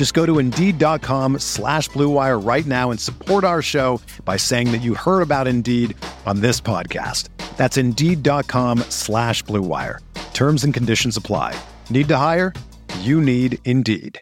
Just 0.00 0.14
go 0.14 0.24
to 0.24 0.38
Indeed.com 0.38 1.40
slash 1.40 1.90
BlueWire 1.90 2.42
right 2.42 2.64
now 2.64 2.90
and 2.90 2.98
support 2.98 3.44
our 3.44 3.60
show 3.60 4.00
by 4.24 4.38
saying 4.38 4.72
that 4.72 4.78
you 4.78 4.94
heard 4.94 5.20
about 5.20 5.46
Indeed 5.46 5.94
on 6.24 6.40
this 6.40 6.58
podcast. 6.58 7.28
That's 7.58 7.76
Indeed.com 7.76 8.78
slash 8.88 9.44
BlueWire. 9.44 9.98
Terms 10.32 10.64
and 10.64 10.72
conditions 10.72 11.18
apply. 11.18 11.54
Need 11.90 12.08
to 12.08 12.16
hire? 12.16 12.54
You 13.00 13.20
need 13.20 13.58
Indeed. 13.66 14.18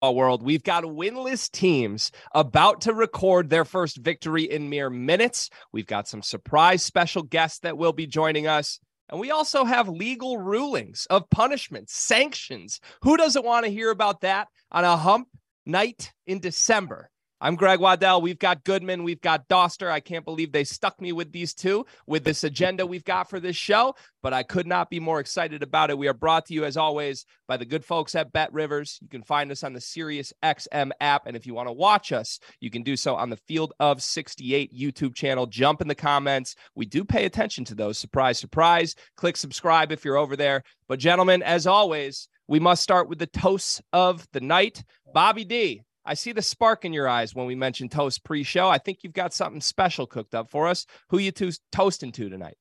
world. 0.00 0.42
We've 0.42 0.64
got 0.64 0.84
winless 0.84 1.50
teams 1.50 2.12
about 2.34 2.80
to 2.80 2.94
record 2.94 3.50
their 3.50 3.66
first 3.66 3.98
victory 3.98 4.44
in 4.44 4.70
mere 4.70 4.88
minutes. 4.88 5.50
We've 5.70 5.86
got 5.86 6.08
some 6.08 6.22
surprise 6.22 6.82
special 6.82 7.24
guests 7.24 7.58
that 7.58 7.76
will 7.76 7.92
be 7.92 8.06
joining 8.06 8.46
us. 8.46 8.80
And 9.12 9.20
we 9.20 9.30
also 9.30 9.64
have 9.66 9.90
legal 9.90 10.38
rulings 10.38 11.06
of 11.10 11.28
punishments, 11.28 11.94
sanctions. 11.94 12.80
Who 13.02 13.18
doesn't 13.18 13.44
want 13.44 13.66
to 13.66 13.70
hear 13.70 13.90
about 13.90 14.22
that 14.22 14.48
on 14.72 14.84
a 14.84 14.96
hump 14.96 15.28
night 15.66 16.12
in 16.26 16.40
December? 16.40 17.10
I'm 17.44 17.56
Greg 17.56 17.80
Waddell. 17.80 18.22
We've 18.22 18.38
got 18.38 18.62
Goodman. 18.62 19.02
We've 19.02 19.20
got 19.20 19.48
Dauster. 19.48 19.90
I 19.90 19.98
can't 19.98 20.24
believe 20.24 20.52
they 20.52 20.62
stuck 20.62 21.00
me 21.00 21.10
with 21.10 21.32
these 21.32 21.54
two 21.54 21.84
with 22.06 22.22
this 22.22 22.44
agenda 22.44 22.86
we've 22.86 23.02
got 23.02 23.28
for 23.28 23.40
this 23.40 23.56
show, 23.56 23.96
but 24.22 24.32
I 24.32 24.44
could 24.44 24.68
not 24.68 24.90
be 24.90 25.00
more 25.00 25.18
excited 25.18 25.60
about 25.60 25.90
it. 25.90 25.98
We 25.98 26.06
are 26.06 26.14
brought 26.14 26.46
to 26.46 26.54
you, 26.54 26.64
as 26.64 26.76
always, 26.76 27.26
by 27.48 27.56
the 27.56 27.64
good 27.64 27.84
folks 27.84 28.14
at 28.14 28.32
Bet 28.32 28.52
Rivers. 28.52 29.00
You 29.02 29.08
can 29.08 29.24
find 29.24 29.50
us 29.50 29.64
on 29.64 29.72
the 29.72 29.80
Sirius 29.80 30.32
XM 30.40 30.92
app. 31.00 31.26
And 31.26 31.36
if 31.36 31.44
you 31.44 31.52
want 31.52 31.66
to 31.66 31.72
watch 31.72 32.12
us, 32.12 32.38
you 32.60 32.70
can 32.70 32.84
do 32.84 32.94
so 32.94 33.16
on 33.16 33.28
the 33.28 33.36
Field 33.48 33.72
of 33.80 34.00
68 34.00 34.72
YouTube 34.72 35.16
channel. 35.16 35.46
Jump 35.46 35.80
in 35.80 35.88
the 35.88 35.96
comments. 35.96 36.54
We 36.76 36.86
do 36.86 37.04
pay 37.04 37.24
attention 37.24 37.64
to 37.64 37.74
those. 37.74 37.98
Surprise, 37.98 38.38
surprise. 38.38 38.94
Click 39.16 39.36
subscribe 39.36 39.90
if 39.90 40.04
you're 40.04 40.16
over 40.16 40.36
there. 40.36 40.62
But, 40.86 41.00
gentlemen, 41.00 41.42
as 41.42 41.66
always, 41.66 42.28
we 42.46 42.60
must 42.60 42.84
start 42.84 43.08
with 43.08 43.18
the 43.18 43.26
toasts 43.26 43.82
of 43.92 44.28
the 44.32 44.40
night. 44.40 44.84
Bobby 45.12 45.44
D, 45.44 45.82
I 46.04 46.14
see 46.14 46.32
the 46.32 46.42
spark 46.42 46.84
in 46.84 46.92
your 46.92 47.08
eyes 47.08 47.34
when 47.34 47.46
we 47.46 47.54
mentioned 47.54 47.92
toast 47.92 48.24
pre-show. 48.24 48.68
I 48.68 48.78
think 48.78 48.98
you've 49.02 49.12
got 49.12 49.32
something 49.32 49.60
special 49.60 50.06
cooked 50.06 50.34
up 50.34 50.50
for 50.50 50.66
us. 50.66 50.86
Who 51.10 51.18
you 51.18 51.30
two 51.30 51.52
toasting 51.70 52.12
to 52.12 52.28
tonight? 52.28 52.56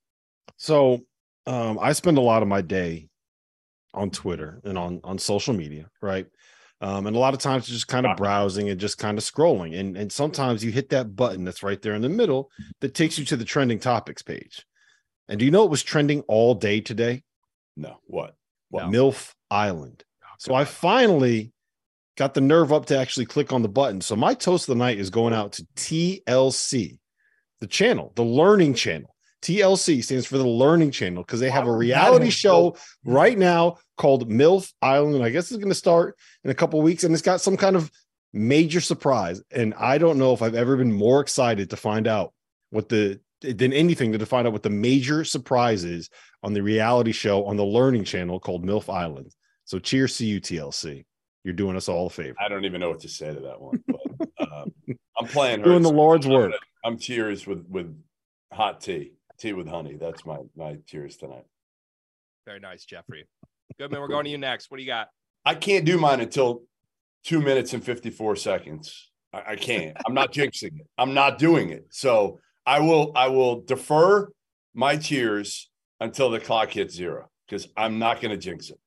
So, 0.58 1.02
um, 1.48 1.80
I 1.80 1.94
spend 1.94 2.18
a 2.18 2.22
lot 2.22 2.44
of 2.44 2.48
my 2.48 2.62
day 2.62 3.10
on 3.94 4.12
Twitter 4.12 4.62
and 4.64 4.78
on 4.78 5.02
on 5.04 5.18
social 5.18 5.54
media, 5.54 5.90
right? 6.02 6.28
Um, 6.82 7.06
and 7.06 7.16
a 7.16 7.20
lot 7.20 7.34
of 7.34 7.40
times 7.40 7.68
just 7.68 7.88
kind 7.88 8.08
of 8.08 8.18
browsing 8.18 8.70
and 8.70 8.80
just 8.80 8.98
kind 8.98 9.18
of 9.18 9.24
scrolling, 9.24 9.80
and 9.80 9.98
and 9.98 10.12
sometimes 10.12 10.64
you 10.64 10.72
hit 10.72 10.90
that 10.90 11.16
button 11.16 11.44
that's 11.44 11.64
right 11.64 11.82
there 11.82 11.94
in 11.94 12.02
the 12.02 12.10
middle 12.10 12.50
that 12.80 12.94
takes 12.94 13.18
you 13.18 13.26
to 13.26 13.38
the 13.38 13.46
trending 13.46 13.80
topics 13.80 14.22
page. 14.22 14.66
And 15.28 15.40
do 15.40 15.46
you 15.46 15.52
know 15.52 15.64
it 15.64 15.72
was 15.72 15.84
trending 15.84 16.22
all 16.22 16.56
day 16.56 16.82
today? 16.82 17.24
No, 17.78 17.98
what? 18.06 18.36
What 18.70 18.90
no. 18.90 19.12
MILF 19.12 19.34
Island? 19.50 20.04
Oh, 20.24 20.28
so 20.40 20.54
I 20.54 20.66
finally 20.66 21.54
got 22.18 22.34
the 22.34 22.42
nerve 22.42 22.74
up 22.74 22.86
to 22.88 22.98
actually 22.98 23.26
click 23.26 23.54
on 23.54 23.62
the 23.62 23.70
button. 23.70 24.02
So 24.02 24.16
my 24.16 24.34
toast 24.34 24.68
of 24.68 24.78
the 24.78 24.84
night 24.84 25.00
is 25.00 25.10
going 25.10 25.34
out 25.34 25.54
to 25.54 25.68
TLC, 25.76 27.00
the 27.60 27.68
channel, 27.68 28.12
the 28.16 28.24
learning 28.24 28.74
channel. 28.74 29.16
TLC 29.42 30.04
stands 30.04 30.28
for 30.28 30.38
the 30.38 30.48
learning 30.48 30.92
channel 30.92 31.24
because 31.24 31.40
they 31.40 31.50
have 31.50 31.66
a 31.68 31.76
reality 31.76 32.30
show 32.30 32.76
right 33.04 33.38
now 33.38 33.78
called 33.98 34.30
MILF 34.30 34.72
Island. 34.82 35.24
I 35.24 35.30
guess 35.30 35.50
it's 35.50 35.58
going 35.58 35.70
to 35.70 35.76
start 35.76 36.16
in 36.44 36.52
a 36.52 36.56
couple 36.56 36.80
weeks 36.82 37.04
and 37.04 37.14
it's 37.14 37.24
got 37.24 37.42
some 37.42 37.58
kind 37.58 37.76
of 37.76 37.92
major 38.34 38.82
surprise. 38.82 39.42
And 39.52 39.74
I 39.74 39.98
don't 39.98 40.20
know 40.20 40.34
if 40.34 40.44
I've 40.44 40.56
ever 40.56 40.78
been 40.78 40.94
more 40.94 41.22
excited 41.22 41.72
to 41.72 41.78
find 41.78 42.08
out 42.08 42.34
what 42.70 42.90
the 42.90 43.20
than 43.42 43.74
anything 43.74 44.12
to 44.12 44.26
find 44.26 44.46
out 44.46 44.54
what 44.54 44.62
the 44.62 44.70
major 44.70 45.24
surprise 45.24 45.84
is 45.84 46.12
on 46.44 46.54
the 46.54 46.62
reality 46.62 47.12
show 47.12 47.46
on 47.46 47.58
the 47.58 47.66
learning 47.66 48.04
channel 48.04 48.40
called 48.40 48.64
MILF 48.64 48.94
Island. 48.94 49.34
So 49.66 49.80
cheers 49.80 50.18
to 50.18 50.26
you, 50.26 50.40
TLC. 50.40 51.06
You're 51.44 51.54
doing 51.54 51.76
us 51.76 51.90
all 51.90 52.08
a 52.08 52.10
favor. 52.10 52.36
I 52.40 52.50
don't 52.50 52.66
even 52.66 52.80
know 52.80 52.90
what 52.90 53.00
to 53.02 53.10
say 53.10 53.34
to 53.34 53.40
that 53.42 53.62
one. 53.62 53.84
But, 53.88 54.30
uh, 54.40 54.66
I'm 55.20 55.28
playing 55.28 55.64
doing 55.64 55.82
the 55.82 55.92
Lord's 55.92 56.28
work. 56.28 56.54
I'm 56.86 56.98
tears 56.98 57.48
with 57.48 57.66
with 57.68 57.96
hot 58.52 58.82
tea, 58.82 59.14
tea 59.40 59.54
with 59.54 59.68
honey. 59.68 59.96
That's 59.96 60.26
my 60.26 60.38
my 60.56 60.78
tears 60.88 61.18
tonight. 61.18 61.46
Very 62.46 62.60
nice, 62.60 62.86
Jeffrey. 62.86 63.28
Goodman, 63.80 64.02
we're 64.02 64.08
going 64.08 64.26
to 64.26 64.32
you 64.32 64.38
next. 64.38 64.70
What 64.70 64.78
do 64.78 64.84
you 64.84 64.90
got? 64.90 65.10
I 65.46 65.56
can't 65.56 65.86
do 65.86 65.98
mine 65.98 66.22
until 66.22 66.64
two 67.24 67.42
minutes 67.42 67.74
and 67.74 67.84
54 67.84 68.36
seconds. 68.36 69.10
I, 69.34 69.52
I 69.52 69.56
can't. 69.56 69.96
I'm 70.06 70.14
not 70.14 70.32
jinxing 70.32 70.80
it. 70.80 70.88
I'm 70.98 71.14
not 71.14 71.40
doing 71.40 71.70
it. 71.70 71.88
So 71.90 72.40
I 72.66 72.80
will 72.80 73.12
I 73.16 73.28
will 73.28 73.62
defer 73.62 74.30
my 74.74 74.96
tears 74.98 75.70
until 76.00 76.30
the 76.30 76.40
clock 76.40 76.72
hits 76.72 76.94
zero 76.94 77.30
because 77.48 77.68
I'm 77.76 78.00
not 78.00 78.22
going 78.22 78.32
to 78.32 78.38
jinx 78.38 78.70
it 78.70 78.80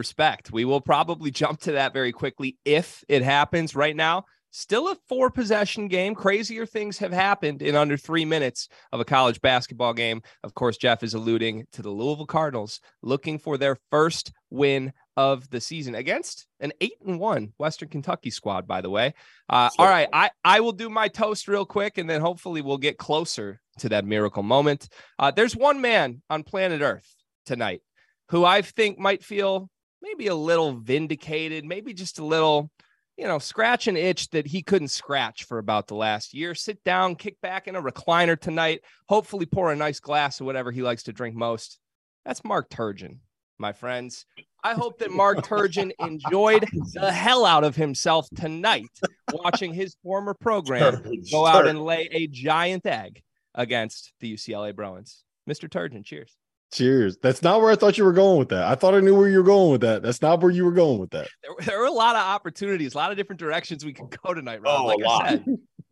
respect. 0.00 0.50
We 0.50 0.64
will 0.64 0.80
probably 0.80 1.30
jump 1.30 1.60
to 1.60 1.72
that 1.72 1.92
very 1.92 2.10
quickly 2.10 2.56
if 2.64 3.04
it 3.06 3.22
happens 3.22 3.76
right 3.76 3.94
now. 3.94 4.24
Still 4.50 4.88
a 4.88 4.96
four 5.08 5.30
possession 5.30 5.88
game. 5.88 6.14
Crazier 6.14 6.64
things 6.66 6.96
have 6.98 7.12
happened 7.12 7.60
in 7.60 7.76
under 7.76 7.98
three 7.98 8.24
minutes 8.24 8.68
of 8.92 8.98
a 8.98 9.04
college 9.04 9.40
basketball 9.42 9.92
game. 9.92 10.22
Of 10.42 10.54
course, 10.54 10.78
Jeff 10.78 11.02
is 11.04 11.12
alluding 11.12 11.66
to 11.72 11.82
the 11.82 11.90
Louisville 11.90 12.26
Cardinals 12.26 12.80
looking 13.02 13.38
for 13.38 13.58
their 13.58 13.76
first 13.90 14.32
win 14.48 14.92
of 15.16 15.48
the 15.50 15.60
season 15.60 15.94
against 15.94 16.46
an 16.60 16.72
eight 16.80 16.94
and 17.06 17.20
one 17.20 17.52
Western 17.58 17.90
Kentucky 17.90 18.30
squad, 18.30 18.66
by 18.66 18.80
the 18.80 18.90
way. 18.90 19.12
Uh, 19.50 19.68
all 19.78 19.86
right. 19.86 20.08
I, 20.14 20.30
I 20.42 20.60
will 20.60 20.72
do 20.72 20.88
my 20.88 21.08
toast 21.08 21.46
real 21.46 21.66
quick 21.66 21.98
and 21.98 22.08
then 22.08 22.22
hopefully 22.22 22.62
we'll 22.62 22.78
get 22.78 22.96
closer 22.96 23.60
to 23.80 23.90
that 23.90 24.06
miracle 24.06 24.42
moment. 24.42 24.88
Uh, 25.18 25.30
there's 25.30 25.54
one 25.54 25.82
man 25.82 26.22
on 26.30 26.42
planet 26.42 26.80
Earth 26.80 27.14
tonight 27.44 27.82
who 28.30 28.44
I 28.44 28.62
think 28.62 28.98
might 28.98 29.22
feel 29.22 29.68
maybe 30.02 30.28
a 30.28 30.34
little 30.34 30.72
vindicated, 30.72 31.64
maybe 31.64 31.92
just 31.92 32.18
a 32.18 32.24
little, 32.24 32.70
you 33.16 33.26
know, 33.26 33.38
scratch 33.38 33.86
an 33.86 33.96
itch 33.96 34.30
that 34.30 34.46
he 34.46 34.62
couldn't 34.62 34.88
scratch 34.88 35.44
for 35.44 35.58
about 35.58 35.86
the 35.86 35.94
last 35.94 36.34
year. 36.34 36.54
Sit 36.54 36.82
down, 36.84 37.16
kick 37.16 37.40
back 37.40 37.68
in 37.68 37.76
a 37.76 37.82
recliner 37.82 38.38
tonight, 38.38 38.80
hopefully 39.08 39.46
pour 39.46 39.72
a 39.72 39.76
nice 39.76 40.00
glass 40.00 40.40
of 40.40 40.46
whatever 40.46 40.70
he 40.70 40.82
likes 40.82 41.04
to 41.04 41.12
drink 41.12 41.34
most. 41.34 41.78
That's 42.24 42.44
Mark 42.44 42.70
Turgeon, 42.70 43.18
my 43.58 43.72
friends. 43.72 44.26
I 44.62 44.74
hope 44.74 44.98
that 44.98 45.10
Mark 45.10 45.38
Turgeon 45.46 45.90
enjoyed 46.00 46.66
the 46.94 47.12
hell 47.12 47.44
out 47.44 47.64
of 47.64 47.76
himself 47.76 48.28
tonight 48.34 48.90
watching 49.32 49.72
his 49.72 49.96
former 50.02 50.34
program 50.34 51.02
go 51.30 51.46
out 51.46 51.66
and 51.66 51.82
lay 51.82 52.08
a 52.12 52.26
giant 52.26 52.86
egg 52.86 53.22
against 53.54 54.12
the 54.20 54.32
UCLA 54.34 54.74
Bruins. 54.74 55.24
Mr. 55.48 55.68
Turgeon, 55.68 56.04
cheers. 56.04 56.36
Cheers. 56.72 57.16
That's 57.18 57.42
not 57.42 57.60
where 57.60 57.72
I 57.72 57.74
thought 57.74 57.98
you 57.98 58.04
were 58.04 58.12
going 58.12 58.38
with 58.38 58.50
that. 58.50 58.64
I 58.64 58.76
thought 58.76 58.94
I 58.94 59.00
knew 59.00 59.16
where 59.16 59.28
you 59.28 59.38
were 59.38 59.44
going 59.44 59.72
with 59.72 59.80
that. 59.80 60.02
That's 60.02 60.22
not 60.22 60.40
where 60.40 60.52
you 60.52 60.64
were 60.64 60.72
going 60.72 61.00
with 61.00 61.10
that. 61.10 61.28
There, 61.42 61.66
there 61.66 61.78
were 61.80 61.86
a 61.86 61.92
lot 61.92 62.14
of 62.14 62.22
opportunities, 62.22 62.94
a 62.94 62.96
lot 62.96 63.10
of 63.10 63.16
different 63.16 63.40
directions 63.40 63.84
we 63.84 63.92
can 63.92 64.08
go 64.22 64.34
tonight, 64.34 64.62
Rob. 64.62 64.80
Oh, 64.80 64.86
like 64.86 64.98
a 64.98 65.02
lot. 65.02 65.24
I, 65.24 65.30
said, 65.30 65.44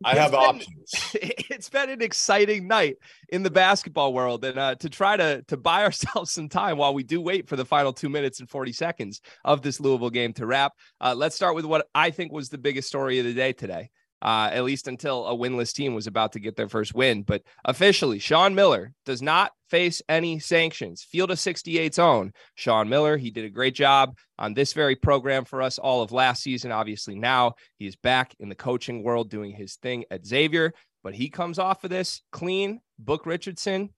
I 0.05 0.15
have 0.15 0.31
been, 0.31 0.39
options. 0.39 1.15
It's 1.49 1.69
been 1.69 1.89
an 1.89 2.01
exciting 2.01 2.67
night 2.67 2.95
in 3.27 3.43
the 3.43 3.49
basketball 3.49 4.13
world, 4.13 4.45
and 4.45 4.57
uh, 4.57 4.75
to 4.75 4.89
try 4.89 5.17
to 5.17 5.43
to 5.49 5.57
buy 5.57 5.83
ourselves 5.85 6.31
some 6.31 6.47
time 6.47 6.77
while 6.77 6.93
we 6.93 7.03
do 7.03 7.19
wait 7.19 7.49
for 7.49 7.57
the 7.57 7.65
final 7.65 7.91
two 7.91 8.07
minutes 8.07 8.39
and 8.39 8.49
forty 8.49 8.71
seconds 8.71 9.19
of 9.43 9.61
this 9.61 9.81
Louisville 9.81 10.09
game 10.09 10.31
to 10.33 10.45
wrap. 10.45 10.71
Uh, 11.01 11.13
let's 11.17 11.35
start 11.35 11.55
with 11.55 11.65
what 11.65 11.87
I 11.93 12.11
think 12.11 12.31
was 12.31 12.47
the 12.47 12.57
biggest 12.57 12.87
story 12.87 13.19
of 13.19 13.25
the 13.25 13.33
day 13.33 13.51
today 13.51 13.89
uh, 14.21 14.49
at 14.51 14.63
least 14.63 14.87
until 14.87 15.27
a 15.27 15.35
winless 15.35 15.73
team 15.73 15.95
was 15.95 16.07
about 16.07 16.33
to 16.33 16.39
get 16.39 16.55
their 16.55 16.67
first 16.67 16.93
win. 16.93 17.23
But 17.23 17.43
officially, 17.63 18.19
Sean 18.19 18.55
Miller 18.55 18.93
does 19.05 19.21
not 19.21 19.51
face 19.69 20.01
any 20.09 20.39
sanctions. 20.39 21.03
Field 21.03 21.31
of 21.31 21.37
68's 21.37 21.99
own 21.99 22.33
Sean 22.55 22.89
Miller. 22.89 23.17
He 23.17 23.31
did 23.31 23.45
a 23.45 23.49
great 23.49 23.75
job 23.75 24.17
on 24.37 24.53
this 24.53 24.73
very 24.73 24.95
program 24.95 25.45
for 25.45 25.61
us 25.61 25.77
all 25.77 26.01
of 26.01 26.11
last 26.11 26.43
season. 26.43 26.71
Obviously, 26.71 27.15
now 27.15 27.53
he 27.77 27.87
is 27.87 27.95
back 27.95 28.35
in 28.39 28.49
the 28.49 28.55
coaching 28.55 29.03
world 29.03 29.29
doing 29.29 29.51
his 29.51 29.75
thing 29.75 30.05
at 30.11 30.25
Xavier. 30.25 30.73
But 31.03 31.15
he 31.15 31.29
comes 31.29 31.59
off 31.59 31.83
of 31.83 31.89
this 31.89 32.21
clean, 32.31 32.81
Book 32.97 33.25
Richardson, 33.25 33.93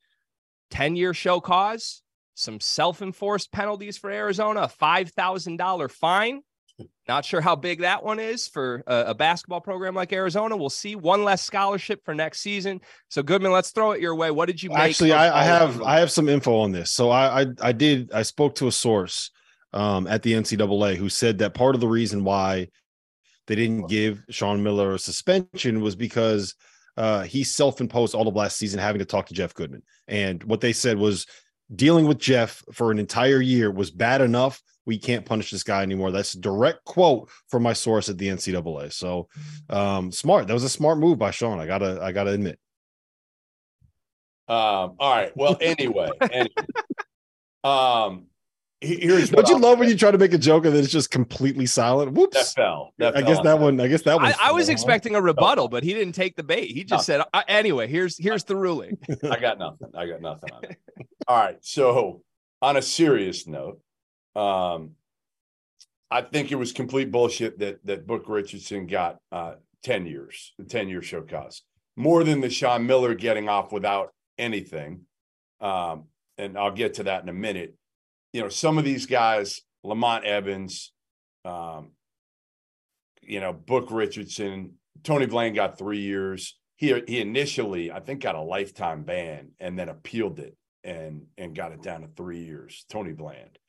10 0.70 0.96
year 0.96 1.14
show 1.14 1.40
cause, 1.40 2.04
some 2.36 2.60
self 2.60 3.02
enforced 3.02 3.52
penalties 3.52 3.98
for 3.98 4.12
Arizona, 4.12 4.62
a 4.62 4.68
$5,000 4.68 5.92
fine. 5.92 6.42
Not 7.08 7.26
sure 7.26 7.42
how 7.42 7.56
big 7.56 7.82
that 7.82 8.04
one 8.04 8.20
is 8.20 8.48
for 8.48 8.84
a, 8.88 9.06
a, 9.08 9.14
basketball 9.14 9.60
program 9.60 9.96
like 9.96 10.14
Arizona. 10.14 10.56
We'll 10.56 10.70
see. 10.70 10.96
One 10.96 11.24
less 11.24 11.42
scholarship 11.42 12.06
for 12.06 12.14
next 12.14 12.40
season. 12.40 12.80
So 13.10 13.22
Goodman, 13.22 13.52
let's 13.52 13.72
throw 13.72 13.92
it 13.92 14.02
your 14.02 14.16
way. 14.16 14.32
What 14.32 14.46
did 14.46 14.62
you 14.64 14.72
actually? 14.74 15.12
I, 15.12 15.42
I, 15.42 15.44
have 15.44 15.82
I 15.82 16.00
have 16.00 16.12
some 16.12 16.30
info 16.30 16.60
on 16.60 16.72
this. 16.72 16.92
So 16.92 17.10
I, 17.10 17.42
I 17.42 17.46
I 17.62 17.72
did 17.72 18.12
I 18.14 18.22
spoke 18.22 18.56
to 18.56 18.68
a 18.68 18.72
source 18.72 19.32
um, 19.74 20.08
at 20.08 20.24
the 20.24 20.34
NCAA 20.34 20.96
who 20.96 21.10
said 21.10 21.40
that 21.40 21.54
part 21.54 21.76
of 21.76 21.82
the 21.82 21.88
reason 21.88 22.24
why 22.24 22.70
they 23.48 23.56
didn't 23.56 23.90
give 23.90 24.24
Sean 24.30 24.64
Miller 24.64 24.94
a 24.94 25.00
suspension 25.00 25.82
was 25.82 25.96
because 25.96 26.56
uh, 26.98 27.24
he 27.24 27.44
self-imposed 27.44 28.14
all 28.14 28.28
of 28.28 28.36
last 28.36 28.58
season 28.58 28.80
having 28.80 29.00
to 29.00 29.06
talk 29.06 29.28
to 29.28 29.34
Jeff 29.34 29.54
Goodman. 29.54 29.84
And 30.08 30.44
what 30.44 30.62
they 30.62 30.74
said 30.74 30.98
was 30.98 31.26
dealing 31.74 32.06
with 32.06 32.20
Jeff 32.20 32.64
for 32.74 32.92
an 32.92 33.00
entire 33.00 33.42
year 33.42 33.72
was 33.72 33.92
bad 33.92 34.22
enough. 34.22 34.62
We 34.86 34.98
can't 34.98 35.26
punish 35.26 35.52
this 35.52 35.64
guy 35.64 35.84
anymore. 35.84 36.12
That's 36.12 36.34
a 36.34 36.40
direct 36.40 36.86
quote 36.86 37.30
from 37.50 37.64
my 37.64 37.74
source 37.74 38.10
at 38.10 38.18
the 38.18 38.28
NCAA. 38.28 38.92
So 38.92 39.28
um, 39.70 40.12
smart. 40.12 40.48
That 40.48 40.54
was 40.54 40.64
a 40.64 40.70
smart 40.70 40.98
move 40.98 41.20
by 41.20 41.32
Sean. 41.32 41.60
I 41.60 41.68
gotta 41.68 42.00
I 42.02 42.12
gotta 42.12 42.32
admit. 42.32 42.60
Um, 44.48 44.96
all 45.00 45.16
right. 45.16 45.32
Well, 45.38 45.58
anyway, 45.62 46.10
anyway. 46.22 46.50
um, 47.64 48.26
Here's 48.84 49.30
Don't 49.30 49.48
you 49.48 49.60
love 49.60 49.78
when 49.78 49.90
you 49.90 49.96
try 49.96 50.10
to 50.10 50.18
make 50.18 50.34
a 50.34 50.40
joke 50.40 50.66
and 50.66 50.74
then 50.74 50.84
it's 50.84 50.92
just 50.92 51.12
completely 51.12 51.68
silent? 51.68 52.14
Whoops. 52.14 52.36
That 52.36 52.48
fell. 52.48 52.94
That 52.98 53.16
I 53.16 53.22
guess 53.22 53.40
that 53.42 53.60
one. 53.60 53.80
I 53.80 53.88
guess 53.88 54.02
that 54.04 54.16
one. 54.16 54.26
I, 54.26 54.36
I, 54.42 54.52
was 54.54 54.70
expecting 54.70 55.14
a 55.14 55.22
rebuttal, 55.22 55.68
but 55.68 55.84
he 55.84 55.94
didn't 55.94 56.14
take 56.14 56.36
the 56.36 56.42
bait. 56.42 56.72
He 56.72 56.84
just 56.84 57.06
said, 57.06 57.22
uh, 57.32 57.44
"Anyway, 57.48 57.88
here's 57.88 58.18
here's 58.18 58.44
the 58.44 58.56
ruling." 58.56 58.98
I 59.30 59.40
got 59.40 59.60
nothing. 59.60 59.90
I 59.96 60.08
got 60.08 60.22
nothing 60.22 60.50
on 60.52 60.64
it. 60.64 60.78
All 61.28 61.38
right. 61.38 61.58
So, 61.62 62.24
on 62.64 62.76
a 62.76 62.82
serious 62.82 63.46
note, 63.46 63.80
um, 64.36 64.92
I 66.10 66.22
think 66.22 66.52
it 66.52 66.56
was 66.56 66.72
complete 66.72 67.12
bullshit 67.12 67.60
that 67.60 67.86
that 67.86 68.08
Book 68.08 68.26
Richardson 68.28 68.88
got 68.88 69.18
uh, 69.32 69.56
ten 69.84 70.06
years, 70.06 70.54
the 70.58 70.66
ten 70.66 70.90
year 70.90 71.02
show 71.02 71.22
cause, 71.22 71.64
more 71.96 72.24
than 72.24 72.42
the 72.42 72.50
Sean 72.50 72.86
Miller 72.86 73.16
getting 73.16 73.50
off 73.50 73.72
without 73.72 74.14
anything. 74.38 75.02
Um, 75.60 76.06
and 76.38 76.58
I'll 76.58 76.72
get 76.72 76.96
to 76.96 77.04
that 77.04 77.24
in 77.24 77.30
a 77.30 77.34
minute 77.34 77.76
you 78.34 78.42
know, 78.42 78.50
some 78.50 78.78
of 78.78 78.86
these 78.86 79.06
guys, 79.06 79.62
Lamont 79.84 80.26
Evans, 80.26 80.94
um, 81.46 81.92
you 83.22 83.40
know, 83.40 83.54
Book 83.54 83.88
Richardson, 83.92 84.74
Tony 85.04 85.26
Bland 85.26 85.56
got 85.56 85.78
three 85.78 86.00
years. 86.00 86.58
He 86.78 87.00
he 87.08 87.20
initially, 87.20 87.92
I 87.92 88.00
think, 88.00 88.22
got 88.22 88.36
a 88.36 88.42
lifetime 88.42 89.04
ban 89.04 89.52
and 89.60 89.78
then 89.78 89.90
appealed 89.90 90.40
it 90.40 90.56
and 90.84 91.24
and 91.38 91.56
got 91.56 91.72
it 91.72 91.84
down 91.84 92.02
to 92.02 92.08
three 92.08 92.44
years. 92.44 92.86
Tony 92.90 93.12
Bland, 93.12 93.60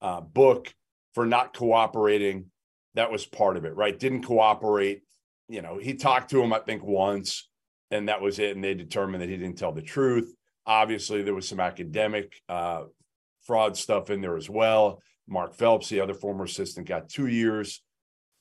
uh, 0.00 0.20
Book 0.20 0.72
for 1.14 1.26
not 1.26 1.54
cooperating, 1.54 2.46
that 2.94 3.10
was 3.10 3.26
part 3.26 3.56
of 3.56 3.64
it, 3.64 3.74
right? 3.74 3.98
Didn't 3.98 4.24
cooperate. 4.24 5.02
You 5.48 5.62
know, 5.62 5.78
he 5.78 5.94
talked 5.94 6.30
to 6.30 6.42
him, 6.42 6.52
I 6.52 6.58
think, 6.58 6.84
once, 6.84 7.48
and 7.90 8.08
that 8.08 8.20
was 8.20 8.38
it. 8.38 8.54
And 8.54 8.62
they 8.62 8.74
determined 8.74 9.22
that 9.22 9.28
he 9.28 9.36
didn't 9.36 9.58
tell 9.58 9.72
the 9.72 9.82
truth. 9.82 10.34
Obviously, 10.66 11.22
there 11.22 11.34
was 11.34 11.48
some 11.48 11.60
academic 11.60 12.40
uh, 12.48 12.84
fraud 13.42 13.76
stuff 13.76 14.10
in 14.10 14.20
there 14.20 14.36
as 14.36 14.50
well. 14.50 15.00
Mark 15.26 15.54
Phelps, 15.54 15.88
the 15.88 16.00
other 16.00 16.14
former 16.14 16.44
assistant, 16.44 16.88
got 16.88 17.08
two 17.08 17.26
years. 17.26 17.82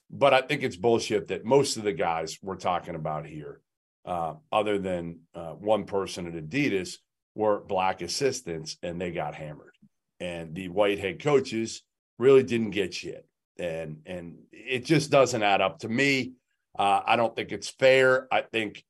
But 0.10 0.34
I 0.34 0.42
think 0.42 0.64
it's 0.64 0.76
bullshit 0.76 1.28
that 1.28 1.46
most 1.46 1.78
of 1.78 1.84
the 1.84 1.94
guys 1.94 2.38
we're 2.42 2.56
talking 2.56 2.96
about 2.96 3.26
here, 3.26 3.62
uh, 4.06 4.36
other 4.52 4.78
than 4.78 5.20
uh, 5.36 5.52
one 5.52 5.86
person 5.86 6.28
at 6.28 6.34
Adidas, 6.34 6.98
were 7.36 7.60
black 7.60 8.02
assistants 8.02 8.78
and 8.82 9.00
they 9.00 9.12
got 9.12 9.36
hammered. 9.36 9.77
And 10.20 10.56
the 10.56 10.70
white 10.70 11.00
head 11.00 11.22
coaches 11.22 11.84
really 12.18 12.44
didn't 12.44 12.72
get 12.72 12.94
shit. 12.94 13.26
And 13.60 14.02
and 14.06 14.38
it 14.52 14.86
just 14.86 15.12
doesn't 15.12 15.44
add 15.44 15.62
up 15.62 15.80
to 15.80 15.90
me. 15.90 16.34
Uh, 16.78 17.02
I 17.06 17.16
don't 17.16 17.36
think 17.36 17.52
it's 17.52 17.70
fair. 17.70 18.28
I 18.32 18.42
think, 18.42 18.84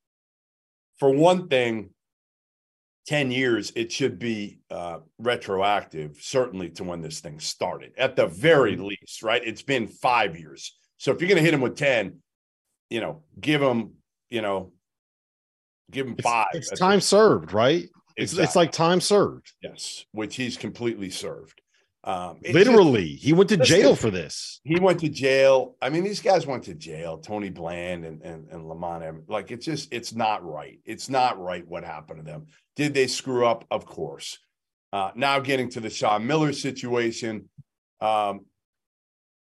for 1.00 1.10
one 1.10 1.48
thing, 1.48 1.92
10 3.08 3.32
years, 3.32 3.72
it 3.76 3.92
should 3.92 4.20
be 4.20 4.60
uh, 4.70 5.00
retroactive, 5.18 6.18
certainly 6.20 6.70
to 6.72 6.84
when 6.84 7.02
this 7.02 7.22
thing 7.22 7.40
started, 7.40 7.94
at 7.98 8.18
the 8.18 8.28
very 8.28 8.74
mm-hmm. 8.74 8.86
least, 8.86 9.24
right? 9.24 9.42
It's 9.46 9.62
been 9.62 9.88
five 9.88 10.38
years. 10.38 10.78
So 10.98 11.12
if 11.12 11.22
you're 11.22 11.30
going 11.30 11.38
to 11.38 11.44
hit 11.44 11.54
him 11.54 11.62
with 11.62 11.78
10, 11.78 12.18
you 12.90 13.00
know, 13.00 13.24
give 13.40 13.62
him, 13.62 13.94
you 14.30 14.42
know, 14.42 14.74
give 15.90 16.06
him 16.06 16.18
five. 16.18 16.48
It's, 16.54 16.72
it's 16.72 16.82
time 16.82 17.00
served, 17.00 17.54
right? 17.54 17.88
Exactly. 18.18 18.44
It's, 18.44 18.50
it's 18.50 18.56
like 18.56 18.72
time 18.72 19.00
served. 19.00 19.54
Yes, 19.62 20.06
which 20.12 20.36
he's 20.36 20.58
completely 20.58 21.10
served. 21.10 21.62
Um, 22.04 22.40
Literally, 22.52 23.14
just, 23.14 23.24
he 23.26 23.34
went 23.34 23.50
to 23.50 23.58
jail 23.58 23.94
for 23.94 24.10
this. 24.10 24.62
He 24.64 24.80
went 24.80 25.02
to 25.02 25.10
jail. 25.10 25.76
I 25.82 25.90
mean, 25.90 26.04
these 26.04 26.22
guys 26.22 26.48
went 26.48 26.64
to 26.64 26.74
jail. 26.74 27.18
Tony 27.18 27.50
Bland 27.50 28.06
and 28.06 28.22
and, 28.22 28.48
and 28.50 28.68
Lamont. 28.68 29.30
Like 29.30 29.52
it's 29.52 29.66
just 29.66 29.94
it's 29.94 30.16
not 30.16 30.44
right. 30.44 30.80
It's 30.86 31.10
not 31.10 31.40
right 31.40 31.68
what 31.68 31.84
happened 31.84 32.20
to 32.20 32.26
them. 32.26 32.46
Did 32.76 32.94
they 32.94 33.08
screw 33.08 33.46
up? 33.46 33.66
Of 33.70 33.86
course. 33.86 34.40
Uh, 34.94 35.12
now 35.16 35.40
getting 35.40 35.70
to 35.72 35.80
the 35.80 35.90
Sean 35.90 36.26
Miller 36.26 36.54
situation. 36.54 37.50
Um, 38.00 38.46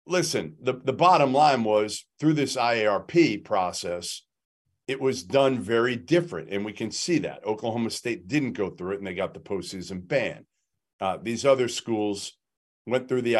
listen, 0.06 0.56
the 0.62 0.73
the 0.73 0.94
bottom 0.94 1.33
line 1.33 1.63
was 1.63 2.06
through 2.19 2.33
this 2.33 2.56
IARP 2.56 3.44
process, 3.44 4.21
it 4.91 4.99
was 4.99 5.23
done 5.23 5.57
very 5.57 5.95
different, 5.95 6.49
and 6.49 6.65
we 6.65 6.73
can 6.73 6.91
see 6.91 7.17
that 7.19 7.45
Oklahoma 7.45 7.89
State 7.89 8.27
didn't 8.27 8.51
go 8.51 8.69
through 8.69 8.91
it, 8.91 8.97
and 8.97 9.07
they 9.07 9.13
got 9.13 9.33
the 9.33 9.39
postseason 9.39 10.05
ban. 10.05 10.45
Uh, 10.99 11.17
these 11.23 11.45
other 11.45 11.69
schools 11.69 12.33
went 12.85 13.07
through 13.07 13.21
the 13.21 13.35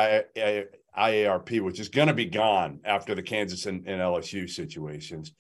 IARP, 0.98 1.60
which 1.60 1.82
is 1.82 1.90
going 1.90 2.08
to 2.08 2.14
be 2.14 2.26
gone 2.26 2.80
after 2.86 3.14
the 3.16 3.22
Kansas 3.22 3.66
and, 3.66 3.86
and, 3.86 4.00
LSU 4.00 4.50
situations, 4.50 5.34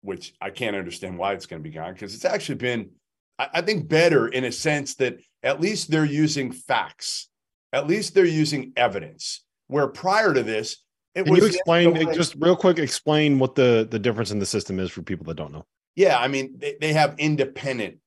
which 0.00 0.32
I 0.40 0.48
can't 0.48 0.76
understand 0.76 1.18
why 1.18 1.34
it's 1.34 1.44
going 1.44 1.62
to 1.62 1.68
be 1.68 1.74
gone 1.74 1.92
because 1.92 2.14
it's 2.14 2.24
actually 2.24 2.54
been, 2.54 2.92
I, 3.38 3.48
I 3.54 3.60
think, 3.60 3.86
better 3.86 4.28
in 4.28 4.44
a 4.44 4.52
sense 4.52 4.94
that 4.94 5.18
at 5.42 5.60
least 5.60 5.90
they're 5.90 6.06
using 6.06 6.52
facts, 6.52 7.28
at 7.74 7.86
least 7.86 8.14
they're 8.14 8.24
using 8.24 8.72
evidence. 8.76 9.44
Where 9.66 9.88
prior 9.88 10.32
to 10.32 10.42
this, 10.42 10.78
it 11.14 11.24
Can 11.24 11.32
was 11.32 11.40
you 11.40 11.46
explain 11.46 12.14
just 12.14 12.34
real 12.38 12.56
quick? 12.56 12.78
Explain 12.78 13.38
what 13.38 13.54
the 13.54 13.86
the 13.90 13.98
difference 13.98 14.30
in 14.30 14.38
the 14.38 14.46
system 14.46 14.78
is 14.78 14.90
for 14.90 15.02
people 15.02 15.26
that 15.26 15.36
don't 15.36 15.52
know. 15.52 15.66
Yeah, 15.96 16.18
I 16.18 16.28
mean 16.28 16.54
they, 16.58 16.76
they 16.80 16.92
have 16.92 17.14
independent. 17.18 17.98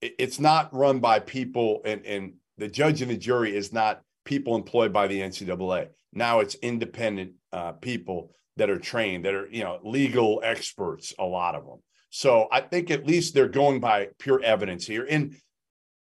It's 0.00 0.38
not 0.38 0.74
run 0.74 1.00
by 1.00 1.20
people, 1.20 1.82
and 1.84 2.04
and 2.06 2.34
the 2.58 2.68
judge 2.68 3.02
and 3.02 3.10
the 3.10 3.16
jury 3.16 3.56
is 3.56 3.72
not 3.72 4.02
people 4.24 4.54
employed 4.54 4.92
by 4.92 5.08
the 5.08 5.20
NCAA. 5.20 5.88
Now 6.12 6.40
it's 6.40 6.54
independent 6.56 7.32
uh, 7.52 7.72
people 7.72 8.30
that 8.56 8.70
are 8.70 8.78
trained, 8.78 9.24
that 9.24 9.34
are 9.34 9.48
you 9.50 9.64
know 9.64 9.80
legal 9.82 10.40
experts. 10.44 11.14
A 11.18 11.24
lot 11.24 11.54
of 11.54 11.64
them. 11.64 11.78
So 12.10 12.46
I 12.52 12.60
think 12.60 12.90
at 12.90 13.06
least 13.06 13.34
they're 13.34 13.48
going 13.48 13.80
by 13.80 14.08
pure 14.18 14.40
evidence 14.42 14.86
here. 14.86 15.06
And 15.08 15.34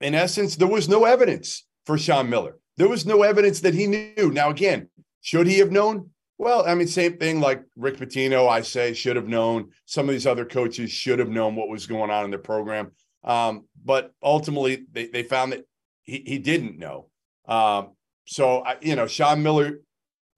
in 0.00 0.14
essence, 0.14 0.54
there 0.56 0.68
was 0.68 0.88
no 0.88 1.04
evidence 1.04 1.66
for 1.86 1.96
Sean 1.96 2.28
Miller. 2.28 2.58
There 2.76 2.88
was 2.88 3.06
no 3.06 3.22
evidence 3.22 3.60
that 3.60 3.74
he 3.74 3.86
knew. 3.86 4.30
Now 4.30 4.50
again, 4.50 4.90
should 5.22 5.46
he 5.46 5.58
have 5.58 5.72
known? 5.72 6.10
Well, 6.38 6.66
I 6.66 6.74
mean, 6.74 6.86
same 6.86 7.16
thing 7.16 7.40
like 7.40 7.62
Rick 7.76 7.96
Pitino, 7.96 8.48
I 8.48 8.60
say, 8.60 8.92
should 8.92 9.16
have 9.16 9.28
known. 9.28 9.70
Some 9.86 10.08
of 10.08 10.14
these 10.14 10.26
other 10.26 10.44
coaches 10.44 10.90
should 10.90 11.18
have 11.18 11.30
known 11.30 11.56
what 11.56 11.68
was 11.68 11.86
going 11.86 12.10
on 12.10 12.24
in 12.24 12.30
their 12.30 12.38
program. 12.38 12.92
Um, 13.24 13.66
but 13.84 14.12
ultimately, 14.22 14.84
they, 14.92 15.06
they 15.06 15.22
found 15.22 15.52
that 15.52 15.64
he, 16.02 16.22
he 16.26 16.38
didn't 16.38 16.78
know. 16.78 17.08
Um, 17.48 17.92
so, 18.26 18.62
I, 18.64 18.76
you 18.82 18.96
know, 18.96 19.06
Sean 19.06 19.42
Miller 19.42 19.80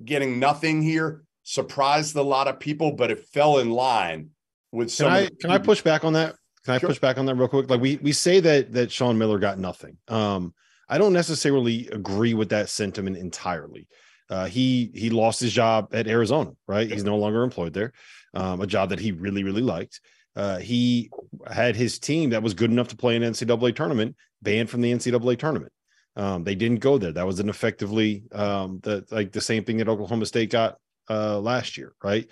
getting 0.04 0.38
nothing 0.38 0.82
here 0.82 1.24
surprised 1.42 2.14
a 2.14 2.22
lot 2.22 2.46
of 2.46 2.60
people, 2.60 2.92
but 2.92 3.10
it 3.10 3.26
fell 3.26 3.58
in 3.58 3.70
line 3.70 4.30
with 4.70 4.92
some. 4.92 5.08
Can 5.08 5.16
I, 5.16 5.28
can 5.40 5.50
I 5.50 5.58
push 5.58 5.82
back 5.82 6.04
on 6.04 6.12
that? 6.12 6.36
Can 6.64 6.74
I 6.74 6.78
sure. 6.78 6.90
push 6.90 6.98
back 6.98 7.18
on 7.18 7.26
that 7.26 7.34
real 7.34 7.48
quick? 7.48 7.70
Like 7.70 7.80
we 7.80 7.96
we 8.02 8.12
say 8.12 8.40
that 8.40 8.72
that 8.72 8.92
Sean 8.92 9.16
Miller 9.16 9.38
got 9.38 9.58
nothing. 9.58 9.96
Um, 10.08 10.54
I 10.88 10.98
don't 10.98 11.12
necessarily 11.12 11.88
agree 11.88 12.34
with 12.34 12.50
that 12.50 12.68
sentiment 12.68 13.16
entirely. 13.16 13.88
Uh, 14.30 14.46
he 14.46 14.90
he 14.94 15.10
lost 15.10 15.40
his 15.40 15.52
job 15.52 15.88
at 15.92 16.06
Arizona, 16.06 16.52
right? 16.66 16.90
He's 16.90 17.04
no 17.04 17.16
longer 17.16 17.42
employed 17.42 17.72
there. 17.72 17.92
Um, 18.34 18.60
a 18.60 18.66
job 18.66 18.90
that 18.90 19.00
he 19.00 19.12
really 19.12 19.42
really 19.42 19.62
liked. 19.62 20.00
Uh, 20.36 20.58
he 20.58 21.10
had 21.50 21.74
his 21.74 21.98
team 21.98 22.30
that 22.30 22.42
was 22.42 22.54
good 22.54 22.70
enough 22.70 22.88
to 22.88 22.96
play 22.96 23.16
an 23.16 23.22
NCAA 23.22 23.74
tournament 23.74 24.14
banned 24.42 24.70
from 24.70 24.82
the 24.82 24.92
NCAA 24.92 25.38
tournament. 25.38 25.72
Um, 26.14 26.44
they 26.44 26.54
didn't 26.54 26.80
go 26.80 26.98
there. 26.98 27.12
That 27.12 27.26
was 27.26 27.40
an 27.40 27.48
effectively 27.48 28.24
um, 28.32 28.80
the 28.82 29.04
like 29.10 29.32
the 29.32 29.40
same 29.40 29.64
thing 29.64 29.78
that 29.78 29.88
Oklahoma 29.88 30.26
State 30.26 30.50
got 30.50 30.76
uh, 31.08 31.38
last 31.38 31.76
year, 31.76 31.94
right? 32.02 32.28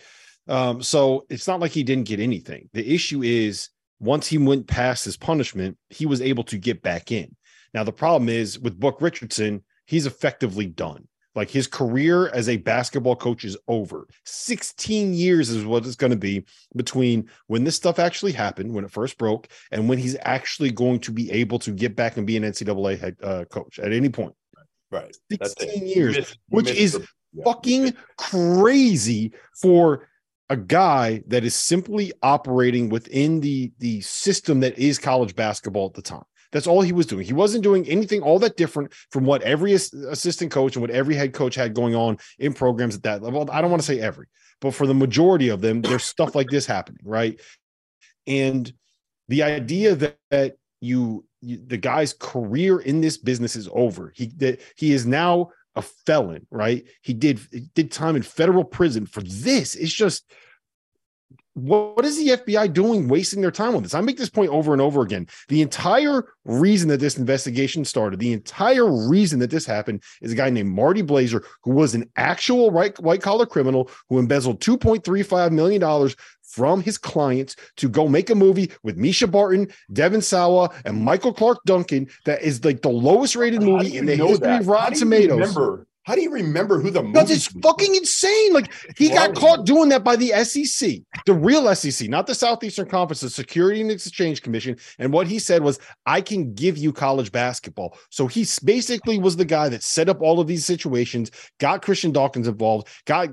Um, 0.48 0.82
so 0.82 1.26
it's 1.30 1.48
not 1.48 1.60
like 1.60 1.72
he 1.72 1.82
didn't 1.82 2.08
get 2.08 2.20
anything. 2.20 2.68
The 2.72 2.94
issue 2.94 3.22
is 3.22 3.70
once 3.98 4.26
he 4.26 4.38
went 4.38 4.66
past 4.66 5.04
his 5.04 5.16
punishment, 5.16 5.78
he 5.88 6.06
was 6.06 6.20
able 6.20 6.44
to 6.44 6.58
get 6.58 6.82
back 6.82 7.10
in. 7.10 7.34
Now 7.74 7.84
the 7.84 7.92
problem 7.92 8.28
is 8.28 8.58
with 8.58 8.78
Book 8.78 9.00
Richardson, 9.00 9.64
he's 9.86 10.06
effectively 10.06 10.66
done. 10.66 11.08
Like 11.36 11.50
his 11.50 11.66
career 11.66 12.28
as 12.28 12.48
a 12.48 12.56
basketball 12.56 13.14
coach 13.14 13.44
is 13.44 13.58
over. 13.68 14.08
16 14.24 15.12
years 15.12 15.50
is 15.50 15.66
what 15.66 15.84
it's 15.84 15.94
going 15.94 16.10
to 16.10 16.16
be 16.16 16.44
between 16.74 17.28
when 17.46 17.62
this 17.62 17.76
stuff 17.76 17.98
actually 17.98 18.32
happened, 18.32 18.72
when 18.72 18.84
it 18.84 18.90
first 18.90 19.18
broke, 19.18 19.48
and 19.70 19.86
when 19.86 19.98
he's 19.98 20.16
actually 20.22 20.70
going 20.70 20.98
to 21.00 21.12
be 21.12 21.30
able 21.30 21.58
to 21.58 21.72
get 21.72 21.94
back 21.94 22.16
and 22.16 22.26
be 22.26 22.38
an 22.38 22.42
NCAA 22.42 22.98
head 22.98 23.16
uh, 23.22 23.44
coach 23.44 23.78
at 23.78 23.92
any 23.92 24.08
point. 24.08 24.34
Right. 24.90 25.14
16 25.30 25.86
years, 25.86 26.38
which 26.48 26.70
is 26.70 26.94
the, 26.94 27.06
yeah. 27.34 27.44
fucking 27.44 27.94
crazy 28.16 29.32
for 29.60 30.08
a 30.48 30.56
guy 30.56 31.22
that 31.26 31.44
is 31.44 31.54
simply 31.54 32.12
operating 32.22 32.88
within 32.88 33.40
the 33.40 33.72
the 33.78 34.00
system 34.00 34.60
that 34.60 34.78
is 34.78 34.98
college 34.98 35.34
basketball 35.34 35.86
at 35.86 35.94
the 35.94 36.02
time. 36.02 36.24
That's 36.52 36.66
all 36.66 36.82
he 36.82 36.92
was 36.92 37.06
doing. 37.06 37.26
He 37.26 37.32
wasn't 37.32 37.64
doing 37.64 37.86
anything 37.88 38.22
all 38.22 38.38
that 38.40 38.56
different 38.56 38.92
from 39.10 39.24
what 39.24 39.42
every 39.42 39.72
assistant 39.72 40.50
coach 40.50 40.76
and 40.76 40.80
what 40.80 40.90
every 40.90 41.14
head 41.14 41.32
coach 41.32 41.54
had 41.54 41.74
going 41.74 41.94
on 41.94 42.18
in 42.38 42.52
programs 42.52 42.94
at 42.94 43.02
that 43.04 43.22
level. 43.22 43.48
I 43.50 43.60
don't 43.60 43.70
want 43.70 43.82
to 43.82 43.86
say 43.86 44.00
every, 44.00 44.26
but 44.60 44.74
for 44.74 44.86
the 44.86 44.94
majority 44.94 45.48
of 45.48 45.60
them, 45.60 45.82
there's 45.82 46.04
stuff 46.04 46.34
like 46.34 46.48
this 46.48 46.66
happening, 46.66 47.00
right? 47.04 47.40
And 48.26 48.72
the 49.28 49.42
idea 49.42 49.94
that, 49.96 50.18
that 50.30 50.56
you, 50.80 51.24
you, 51.40 51.60
the 51.64 51.76
guy's 51.76 52.12
career 52.12 52.78
in 52.80 53.00
this 53.00 53.16
business 53.16 53.56
is 53.56 53.68
over. 53.72 54.12
He 54.14 54.26
that 54.38 54.60
he 54.76 54.92
is 54.92 55.06
now 55.06 55.50
a 55.74 55.82
felon, 55.82 56.46
right? 56.50 56.84
He 57.02 57.12
did 57.12 57.40
did 57.74 57.90
time 57.90 58.16
in 58.16 58.22
federal 58.22 58.64
prison 58.64 59.06
for 59.06 59.20
this. 59.22 59.74
It's 59.74 59.92
just 59.92 60.30
what 61.56 62.04
is 62.04 62.18
the 62.18 62.36
FBI 62.36 62.70
doing 62.75 63.08
wasting 63.08 63.40
their 63.40 63.50
time 63.50 63.75
on 63.75 63.82
this? 63.82 63.94
I 63.94 64.02
make 64.02 64.18
this 64.18 64.28
point 64.28 64.50
over 64.50 64.75
and 64.75 64.82
over 64.82 65.00
again. 65.00 65.26
The 65.48 65.62
entire 65.62 66.26
reason 66.44 66.90
that 66.90 67.00
this 67.00 67.16
investigation 67.16 67.86
started, 67.86 68.20
the 68.20 68.34
entire 68.34 68.86
reason 69.08 69.38
that 69.38 69.50
this 69.50 69.64
happened 69.64 70.02
is 70.20 70.32
a 70.32 70.34
guy 70.34 70.50
named 70.50 70.68
Marty 70.68 71.00
Blazer, 71.00 71.42
who 71.62 71.70
was 71.70 71.94
an 71.94 72.10
actual 72.16 72.70
right, 72.70 72.96
white 73.00 73.22
collar 73.22 73.46
criminal 73.46 73.90
who 74.10 74.18
embezzled 74.18 74.60
$2.35 74.60 75.50
million 75.50 76.10
from 76.42 76.82
his 76.82 76.98
clients 76.98 77.56
to 77.76 77.88
go 77.88 78.06
make 78.06 78.28
a 78.28 78.34
movie 78.34 78.70
with 78.82 78.98
Mischa 78.98 79.30
Barton, 79.30 79.68
Devon 79.94 80.20
Sawa, 80.20 80.68
and 80.84 81.02
Michael 81.02 81.32
Clarke 81.32 81.64
Duncan 81.64 82.06
that 82.26 82.42
is 82.42 82.62
like 82.66 82.82
the 82.82 82.90
lowest 82.90 83.34
rated 83.34 83.62
movie 83.62 83.96
in 83.96 84.04
the 84.04 84.14
history 84.14 84.46
that? 84.46 84.60
of 84.60 84.68
Rotten 84.68 84.98
Tomatoes. 84.98 85.38
Remember 85.38 85.86
how 86.06 86.14
do 86.14 86.22
you 86.22 86.30
remember 86.30 86.78
who 86.78 86.90
the 86.90 87.02
Because 87.02 87.32
it's 87.32 87.48
fucking 87.48 87.96
insane. 87.96 88.52
Like 88.52 88.72
he 88.96 89.08
got 89.08 89.34
caught 89.34 89.66
doing 89.66 89.88
that 89.88 90.04
by 90.04 90.14
the 90.14 90.28
SEC, 90.44 91.00
the 91.26 91.34
real 91.34 91.75
SEC, 91.75 92.08
not 92.08 92.28
the 92.28 92.34
Southeastern 92.34 92.88
Conference, 92.88 93.20
the 93.22 93.28
Security 93.28 93.80
and 93.80 93.90
Exchange 93.90 94.40
Commission. 94.40 94.76
And 95.00 95.12
what 95.12 95.26
he 95.26 95.40
said 95.40 95.64
was, 95.64 95.80
I 96.06 96.20
can 96.20 96.54
give 96.54 96.78
you 96.78 96.92
college 96.92 97.32
basketball. 97.32 97.98
So 98.10 98.28
he 98.28 98.46
basically 98.64 99.18
was 99.18 99.34
the 99.34 99.44
guy 99.44 99.68
that 99.68 99.82
set 99.82 100.08
up 100.08 100.22
all 100.22 100.38
of 100.38 100.46
these 100.46 100.64
situations, 100.64 101.32
got 101.58 101.82
Christian 101.82 102.12
Dawkins 102.12 102.46
involved, 102.46 102.86
got 103.04 103.30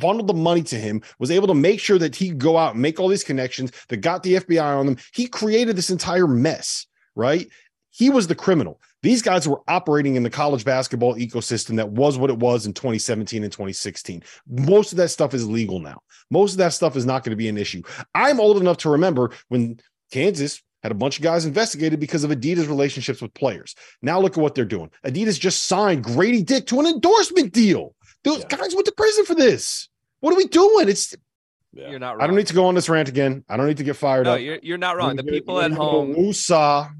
funneled 0.00 0.26
the 0.26 0.34
money 0.34 0.62
to 0.62 0.76
him, 0.76 1.00
was 1.20 1.30
able 1.30 1.46
to 1.46 1.54
make 1.54 1.78
sure 1.78 1.98
that 1.98 2.16
he 2.16 2.30
go 2.30 2.56
out 2.56 2.72
and 2.72 2.82
make 2.82 2.98
all 2.98 3.08
these 3.08 3.22
connections 3.22 3.70
that 3.90 3.98
got 3.98 4.24
the 4.24 4.34
FBI 4.34 4.76
on 4.76 4.86
them. 4.86 4.96
He 5.12 5.28
created 5.28 5.76
this 5.76 5.90
entire 5.90 6.26
mess, 6.26 6.84
right? 7.14 7.46
He 7.90 8.10
was 8.10 8.26
the 8.26 8.34
criminal. 8.34 8.80
These 9.02 9.22
guys 9.22 9.48
were 9.48 9.60
operating 9.68 10.16
in 10.16 10.24
the 10.24 10.30
college 10.30 10.64
basketball 10.64 11.14
ecosystem 11.14 11.76
that 11.76 11.90
was 11.90 12.18
what 12.18 12.30
it 12.30 12.38
was 12.38 12.66
in 12.66 12.72
2017 12.72 13.44
and 13.44 13.52
2016. 13.52 14.22
Most 14.48 14.92
of 14.92 14.98
that 14.98 15.10
stuff 15.10 15.34
is 15.34 15.48
legal 15.48 15.78
now. 15.78 16.00
Most 16.30 16.52
of 16.52 16.58
that 16.58 16.72
stuff 16.72 16.96
is 16.96 17.06
not 17.06 17.22
going 17.22 17.30
to 17.30 17.36
be 17.36 17.48
an 17.48 17.58
issue. 17.58 17.82
I'm 18.14 18.40
old 18.40 18.60
enough 18.60 18.78
to 18.78 18.90
remember 18.90 19.30
when 19.48 19.78
Kansas 20.10 20.62
had 20.82 20.92
a 20.92 20.96
bunch 20.96 21.18
of 21.18 21.22
guys 21.22 21.44
investigated 21.44 22.00
because 22.00 22.24
of 22.24 22.30
Adidas 22.30 22.68
relationships 22.68 23.22
with 23.22 23.34
players. 23.34 23.74
Now 24.02 24.20
look 24.20 24.36
at 24.36 24.42
what 24.42 24.54
they're 24.54 24.64
doing. 24.64 24.90
Adidas 25.04 25.38
just 25.38 25.66
signed 25.66 26.04
Grady 26.04 26.42
Dick 26.42 26.66
to 26.66 26.80
an 26.80 26.86
endorsement 26.86 27.52
deal. 27.52 27.94
Those 28.24 28.40
yeah. 28.40 28.56
guys 28.56 28.74
went 28.74 28.86
to 28.86 28.92
prison 28.92 29.24
for 29.24 29.34
this. 29.34 29.88
What 30.20 30.32
are 30.32 30.36
we 30.36 30.46
doing? 30.46 30.88
It's 30.88 31.14
yeah. 31.72 31.90
You're 31.90 31.98
not 31.98 32.16
wrong. 32.16 32.22
I 32.22 32.26
don't 32.26 32.36
need 32.36 32.46
to 32.48 32.54
go 32.54 32.66
on 32.66 32.74
this 32.74 32.88
rant 32.88 33.08
again. 33.08 33.44
I 33.48 33.56
don't 33.56 33.66
need 33.66 33.76
to 33.76 33.84
get 33.84 33.96
fired 33.96 34.24
no, 34.24 34.34
up. 34.34 34.40
You're, 34.40 34.58
you're 34.62 34.78
not 34.78 34.96
wrong. 34.96 35.16
The 35.16 35.22
people 35.22 35.60
at 35.60 35.70
home. 35.70 36.14
Woosah 36.14 36.90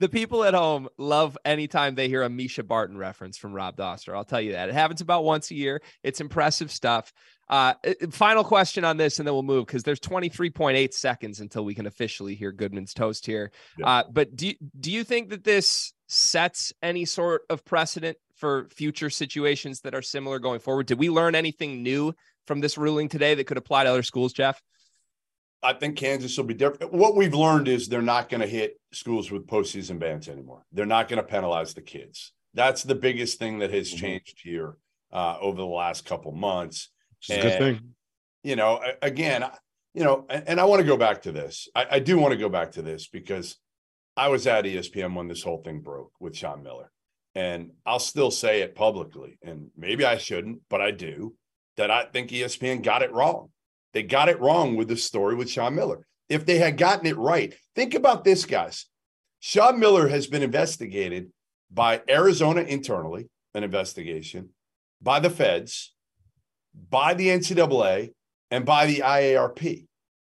the 0.00 0.08
people 0.08 0.42
at 0.44 0.54
home 0.54 0.88
love 0.96 1.38
anytime 1.44 1.94
they 1.94 2.08
hear 2.08 2.22
a 2.22 2.28
Mischa 2.28 2.66
Barton 2.66 2.96
reference 2.96 3.36
from 3.36 3.52
Rob 3.52 3.76
Dauster. 3.76 4.14
I'll 4.14 4.24
tell 4.24 4.40
you 4.40 4.52
that. 4.52 4.70
It 4.70 4.74
happens 4.74 5.02
about 5.02 5.24
once 5.24 5.50
a 5.50 5.54
year. 5.54 5.82
It's 6.02 6.20
impressive 6.20 6.72
stuff. 6.72 7.12
Uh, 7.50 7.74
final 8.10 8.42
question 8.42 8.84
on 8.84 8.96
this, 8.96 9.18
and 9.18 9.26
then 9.26 9.34
we'll 9.34 9.42
move 9.42 9.66
because 9.66 9.82
there's 9.82 10.00
23.8 10.00 10.94
seconds 10.94 11.40
until 11.40 11.64
we 11.64 11.74
can 11.74 11.86
officially 11.86 12.34
hear 12.34 12.50
Goodman's 12.50 12.94
toast 12.94 13.26
here. 13.26 13.52
Yeah. 13.76 13.86
Uh, 13.86 14.04
but 14.10 14.34
do, 14.34 14.52
do 14.78 14.90
you 14.90 15.04
think 15.04 15.30
that 15.30 15.44
this 15.44 15.92
sets 16.06 16.72
any 16.82 17.04
sort 17.04 17.42
of 17.50 17.64
precedent 17.64 18.16
for 18.36 18.68
future 18.70 19.10
situations 19.10 19.80
that 19.80 19.94
are 19.94 20.02
similar 20.02 20.38
going 20.38 20.60
forward? 20.60 20.86
Did 20.86 20.98
we 20.98 21.10
learn 21.10 21.34
anything 21.34 21.82
new 21.82 22.14
from 22.46 22.60
this 22.60 22.78
ruling 22.78 23.08
today 23.08 23.34
that 23.34 23.44
could 23.44 23.58
apply 23.58 23.84
to 23.84 23.90
other 23.90 24.02
schools, 24.02 24.32
Jeff? 24.32 24.62
I 25.62 25.74
think 25.74 25.96
Kansas 25.96 26.36
will 26.36 26.44
be 26.44 26.54
different. 26.54 26.92
What 26.92 27.16
we've 27.16 27.34
learned 27.34 27.68
is 27.68 27.86
they're 27.86 28.00
not 28.00 28.28
going 28.28 28.40
to 28.40 28.46
hit 28.46 28.80
schools 28.92 29.30
with 29.30 29.46
postseason 29.46 29.98
bans 29.98 30.28
anymore. 30.28 30.62
They're 30.72 30.86
not 30.86 31.08
going 31.08 31.20
to 31.20 31.28
penalize 31.28 31.74
the 31.74 31.82
kids. 31.82 32.32
That's 32.54 32.82
the 32.82 32.94
biggest 32.94 33.38
thing 33.38 33.58
that 33.58 33.72
has 33.72 33.88
mm-hmm. 33.88 33.98
changed 33.98 34.40
here 34.42 34.76
uh, 35.12 35.36
over 35.40 35.58
the 35.58 35.66
last 35.66 36.06
couple 36.06 36.32
months. 36.32 36.90
And, 37.28 37.42
good 37.42 37.58
thing. 37.58 37.80
You 38.42 38.56
know, 38.56 38.80
again, 39.02 39.44
you 39.94 40.04
know, 40.04 40.24
and, 40.30 40.44
and 40.48 40.60
I 40.60 40.64
want 40.64 40.80
to 40.80 40.86
go 40.86 40.96
back 40.96 41.22
to 41.22 41.32
this. 41.32 41.68
I, 41.74 41.86
I 41.92 41.98
do 41.98 42.18
want 42.18 42.32
to 42.32 42.38
go 42.38 42.48
back 42.48 42.72
to 42.72 42.82
this 42.82 43.08
because 43.08 43.56
I 44.16 44.28
was 44.28 44.46
at 44.46 44.64
ESPN 44.64 45.14
when 45.14 45.28
this 45.28 45.42
whole 45.42 45.62
thing 45.62 45.80
broke 45.80 46.12
with 46.20 46.36
Sean 46.36 46.62
Miller. 46.62 46.90
And 47.34 47.72
I'll 47.86 48.00
still 48.00 48.30
say 48.30 48.62
it 48.62 48.74
publicly, 48.74 49.38
and 49.42 49.70
maybe 49.76 50.04
I 50.04 50.18
shouldn't, 50.18 50.62
but 50.68 50.80
I 50.80 50.90
do, 50.90 51.34
that 51.76 51.90
I 51.90 52.04
think 52.04 52.30
ESPN 52.30 52.82
got 52.82 53.02
it 53.02 53.12
wrong. 53.12 53.50
They 53.92 54.02
got 54.02 54.28
it 54.28 54.40
wrong 54.40 54.76
with 54.76 54.88
the 54.88 54.96
story 54.96 55.34
with 55.34 55.50
Sean 55.50 55.74
Miller. 55.74 56.06
If 56.28 56.46
they 56.46 56.58
had 56.58 56.78
gotten 56.78 57.06
it 57.06 57.16
right, 57.16 57.54
think 57.74 57.94
about 57.94 58.24
this, 58.24 58.44
guys. 58.44 58.86
Sean 59.40 59.80
Miller 59.80 60.08
has 60.08 60.26
been 60.26 60.42
investigated 60.42 61.30
by 61.70 62.02
Arizona 62.08 62.62
internally, 62.62 63.28
an 63.54 63.64
investigation, 63.64 64.50
by 65.02 65.18
the 65.18 65.30
feds, 65.30 65.92
by 66.88 67.14
the 67.14 67.28
NCAA, 67.28 68.12
and 68.50 68.64
by 68.64 68.86
the 68.86 68.98
IARP. 68.98 69.86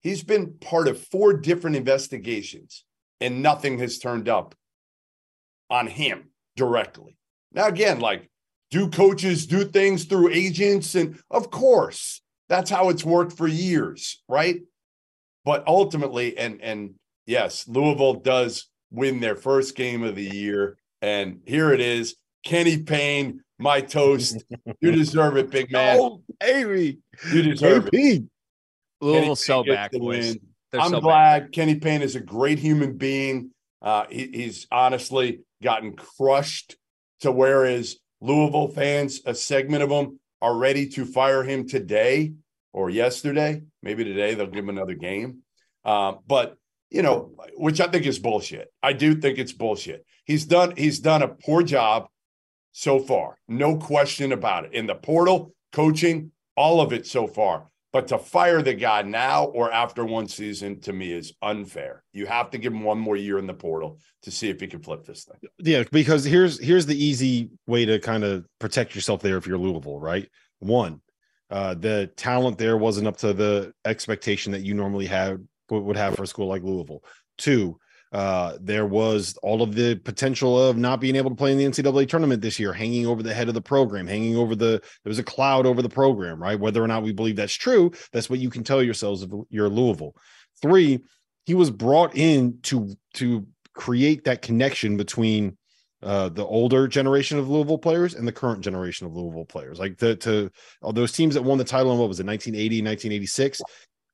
He's 0.02 0.22
been 0.22 0.54
part 0.54 0.88
of 0.88 1.00
four 1.00 1.34
different 1.34 1.76
investigations, 1.76 2.84
and 3.20 3.42
nothing 3.42 3.78
has 3.78 3.98
turned 3.98 4.28
up 4.28 4.54
on 5.70 5.86
him 5.86 6.30
directly. 6.56 7.16
Now, 7.52 7.66
again, 7.66 8.00
like, 8.00 8.30
do 8.70 8.88
coaches 8.90 9.46
do 9.46 9.64
things 9.64 10.04
through 10.04 10.30
agents? 10.30 10.94
And 10.94 11.18
of 11.30 11.50
course, 11.50 12.20
that's 12.48 12.70
how 12.70 12.88
it's 12.88 13.04
worked 13.04 13.32
for 13.32 13.46
years, 13.46 14.22
right? 14.28 14.60
But 15.44 15.66
ultimately, 15.66 16.36
and 16.36 16.60
and 16.60 16.94
yes, 17.26 17.66
Louisville 17.68 18.14
does 18.14 18.68
win 18.90 19.20
their 19.20 19.36
first 19.36 19.76
game 19.76 20.02
of 20.02 20.14
the 20.14 20.24
year. 20.24 20.78
And 21.02 21.40
here 21.44 21.72
it 21.72 21.80
is. 21.80 22.16
Kenny 22.44 22.82
Payne, 22.82 23.42
my 23.58 23.80
toast. 23.80 24.44
You 24.80 24.92
deserve 24.92 25.36
it, 25.36 25.50
big 25.50 25.70
man. 25.70 25.98
Oh, 26.00 26.22
baby. 26.40 26.98
You 27.32 27.42
deserve 27.42 27.88
it. 27.92 28.24
Louisville's 29.00 29.44
so 29.44 29.62
back, 29.62 29.92
boys. 29.92 30.36
I'm 30.72 30.90
so 30.90 31.00
glad 31.00 31.44
back. 31.44 31.52
Kenny 31.52 31.76
Payne 31.76 32.02
is 32.02 32.16
a 32.16 32.20
great 32.20 32.58
human 32.58 32.96
being. 32.96 33.50
Uh, 33.82 34.06
he, 34.10 34.28
he's 34.32 34.66
honestly 34.70 35.40
gotten 35.62 35.94
crushed 35.94 36.76
to 37.20 37.30
whereas 37.30 37.96
Louisville 38.20 38.68
fans, 38.68 39.20
a 39.26 39.34
segment 39.34 39.82
of 39.82 39.90
them 39.90 40.18
are 40.46 40.56
ready 40.56 40.86
to 40.86 41.04
fire 41.04 41.42
him 41.42 41.66
today 41.66 42.32
or 42.72 42.88
yesterday. 42.88 43.62
Maybe 43.82 44.04
today 44.04 44.34
they'll 44.34 44.46
give 44.46 44.62
him 44.62 44.68
another 44.68 44.94
game. 44.94 45.38
Uh, 45.84 46.12
but 46.24 46.56
you 46.88 47.02
know, 47.02 47.32
which 47.56 47.80
I 47.80 47.88
think 47.88 48.06
is 48.06 48.20
bullshit. 48.20 48.72
I 48.80 48.92
do 48.92 49.16
think 49.16 49.38
it's 49.38 49.52
bullshit. 49.52 50.06
He's 50.24 50.44
done 50.44 50.76
he's 50.76 51.00
done 51.00 51.22
a 51.22 51.28
poor 51.28 51.64
job 51.64 52.06
so 52.70 53.00
far, 53.00 53.38
no 53.48 53.76
question 53.76 54.30
about 54.30 54.66
it. 54.66 54.74
In 54.74 54.86
the 54.86 54.94
portal, 54.94 55.52
coaching, 55.72 56.30
all 56.56 56.80
of 56.80 56.92
it 56.92 57.08
so 57.08 57.26
far. 57.26 57.68
But 57.96 58.08
to 58.08 58.18
fire 58.18 58.60
the 58.60 58.74
guy 58.74 59.00
now 59.00 59.46
or 59.46 59.72
after 59.72 60.04
one 60.04 60.28
season 60.28 60.80
to 60.82 60.92
me 60.92 61.12
is 61.12 61.32
unfair. 61.40 62.04
You 62.12 62.26
have 62.26 62.50
to 62.50 62.58
give 62.58 62.74
him 62.74 62.82
one 62.82 62.98
more 62.98 63.16
year 63.16 63.38
in 63.38 63.46
the 63.46 63.54
portal 63.54 64.00
to 64.24 64.30
see 64.30 64.50
if 64.50 64.60
he 64.60 64.66
can 64.66 64.82
flip 64.82 65.06
this 65.06 65.24
thing. 65.24 65.38
Yeah, 65.60 65.82
because 65.90 66.22
here's 66.22 66.60
here's 66.60 66.84
the 66.84 66.94
easy 66.94 67.48
way 67.66 67.86
to 67.86 67.98
kind 67.98 68.22
of 68.22 68.44
protect 68.58 68.94
yourself 68.94 69.22
there 69.22 69.38
if 69.38 69.46
you're 69.46 69.56
Louisville, 69.56 69.98
right? 69.98 70.28
One, 70.58 71.00
uh, 71.48 71.72
the 71.72 72.10
talent 72.16 72.58
there 72.58 72.76
wasn't 72.76 73.06
up 73.06 73.16
to 73.18 73.32
the 73.32 73.72
expectation 73.86 74.52
that 74.52 74.60
you 74.60 74.74
normally 74.74 75.06
had 75.06 75.48
would 75.70 75.96
have 75.96 76.16
for 76.16 76.24
a 76.24 76.26
school 76.26 76.48
like 76.48 76.62
Louisville. 76.62 77.02
Two, 77.38 77.78
uh, 78.16 78.56
there 78.62 78.86
was 78.86 79.36
all 79.42 79.60
of 79.60 79.74
the 79.74 79.94
potential 79.94 80.58
of 80.58 80.78
not 80.78 81.02
being 81.02 81.16
able 81.16 81.28
to 81.28 81.36
play 81.36 81.52
in 81.52 81.58
the 81.58 81.66
NCAA 81.66 82.08
tournament 82.08 82.40
this 82.40 82.58
year, 82.58 82.72
hanging 82.72 83.04
over 83.04 83.22
the 83.22 83.34
head 83.34 83.46
of 83.46 83.52
the 83.52 83.60
program, 83.60 84.06
hanging 84.06 84.36
over 84.36 84.56
the 84.56 84.80
there 85.04 85.10
was 85.10 85.18
a 85.18 85.22
cloud 85.22 85.66
over 85.66 85.82
the 85.82 85.88
program, 85.90 86.42
right? 86.42 86.58
Whether 86.58 86.82
or 86.82 86.88
not 86.88 87.02
we 87.02 87.12
believe 87.12 87.36
that's 87.36 87.52
true, 87.52 87.92
that's 88.12 88.30
what 88.30 88.38
you 88.38 88.48
can 88.48 88.64
tell 88.64 88.82
yourselves 88.82 89.22
if 89.22 89.28
you're 89.50 89.68
Louisville. 89.68 90.16
Three, 90.62 91.00
he 91.44 91.52
was 91.52 91.70
brought 91.70 92.16
in 92.16 92.58
to 92.62 92.96
to 93.16 93.46
create 93.74 94.24
that 94.24 94.40
connection 94.40 94.96
between 94.96 95.58
uh, 96.02 96.30
the 96.30 96.46
older 96.46 96.88
generation 96.88 97.38
of 97.38 97.50
Louisville 97.50 97.76
players 97.76 98.14
and 98.14 98.26
the 98.26 98.32
current 98.32 98.62
generation 98.62 99.06
of 99.06 99.14
Louisville 99.14 99.44
players. 99.44 99.78
Like 99.78 99.98
the 99.98 100.16
to 100.16 100.50
all 100.80 100.94
those 100.94 101.12
teams 101.12 101.34
that 101.34 101.42
won 101.42 101.58
the 101.58 101.64
title 101.64 101.92
in 101.92 101.98
what 101.98 102.08
was 102.08 102.18
it 102.18 102.24
1980, 102.24 102.80
1986. 102.80 103.60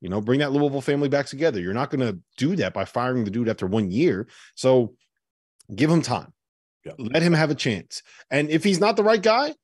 You 0.02 0.08
know, 0.08 0.20
bring 0.20 0.40
that 0.40 0.50
Louisville 0.50 0.80
family 0.80 1.08
back 1.08 1.26
together. 1.26 1.60
You're 1.60 1.72
not 1.72 1.90
going 1.90 2.00
to 2.00 2.18
do 2.36 2.56
that 2.56 2.74
by 2.74 2.84
firing 2.84 3.24
the 3.24 3.30
dude 3.30 3.48
after 3.48 3.68
one 3.68 3.92
year. 3.92 4.26
So 4.56 4.94
give 5.74 5.90
him 5.90 6.02
time. 6.02 6.32
Yeah. 6.84 6.92
Let 6.98 7.22
him 7.22 7.32
have 7.32 7.52
a 7.52 7.54
chance. 7.54 8.02
And 8.28 8.50
if 8.50 8.64
he's 8.64 8.80
not 8.80 8.96
the 8.96 9.04
right 9.04 9.22
guy, 9.22 9.54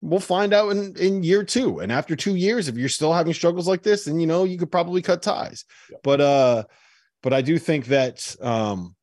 we'll 0.00 0.18
find 0.18 0.52
out 0.52 0.70
in, 0.70 0.96
in 0.96 1.22
year 1.22 1.44
two. 1.44 1.78
And 1.78 1.92
after 1.92 2.16
two 2.16 2.34
years, 2.34 2.66
if 2.66 2.76
you're 2.76 2.88
still 2.88 3.12
having 3.12 3.32
struggles 3.32 3.68
like 3.68 3.84
this, 3.84 4.06
then 4.06 4.18
you 4.18 4.26
know 4.26 4.42
you 4.42 4.58
could 4.58 4.72
probably 4.72 5.00
cut 5.00 5.22
ties. 5.22 5.64
Yeah. 5.88 5.98
But 6.02 6.20
uh, 6.20 6.64
but 7.22 7.32
I 7.32 7.40
do 7.40 7.56
think 7.56 7.86
that 7.86 8.34
um 8.40 8.96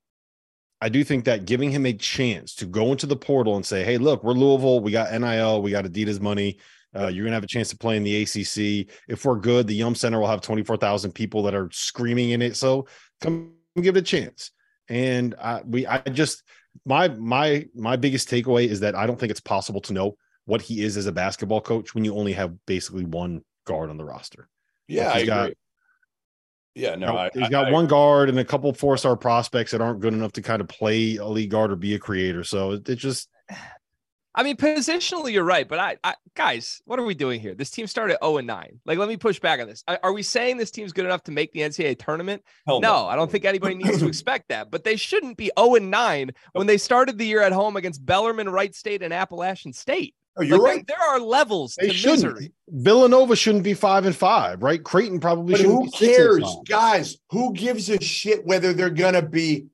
I 0.81 0.89
do 0.89 1.05
think 1.05 1.23
that 1.23 1.45
giving 1.45 1.71
him 1.71 1.85
a 1.85 1.93
chance 1.93 2.53
to 2.55 2.65
go 2.65 2.91
into 2.91 3.05
the 3.05 3.15
portal 3.15 3.55
and 3.55 3.65
say, 3.65 3.85
hey, 3.85 3.97
look, 3.97 4.23
we're 4.25 4.33
Louisville, 4.33 4.81
we 4.81 4.91
got 4.91 5.13
NIL, 5.13 5.61
we 5.61 5.71
got 5.71 5.85
Adidas 5.85 6.19
money. 6.19 6.57
Uh, 6.95 7.07
you're 7.07 7.23
gonna 7.25 7.35
have 7.35 7.43
a 7.43 7.47
chance 7.47 7.69
to 7.69 7.77
play 7.77 7.95
in 7.97 8.03
the 8.03 8.21
ACC. 8.23 8.89
If 9.07 9.23
we're 9.25 9.39
good, 9.39 9.67
the 9.67 9.75
Yum 9.75 9.95
Center 9.95 10.19
will 10.19 10.27
have 10.27 10.41
24,000 10.41 11.11
people 11.13 11.43
that 11.43 11.55
are 11.55 11.69
screaming 11.71 12.31
in 12.31 12.41
it. 12.41 12.55
So 12.57 12.87
come 13.21 13.53
give 13.81 13.95
it 13.95 13.99
a 13.99 14.03
chance. 14.03 14.51
And 14.89 15.35
I, 15.41 15.61
we, 15.65 15.87
I 15.87 15.99
just 15.99 16.43
my 16.85 17.07
my 17.09 17.65
my 17.75 17.95
biggest 17.95 18.29
takeaway 18.29 18.67
is 18.67 18.81
that 18.81 18.95
I 18.95 19.05
don't 19.07 19.19
think 19.19 19.31
it's 19.31 19.39
possible 19.41 19.81
to 19.81 19.93
know 19.93 20.17
what 20.45 20.61
he 20.61 20.81
is 20.81 20.97
as 20.97 21.05
a 21.05 21.11
basketball 21.11 21.61
coach 21.61 21.93
when 21.95 22.03
you 22.03 22.15
only 22.15 22.33
have 22.33 22.53
basically 22.65 23.05
one 23.05 23.43
guard 23.65 23.89
on 23.89 23.97
the 23.97 24.03
roster. 24.03 24.49
Yeah, 24.87 25.07
Like, 25.11 25.15
I 25.15 25.25
got- 25.25 25.41
agree. 25.43 25.55
yeah, 26.75 26.95
no, 26.95 27.15
I, 27.15 27.29
he's 27.33 27.47
got 27.49 27.67
I- 27.67 27.71
one 27.71 27.87
guard 27.87 28.27
and 28.27 28.39
a 28.39 28.43
couple 28.43 28.73
four 28.73 28.97
star 28.97 29.15
prospects 29.15 29.71
that 29.71 29.79
aren't 29.81 30.01
good 30.01 30.13
enough 30.13 30.33
to 30.33 30.41
kind 30.41 30.61
of 30.61 30.67
play 30.67 31.15
a 31.17 31.25
league 31.25 31.51
guard 31.51 31.71
or 31.71 31.75
be 31.77 31.93
a 31.93 31.99
creator. 31.99 32.43
So 32.43 32.71
it, 32.71 32.89
it 32.89 32.95
just 32.95 33.29
I 34.33 34.43
mean, 34.43 34.55
positionally, 34.55 35.33
you're 35.33 35.43
right, 35.43 35.67
but 35.67 35.77
I, 35.77 35.97
I, 36.05 36.15
guys, 36.35 36.81
what 36.85 36.99
are 36.99 37.03
we 37.03 37.13
doing 37.13 37.41
here? 37.41 37.53
This 37.53 37.69
team 37.69 37.85
started 37.85 38.17
0 38.23 38.37
and 38.37 38.47
9. 38.47 38.79
Like, 38.85 38.97
let 38.97 39.09
me 39.09 39.17
push 39.17 39.39
back 39.41 39.59
on 39.59 39.67
this. 39.67 39.83
Are, 39.89 39.99
are 40.03 40.13
we 40.13 40.23
saying 40.23 40.55
this 40.57 40.71
team's 40.71 40.93
good 40.93 41.03
enough 41.03 41.23
to 41.23 41.31
make 41.31 41.51
the 41.51 41.59
NCAA 41.61 41.99
tournament? 41.99 42.41
hell 42.65 42.79
No, 42.79 43.07
I 43.07 43.17
don't 43.17 43.29
think 43.29 43.43
anybody 43.43 43.75
needs 43.75 43.99
to 43.99 44.07
expect 44.07 44.47
that. 44.49 44.71
But 44.71 44.85
they 44.85 44.95
shouldn't 44.95 45.35
be 45.37 45.51
0 45.59 45.75
and 45.75 45.91
9 45.91 46.31
when 46.53 46.65
they 46.67 46.77
started 46.77 47.17
the 47.17 47.25
year 47.25 47.41
at 47.41 47.51
home 47.51 47.75
against 47.75 48.05
Bellarmine, 48.05 48.49
Wright 48.49 48.73
State, 48.73 49.03
and 49.03 49.13
Appalachian 49.13 49.73
State. 49.73 50.15
Oh, 50.37 50.43
you're 50.43 50.59
Like, 50.59 50.65
right. 50.77 50.87
There, 50.87 50.95
there 50.97 51.07
are 51.09 51.19
levels 51.19 51.75
they 51.77 51.89
to 51.89 51.93
shouldn't. 51.93 52.23
misery. 52.23 52.53
Villanova 52.69 53.35
shouldn't 53.35 53.65
be 53.65 53.73
five 53.73 54.05
and 54.05 54.15
five, 54.15 54.63
right? 54.63 54.81
Creighton 54.81 55.19
probably 55.19 55.55
But 55.55 55.57
shouldn't 55.61 55.75
who 55.75 55.83
be 55.83 55.89
six 55.91 56.01
and 56.03 56.15
cares, 56.15 56.43
five. 56.55 56.65
guys? 56.69 57.17
Who 57.31 57.51
gives 57.51 57.89
a 57.89 57.99
shit 58.01 58.45
whether 58.45 58.71
they're 58.71 58.89
gonna 58.89 59.21
be 59.23 59.65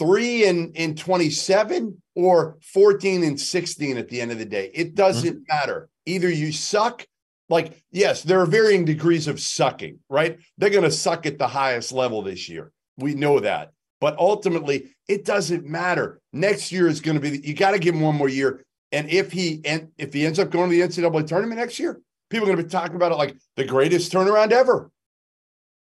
three 0.00 0.44
and 0.46 0.74
in 0.76 0.96
27 0.96 2.01
or 2.14 2.58
14 2.62 3.22
and 3.24 3.40
16 3.40 3.96
at 3.96 4.08
the 4.08 4.20
end 4.20 4.30
of 4.32 4.38
the 4.38 4.44
day? 4.44 4.70
It 4.74 4.94
doesn't 4.94 5.34
Mm-hmm. 5.34 5.42
matter. 5.48 5.88
Either 6.06 6.28
you 6.30 6.52
suck, 6.52 7.06
like, 7.48 7.80
yes, 7.90 8.22
there 8.22 8.40
are 8.40 8.46
varying 8.46 8.84
degrees 8.84 9.28
of 9.28 9.40
sucking, 9.40 9.98
right? 10.08 10.38
They're 10.58 10.70
gonna 10.70 10.90
suck 10.90 11.26
at 11.26 11.38
the 11.38 11.46
highest 11.48 11.92
level 11.92 12.22
this 12.22 12.48
year. 12.48 12.72
We 12.96 13.14
know 13.14 13.40
that. 13.40 13.70
But 14.00 14.18
ultimately, 14.18 14.96
it 15.06 15.24
doesn't 15.24 15.64
matter. 15.64 16.20
Next 16.32 16.72
year 16.72 16.88
is 16.88 17.00
going 17.00 17.14
to 17.14 17.20
be, 17.20 17.38
you 17.46 17.54
got 17.54 17.70
to 17.70 17.78
give 17.78 17.94
him 17.94 18.00
one 18.00 18.16
more 18.16 18.28
year. 18.28 18.64
And 18.90 19.08
if 19.08 19.30
he 19.30 19.60
and 19.64 19.90
if 19.96 20.12
he 20.12 20.26
ends 20.26 20.40
up 20.40 20.50
going 20.50 20.70
to 20.70 20.76
the 20.76 20.82
NCAA 20.82 21.24
tournament 21.24 21.60
next 21.60 21.78
year, 21.78 22.00
people 22.28 22.48
are 22.48 22.52
going 22.52 22.56
to 22.58 22.64
be 22.64 22.68
talking 22.68 22.96
about 22.96 23.12
it 23.12 23.14
like 23.14 23.36
the 23.54 23.64
greatest 23.64 24.12
turnaround 24.12 24.50
ever. 24.50 24.90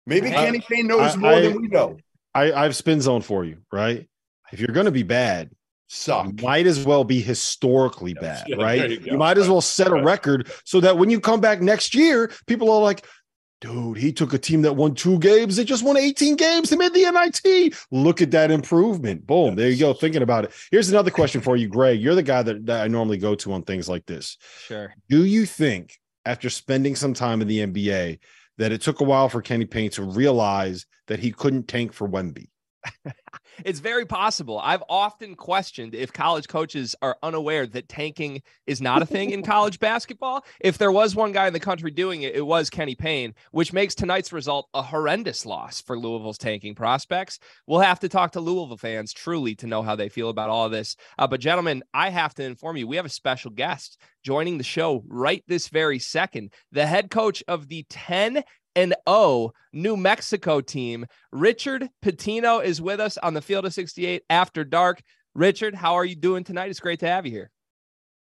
Maybe 0.05 0.27
I- 0.29 0.33
Kenny 0.45 0.59
Payne 0.59 0.85
knows 0.88 1.15
I- 1.15 1.17
more 1.17 1.31
I- 1.33 1.39
than 1.41 1.61
we 1.61 1.67
know. 1.67 1.97
I, 2.35 2.51
I 2.53 2.63
have 2.63 2.75
spin 2.75 3.01
zone 3.01 3.21
for 3.21 3.43
you, 3.43 3.57
right? 3.71 4.07
If 4.51 4.59
you're 4.59 4.69
going 4.73 4.85
to 4.85 4.91
be 4.91 5.03
bad, 5.03 5.50
Suck. 5.93 6.41
might 6.41 6.67
as 6.67 6.86
well 6.86 7.03
be 7.03 7.19
historically 7.19 8.13
bad, 8.13 8.45
yeah, 8.48 8.55
right? 8.55 8.89
You, 8.89 9.00
you 9.01 9.17
might 9.17 9.38
as 9.38 9.50
well 9.50 9.60
set 9.60 9.89
a 9.89 10.01
record 10.01 10.50
so 10.63 10.79
that 10.79 10.98
when 10.98 11.10
you 11.10 11.19
come 11.19 11.41
back 11.41 11.62
next 11.62 11.93
year, 11.93 12.31
people 12.48 12.71
are 12.71 12.79
like, 12.81 13.05
dude, 13.60 13.98
he 13.98 14.13
took 14.13 14.33
a 14.33 14.38
team 14.38 14.62
that 14.62 14.77
won 14.77 14.95
two 14.95 15.19
games. 15.19 15.57
They 15.57 15.65
just 15.65 15.83
won 15.83 15.98
18 15.98 16.38
games. 16.38 16.69
They 16.69 16.77
made 16.77 16.93
the 16.93 17.12
NIT. 17.12 17.75
Look 17.91 18.21
at 18.21 18.31
that 18.31 18.51
improvement. 18.51 19.27
Boom. 19.27 19.55
There 19.55 19.69
you 19.69 19.77
go. 19.77 19.93
Thinking 19.93 20.21
about 20.21 20.45
it. 20.45 20.53
Here's 20.71 20.89
another 20.89 21.12
question 21.12 21.41
for 21.41 21.57
you, 21.57 21.67
Greg. 21.67 21.99
You're 21.99 22.15
the 22.15 22.23
guy 22.23 22.41
that, 22.41 22.65
that 22.67 22.86
I 22.86 22.88
normally 22.88 23.17
go 23.17 23.36
to 23.36 23.51
on 23.51 23.63
things 23.63 23.89
like 23.89 24.06
this. 24.06 24.38
Sure. 24.67 24.93
Do 25.10 25.25
you 25.25 25.45
think, 25.45 25.99
after 26.25 26.49
spending 26.49 26.95
some 26.95 27.13
time 27.13 27.41
in 27.41 27.49
the 27.49 27.60
NBA, 27.67 28.19
that 28.60 28.71
it 28.71 28.80
took 28.80 29.01
a 29.01 29.04
while 29.04 29.27
for 29.27 29.41
Kenny 29.41 29.65
Payne 29.65 29.91
to 29.91 30.04
realize 30.04 30.86
that 31.08 31.19
he 31.19 31.34
couldn't 31.34 31.67
tank 31.67 31.91
for 31.91 32.08
Wemby? 32.08 32.47
It's 33.65 33.80
very 33.80 34.06
possible. 34.06 34.60
I've 34.60 34.84
often 34.89 35.36
questioned 35.36 35.94
if 35.94 36.13
college 36.13 36.48
coaches 36.48 36.96
are 37.02 37.17
unaware 37.22 37.67
that 37.67 37.89
tanking 37.89 38.41
is 38.65 38.82
not 38.82 39.02
a 39.02 39.06
thing 39.06 39.32
in 39.32 39.44
college 39.44 39.80
basketball. 39.80 40.46
If 40.62 40.78
there 40.78 40.91
was 40.91 41.15
one 41.15 41.32
guy 41.32 41.48
in 41.48 41.54
the 41.54 41.60
country 41.60 41.91
doing 41.91 42.24
it, 42.24 42.36
it 42.36 42.46
was 42.46 42.70
Kenny 42.70 42.96
Payne, 42.96 43.34
which 43.52 43.74
makes 43.74 43.94
tonight's 43.94 44.34
result 44.34 44.67
a 44.74 44.82
horrendous 44.82 45.46
loss 45.46 45.82
for 45.82 45.98
Louisville's 46.00 46.38
tanking 46.38 46.76
prospects. 46.76 47.39
We'll 47.67 47.80
have 47.82 48.00
to 48.00 48.10
talk 48.10 48.32
to 48.32 48.39
Louisville 48.39 48.78
fans 48.78 49.13
truly 49.13 49.56
to 49.56 49.67
know 49.67 49.82
how 49.82 49.96
they 49.96 50.10
feel 50.10 50.30
about 50.30 50.50
all 50.50 50.70
this. 50.70 50.96
Uh, 51.20 51.28
but, 51.28 51.39
gentlemen, 51.39 51.84
I 51.94 52.10
have 52.10 52.34
to 52.36 52.44
inform 52.44 52.78
you 52.78 52.88
we 52.88 52.96
have 52.96 53.06
a 53.06 53.10
special 53.10 53.52
guest 53.52 54.00
joining 54.24 54.58
the 54.58 54.63
show 54.63 55.04
right 55.08 55.44
this 55.48 55.67
very 55.67 56.00
second. 56.00 56.54
The 56.72 56.86
head 56.86 57.10
coach 57.10 57.44
of 57.48 57.67
the 57.67 57.86
10 57.89 58.44
and 58.75 58.95
0 59.07 59.51
New 59.73 59.97
Mexico 59.97 60.62
team. 60.62 61.05
Richard 61.31 61.89
Pitino 62.03 62.63
is 62.63 62.81
with 62.81 62.99
us 62.99 63.17
on 63.17 63.34
the 63.34 63.41
field 63.41 63.65
of 63.65 63.73
68 63.73 64.23
after 64.29 64.63
dark. 64.63 65.01
Richard, 65.34 65.75
how 65.75 65.95
are 65.95 66.05
you 66.05 66.15
doing 66.15 66.43
tonight? 66.43 66.69
It's 66.69 66.79
great 66.79 66.99
to 66.99 67.07
have 67.07 67.25
you 67.25 67.31
here. 67.31 67.51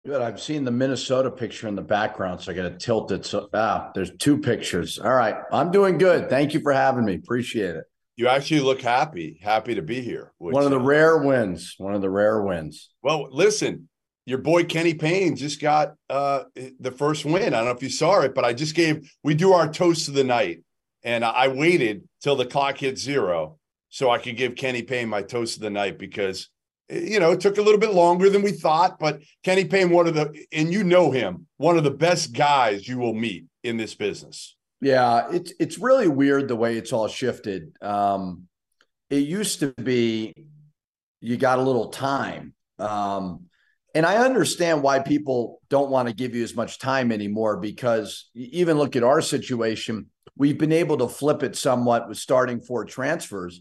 Good. 0.05 0.21
I've 0.21 0.39
seen 0.39 0.63
the 0.63 0.71
Minnesota 0.71 1.29
picture 1.29 1.67
in 1.67 1.75
the 1.75 1.81
background, 1.81 2.39
so 2.39 2.51
I 2.51 2.55
got 2.55 2.63
to 2.63 2.77
tilt 2.77 3.11
it. 3.11 3.25
So 3.25 3.49
ah, 3.53 3.91
there's 3.93 4.11
two 4.17 4.37
pictures. 4.37 4.99
All 4.99 5.13
right, 5.13 5.35
I'm 5.51 5.71
doing 5.71 5.97
good. 5.97 6.29
Thank 6.29 6.53
you 6.53 6.61
for 6.61 6.71
having 6.71 7.03
me. 7.03 7.15
Appreciate 7.15 7.75
it. 7.75 7.83
You 8.15 8.27
actually 8.29 8.61
look 8.61 8.81
happy, 8.81 9.39
happy 9.43 9.75
to 9.75 9.81
be 9.81 10.01
here. 10.01 10.31
which, 10.37 10.53
One 10.53 10.63
of 10.63 10.71
the 10.71 10.79
uh, 10.79 10.83
rare 10.83 11.17
wins. 11.19 11.75
One 11.77 11.93
of 11.93 12.01
the 12.01 12.09
rare 12.09 12.41
wins. 12.41 12.89
Well, 13.03 13.27
listen, 13.31 13.89
your 14.27 14.39
boy 14.39 14.65
Kenny 14.65 14.93
Payne 14.93 15.37
just 15.37 15.61
got 15.61 15.95
uh, 16.09 16.43
the 16.81 16.91
first 16.91 17.23
win. 17.23 17.53
I 17.53 17.57
don't 17.59 17.65
know 17.65 17.71
if 17.71 17.81
you 17.81 17.89
saw 17.89 18.19
it, 18.19 18.35
but 18.35 18.43
I 18.43 18.51
just 18.51 18.75
gave. 18.75 19.09
We 19.23 19.33
do 19.33 19.53
our 19.53 19.71
toast 19.71 20.09
of 20.09 20.15
the 20.15 20.25
night, 20.25 20.63
and 21.01 21.23
I 21.23 21.47
waited 21.47 22.03
till 22.21 22.35
the 22.35 22.45
clock 22.45 22.77
hit 22.77 22.97
zero 22.97 23.57
so 23.87 24.09
I 24.09 24.17
could 24.17 24.35
give 24.35 24.57
Kenny 24.57 24.81
Payne 24.81 25.07
my 25.07 25.21
toast 25.21 25.55
of 25.55 25.61
the 25.61 25.69
night 25.69 25.97
because 25.97 26.49
eh, 26.89 26.99
you 26.99 27.21
know 27.21 27.31
it 27.31 27.39
took 27.39 27.57
a 27.57 27.61
little 27.61 27.79
bit 27.79 27.93
longer 27.93 28.29
than 28.29 28.41
we 28.41 28.51
thought. 28.51 28.99
But 28.99 29.21
Kenny 29.43 29.63
Payne, 29.63 29.91
one 29.91 30.07
of 30.07 30.13
the, 30.13 30.37
and 30.51 30.73
you 30.73 30.83
know 30.83 31.09
him, 31.09 31.47
one 31.55 31.77
of 31.77 31.85
the 31.85 31.91
best 31.91 32.33
guys 32.33 32.85
you 32.85 32.97
will 32.97 33.13
meet 33.13 33.45
in 33.63 33.77
this 33.77 33.95
business. 33.95 34.57
Yeah, 34.81 35.29
it's 35.31 35.53
it's 35.57 35.77
really 35.77 36.09
weird 36.09 36.49
the 36.49 36.55
way 36.57 36.75
it's 36.75 36.91
all 36.91 37.07
shifted. 37.07 37.77
Um, 37.81 38.49
it 39.09 39.25
used 39.25 39.61
to 39.61 39.71
be 39.71 40.33
you 41.21 41.37
got 41.37 41.59
a 41.59 41.63
little 41.63 41.87
time. 41.87 42.53
Um, 42.77 43.47
and 43.97 44.05
I 44.05 44.17
understand 44.17 44.83
why 44.83 44.99
people 44.99 45.59
don't 45.69 45.89
want 45.89 46.07
to 46.07 46.13
give 46.13 46.35
you 46.35 46.43
as 46.43 46.55
much 46.55 46.77
time 46.77 47.11
anymore 47.11 47.57
because 47.57 48.29
even 48.35 48.77
look 48.77 48.95
at 48.95 49.01
our 49.01 49.21
situation, 49.21 50.11
we've 50.35 50.59
been 50.59 50.71
able 50.71 50.97
to 50.97 51.07
flip 51.07 51.41
it 51.41 51.55
somewhat 51.55 52.07
with 52.07 52.19
starting 52.19 52.61
four 52.61 52.85
transfers. 52.85 53.59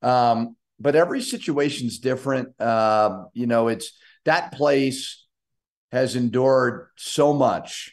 Um, 0.00 0.54
but 0.78 0.94
every 0.94 1.20
situation's 1.20 1.98
different. 1.98 2.60
Um, 2.60 3.26
you 3.34 3.48
know, 3.48 3.66
it's 3.66 3.98
that 4.24 4.52
place 4.52 5.26
has 5.90 6.14
endured 6.14 6.86
so 6.96 7.34
much. 7.34 7.92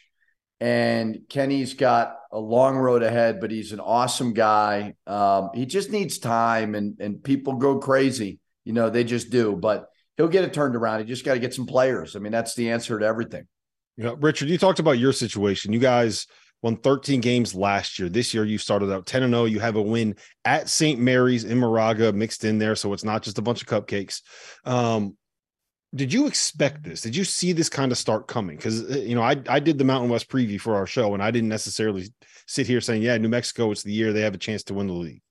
And 0.60 1.22
Kenny's 1.28 1.74
got 1.74 2.14
a 2.30 2.38
long 2.38 2.76
road 2.76 3.02
ahead, 3.02 3.40
but 3.40 3.50
he's 3.50 3.72
an 3.72 3.80
awesome 3.80 4.32
guy. 4.32 4.94
Um, 5.08 5.50
he 5.54 5.66
just 5.66 5.90
needs 5.90 6.20
time, 6.20 6.76
and 6.76 7.00
and 7.00 7.20
people 7.20 7.54
go 7.54 7.80
crazy. 7.80 8.38
You 8.64 8.74
know, 8.74 8.90
they 8.90 9.02
just 9.02 9.30
do. 9.30 9.56
But 9.56 9.89
he'll 10.20 10.28
get 10.28 10.44
it 10.44 10.52
turned 10.52 10.76
around. 10.76 11.00
He 11.00 11.06
just 11.06 11.24
got 11.24 11.34
to 11.34 11.40
get 11.40 11.54
some 11.54 11.66
players. 11.66 12.14
I 12.14 12.18
mean, 12.18 12.30
that's 12.30 12.54
the 12.54 12.70
answer 12.70 12.98
to 12.98 13.06
everything. 13.06 13.46
You 13.96 14.04
know, 14.04 14.14
Richard, 14.16 14.50
you 14.50 14.58
talked 14.58 14.78
about 14.78 14.98
your 14.98 15.14
situation. 15.14 15.72
You 15.72 15.78
guys 15.78 16.26
won 16.62 16.76
13 16.76 17.22
games 17.22 17.54
last 17.54 17.98
year. 17.98 18.10
This 18.10 18.34
year, 18.34 18.44
you 18.44 18.58
started 18.58 18.92
out 18.92 19.06
10 19.06 19.22
and 19.22 19.32
0. 19.32 19.46
You 19.46 19.60
have 19.60 19.76
a 19.76 19.82
win 19.82 20.16
at 20.44 20.68
St. 20.68 21.00
Mary's 21.00 21.44
in 21.44 21.58
Moraga 21.58 22.12
mixed 22.12 22.44
in 22.44 22.58
there, 22.58 22.76
so 22.76 22.92
it's 22.92 23.04
not 23.04 23.22
just 23.22 23.38
a 23.38 23.42
bunch 23.42 23.62
of 23.62 23.68
cupcakes. 23.68 24.20
Um, 24.64 25.16
did 25.94 26.12
you 26.12 26.26
expect 26.26 26.84
this? 26.84 27.00
Did 27.00 27.16
you 27.16 27.24
see 27.24 27.52
this 27.52 27.70
kind 27.70 27.90
of 27.90 27.96
start 27.98 28.28
coming? 28.28 28.56
Because 28.56 28.82
you 28.96 29.14
know, 29.14 29.22
I 29.22 29.36
I 29.48 29.58
did 29.58 29.78
the 29.78 29.84
Mountain 29.84 30.10
West 30.10 30.28
preview 30.28 30.60
for 30.60 30.76
our 30.76 30.86
show, 30.86 31.14
and 31.14 31.22
I 31.22 31.30
didn't 31.30 31.48
necessarily 31.48 32.12
sit 32.46 32.66
here 32.66 32.80
saying, 32.80 33.02
"Yeah, 33.02 33.16
New 33.16 33.28
Mexico, 33.28 33.70
it's 33.72 33.82
the 33.82 33.92
year 33.92 34.12
they 34.12 34.20
have 34.20 34.34
a 34.34 34.38
chance 34.38 34.62
to 34.64 34.74
win 34.74 34.86
the 34.86 34.92
league." 34.92 35.22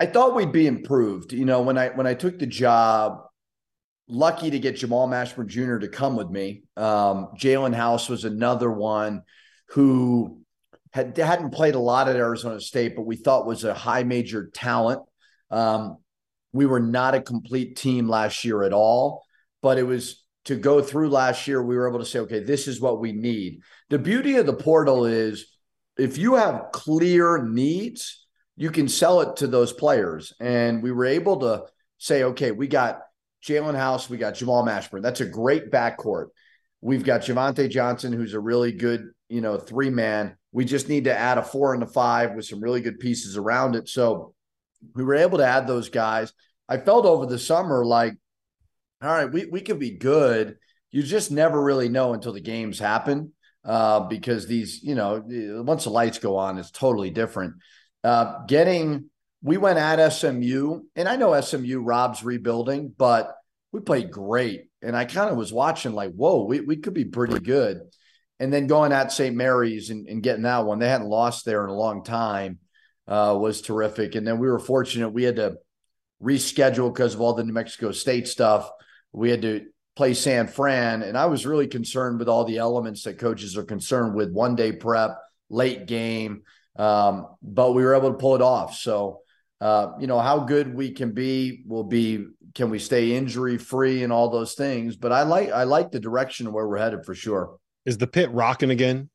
I 0.00 0.06
thought 0.06 0.34
we'd 0.34 0.52
be 0.52 0.66
improved. 0.66 1.32
You 1.32 1.44
know, 1.44 1.60
when 1.60 1.76
I 1.76 1.88
when 1.88 2.06
I 2.06 2.14
took 2.14 2.38
the 2.38 2.46
job, 2.46 3.27
lucky 4.08 4.50
to 4.50 4.58
get 4.58 4.76
Jamal 4.76 5.08
Mashburn 5.08 5.46
Jr. 5.46 5.78
to 5.78 5.88
come 5.88 6.16
with 6.16 6.30
me. 6.30 6.62
Um, 6.76 7.28
Jaelen 7.36 7.74
House 7.74 8.08
was 8.08 8.24
another 8.24 8.70
one 8.70 9.22
who 9.70 10.40
had 10.92 11.16
hadn't 11.16 11.50
played 11.50 11.74
a 11.74 11.80
lot 11.80 12.08
at 12.08 12.16
Arizona 12.16 12.60
State, 12.60 12.96
but 12.96 13.02
we 13.02 13.16
thought 13.16 13.46
was 13.46 13.64
a 13.64 13.74
high 13.74 14.04
major 14.04 14.50
talent. 14.54 15.02
Um, 15.50 15.98
we 16.52 16.66
were 16.66 16.80
not 16.80 17.14
a 17.14 17.20
complete 17.20 17.76
team 17.76 18.08
last 18.08 18.44
year 18.44 18.62
at 18.62 18.72
all. 18.72 19.22
but 19.60 19.78
it 19.78 19.82
was 19.82 20.24
to 20.44 20.56
go 20.56 20.80
through 20.80 21.10
last 21.10 21.46
year, 21.46 21.62
we 21.62 21.76
were 21.76 21.88
able 21.88 21.98
to 21.98 22.06
say, 22.06 22.20
okay, 22.20 22.40
this 22.40 22.68
is 22.68 22.80
what 22.80 23.00
we 23.00 23.12
need. 23.12 23.60
The 23.90 23.98
beauty 23.98 24.36
of 24.36 24.46
the 24.46 24.54
portal 24.54 25.04
is 25.04 25.46
if 25.98 26.16
you 26.16 26.36
have 26.36 26.66
clear 26.72 27.44
needs, 27.44 28.26
you 28.56 28.70
can 28.70 28.88
sell 28.88 29.20
it 29.20 29.36
to 29.36 29.46
those 29.46 29.74
players. 29.74 30.32
And 30.40 30.82
we 30.82 30.90
were 30.90 31.04
able 31.04 31.40
to 31.40 31.64
say, 31.98 32.22
okay, 32.22 32.50
we 32.50 32.66
got 32.66 33.00
Jaelen 33.42 33.76
House, 33.76 34.10
we 34.10 34.18
got 34.18 34.34
Jamal 34.34 34.64
Mashburn. 34.64 35.02
That's 35.02 35.20
a 35.20 35.26
great 35.26 35.70
backcourt. 35.70 36.26
We've 36.80 37.04
got 37.04 37.22
Javonte 37.22 37.70
Johnson, 37.70 38.12
who's 38.12 38.34
a 38.34 38.40
really 38.40 38.72
good, 38.72 39.10
you 39.28 39.40
know, 39.40 39.56
three 39.56 39.90
man. 39.90 40.36
We 40.52 40.64
just 40.64 40.88
need 40.88 41.04
to 41.04 41.16
add 41.16 41.38
a 41.38 41.42
four 41.42 41.74
and 41.74 41.82
a 41.82 41.86
five 41.86 42.34
with 42.34 42.46
some 42.46 42.60
really 42.60 42.80
good 42.80 42.98
pieces 42.98 43.36
around 43.36 43.74
it. 43.76 43.88
So 43.88 44.34
we 44.94 45.04
were 45.04 45.14
able 45.14 45.38
to 45.38 45.46
add 45.46 45.66
those 45.66 45.88
guys. 45.88 46.32
I 46.68 46.78
felt 46.78 47.04
over 47.04 47.26
the 47.26 47.38
summer 47.38 47.84
like, 47.84 48.14
all 49.02 49.10
right, 49.10 49.30
we, 49.30 49.46
we 49.46 49.60
could 49.60 49.78
be 49.78 49.92
good. 49.92 50.56
You 50.90 51.02
just 51.02 51.30
never 51.30 51.62
really 51.62 51.88
know 51.88 52.14
until 52.14 52.32
the 52.32 52.40
games 52.40 52.78
happen 52.78 53.32
uh, 53.64 54.00
because 54.00 54.46
these, 54.46 54.82
you 54.82 54.94
know, 54.94 55.22
once 55.62 55.84
the 55.84 55.90
lights 55.90 56.18
go 56.18 56.36
on, 56.36 56.58
it's 56.58 56.70
totally 56.70 57.10
different. 57.10 57.54
Uh, 58.02 58.44
getting, 58.46 59.10
we 59.42 59.56
went 59.56 59.78
at 59.78 60.08
SMU, 60.08 60.80
and 60.96 61.08
I 61.08 61.16
know 61.16 61.38
SMU 61.40 61.80
Rob's 61.80 62.24
rebuilding, 62.24 62.92
but 62.96 63.34
we 63.72 63.80
played 63.80 64.10
great. 64.10 64.64
And 64.82 64.96
I 64.96 65.04
kind 65.04 65.30
of 65.30 65.36
was 65.36 65.52
watching 65.52 65.92
like, 65.92 66.12
whoa, 66.12 66.44
we, 66.44 66.60
we 66.60 66.76
could 66.76 66.94
be 66.94 67.04
pretty 67.04 67.38
good. 67.38 67.80
And 68.40 68.52
then 68.52 68.66
going 68.66 68.92
at 68.92 69.12
St. 69.12 69.34
Mary's 69.34 69.90
and, 69.90 70.08
and 70.08 70.22
getting 70.22 70.42
that 70.42 70.64
one, 70.64 70.78
they 70.78 70.88
hadn't 70.88 71.08
lost 71.08 71.44
there 71.44 71.64
in 71.64 71.70
a 71.70 71.74
long 71.74 72.04
time, 72.04 72.58
uh, 73.06 73.36
was 73.38 73.60
terrific. 73.60 74.14
And 74.14 74.26
then 74.26 74.38
we 74.38 74.48
were 74.48 74.60
fortunate 74.60 75.10
we 75.10 75.24
had 75.24 75.36
to 75.36 75.56
reschedule 76.22 76.92
because 76.92 77.14
of 77.14 77.20
all 77.20 77.34
the 77.34 77.44
New 77.44 77.52
Mexico 77.52 77.90
State 77.92 78.28
stuff. 78.28 78.70
We 79.12 79.30
had 79.30 79.42
to 79.42 79.66
play 79.96 80.14
San 80.14 80.46
Fran, 80.46 81.02
and 81.02 81.18
I 81.18 81.26
was 81.26 81.46
really 81.46 81.66
concerned 81.66 82.20
with 82.20 82.28
all 82.28 82.44
the 82.44 82.58
elements 82.58 83.02
that 83.02 83.18
coaches 83.18 83.56
are 83.56 83.64
concerned 83.64 84.14
with 84.14 84.30
one 84.30 84.54
day 84.54 84.70
prep, 84.72 85.18
late 85.50 85.86
game. 85.86 86.42
Um, 86.76 87.26
but 87.42 87.72
we 87.72 87.82
were 87.82 87.96
able 87.96 88.12
to 88.12 88.18
pull 88.18 88.36
it 88.36 88.42
off. 88.42 88.76
So, 88.76 89.22
uh, 89.60 89.92
you 89.98 90.06
know, 90.06 90.20
how 90.20 90.40
good 90.40 90.74
we 90.74 90.92
can 90.92 91.12
be 91.12 91.64
will 91.66 91.84
be 91.84 92.26
can 92.54 92.70
we 92.70 92.78
stay 92.78 93.16
injury 93.16 93.58
free 93.58 94.02
and 94.02 94.12
all 94.12 94.30
those 94.30 94.54
things. 94.54 94.96
But 94.96 95.12
I 95.12 95.22
like 95.22 95.50
I 95.50 95.64
like 95.64 95.90
the 95.90 96.00
direction 96.00 96.52
where 96.52 96.66
we're 96.66 96.78
headed 96.78 97.04
for 97.04 97.14
sure. 97.14 97.58
Is 97.84 97.98
the 97.98 98.06
pit 98.06 98.30
rocking 98.32 98.70
again? 98.70 99.10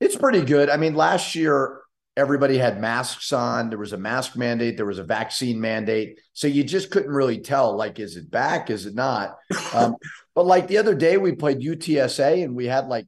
It's 0.00 0.16
pretty 0.16 0.42
good. 0.42 0.70
I 0.70 0.76
mean, 0.76 0.94
last 0.94 1.34
year 1.34 1.80
everybody 2.16 2.58
had 2.58 2.80
masks 2.80 3.32
on. 3.32 3.70
There 3.70 3.78
was 3.78 3.92
a 3.92 3.98
mask 3.98 4.36
mandate. 4.36 4.76
There 4.76 4.86
was 4.86 4.98
a 4.98 5.04
vaccine 5.04 5.60
mandate. 5.60 6.20
So 6.32 6.46
you 6.46 6.62
just 6.62 6.90
couldn't 6.90 7.10
really 7.10 7.40
tell, 7.40 7.76
like, 7.76 7.98
is 7.98 8.16
it 8.16 8.30
back? 8.30 8.70
Is 8.70 8.86
it 8.86 8.94
not? 8.94 9.36
Um, 9.72 9.96
but 10.34 10.46
like 10.46 10.68
the 10.68 10.78
other 10.78 10.94
day, 10.94 11.16
we 11.16 11.32
played 11.32 11.60
UTSA 11.60 12.44
and 12.44 12.54
we 12.54 12.66
had 12.66 12.86
like, 12.86 13.06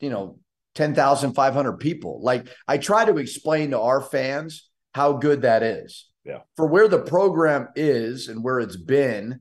you 0.00 0.10
know, 0.10 0.38
10,500 0.74 1.72
people. 1.74 2.20
Like, 2.22 2.48
I 2.66 2.78
try 2.78 3.04
to 3.04 3.18
explain 3.18 3.70
to 3.70 3.80
our 3.80 4.00
fans 4.00 4.68
how 4.92 5.14
good 5.14 5.42
that 5.42 5.62
is. 5.62 6.08
Yeah. 6.24 6.40
For 6.56 6.66
where 6.66 6.88
the 6.88 7.00
program 7.00 7.68
is 7.74 8.28
and 8.28 8.44
where 8.44 8.60
it's 8.60 8.76
been 8.76 9.40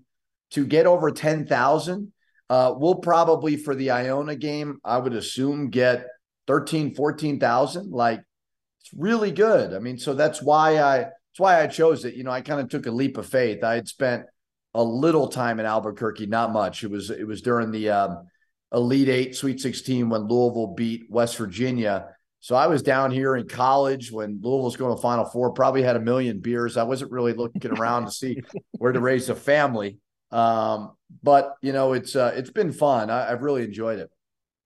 to 0.52 0.66
get 0.66 0.88
over 0.88 1.12
10,000, 1.12 2.12
uh, 2.50 2.74
we'll 2.76 2.96
probably 2.96 3.56
for 3.56 3.76
the 3.76 3.92
Iona 3.92 4.36
game, 4.36 4.80
I 4.84 4.98
would 4.98 5.14
assume 5.14 5.70
get 5.70 6.08
13, 6.48 6.96
14,000. 6.96 7.92
Like, 7.92 8.24
it's 8.82 8.92
really 8.94 9.32
good. 9.32 9.74
I 9.74 9.80
mean, 9.80 9.98
so 9.98 10.14
that's 10.14 10.42
why 10.42 10.80
I 10.80 10.98
that's 10.98 11.40
why 11.40 11.62
I 11.62 11.68
chose 11.68 12.04
it. 12.04 12.16
You 12.16 12.24
know, 12.24 12.32
I 12.32 12.42
kind 12.42 12.60
of 12.60 12.68
took 12.68 12.88
a 12.88 12.92
leap 12.92 13.18
of 13.18 13.26
faith. 13.26 13.64
I 13.64 13.76
had 13.76 13.88
spent 13.88 14.26
a 14.74 14.84
little 14.84 15.28
time 15.28 15.60
in 15.60 15.66
Albuquerque, 15.66 16.26
not 16.26 16.52
much. 16.52 16.84
It 16.84 16.92
was 16.92 17.10
it 17.10 17.26
was 17.26 17.42
during 17.42 17.72
the 17.72 17.90
um, 17.90 18.28
Elite 18.74 19.10
Eight, 19.10 19.36
Sweet 19.36 19.62
Sixteen 19.62 20.10
when 20.10 20.28
Louisville 20.28 20.74
beat 20.76 21.04
West 21.10 21.38
Virginia. 21.38 22.08
So 22.41 22.56
I 22.56 22.65
was 22.65 22.82
down 22.82 23.12
here 23.12 23.36
in 23.36 23.47
college 23.47 24.12
when 24.12 24.39
Louisville's 24.41 24.75
going 24.75 24.95
to 24.95 25.01
Final 25.01 25.25
Four. 25.25 25.51
Probably 25.51 25.84
had 25.84 25.95
a 25.95 25.99
million 25.99 26.39
beers. 26.39 26.75
I 26.75 26.84
wasn't 26.84 27.12
really 27.12 27.34
looking 27.34 27.71
around 27.71 28.06
to 28.06 28.12
see 28.12 28.41
where 28.71 28.91
to 28.91 28.99
raise 28.99 29.30
a 29.30 29.36
family. 29.36 29.99
Um, 30.32 30.93
but 31.21 31.56
you 31.62 31.71
know, 31.71 31.93
it's 31.93 32.15
uh, 32.15 32.34
it's 32.36 32.49
been 32.49 32.73
fun. 32.73 33.12
I, 33.12 33.32
I've 33.32 33.43
really 33.43 33.63
enjoyed 33.63 33.99
it. 33.99 34.10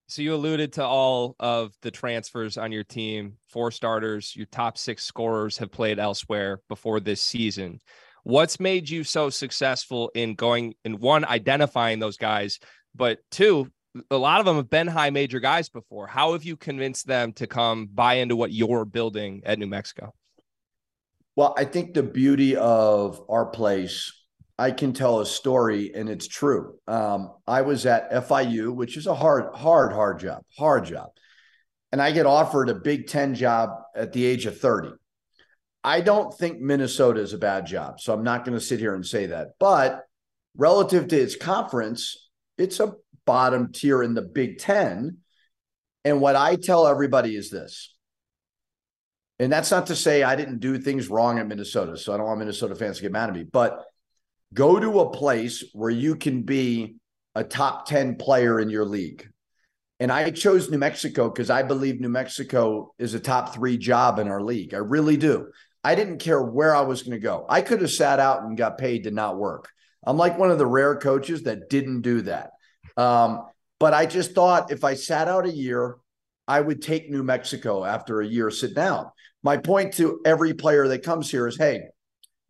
So 0.07 0.21
you 0.21 0.35
alluded 0.35 0.73
to 0.73 0.85
all 0.85 1.35
of 1.39 1.73
the 1.81 1.91
transfers 1.91 2.57
on 2.57 2.71
your 2.71 2.83
team, 2.83 3.37
four 3.49 3.71
starters, 3.71 4.35
your 4.35 4.45
top 4.45 4.77
six 4.77 5.03
scorers 5.03 5.57
have 5.57 5.71
played 5.71 5.99
elsewhere 5.99 6.61
before 6.69 6.99
this 6.99 7.21
season. 7.21 7.81
What's 8.23 8.59
made 8.59 8.89
you 8.89 9.03
so 9.03 9.29
successful 9.29 10.11
in 10.15 10.35
going 10.35 10.75
and 10.85 10.99
one 10.99 11.25
identifying 11.25 11.99
those 11.99 12.17
guys, 12.17 12.59
but 12.93 13.19
two, 13.31 13.71
a 14.11 14.17
lot 14.17 14.39
of 14.39 14.45
them 14.45 14.57
have 14.57 14.69
been 14.69 14.87
high 14.87 15.09
major 15.09 15.39
guys 15.39 15.69
before. 15.69 16.07
How 16.07 16.33
have 16.33 16.43
you 16.43 16.57
convinced 16.57 17.07
them 17.07 17.33
to 17.33 17.47
come 17.47 17.87
buy 17.87 18.15
into 18.15 18.35
what 18.35 18.51
you're 18.51 18.85
building 18.85 19.41
at 19.45 19.59
New 19.59 19.67
Mexico? 19.67 20.13
Well, 21.35 21.53
I 21.57 21.65
think 21.65 21.93
the 21.93 22.03
beauty 22.03 22.55
of 22.55 23.21
our 23.29 23.45
place 23.45 24.11
I 24.57 24.71
can 24.71 24.93
tell 24.93 25.19
a 25.19 25.25
story 25.25 25.93
and 25.93 26.07
it's 26.07 26.27
true. 26.27 26.75
Um, 26.87 27.33
I 27.45 27.61
was 27.61 27.85
at 27.85 28.11
FIU, 28.11 28.73
which 28.73 28.95
is 28.95 29.05
a 29.05 29.15
hard, 29.15 29.53
hard, 29.53 29.91
hard 29.91 30.19
job, 30.19 30.43
hard 30.57 30.85
job. 30.85 31.09
And 31.91 32.01
I 32.01 32.11
get 32.11 32.25
offered 32.25 32.69
a 32.69 32.75
Big 32.75 33.07
Ten 33.07 33.35
job 33.35 33.69
at 33.95 34.13
the 34.13 34.25
age 34.25 34.45
of 34.45 34.59
30. 34.59 34.91
I 35.83 36.01
don't 36.01 36.35
think 36.35 36.59
Minnesota 36.59 37.19
is 37.19 37.33
a 37.33 37.37
bad 37.37 37.65
job. 37.65 37.99
So 37.99 38.13
I'm 38.13 38.23
not 38.23 38.45
going 38.45 38.57
to 38.57 38.63
sit 38.63 38.79
here 38.79 38.95
and 38.95 39.05
say 39.05 39.27
that. 39.27 39.49
But 39.59 40.03
relative 40.55 41.07
to 41.09 41.17
its 41.17 41.35
conference, 41.35 42.29
it's 42.57 42.79
a 42.79 42.95
bottom 43.25 43.71
tier 43.71 44.03
in 44.03 44.13
the 44.13 44.21
Big 44.21 44.59
Ten. 44.59 45.17
And 46.03 46.21
what 46.21 46.35
I 46.35 46.55
tell 46.55 46.87
everybody 46.87 47.35
is 47.35 47.49
this. 47.49 47.95
And 49.39 49.51
that's 49.51 49.71
not 49.71 49.87
to 49.87 49.95
say 49.95 50.23
I 50.23 50.35
didn't 50.35 50.59
do 50.59 50.77
things 50.77 51.09
wrong 51.09 51.39
at 51.39 51.47
Minnesota. 51.47 51.97
So 51.97 52.13
I 52.13 52.17
don't 52.17 52.27
want 52.27 52.39
Minnesota 52.39 52.75
fans 52.75 52.97
to 52.97 53.01
get 53.01 53.11
mad 53.11 53.29
at 53.29 53.35
me. 53.35 53.43
But 53.43 53.83
go 54.53 54.79
to 54.79 55.01
a 55.01 55.11
place 55.11 55.63
where 55.73 55.89
you 55.89 56.15
can 56.15 56.43
be 56.43 56.95
a 57.33 57.43
top 57.43 57.85
10 57.87 58.15
player 58.15 58.59
in 58.59 58.69
your 58.69 58.85
league. 58.85 59.27
And 59.99 60.11
I 60.11 60.31
chose 60.31 60.69
New 60.69 60.77
Mexico 60.77 61.29
because 61.29 61.49
I 61.49 61.63
believe 61.63 61.99
New 61.99 62.09
Mexico 62.09 62.93
is 62.97 63.13
a 63.13 63.19
top 63.19 63.53
three 63.53 63.77
job 63.77 64.19
in 64.19 64.27
our 64.27 64.41
league. 64.41 64.73
I 64.73 64.77
really 64.77 65.17
do. 65.17 65.47
I 65.83 65.95
didn't 65.95 66.17
care 66.17 66.41
where 66.41 66.75
I 66.75 66.81
was 66.81 67.03
going 67.03 67.11
to 67.11 67.19
go. 67.19 67.45
I 67.47 67.61
could 67.61 67.81
have 67.81 67.91
sat 67.91 68.19
out 68.19 68.43
and 68.43 68.57
got 68.57 68.77
paid 68.77 69.03
to 69.03 69.11
not 69.11 69.37
work. 69.37 69.69
I'm 70.05 70.17
like 70.17 70.37
one 70.37 70.51
of 70.51 70.57
the 70.57 70.65
rare 70.65 70.95
coaches 70.95 71.43
that 71.43 71.69
didn't 71.69 72.01
do 72.01 72.21
that. 72.23 72.51
Um, 72.97 73.45
but 73.79 73.93
I 73.93 74.05
just 74.05 74.33
thought 74.33 74.71
if 74.71 74.83
I 74.83 74.93
sat 74.93 75.27
out 75.27 75.45
a 75.45 75.51
year, 75.51 75.97
I 76.47 76.61
would 76.61 76.81
take 76.81 77.09
New 77.09 77.23
Mexico 77.23 77.83
after 77.83 78.21
a 78.21 78.27
year 78.27 78.49
sit 78.51 78.75
down. 78.75 79.09
My 79.43 79.57
point 79.57 79.93
to 79.95 80.21
every 80.25 80.53
player 80.53 80.87
that 80.87 81.03
comes 81.03 81.29
here 81.29 81.47
is 81.47 81.57
hey, 81.57 81.81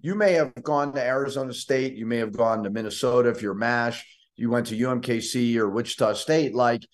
you 0.01 0.15
may 0.15 0.33
have 0.33 0.53
gone 0.63 0.93
to 0.93 1.01
Arizona 1.01 1.53
State, 1.53 1.95
you 1.95 2.05
may 2.05 2.17
have 2.17 2.31
gone 2.31 2.63
to 2.63 2.69
Minnesota 2.69 3.29
if 3.29 3.41
you're 3.41 3.53
MASH, 3.53 4.05
you 4.35 4.49
went 4.49 4.67
to 4.67 4.77
UMKC 4.77 5.55
or 5.57 5.69
Wichita 5.69 6.13
State. 6.13 6.53
Like 6.53 6.85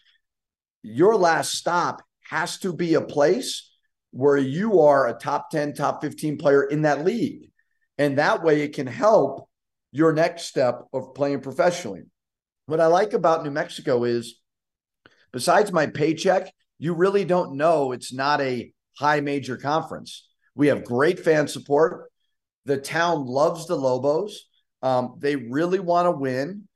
your 0.84 1.16
last 1.16 1.54
stop 1.54 2.02
has 2.30 2.58
to 2.60 2.74
be 2.74 2.94
a 2.94 3.02
place 3.02 3.70
where 4.12 4.38
you 4.38 4.82
are 4.82 5.08
a 5.08 5.14
top 5.14 5.50
10, 5.50 5.74
top 5.74 6.02
15 6.02 6.38
player 6.38 6.64
in 6.64 6.84
that 6.84 7.04
league. 7.04 7.50
And 7.98 8.18
that 8.18 8.44
way 8.44 8.62
it 8.62 8.74
can 8.74 8.88
help 8.88 9.50
your 9.92 10.14
next 10.14 10.44
step 10.44 10.84
of 10.94 11.14
playing 11.14 11.42
professionally. 11.42 12.04
What 12.66 12.80
I 12.80 12.88
like 12.88 13.14
about 13.14 13.44
New 13.44 13.52
Mexico 13.52 14.04
is 14.04 14.40
besides 15.32 15.72
my 15.72 15.88
paycheck, 15.88 16.54
you 16.80 16.94
really 16.94 17.26
don't 17.26 17.58
know 17.58 17.92
it's 17.92 18.14
not 18.14 18.42
a 18.42 18.72
high 18.98 19.22
major 19.22 19.58
conference. 19.58 20.28
We 20.56 20.68
have 20.68 20.84
great 20.84 21.20
fan 21.20 21.48
support. 21.48 22.12
The 22.66 22.78
town 22.78 23.26
loves 23.26 23.68
the 23.68 23.76
Lobos. 23.76 24.48
Um, 24.82 25.16
they 25.20 25.36
really 25.36 25.80
want 25.80 26.08
to 26.08 26.12
win. 26.12 26.68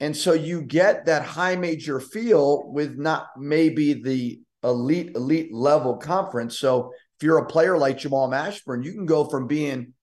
And 0.00 0.16
so 0.16 0.32
you 0.32 0.62
get 0.62 1.06
that 1.06 1.24
high 1.24 1.56
major 1.56 2.00
feel 2.00 2.70
with 2.72 2.98
not 2.98 3.28
maybe 3.36 3.94
the 3.94 4.40
elite, 4.64 5.14
elite 5.14 5.52
level 5.52 5.96
conference. 5.96 6.58
So 6.58 6.92
if 7.16 7.24
you're 7.24 7.38
a 7.38 7.46
player 7.46 7.78
like 7.78 7.98
Jamal 7.98 8.28
Mashburn, 8.28 8.84
you 8.84 8.92
can 8.92 9.06
go 9.06 9.24
from 9.24 9.46
being 9.46 9.94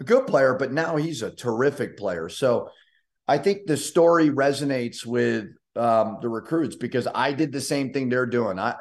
a 0.00 0.04
good 0.04 0.26
player, 0.28 0.54
but 0.54 0.72
now 0.72 0.96
he's 0.96 1.22
a 1.22 1.34
terrific 1.34 1.96
player. 1.96 2.28
So 2.28 2.70
I 3.28 3.38
think 3.38 3.66
the 3.66 3.76
story 3.76 4.30
resonates 4.30 5.06
with 5.06 5.46
um, 5.76 6.18
the 6.20 6.28
recruits 6.28 6.76
because 6.76 7.06
I 7.14 7.32
did 7.32 7.52
the 7.52 7.60
same 7.60 7.92
thing 7.92 8.08
they're 8.08 8.26
doing. 8.26 8.58
I 8.58 8.76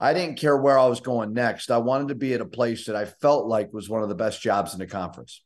I 0.00 0.12
didn't 0.14 0.38
care 0.38 0.56
where 0.56 0.78
I 0.78 0.86
was 0.86 1.00
going 1.00 1.32
next. 1.32 1.70
I 1.70 1.78
wanted 1.78 2.08
to 2.08 2.16
be 2.16 2.34
at 2.34 2.40
a 2.40 2.44
place 2.44 2.86
that 2.86 2.96
I 2.96 3.04
felt 3.04 3.46
like 3.46 3.72
was 3.72 3.88
one 3.88 4.02
of 4.02 4.08
the 4.08 4.16
best 4.16 4.42
jobs 4.42 4.72
in 4.72 4.80
the 4.80 4.86
conference 4.86 5.42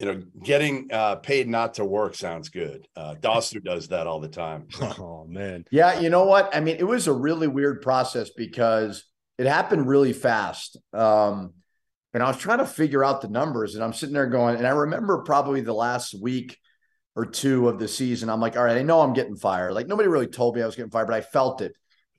you 0.00 0.06
know, 0.06 0.22
getting 0.42 0.88
uh, 0.90 1.16
paid 1.16 1.46
not 1.46 1.74
to 1.74 1.84
work 1.84 2.14
sounds 2.14 2.48
good. 2.48 2.88
Uh, 2.96 3.14
Dauster 3.20 3.62
does 3.64 3.88
that 3.88 4.06
all 4.06 4.18
the 4.18 4.28
time. 4.28 4.66
Oh 4.80 5.26
man, 5.28 5.66
yeah. 5.70 6.00
You 6.00 6.08
know 6.08 6.24
what? 6.24 6.56
I 6.56 6.60
mean, 6.60 6.76
it 6.78 6.86
was 6.86 7.06
a 7.06 7.12
really 7.12 7.46
weird 7.46 7.82
process 7.82 8.30
because 8.30 9.04
it 9.38 9.46
happened 9.46 9.86
really 9.86 10.14
fast. 10.14 10.78
Um, 10.94 11.52
and 12.12 12.22
I 12.22 12.28
was 12.28 12.38
trying 12.38 12.58
to 12.58 12.66
figure 12.66 13.04
out 13.04 13.20
the 13.20 13.28
numbers, 13.28 13.74
and 13.74 13.84
I'm 13.84 13.92
sitting 13.92 14.14
there 14.14 14.26
going, 14.26 14.56
and 14.56 14.66
I 14.66 14.70
remember 14.70 15.22
probably 15.22 15.60
the 15.60 15.74
last 15.74 16.20
week 16.20 16.58
or 17.16 17.26
two 17.26 17.68
of 17.68 17.78
the 17.78 17.88
season, 17.88 18.28
I'm 18.28 18.40
like, 18.40 18.56
all 18.56 18.64
right, 18.64 18.76
I 18.76 18.82
know 18.82 19.00
I'm 19.00 19.12
getting 19.12 19.36
fired. 19.36 19.72
Like 19.72 19.86
nobody 19.86 20.08
really 20.08 20.26
told 20.26 20.56
me 20.56 20.62
I 20.62 20.66
was 20.66 20.76
getting 20.76 20.90
fired, 20.90 21.06
but 21.06 21.16
I 21.16 21.20
felt 21.20 21.60
it. 21.60 21.72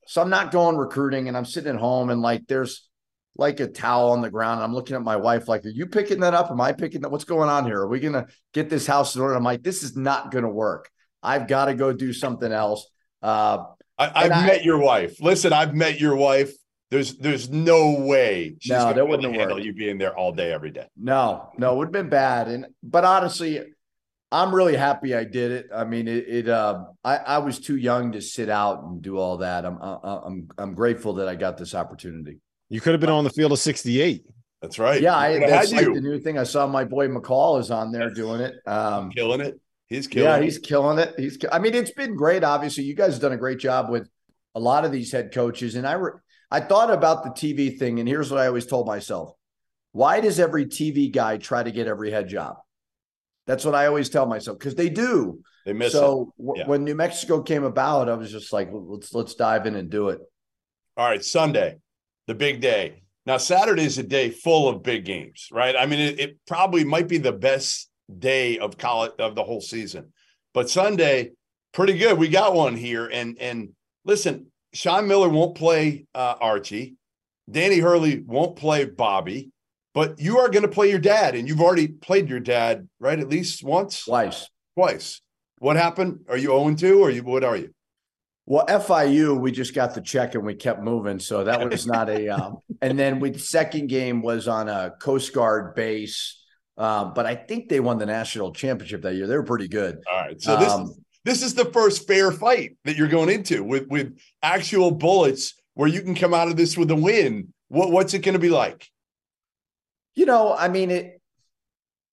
So 0.08 0.22
I'm 0.22 0.30
not 0.30 0.52
going 0.52 0.76
recruiting 0.76 1.28
and 1.28 1.38
I'm 1.38 1.46
sitting 1.46 1.74
at 1.74 1.80
home 1.80 2.10
and 2.10 2.22
like 2.22 2.48
there's 2.48 2.90
like 3.38 3.60
a 3.60 3.68
towel 3.68 4.12
on 4.12 4.22
the 4.22 4.30
ground. 4.30 4.60
And 4.60 4.66
I'm 4.66 4.74
looking 4.74 4.96
at 4.96 5.02
my 5.04 5.16
wife, 5.16 5.48
like, 5.48 5.66
are 5.66 5.70
you 5.70 5.86
picking 5.86 6.20
that 6.20 6.34
up? 6.34 6.52
Am 6.52 6.60
I 6.60 6.74
picking 6.74 7.02
that? 7.02 7.12
What's 7.12 7.24
going 7.24 7.50
on 7.50 7.66
here? 7.66 7.80
Are 7.80 7.88
we 7.88 8.00
gonna 8.00 8.28
get 8.54 8.70
this 8.70 8.86
house 8.86 9.16
in 9.16 9.22
order? 9.22 9.36
I'm 9.36 9.44
like, 9.44 9.64
this 9.64 9.84
is 9.84 9.96
not 9.96 10.32
gonna 10.32 10.50
work. 10.50 10.90
I've 11.24 11.48
got 11.48 11.66
to 11.66 11.76
go 11.76 11.94
do 11.94 12.14
something 12.14 12.52
else. 12.52 12.88
Uh, 13.22 13.66
I, 13.98 14.28
have 14.28 14.46
met 14.46 14.64
your 14.64 14.80
wife. 14.80 15.22
Listen, 15.22 15.54
I've 15.54 15.76
met 15.76 16.00
your 16.00 16.16
wife. 16.16 16.52
There's 16.90 17.18
there's 17.18 17.50
no 17.50 18.00
way 18.00 18.56
she's 18.60 18.72
no, 18.72 18.92
that 18.92 19.08
wouldn't 19.08 19.34
handle 19.34 19.58
worked. 19.58 19.66
you 19.66 19.74
being 19.74 19.98
there 19.98 20.18
all 20.18 20.34
day 20.34 20.52
every 20.52 20.72
day. 20.72 20.88
No, 20.98 21.50
no, 21.58 21.74
it 21.74 21.78
would 21.78 21.88
have 21.88 21.94
been 21.94 22.10
bad. 22.10 22.48
And 22.48 22.68
but 22.84 23.06
honestly, 23.06 23.62
I'm 24.32 24.56
really 24.56 24.76
happy 24.76 25.14
I 25.14 25.24
did 25.24 25.52
it. 25.52 25.70
I 25.76 25.84
mean, 25.84 26.08
it. 26.08 26.28
it 26.28 26.50
uh, 26.50 26.86
I 27.04 27.18
I 27.18 27.38
was 27.40 27.60
too 27.60 27.76
young 27.76 28.14
to 28.14 28.22
sit 28.22 28.50
out 28.50 28.84
and 28.84 29.02
do 29.02 29.18
all 29.18 29.38
that. 29.38 29.66
I'm 29.66 29.78
I'm 29.82 30.50
I'm 30.58 30.74
grateful 30.74 31.14
that 31.16 31.28
I 31.28 31.36
got 31.36 31.58
this 31.58 31.76
opportunity. 31.76 32.40
You 32.70 32.80
could 32.80 32.94
have 32.94 33.02
been 33.02 33.10
on 33.10 33.26
the 33.26 33.30
field 33.30 33.52
of 33.52 33.60
68. 33.60 34.24
That's 34.62 34.80
right. 34.80 35.02
Yeah, 35.02 35.18
I, 35.18 35.40
that's 35.40 35.74
like 35.74 35.86
the 35.86 36.00
new 36.00 36.20
thing. 36.20 36.38
I 36.38 36.44
saw 36.44 36.68
my 36.68 36.86
boy 36.86 37.08
McCall 37.08 37.60
is 37.60 37.72
on 37.72 37.92
there 37.92 38.10
doing 38.12 38.40
it. 38.42 38.56
Um, 38.66 39.10
killing 39.10 39.42
it. 39.42 39.60
He's 39.88 40.08
killing. 40.08 40.30
Yeah, 40.30 40.38
it. 40.38 40.44
he's 40.44 40.60
killing 40.60 41.00
it. 41.00 41.14
He's. 41.18 41.38
I 41.52 41.60
mean, 41.60 41.74
it's 41.74 41.92
been 41.92 42.16
great. 42.16 42.44
Obviously, 42.44 42.86
you 42.86 42.96
guys 42.96 43.14
have 43.14 43.22
done 43.22 43.34
a 43.34 43.38
great 43.38 43.60
job 43.60 43.90
with 43.90 44.08
a 44.56 44.60
lot 44.60 44.86
of 44.86 44.92
these 44.92 45.12
head 45.12 45.34
coaches, 45.34 45.76
and 45.76 45.88
I. 45.88 45.94
Re- 45.94 46.12
I 46.54 46.60
thought 46.60 46.92
about 46.92 47.24
the 47.24 47.30
TV 47.30 47.78
thing, 47.80 48.00
and 48.00 48.08
here's 48.10 48.30
what 48.30 48.42
I 48.42 48.48
always 48.48 48.66
told 48.66 48.86
myself 48.86 49.34
why 49.94 50.22
does 50.22 50.40
every 50.40 50.66
TV 50.66 51.12
guy 51.12 51.38
try 51.38 51.64
to 51.64 51.72
get 51.72 51.88
every 51.88 52.12
head 52.12 52.28
job? 52.28 52.58
That's 53.48 53.66
what 53.66 53.76
I 53.76 53.88
always 53.88 54.10
tell 54.10 54.26
myself 54.26 54.60
because 54.60 54.76
they 54.76 54.90
do. 54.90 55.42
They 55.66 55.74
miss 55.74 55.94
so 55.94 56.34
w- 56.38 56.66
when 56.66 56.84
New 56.84 56.96
Mexico 56.96 57.42
came 57.42 57.64
about, 57.64 58.10
I 58.10 58.16
was 58.16 58.32
just 58.32 58.54
like, 58.54 58.70
let's 58.72 59.14
let's 59.14 59.36
dive 59.36 59.66
in 59.66 59.76
and 59.76 59.90
do 59.90 60.10
it. 60.10 60.20
All 60.98 61.08
right, 61.08 61.24
Sunday, 61.24 61.78
the 62.28 62.36
big 62.36 62.62
day. 62.62 63.04
Now 63.26 63.38
Saturday 63.38 63.84
is 63.84 63.98
a 63.98 64.04
day 64.04 64.30
full 64.30 64.68
of 64.68 64.84
big 64.84 65.06
games, 65.06 65.48
right? 65.52 65.76
I 65.78 65.86
mean, 65.86 66.00
it, 66.00 66.20
it 66.20 66.38
probably 66.48 66.84
might 66.84 67.08
be 67.08 67.20
the 67.20 67.32
best 67.32 67.90
day 68.18 68.58
of 68.58 68.78
college 68.78 69.12
of 69.20 69.36
the 69.36 69.44
whole 69.44 69.62
season, 69.62 70.12
but 70.54 70.70
Sunday, 70.70 71.32
pretty 71.74 71.98
good. 71.98 72.18
We 72.18 72.30
got 72.30 72.54
one 72.54 72.76
here, 72.76 73.08
and 73.08 73.38
and 73.40 73.70
listen, 74.06 74.48
Sean 74.74 75.08
Miller 75.08 75.30
won't 75.30 75.56
play 75.56 76.06
uh, 76.16 76.36
Archie. 76.42 76.96
Danny 77.50 77.80
Hurley 77.80 78.24
won't 78.26 78.56
play 78.56 78.86
Bobby, 78.86 79.52
but 79.94 80.20
you 80.20 80.40
are 80.40 80.50
going 80.50 80.64
to 80.64 80.70
play 80.70 80.90
your 80.90 81.00
dad, 81.00 81.36
and 81.36 81.48
you've 81.48 81.62
already 81.62 81.88
played 81.88 82.30
your 82.30 82.40
dad, 82.40 82.88
right? 83.00 83.20
At 83.20 83.30
least 83.30 83.64
once, 83.64 84.06
twice, 84.06 84.50
twice. 84.76 85.22
What 85.60 85.76
happened? 85.76 86.22
Are 86.30 86.38
you 86.38 86.48
0 86.48 86.76
2 86.76 87.02
or 87.02 87.10
you? 87.10 87.24
What 87.24 87.44
are 87.44 87.58
you? 87.58 87.74
Well, 88.46 88.66
FIU, 88.66 89.40
we 89.40 89.52
just 89.52 89.76
got 89.76 89.94
the 89.94 90.02
check 90.02 90.36
and 90.36 90.44
we 90.44 90.56
kept 90.56 90.82
moving, 90.82 91.20
so 91.20 91.44
that 91.44 91.70
was 91.70 91.86
not 91.86 92.10
a. 92.10 92.30
Um, 92.30 92.58
and 92.82 92.98
then 92.98 93.20
we 93.20 93.38
second 93.38 93.88
game 93.88 94.22
was 94.22 94.48
on 94.48 94.68
a 94.68 94.94
Coast 95.00 95.34
Guard 95.34 95.76
base, 95.76 96.44
um, 96.78 97.14
but 97.14 97.26
I 97.26 97.36
think 97.36 97.70
they 97.70 97.80
won 97.80 97.98
the 97.98 98.06
national 98.06 98.52
championship 98.52 99.04
that 99.04 99.16
year. 99.16 99.28
They 99.28 99.36
were 99.36 99.44
pretty 99.44 99.68
good. 99.68 100.00
All 100.12 100.22
right, 100.22 100.42
so 100.42 100.58
this 100.58 100.74
um, 100.74 100.94
this 101.24 101.44
is 101.44 101.54
the 101.54 101.66
first 101.66 102.08
fair 102.08 102.32
fight 102.32 102.78
that 102.84 102.98
you're 102.98 103.08
going 103.08 103.30
into 103.30 103.64
with 103.64 103.88
with 103.88 104.18
actual 104.42 104.92
bullets 104.92 105.54
where 105.76 105.88
you 105.88 106.02
can 106.02 106.16
come 106.16 106.34
out 106.34 106.48
of 106.48 106.58
this 106.58 106.78
with 106.78 106.90
a 106.92 106.96
win. 106.96 107.54
What 107.68 107.92
what's 107.92 108.14
it 108.14 108.20
going 108.20 108.34
to 108.34 108.40
be 108.40 108.50
like? 108.50 108.91
You 110.16 110.26
know, 110.26 110.54
I 110.54 110.68
mean 110.68 110.92
it 110.92 111.22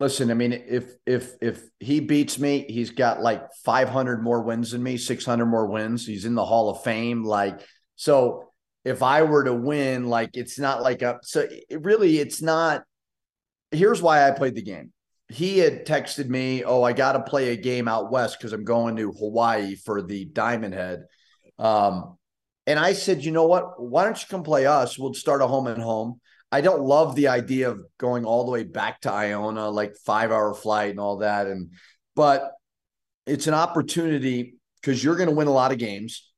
listen, 0.00 0.30
I 0.30 0.34
mean 0.34 0.52
if 0.52 0.94
if 1.06 1.32
if 1.40 1.62
he 1.80 2.00
beats 2.00 2.38
me, 2.38 2.64
he's 2.68 2.90
got 2.90 3.20
like 3.20 3.42
500 3.64 4.22
more 4.22 4.42
wins 4.42 4.72
than 4.72 4.82
me, 4.82 4.96
600 4.96 5.46
more 5.46 5.66
wins. 5.66 6.06
He's 6.06 6.24
in 6.24 6.34
the 6.34 6.44
Hall 6.44 6.70
of 6.70 6.82
Fame 6.82 7.24
like 7.24 7.60
so 7.96 8.52
if 8.84 9.02
I 9.02 9.22
were 9.22 9.44
to 9.44 9.54
win 9.54 10.06
like 10.06 10.30
it's 10.34 10.58
not 10.58 10.82
like 10.82 11.02
a 11.02 11.18
so 11.22 11.46
it 11.50 11.82
really 11.82 12.18
it's 12.18 12.40
not 12.40 12.84
here's 13.70 14.00
why 14.00 14.26
I 14.26 14.30
played 14.30 14.54
the 14.54 14.62
game 14.62 14.92
he 15.28 15.58
had 15.58 15.86
texted 15.86 16.28
me, 16.28 16.64
"Oh, 16.64 16.82
I 16.82 16.92
got 16.92 17.12
to 17.12 17.22
play 17.22 17.50
a 17.50 17.56
game 17.56 17.86
out 17.86 18.10
west 18.10 18.38
because 18.38 18.52
I'm 18.52 18.64
going 18.64 18.96
to 18.96 19.12
Hawaii 19.12 19.76
for 19.76 20.02
the 20.02 20.24
Diamond 20.24 20.74
Head." 20.74 21.04
Um, 21.58 22.16
and 22.66 22.78
I 22.78 22.94
said, 22.94 23.24
"You 23.24 23.32
know 23.32 23.46
what? 23.46 23.80
Why 23.82 24.04
don't 24.04 24.20
you 24.20 24.26
come 24.28 24.42
play 24.42 24.66
us? 24.66 24.98
We'll 24.98 25.14
start 25.14 25.42
a 25.42 25.46
home 25.46 25.66
and 25.66 25.82
home." 25.82 26.20
I 26.50 26.60
don't 26.60 26.82
love 26.82 27.14
the 27.14 27.28
idea 27.28 27.70
of 27.70 27.82
going 27.98 28.24
all 28.24 28.44
the 28.44 28.50
way 28.50 28.64
back 28.64 29.02
to 29.02 29.12
Iona, 29.12 29.68
like 29.68 29.96
five 29.96 30.32
hour 30.32 30.54
flight 30.54 30.90
and 30.90 31.00
all 31.00 31.18
that, 31.18 31.46
and 31.46 31.72
but 32.16 32.52
it's 33.26 33.46
an 33.46 33.54
opportunity 33.54 34.56
because 34.80 35.02
you're 35.04 35.16
going 35.16 35.28
to 35.28 35.34
win 35.34 35.48
a 35.48 35.52
lot 35.52 35.72
of 35.72 35.78
games. 35.78 36.30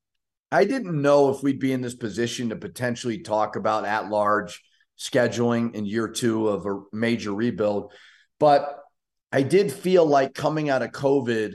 I 0.50 0.64
didn't 0.64 1.00
know 1.00 1.30
if 1.30 1.42
we'd 1.42 1.60
be 1.60 1.72
in 1.72 1.80
this 1.80 1.94
position 1.94 2.48
to 2.48 2.56
potentially 2.56 3.22
talk 3.22 3.54
about 3.54 3.84
at 3.84 4.10
large 4.10 4.60
scheduling 4.98 5.74
in 5.74 5.86
year 5.86 6.08
two 6.08 6.48
of 6.48 6.66
a 6.66 6.80
major 6.92 7.32
rebuild. 7.32 7.92
But 8.40 8.80
I 9.30 9.42
did 9.42 9.72
feel 9.72 10.04
like 10.04 10.34
coming 10.34 10.68
out 10.68 10.82
of 10.82 10.90
COVID, 10.90 11.54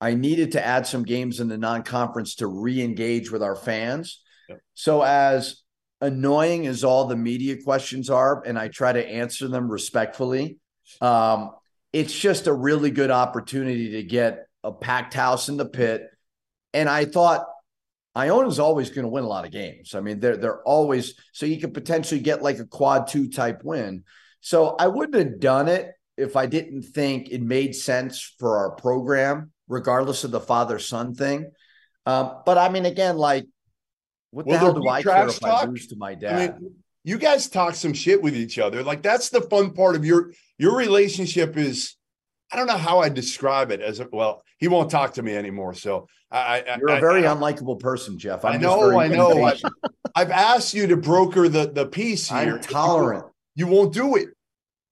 I 0.00 0.14
needed 0.14 0.52
to 0.52 0.64
add 0.64 0.86
some 0.86 1.02
games 1.02 1.40
in 1.40 1.48
the 1.48 1.56
non-conference 1.56 2.36
to 2.36 2.46
re-engage 2.46 3.30
with 3.30 3.42
our 3.42 3.56
fans. 3.56 4.22
Yep. 4.48 4.60
So 4.74 5.02
as 5.02 5.62
annoying 6.00 6.66
as 6.66 6.84
all 6.84 7.06
the 7.06 7.16
media 7.16 7.56
questions 7.62 8.10
are, 8.10 8.42
and 8.44 8.58
I 8.58 8.68
try 8.68 8.92
to 8.92 9.06
answer 9.06 9.48
them 9.48 9.70
respectfully, 9.70 10.58
um, 11.00 11.50
it's 11.92 12.12
just 12.12 12.46
a 12.46 12.52
really 12.52 12.90
good 12.90 13.10
opportunity 13.10 13.92
to 13.92 14.02
get 14.02 14.46
a 14.62 14.72
packed 14.72 15.14
house 15.14 15.48
in 15.48 15.56
the 15.56 15.66
pit. 15.66 16.08
And 16.72 16.88
I 16.88 17.04
thought 17.04 17.46
Iona's 18.14 18.58
always 18.58 18.90
going 18.90 19.04
to 19.04 19.08
win 19.08 19.24
a 19.24 19.28
lot 19.28 19.44
of 19.44 19.52
games. 19.52 19.94
I 19.94 20.00
mean, 20.00 20.20
they're 20.20 20.36
they're 20.36 20.62
always 20.62 21.14
so 21.32 21.46
you 21.46 21.60
could 21.60 21.74
potentially 21.74 22.20
get 22.20 22.42
like 22.42 22.58
a 22.58 22.66
quad 22.66 23.08
two 23.08 23.28
type 23.28 23.62
win. 23.64 24.04
So 24.40 24.76
I 24.78 24.88
wouldn't 24.88 25.14
have 25.14 25.40
done 25.40 25.68
it 25.68 25.92
if 26.16 26.36
I 26.36 26.46
didn't 26.46 26.82
think 26.82 27.30
it 27.30 27.42
made 27.42 27.74
sense 27.74 28.34
for 28.38 28.58
our 28.58 28.70
program, 28.72 29.52
regardless 29.68 30.24
of 30.24 30.30
the 30.30 30.40
father 30.40 30.78
son 30.78 31.14
thing. 31.14 31.50
Um, 32.06 32.42
but 32.44 32.58
I 32.58 32.68
mean, 32.68 32.84
again, 32.84 33.16
like, 33.16 33.46
what 34.34 34.48
the 34.48 34.58
hell 34.58 34.74
do 34.74 34.88
I 34.88 35.02
care 35.02 35.28
if? 35.28 35.44
I 35.44 35.64
lose 35.64 35.86
to 35.88 35.96
my 35.96 36.14
dad? 36.14 36.34
I 36.34 36.58
mean, 36.58 36.74
you 37.04 37.18
guys 37.18 37.48
talk 37.48 37.74
some 37.74 37.92
shit 37.92 38.20
with 38.20 38.36
each 38.36 38.58
other. 38.58 38.82
Like 38.82 39.02
that's 39.02 39.28
the 39.28 39.42
fun 39.42 39.72
part 39.72 39.94
of 39.94 40.04
your 40.04 40.32
your 40.58 40.76
relationship 40.76 41.56
is. 41.56 41.94
I 42.52 42.56
don't 42.56 42.66
know 42.66 42.76
how 42.76 43.00
I 43.00 43.08
describe 43.08 43.70
it 43.70 43.80
as 43.80 44.00
a, 44.00 44.08
well. 44.12 44.42
He 44.58 44.68
won't 44.68 44.90
talk 44.90 45.14
to 45.14 45.22
me 45.22 45.34
anymore. 45.34 45.74
So 45.74 46.08
I, 46.30 46.64
I 46.68 46.76
you're 46.78 46.90
a 46.90 47.00
very 47.00 47.26
I, 47.26 47.34
unlikable 47.34 47.80
person, 47.80 48.18
Jeff. 48.18 48.44
I'm 48.44 48.54
i 48.54 48.56
know, 48.56 48.98
I 48.98 49.08
know. 49.08 49.44
I, 49.44 49.54
I've 50.14 50.30
asked 50.30 50.74
you 50.74 50.86
to 50.88 50.96
broker 50.96 51.48
the 51.48 51.70
the 51.70 51.86
peace 51.86 52.28
here. 52.28 52.56
I'm 52.56 52.60
tolerant. 52.60 53.26
You 53.54 53.66
won't 53.66 53.92
do 53.92 54.16
it. 54.16 54.28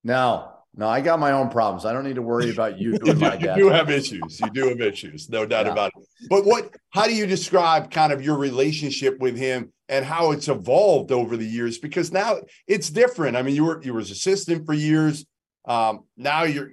No, 0.05 0.52
no, 0.75 0.89
I 0.89 1.03
got 1.03 1.19
my 1.19 1.33
own 1.33 1.51
problems. 1.51 1.85
I 1.85 1.93
don't 1.93 2.05
need 2.05 2.15
to 2.17 2.23
worry 2.23 2.51
about 2.53 2.79
you 2.79 2.99
doing 2.99 3.19
my 3.19 3.37
dad. 3.37 3.57
you 3.57 3.65
do 3.65 3.69
have 3.69 3.91
issues. 3.91 4.41
You 4.41 4.51
do 4.51 4.69
have 4.69 4.81
issues, 4.81 5.29
no 5.29 5.45
doubt 5.45 5.67
yeah. 5.67 5.73
about 5.73 5.93
it. 5.97 6.07
But 6.29 6.45
what? 6.45 6.75
How 6.91 7.07
do 7.07 7.15
you 7.15 7.27
describe 7.27 7.91
kind 7.91 8.13
of 8.13 8.23
your 8.23 8.39
relationship 8.39 9.19
with 9.19 9.37
him 9.37 9.73
and 9.89 10.05
how 10.05 10.33
it's 10.33 10.49
evolved 10.49 11.13
over 11.13 11.37
the 11.37 11.47
years? 11.47 11.79
Because 11.79 12.13
now 12.13 12.41
it's 12.67 12.89
different. 12.89 13.37
I 13.37 13.43
mean, 13.43 13.55
you 13.55 13.65
were 13.65 13.83
you 13.83 13.93
were 13.93 14.01
his 14.01 14.11
assistant 14.11 14.67
for 14.67 14.73
years. 14.73 15.27
Um, 15.67 16.05
now 16.17 16.45
you're. 16.45 16.73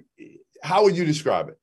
How 0.62 0.84
would 0.84 0.96
you 0.96 1.04
describe 1.04 1.48
it? 1.48 1.58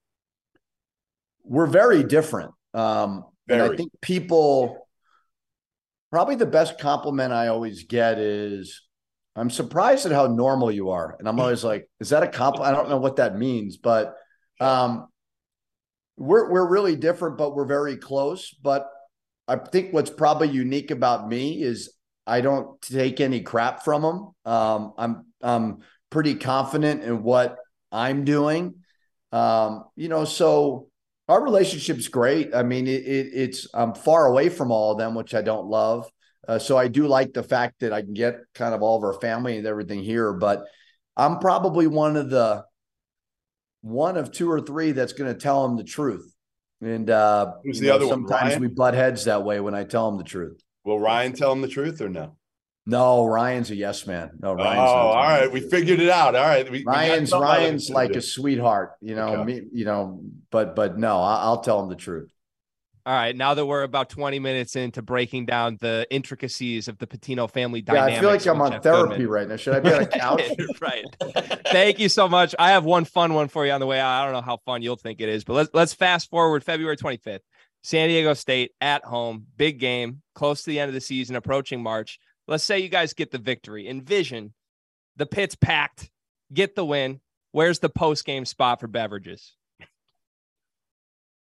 We're 1.44 1.68
very 1.68 2.04
different. 2.04 2.52
Um, 2.74 3.26
very. 3.48 3.62
And 3.62 3.74
I 3.74 3.76
think 3.76 3.92
people 4.02 4.88
probably 6.12 6.36
the 6.36 6.46
best 6.46 6.80
compliment 6.80 7.34
I 7.34 7.48
always 7.48 7.84
get 7.84 8.18
is 8.18 8.82
I'm 9.38 9.50
surprised 9.52 10.06
at 10.06 10.12
how 10.12 10.28
normal 10.28 10.72
you 10.72 10.90
are. 10.90 11.16
And 11.20 11.28
I'm 11.28 11.40
always 11.40 11.64
like, 11.64 11.88
is 12.00 12.10
that 12.10 12.24
a 12.24 12.28
compliment? 12.28 12.74
I 12.74 12.78
don't 12.78 12.90
know 12.90 12.98
what 12.98 13.18
that 13.18 13.38
means, 13.38 13.78
but 13.78 14.16
um, 14.60 15.08
we're 16.18 16.52
we're 16.52 16.68
really 16.68 16.96
different, 16.96 17.38
but 17.38 17.56
we're 17.56 17.66
very 17.66 17.98
close. 17.98 18.54
But 18.54 18.90
I 19.48 19.58
think 19.58 19.94
what's 19.94 20.10
probably 20.10 20.50
unique 20.50 20.92
about 20.92 21.30
me 21.30 21.62
is 21.62 21.94
I 22.26 22.42
don't 22.42 22.82
take 22.82 23.22
any 23.22 23.42
crap 23.42 23.86
from 23.86 24.02
them. 24.02 24.32
Um, 24.46 24.94
I'm 24.98 25.26
I'm 25.42 25.78
pretty 26.10 26.36
confident 26.36 27.04
in 27.04 27.22
what 27.22 27.58
I'm 27.92 28.26
doing. 28.26 28.76
Um, 29.32 29.86
you 29.96 30.10
know, 30.10 30.26
so 30.26 30.88
our 31.28 31.44
relationship's 31.44 32.08
great. 32.08 32.56
I 32.56 32.64
mean, 32.64 32.88
it, 32.88 33.04
it, 33.06 33.30
it's 33.34 33.68
I'm 33.74 33.94
far 33.94 34.26
away 34.26 34.50
from 34.50 34.72
all 34.72 34.94
of 34.94 34.98
them, 34.98 35.14
which 35.14 35.36
I 35.36 35.42
don't 35.42 35.68
love. 35.68 36.10
Uh, 36.48 36.58
so 36.60 36.78
I 36.78 36.88
do 36.88 37.08
like 37.08 37.34
the 37.34 37.44
fact 37.44 37.82
that 37.82 37.92
I 37.92 38.02
can 38.02 38.14
get 38.14 38.40
kind 38.54 38.74
of 38.74 38.82
all 38.82 38.98
of 38.98 39.04
our 39.04 39.20
family 39.20 39.58
and 39.58 39.68
everything 39.68 40.02
here, 40.02 40.32
but 40.34 40.64
I'm 41.16 41.40
probably 41.40 41.88
one 41.88 42.16
of 42.16 42.30
the 42.30 42.64
one 43.82 44.18
of 44.18 44.32
two 44.32 44.50
or 44.50 44.62
three 44.62 44.92
that's 44.92 45.14
going 45.14 45.34
to 45.34 45.40
tell 45.40 45.68
them 45.68 45.78
the 45.78 45.84
truth. 45.84 46.34
And 46.82 47.10
uh, 47.10 47.54
who's 47.64 47.80
the 47.80 47.88
know, 47.88 47.96
other 47.96 48.08
sometimes 48.08 48.54
one? 48.54 48.62
We 48.62 48.68
butt 48.68 48.94
heads 48.94 49.26
that 49.26 49.44
way 49.44 49.60
when 49.60 49.74
I 49.74 49.84
tell 49.84 50.10
them 50.10 50.18
the 50.18 50.24
truth. 50.24 50.62
Will 50.86 51.00
Ryan 51.00 51.34
tell 51.34 51.52
him 51.52 51.62
the 51.62 51.68
truth 51.68 52.02
or 52.02 52.10
no? 52.10 52.38
No, 52.86 53.26
Ryan's 53.26 53.70
a 53.72 53.76
yes 53.76 54.08
man. 54.08 54.32
No, 54.42 54.52
Oh, 54.52 54.56
Ryan's. 54.56 54.80
all 54.80 55.14
right. 55.16 55.52
We 55.52 55.60
figured 55.60 56.00
it 56.00 56.10
out. 56.10 56.36
All 56.36 56.46
right. 56.46 56.64
We, 56.72 56.80
we 56.80 56.86
Ryan's 56.86 57.34
of 57.34 57.42
Ryan's 57.42 57.90
like 57.90 58.12
a 58.12 58.22
sweetheart, 58.22 58.94
you 59.02 59.16
know. 59.16 59.36
Okay. 59.36 59.44
Me, 59.44 59.62
you 59.74 59.84
know, 59.84 60.22
but 60.52 60.74
but 60.76 60.98
no, 60.98 61.18
I, 61.20 61.42
I'll 61.42 61.60
tell 61.60 61.84
him 61.84 61.90
the 61.90 61.98
truth. 61.98 62.32
All 63.08 63.14
right, 63.14 63.34
now 63.34 63.54
that 63.54 63.66
we're 63.66 63.84
about 63.84 64.10
20 64.10 64.38
minutes 64.40 64.76
into 64.76 65.02
breaking 65.02 65.46
down 65.46 65.78
the 65.80 66.06
intricacies 66.12 66.90
of 66.90 66.98
the 66.98 67.08
Pitino 67.08 67.50
family 67.50 67.80
Yeah, 67.80 67.94
dynamics. 67.94 68.18
I 68.18 68.20
feel 68.20 68.30
like 68.32 68.46
I'm 68.48 68.62
on 68.62 68.72
Jeff 68.74 68.84
therapy 68.84 69.10
Goodman. 69.12 69.30
right 69.30 69.48
now. 69.48 69.56
Should 69.56 69.76
I 69.76 69.80
be 69.80 69.94
on 69.94 70.02
a 70.04 70.08
couch? 70.08 70.42
right. 70.82 71.06
Thank 71.68 72.00
you 72.00 72.10
so 72.10 72.28
much. 72.28 72.54
I 72.60 72.72
have 72.72 72.84
one 72.84 73.06
fun 73.06 73.34
one 73.34 73.48
for 73.48 73.66
you 73.66 73.72
on 73.72 73.80
the 73.80 73.86
way 73.86 73.98
out. 73.98 74.10
I 74.22 74.26
don't 74.26 74.34
know 74.34 74.42
how 74.42 74.58
fun 74.66 74.82
you'll 74.82 74.98
think 74.98 75.22
it 75.22 75.30
is, 75.30 75.46
but 75.46 75.54
let's 75.54 75.70
let's 75.74 75.94
fast 75.94 76.30
forward 76.30 76.66
February 76.66 76.98
25th. 76.98 77.40
San 77.82 78.10
Diego 78.10 78.34
State 78.34 78.72
at 78.82 79.06
home, 79.06 79.46
big 79.56 79.80
game, 79.80 80.22
close 80.36 80.64
to 80.64 80.70
the 80.70 80.80
end 80.82 80.90
of 80.90 80.94
the 80.94 81.00
season, 81.00 81.38
approaching 81.38 81.82
March. 81.82 82.20
Let's 82.46 82.66
say 82.66 82.80
you 82.80 82.90
guys 82.90 83.14
get 83.14 83.32
the 83.32 83.38
victory. 83.38 83.88
Envision 83.88 84.54
the 85.16 85.26
pit's 85.26 85.56
packed, 85.56 86.12
get 86.54 86.76
the 86.76 86.84
win. 86.86 87.22
Where's 87.54 87.80
the 87.80 87.90
post 87.90 88.26
game 88.26 88.44
spot 88.44 88.82
for 88.82 88.88
beverages? 88.88 89.54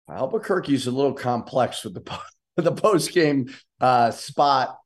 Albuquerque's 0.09 0.87
a 0.87 0.91
little 0.91 1.13
complex 1.13 1.83
with 1.83 1.93
the 1.93 2.19
the 2.61 2.71
post 2.71 3.13
game 3.13 3.53
uh, 3.79 4.11
spot. 4.11 4.77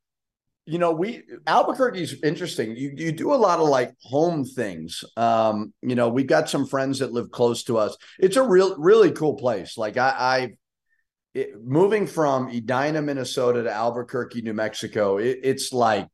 You 0.66 0.80
know, 0.80 0.92
we 0.92 1.24
Albuquerque's 1.46 2.16
interesting. 2.24 2.76
You 2.76 2.92
you 2.96 3.12
do 3.12 3.34
a 3.34 3.36
lot 3.36 3.60
of 3.60 3.70
like 3.70 3.94
home 4.02 4.44
things. 4.44 5.04
Um, 5.16 5.74
you 5.82 5.96
know, 5.96 6.10
we've 6.10 6.28
got 6.28 6.50
some 6.50 6.66
friends 6.66 7.00
that 7.00 7.14
live 7.14 7.32
close 7.32 7.64
to 7.66 7.78
us. 7.78 7.96
It's 8.20 8.36
a 8.36 8.44
real 8.44 8.78
really 8.78 9.12
cool 9.12 9.36
place. 9.36 9.78
Like 9.78 9.98
I, 9.98 10.10
I 10.18 10.50
it, 11.34 11.64
moving 11.64 12.06
from 12.08 12.50
Edina, 12.50 13.02
Minnesota 13.02 13.64
to 13.64 13.72
Albuquerque, 13.72 14.42
New 14.42 14.54
Mexico. 14.54 15.18
It, 15.18 15.40
it's 15.44 15.72
like 15.72 16.08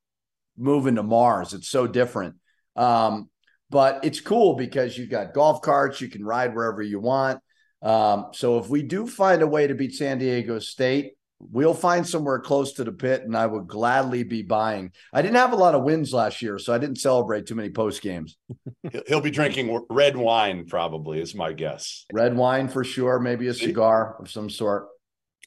moving 0.58 0.96
to 0.96 1.04
Mars. 1.04 1.54
It's 1.54 1.70
so 1.70 1.88
different. 1.88 2.36
Um, 2.76 3.30
but 3.70 4.06
it's 4.06 4.22
cool 4.22 4.56
because 4.56 4.98
you've 4.98 5.10
got 5.10 5.34
golf 5.34 5.62
carts. 5.62 6.00
You 6.00 6.10
can 6.10 6.24
ride 6.24 6.54
wherever 6.54 6.82
you 6.82 7.00
want. 7.00 7.40
Um, 7.84 8.28
so 8.34 8.58
if 8.58 8.70
we 8.70 8.82
do 8.82 9.06
find 9.06 9.42
a 9.42 9.48
way 9.48 9.68
to 9.68 9.76
beat 9.76 9.94
San 9.94 10.18
Diego 10.18 10.58
State, 10.60 11.14
we'll 11.40 11.74
find 11.74 12.08
somewhere 12.08 12.40
close 12.40 12.74
to 12.74 12.86
the 12.86 12.92
pit, 12.94 13.24
and 13.24 13.36
I 13.36 13.46
would 13.46 13.68
gladly 13.68 14.24
be 14.24 14.42
buying. 14.42 14.92
I 15.12 15.22
didn't 15.22 15.36
have 15.36 15.52
a 15.52 15.58
lot 15.58 15.76
of 15.76 15.84
wins 15.84 16.14
last 16.14 16.42
year, 16.42 16.58
so 16.58 16.74
I 16.74 16.78
didn't 16.78 16.96
celebrate 16.98 17.46
too 17.46 17.56
many 17.56 17.70
post 17.70 18.02
games. 18.02 18.38
He'll- 18.92 19.04
He'll 19.08 19.22
be 19.22 19.32
drinking 19.32 19.86
red 19.90 20.16
wine, 20.16 20.66
probably, 20.66 21.20
is 21.20 21.36
my 21.36 21.52
guess. 21.52 22.06
Red 22.14 22.36
wine 22.38 22.70
for 22.70 22.84
sure, 22.86 23.20
maybe 23.20 23.48
a 23.48 23.54
cigar 23.54 24.16
of 24.20 24.32
some 24.32 24.50
sort. 24.50 24.88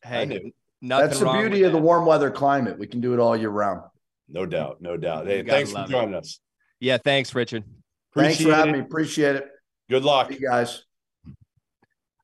Hey, 0.05 0.27
knew. 0.27 0.53
That's 0.83 1.19
the 1.19 1.33
beauty 1.33 1.63
with 1.63 1.69
of 1.69 1.73
the 1.73 1.79
warm 1.79 2.05
weather 2.05 2.31
climate. 2.31 2.79
We 2.79 2.87
can 2.87 3.01
do 3.01 3.15
it 3.15 3.19
all 3.19 3.35
year 3.37 3.49
round. 3.49 3.81
No 4.29 4.45
doubt. 4.45 4.83
No 4.83 4.97
doubt. 4.99 5.27
Hey, 5.27 5.43
thanks 5.43 5.71
for 5.71 5.79
love 5.79 5.89
it. 5.89 5.93
joining 5.93 6.15
us. 6.15 6.39
Yeah, 6.81 6.99
thanks, 6.99 7.35
Richard. 7.35 7.65
Thanks 8.15 8.41
for 8.43 8.53
having 8.53 8.75
it. 8.75 8.79
me. 8.79 8.85
Appreciate 8.85 9.37
it. 9.37 9.49
Good 9.89 10.05
luck. 10.05 10.29
See 10.31 10.39
you 10.41 10.49
guys. 10.49 10.83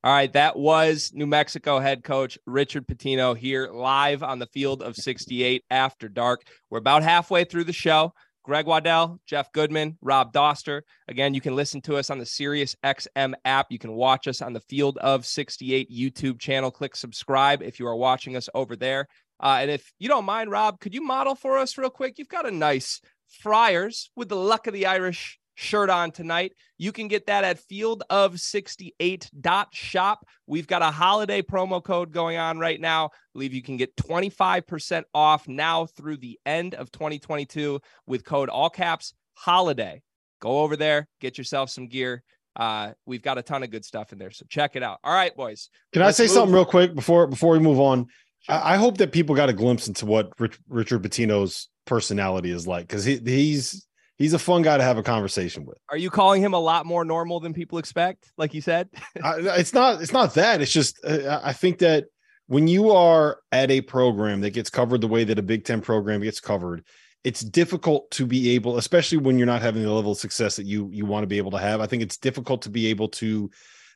All 0.04 0.12
right, 0.12 0.32
that 0.32 0.58
was 0.58 1.12
New 1.14 1.28
Mexico 1.28 1.78
head 1.78 2.02
coach 2.02 2.36
Richard 2.44 2.88
Pitino 2.88 3.36
here 3.36 3.68
live 3.72 4.24
on 4.24 4.40
the 4.40 4.48
field 4.48 4.82
of 4.82 4.96
68 4.96 5.62
after 5.70 6.08
dark. 6.08 6.42
We're 6.70 6.78
about 6.78 7.04
halfway 7.04 7.44
through 7.44 7.64
the 7.64 7.72
show. 7.72 8.12
Greg 8.42 8.66
Waddell, 8.66 9.20
Jeff 9.26 9.52
Goodman, 9.52 9.98
Rob 10.02 10.32
Dauster. 10.32 10.80
Again, 11.06 11.34
you 11.34 11.40
can 11.40 11.54
listen 11.54 11.80
to 11.82 11.94
us 11.98 12.10
on 12.10 12.18
the 12.18 12.26
Sirius 12.26 12.74
XM 12.84 13.34
app. 13.44 13.66
You 13.70 13.78
can 13.78 13.92
watch 13.92 14.26
us 14.26 14.42
on 14.42 14.52
the 14.52 14.60
Field 14.62 14.98
of 14.98 15.24
68 15.24 15.88
YouTube 15.88 16.40
channel. 16.40 16.72
Click 16.72 16.96
subscribe 16.96 17.62
if 17.62 17.78
you 17.78 17.86
are 17.86 17.94
watching 17.94 18.34
us 18.34 18.48
over 18.54 18.74
there. 18.74 19.06
Uh, 19.38 19.58
and 19.60 19.70
if 19.70 19.92
you 20.00 20.08
don't 20.08 20.24
mind, 20.24 20.50
Rob, 20.50 20.80
could 20.80 20.94
you 20.94 21.02
model 21.04 21.36
for 21.36 21.58
us 21.58 21.78
real 21.78 21.90
quick? 21.90 22.18
You've 22.18 22.26
got 22.26 22.48
a 22.48 22.50
nice 22.50 23.00
Friars 23.28 24.10
with 24.16 24.28
the 24.28 24.36
luck 24.36 24.66
of 24.66 24.74
the 24.74 24.86
Irish 24.86 25.38
shirt 25.62 25.90
on 25.90 26.10
tonight. 26.10 26.54
You 26.76 26.92
can 26.92 27.08
get 27.08 27.26
that 27.26 27.44
at 27.44 27.60
fieldof68.shop. 27.68 30.26
We've 30.46 30.66
got 30.66 30.82
a 30.82 30.90
holiday 30.90 31.42
promo 31.42 31.82
code 31.82 32.12
going 32.12 32.36
on 32.36 32.58
right 32.58 32.80
now. 32.80 33.06
I 33.06 33.10
believe 33.32 33.54
you 33.54 33.62
can 33.62 33.76
get 33.76 33.96
25% 33.96 35.04
off 35.14 35.48
now 35.48 35.86
through 35.86 36.18
the 36.18 36.38
end 36.44 36.74
of 36.74 36.92
2022 36.92 37.80
with 38.06 38.24
code 38.24 38.48
all 38.48 38.70
caps 38.70 39.14
holiday. 39.34 40.02
Go 40.40 40.60
over 40.60 40.76
there, 40.76 41.08
get 41.20 41.38
yourself 41.38 41.70
some 41.70 41.86
gear. 41.86 42.24
Uh, 42.54 42.92
we've 43.06 43.22
got 43.22 43.38
a 43.38 43.42
ton 43.42 43.62
of 43.62 43.70
good 43.70 43.84
stuff 43.84 44.12
in 44.12 44.18
there. 44.18 44.30
So 44.30 44.44
check 44.48 44.76
it 44.76 44.82
out. 44.82 44.98
All 45.04 45.14
right, 45.14 45.34
boys. 45.34 45.70
Can 45.92 46.02
I 46.02 46.10
say 46.10 46.24
move- 46.24 46.32
something 46.32 46.54
real 46.54 46.64
quick 46.64 46.94
before 46.94 47.26
before 47.26 47.52
we 47.52 47.60
move 47.60 47.80
on? 47.80 48.08
I, 48.48 48.74
I 48.74 48.76
hope 48.76 48.98
that 48.98 49.12
people 49.12 49.34
got 49.34 49.48
a 49.48 49.54
glimpse 49.54 49.88
into 49.88 50.04
what 50.04 50.38
Rich, 50.38 50.58
Richard 50.68 51.02
Pitino's 51.02 51.70
personality 51.86 52.50
is 52.50 52.66
like 52.66 52.86
because 52.86 53.04
he 53.04 53.18
he's 53.24 53.86
he's 54.22 54.32
a 54.34 54.38
fun 54.38 54.62
guy 54.62 54.76
to 54.76 54.82
have 54.84 54.98
a 54.98 55.02
conversation 55.02 55.66
with. 55.66 55.78
Are 55.88 55.96
you 55.96 56.08
calling 56.08 56.40
him 56.40 56.54
a 56.54 56.58
lot 56.58 56.86
more 56.86 57.04
normal 57.04 57.40
than 57.40 57.52
people 57.52 57.78
expect? 57.78 58.30
Like 58.36 58.54
you 58.54 58.60
said? 58.60 58.88
I, 59.22 59.38
it's 59.58 59.74
not 59.74 60.00
it's 60.00 60.12
not 60.12 60.34
that. 60.34 60.62
It's 60.62 60.72
just 60.72 61.04
uh, 61.04 61.40
I 61.42 61.52
think 61.52 61.78
that 61.78 62.04
when 62.46 62.68
you 62.68 62.90
are 62.90 63.40
at 63.50 63.70
a 63.70 63.80
program 63.80 64.40
that 64.42 64.50
gets 64.50 64.70
covered 64.70 65.00
the 65.00 65.08
way 65.08 65.24
that 65.24 65.38
a 65.38 65.42
Big 65.42 65.64
Ten 65.64 65.80
program 65.80 66.20
gets 66.20 66.38
covered, 66.38 66.84
it's 67.24 67.40
difficult 67.40 68.10
to 68.12 68.26
be 68.26 68.50
able, 68.50 68.78
especially 68.78 69.18
when 69.18 69.38
you're 69.38 69.46
not 69.46 69.62
having 69.62 69.82
the 69.82 69.92
level 69.92 70.12
of 70.12 70.18
success 70.18 70.56
that 70.56 70.66
you 70.66 70.88
you 70.92 71.04
want 71.04 71.24
to 71.24 71.28
be 71.28 71.38
able 71.38 71.50
to 71.50 71.58
have. 71.58 71.80
I 71.80 71.86
think 71.86 72.02
it's 72.02 72.16
difficult 72.16 72.62
to 72.62 72.70
be 72.70 72.86
able 72.86 73.08
to 73.08 73.50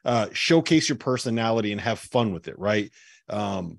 uh, 0.04 0.26
showcase 0.32 0.88
your 0.88 0.98
personality 0.98 1.70
and 1.70 1.80
have 1.80 2.00
fun 2.00 2.32
with 2.32 2.48
it, 2.48 2.58
right? 2.58 2.90
Um, 3.28 3.78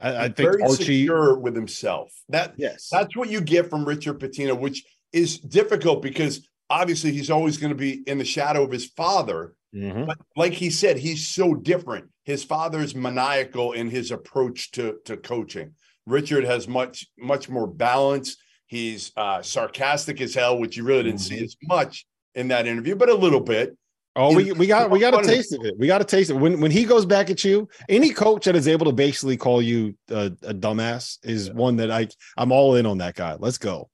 I, 0.00 0.08
I 0.08 0.26
He's 0.26 0.34
think 0.34 0.50
very 0.50 0.62
Archie. 0.62 0.74
secure 1.02 1.38
with 1.38 1.54
himself. 1.54 2.12
That 2.30 2.54
Yes, 2.56 2.88
that's 2.90 3.16
what 3.16 3.30
you 3.30 3.40
get 3.40 3.70
from 3.70 3.84
Richard 3.84 4.18
Pitino, 4.18 4.58
which 4.58 4.84
is 5.14 5.38
difficult 5.38 6.02
because 6.02 6.46
obviously 6.68 7.12
he's 7.12 7.30
always 7.30 7.56
going 7.56 7.70
to 7.72 7.76
be 7.78 8.02
in 8.06 8.18
the 8.18 8.24
shadow 8.24 8.62
of 8.64 8.70
his 8.70 8.86
father. 8.86 9.54
Mhm. 9.74 10.06
But 10.06 10.18
like 10.36 10.52
he 10.52 10.70
said, 10.70 10.98
he's 10.98 11.28
so 11.28 11.54
different. 11.54 12.06
His 12.24 12.44
father's 12.44 12.94
maniacal 12.94 13.72
in 13.72 13.90
his 13.90 14.10
approach 14.10 14.70
to 14.72 14.96
to 15.06 15.16
coaching. 15.16 15.72
Richard 16.06 16.44
has 16.44 16.68
much 16.68 17.06
much 17.18 17.48
more 17.48 17.66
balance. 17.66 18.36
He's 18.66 19.12
uh, 19.16 19.42
sarcastic 19.42 20.20
as 20.20 20.34
hell, 20.34 20.58
which 20.58 20.76
you 20.76 20.84
really 20.84 21.02
didn't 21.04 21.20
see 21.20 21.36
Mhm. 21.40 21.44
as 21.44 21.56
much 21.62 22.06
in 22.34 22.48
that 22.48 22.66
interview, 22.66 22.96
but 22.96 23.08
a 23.08 23.14
little 23.14 23.40
bit. 23.40 23.76
Oh, 24.16 24.32
we, 24.34 24.52
we 24.52 24.66
got 24.68 24.90
we 24.92 25.00
got 25.00 25.12
a 25.20 25.26
taste 25.26 25.52
of 25.52 25.64
it. 25.64 25.74
We 25.76 25.88
got 25.88 26.00
a 26.00 26.04
taste 26.04 26.30
of 26.30 26.36
it. 26.36 26.40
When 26.40 26.60
when 26.60 26.70
he 26.70 26.84
goes 26.84 27.04
back 27.04 27.30
at 27.30 27.42
you, 27.44 27.68
any 27.88 28.10
coach 28.10 28.44
that 28.44 28.54
is 28.54 28.68
able 28.68 28.86
to 28.86 28.92
basically 28.92 29.36
call 29.36 29.60
you 29.60 29.96
a, 30.08 30.26
a 30.42 30.54
dumbass 30.54 31.18
is 31.24 31.50
one 31.52 31.76
that 31.76 31.90
I 31.90 32.06
I'm 32.36 32.52
all 32.52 32.76
in 32.76 32.86
on 32.86 32.98
that 32.98 33.16
guy. 33.16 33.34
Let's 33.38 33.58
go. 33.58 33.90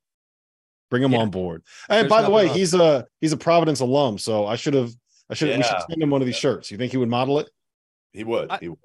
Bring 0.90 1.02
him 1.02 1.12
Yeah. 1.12 1.18
on 1.20 1.30
board. 1.30 1.62
And 1.88 2.00
There's 2.00 2.10
by 2.10 2.22
the 2.22 2.30
way, 2.30 2.46
wrong. 2.46 2.54
he's 2.56 2.74
a 2.74 3.06
he's 3.20 3.32
a 3.32 3.36
Providence 3.36 3.80
alum, 3.80 4.18
so 4.18 4.46
I 4.46 4.56
should 4.56 4.74
have 4.74 4.90
I 5.30 5.34
should 5.34 5.56
we 5.56 5.62
should 5.62 5.82
send 5.88 6.02
him 6.02 6.10
one 6.10 6.20
of 6.20 6.26
these 6.26 6.36
shirts. 6.36 6.70
You 6.70 6.76
think 6.78 6.90
he 6.92 6.98
would 6.98 7.08
model 7.08 7.38
it? 7.38 7.48
He 8.12 8.24
would. 8.24 8.50
I- 8.50 8.58
he 8.58 8.68
would. 8.68 8.78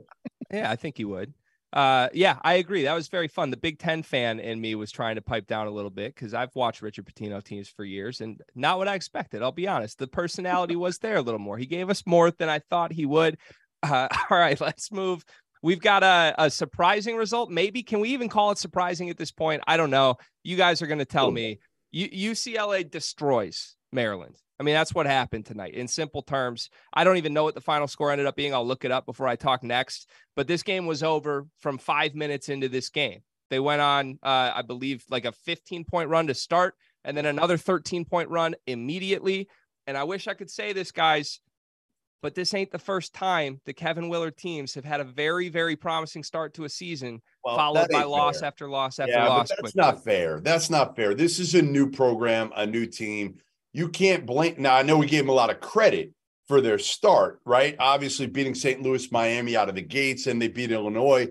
Yeah, 0.52 0.70
I 0.70 0.76
think 0.76 0.98
he 0.98 1.06
would. 1.06 1.34
Uh, 1.74 2.08
yeah, 2.13 2.38
I 2.44 2.54
agree. 2.54 2.84
That 2.84 2.94
was 2.94 3.10
very 3.10 3.28
fun. 3.28 3.50
The 3.50 3.58
Big 3.58 3.80
Ten 3.80 4.02
fan 4.04 4.39
in 4.39 4.62
me 4.62 4.76
was 4.76 4.91
trying 4.91 5.15
to 5.15 5.22
pipe 5.22 5.46
down 5.48 5.68
a 5.68 5.72
little 5.72 5.89
bit 5.89 6.15
because 6.15 6.34
I've 6.34 6.56
watched 6.56 6.82
Richard 6.82 7.06
Pitino 7.06 7.44
teams 7.44 7.68
for 7.68 7.84
years 7.84 8.22
and 8.22 8.39
not 8.54 8.78
what 8.78 8.88
I 8.88 8.94
expected. 8.96 9.41
I'll 9.41 9.52
be 9.52 9.68
honest. 9.68 9.98
The 9.98 10.08
personality 10.08 10.76
was 10.78 11.00
there 11.00 11.18
a 11.18 11.22
little 11.22 11.39
more. 11.39 11.58
He 11.58 11.65
gave 11.65 11.89
us 11.89 12.04
more 12.06 12.32
than 12.32 12.48
I 12.48 12.60
thought 12.70 12.94
he 12.94 13.06
would. 13.06 13.38
Uh, 13.84 14.08
all 14.30 14.38
right, 14.38 14.62
let's 14.62 14.89
move. 14.91 15.26
We've 15.63 15.82
got 15.82 16.04
a, 16.04 16.36
a 16.38 16.50
surprising 16.50 17.18
result. 17.18 17.50
Maybe 17.50 17.82
can 17.84 18.00
we 18.00 18.10
even 18.10 18.30
call 18.30 18.52
it 18.52 18.58
surprising 18.60 19.10
at 19.10 19.18
this 19.18 19.32
point? 19.32 19.62
I 19.68 19.76
don't 19.76 19.89
know. 19.89 20.15
You 20.44 20.56
guys 20.56 20.82
are 20.82 20.88
going 20.88 21.00
to 21.00 21.06
tell 21.06 21.30
me. 21.32 21.60
UCLA 21.96 22.90
destroys 22.90 23.76
Maryland. 23.92 24.36
I 24.60 24.64
mean, 24.64 24.76
that's 24.76 24.94
what 24.94 25.06
happened 25.06 25.46
tonight. 25.46 25.74
In 25.74 25.88
simple 25.88 26.22
terms, 26.22 26.70
I 26.94 27.04
don't 27.04 27.18
even 27.18 27.34
know 27.34 27.44
what 27.44 27.56
the 27.56 27.62
final 27.62 27.88
score 27.88 28.12
ended 28.12 28.28
up 28.28 28.36
being. 28.36 28.54
I'll 28.54 28.68
look 28.68 28.86
it 28.86 28.92
up 28.92 29.06
before 29.06 29.28
I 29.28 29.36
talk 29.36 29.64
next. 29.64 30.10
But 30.36 30.48
this 30.48 30.64
game 30.64 30.86
was 30.86 31.04
over 31.04 31.48
from 31.60 31.78
five 31.78 32.16
minutes 32.16 32.50
into 32.50 32.70
this 32.70 32.90
game. 32.90 33.22
They 33.50 33.60
went 33.60 33.82
on, 33.82 34.20
uh, 34.24 34.52
I 34.56 34.62
believe, 34.62 35.04
like 35.10 35.26
a 35.26 35.32
15 35.32 35.86
point 35.86 36.10
run 36.10 36.28
to 36.28 36.34
start, 36.34 36.76
and 37.04 37.16
then 37.16 37.26
another 37.26 37.58
13 37.58 38.06
point 38.06 38.30
run 38.30 38.56
immediately. 38.66 39.48
And 39.88 39.98
I 39.98 40.04
wish 40.04 40.28
I 40.28 40.34
could 40.34 40.50
say 40.50 40.74
this, 40.74 40.92
guys, 40.92 41.40
but 42.26 42.34
this 42.34 42.56
ain't 42.56 42.72
the 42.72 42.80
first 42.80 43.14
time 43.14 43.62
the 43.66 43.74
Kevin 43.74 44.10
Willard 44.10 44.36
teams 44.36 44.74
have 44.74 44.84
had 44.84 45.00
a 45.00 45.04
very, 45.04 45.48
very 45.48 45.76
promising 45.76 46.24
start 46.24 46.56
to 46.56 46.64
a 46.64 46.70
season, 46.70 47.22
Well, 47.44 47.56
followed 47.56 47.88
by 47.92 48.02
loss 48.02 48.40
fair. 48.40 48.48
after 48.48 48.68
loss 48.68 48.98
after 48.98 49.12
yeah, 49.12 49.28
loss. 49.28 49.50
but 49.50 49.58
that's 49.58 49.74
quickly. 49.74 49.80
not 49.80 50.04
fair. 50.04 50.40
That's 50.40 50.70
not 50.72 50.95
fair. 50.95 51.14
This 51.14 51.38
is 51.38 51.54
a 51.54 51.62
new 51.62 51.88
program, 51.91 52.52
a 52.56 52.66
new 52.66 52.88
team. 52.88 53.36
You 53.74 53.89
can't 53.89 54.26
blame. 54.26 54.56
Now, 54.58 54.76
I 54.76 54.82
know 54.82 54.97
we 54.97 55.06
gave 55.06 55.20
them 55.20 55.30
a 55.30 55.34
lot 55.34 55.52
of 55.52 55.60
credit 55.60 56.14
for 56.47 56.62
their 56.62 56.80
start, 56.80 57.41
right? 57.45 57.76
Obviously, 57.78 58.26
beating 58.26 58.56
St. 58.56 58.82
Louis, 58.82 59.12
Miami 59.12 59.56
out 59.56 59.70
of 59.70 59.76
the 59.76 59.84
gates, 59.84 60.26
and 60.26 60.41
they 60.41 60.47
beat 60.47 60.72
Illinois. 60.72 61.28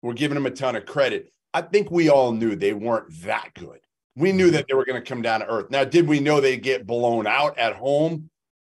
We're 0.00 0.14
giving 0.14 0.34
them 0.34 0.46
a 0.46 0.50
ton 0.50 0.76
of 0.76 0.86
credit. 0.86 1.30
I 1.52 1.60
think 1.60 1.90
we 1.90 2.08
all 2.08 2.32
knew 2.32 2.56
they 2.56 2.72
weren't 2.72 3.12
that 3.24 3.50
good. 3.52 3.80
We 4.16 4.32
knew 4.32 4.50
that 4.52 4.64
they 4.66 4.72
were 4.72 4.86
going 4.86 4.98
to 4.98 5.06
come 5.06 5.20
down 5.20 5.40
to 5.40 5.46
earth. 5.46 5.70
Now, 5.70 5.84
did 5.84 6.08
we 6.08 6.20
know 6.20 6.40
they'd 6.40 6.62
get 6.62 6.86
blown 6.86 7.26
out 7.26 7.58
at 7.58 7.74
home 7.76 8.30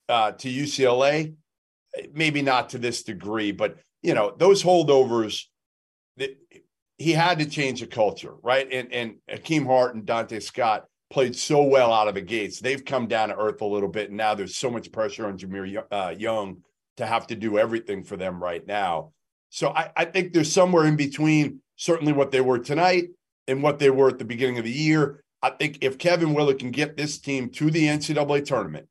uh, 0.09 0.33
to 0.33 0.49
UCLA? 0.49 1.35
Maybe 2.13 2.43
not 2.43 2.71
to 2.71 2.79
this 2.79 3.03
degree, 3.03 3.53
but 3.53 3.79
you 4.03 4.15
know 4.15 4.35
those 4.37 4.63
holdovers. 4.63 5.45
He 6.99 7.13
had 7.13 7.39
to 7.39 7.47
change 7.47 7.81
the 7.81 7.87
culture, 7.87 8.35
right? 8.43 8.69
And 8.71 8.93
and 8.93 9.15
Hakim 9.29 9.67
Hart 9.67 9.95
and 9.95 10.05
Donta 10.05 10.43
Scott 10.43 10.87
played 11.11 11.35
so 11.35 11.63
well 11.63 11.93
out 11.93 12.09
of 12.09 12.15
the 12.15 12.21
gates. 12.21 12.61
They've 12.61 12.85
come 12.85 13.07
down 13.07 13.31
to 13.31 13.37
earth 13.37 13.61
a 13.61 13.67
little 13.67 13.89
bit, 13.89 14.09
and 14.09 14.17
now 14.17 14.35
there's 14.35 14.57
so 14.57 14.71
much 14.71 14.93
pressure 14.93 15.27
on 15.27 15.39
Jahmir 15.39 15.85
uh, 15.91 16.15
Young 16.17 16.59
to 16.99 17.07
have 17.07 17.27
to 17.29 17.37
do 17.37 17.59
everything 17.59 18.03
for 18.03 18.17
them 18.17 18.43
right 18.43 18.67
now. 18.67 19.13
So 19.51 19.71
I, 19.71 19.91
I 19.97 20.05
think 20.05 20.33
there's 20.33 20.53
somewhere 20.53 20.85
in 20.85 20.97
between 20.97 21.61
certainly 21.77 22.13
what 22.13 22.31
they 22.31 22.41
were 22.41 22.59
tonight 22.59 23.09
and 23.47 23.63
what 23.63 23.79
they 23.79 23.91
were 23.91 24.09
at 24.09 24.19
the 24.19 24.25
beginning 24.25 24.59
of 24.59 24.65
the 24.65 24.71
year. 24.71 25.23
I 25.41 25.51
think 25.51 25.79
if 25.81 25.97
Kevin 25.97 26.35
Willard 26.35 26.59
can 26.59 26.71
get 26.71 26.97
this 26.97 27.19
team 27.19 27.49
to 27.51 27.71
the 27.71 27.87
NCAA 27.87 28.45
tournament, 28.45 28.89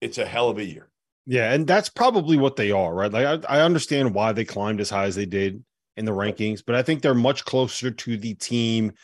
it's 0.00 0.18
a 0.18 0.26
hell 0.26 0.48
of 0.48 0.58
a 0.58 0.64
year. 0.64 0.89
Yeah, 1.30 1.52
and 1.52 1.64
that's 1.64 1.88
probably 1.88 2.36
what 2.36 2.56
they 2.56 2.72
are, 2.72 2.92
right? 2.92 3.12
Like 3.12 3.46
I, 3.48 3.58
I 3.58 3.60
understand 3.60 4.12
why 4.14 4.32
they 4.32 4.44
climbed 4.44 4.80
as 4.80 4.90
high 4.90 5.04
as 5.04 5.14
they 5.14 5.26
did 5.26 5.62
in 5.96 6.04
the 6.04 6.10
rankings, 6.10 6.60
but 6.66 6.74
I 6.74 6.82
think 6.82 7.02
they're 7.02 7.14
much 7.14 7.44
closer 7.44 7.92
to 7.92 8.16
the 8.16 8.34
team 8.34 8.94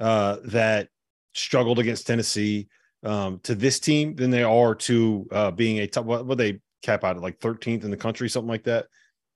uh, 0.00 0.38
that 0.46 0.88
struggled 1.32 1.78
against 1.78 2.04
Tennessee 2.04 2.66
um, 3.04 3.38
to 3.44 3.54
this 3.54 3.78
team 3.78 4.16
than 4.16 4.32
they 4.32 4.42
are 4.42 4.74
to 4.74 5.28
uh, 5.30 5.50
being 5.52 5.78
a 5.78 5.86
top. 5.86 6.06
What, 6.06 6.26
what 6.26 6.38
they 6.38 6.58
cap 6.82 7.04
out 7.04 7.18
at 7.18 7.22
like 7.22 7.38
13th 7.38 7.84
in 7.84 7.92
the 7.92 7.96
country, 7.96 8.28
something 8.28 8.50
like 8.50 8.64
that. 8.64 8.86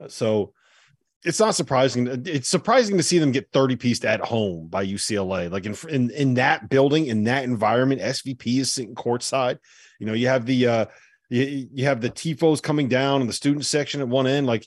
So 0.08 0.52
it's 1.24 1.38
not 1.38 1.54
surprising. 1.54 2.08
It's 2.26 2.48
surprising 2.48 2.96
to 2.96 3.04
see 3.04 3.18
them 3.18 3.30
get 3.30 3.52
30 3.52 3.76
pieced 3.76 4.04
at 4.04 4.22
home 4.22 4.66
by 4.66 4.84
UCLA. 4.84 5.52
Like 5.52 5.66
in, 5.66 5.76
in 5.88 6.10
in 6.10 6.34
that 6.34 6.68
building, 6.68 7.06
in 7.06 7.22
that 7.24 7.44
environment, 7.44 8.00
SVP 8.00 8.58
is 8.58 8.72
sitting 8.72 8.96
courtside. 8.96 9.58
You 10.00 10.06
know, 10.06 10.14
you 10.14 10.26
have 10.26 10.46
the 10.46 10.66
uh 10.66 10.86
you, 11.30 11.68
you 11.72 11.84
have 11.86 12.00
the 12.00 12.10
tifos 12.10 12.62
coming 12.62 12.88
down 12.88 13.20
in 13.22 13.26
the 13.26 13.32
student 13.32 13.64
section 13.64 14.00
at 14.00 14.08
one 14.08 14.26
end. 14.26 14.46
Like 14.46 14.66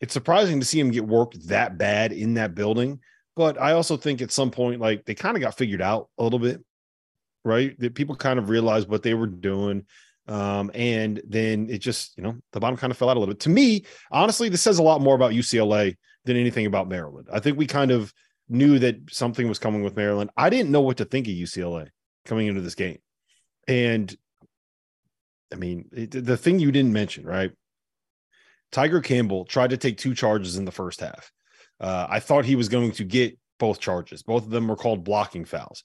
it's 0.00 0.14
surprising 0.14 0.58
to 0.58 0.66
see 0.66 0.80
him 0.80 0.90
get 0.90 1.06
worked 1.06 1.48
that 1.48 1.78
bad 1.78 2.12
in 2.12 2.34
that 2.34 2.54
building. 2.54 3.00
But 3.36 3.60
I 3.60 3.72
also 3.72 3.96
think 3.96 4.20
at 4.20 4.32
some 4.32 4.50
point, 4.50 4.80
like 4.80 5.04
they 5.04 5.14
kind 5.14 5.36
of 5.36 5.42
got 5.42 5.56
figured 5.56 5.82
out 5.82 6.08
a 6.18 6.24
little 6.24 6.38
bit, 6.38 6.64
right? 7.44 7.78
That 7.78 7.94
people 7.94 8.16
kind 8.16 8.38
of 8.38 8.48
realized 8.48 8.88
what 8.88 9.02
they 9.02 9.14
were 9.14 9.26
doing. 9.26 9.86
Um, 10.26 10.70
and 10.74 11.20
then 11.26 11.68
it 11.70 11.78
just, 11.78 12.16
you 12.16 12.22
know, 12.22 12.36
the 12.52 12.60
bottom 12.60 12.76
kind 12.76 12.90
of 12.90 12.96
fell 12.96 13.08
out 13.08 13.16
a 13.16 13.20
little 13.20 13.34
bit. 13.34 13.40
To 13.40 13.48
me, 13.48 13.84
honestly, 14.10 14.48
this 14.48 14.62
says 14.62 14.78
a 14.78 14.82
lot 14.82 15.00
more 15.00 15.14
about 15.14 15.32
UCLA 15.32 15.96
than 16.24 16.36
anything 16.36 16.66
about 16.66 16.88
Maryland. 16.88 17.28
I 17.32 17.40
think 17.40 17.58
we 17.58 17.66
kind 17.66 17.90
of 17.90 18.12
knew 18.48 18.78
that 18.80 18.96
something 19.10 19.48
was 19.48 19.58
coming 19.58 19.82
with 19.82 19.96
Maryland. 19.96 20.30
I 20.36 20.50
didn't 20.50 20.70
know 20.70 20.80
what 20.80 20.98
to 20.98 21.04
think 21.04 21.26
of 21.26 21.34
UCLA 21.34 21.88
coming 22.24 22.46
into 22.46 22.60
this 22.60 22.74
game. 22.74 22.98
And 23.66 24.14
I 25.52 25.56
mean, 25.56 25.86
it, 25.92 26.10
the 26.10 26.36
thing 26.36 26.58
you 26.58 26.72
didn't 26.72 26.92
mention, 26.92 27.24
right? 27.24 27.52
Tiger 28.72 29.00
Campbell 29.00 29.44
tried 29.44 29.70
to 29.70 29.76
take 29.76 29.98
two 29.98 30.14
charges 30.14 30.56
in 30.56 30.64
the 30.64 30.70
first 30.70 31.00
half. 31.00 31.32
Uh, 31.80 32.06
I 32.08 32.20
thought 32.20 32.44
he 32.44 32.56
was 32.56 32.68
going 32.68 32.92
to 32.92 33.04
get 33.04 33.38
both 33.58 33.80
charges. 33.80 34.22
Both 34.22 34.44
of 34.44 34.50
them 34.50 34.68
were 34.68 34.76
called 34.76 35.04
blocking 35.04 35.44
fouls. 35.44 35.82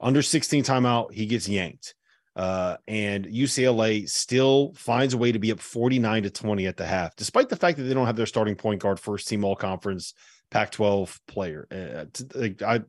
Under 0.00 0.22
16 0.22 0.64
timeout, 0.64 1.12
he 1.12 1.26
gets 1.26 1.48
yanked. 1.48 1.94
Uh, 2.34 2.76
and 2.86 3.24
UCLA 3.24 4.06
still 4.08 4.74
finds 4.74 5.14
a 5.14 5.18
way 5.18 5.32
to 5.32 5.38
be 5.38 5.52
up 5.52 5.58
49 5.58 6.24
to 6.24 6.30
20 6.30 6.66
at 6.66 6.76
the 6.76 6.84
half, 6.84 7.16
despite 7.16 7.48
the 7.48 7.56
fact 7.56 7.78
that 7.78 7.84
they 7.84 7.94
don't 7.94 8.04
have 8.04 8.16
their 8.16 8.26
starting 8.26 8.56
point 8.56 8.82
guard, 8.82 9.00
first 9.00 9.26
team 9.26 9.42
all 9.42 9.56
conference 9.56 10.12
Pac 10.50 10.70
12 10.72 11.18
player. 11.26 11.66
Uh, 11.70 12.04
I, 12.38 12.74
I, 12.74 12.80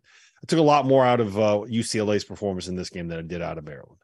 took 0.47 0.59
a 0.59 0.63
lot 0.63 0.85
more 0.85 1.05
out 1.05 1.21
of 1.21 1.37
uh, 1.37 1.61
UCLA's 1.67 2.25
performance 2.25 2.67
in 2.67 2.75
this 2.75 2.89
game 2.89 3.07
than 3.07 3.19
I 3.19 3.21
did 3.21 3.41
out 3.41 3.57
of 3.57 3.63
Maryland. 3.63 3.97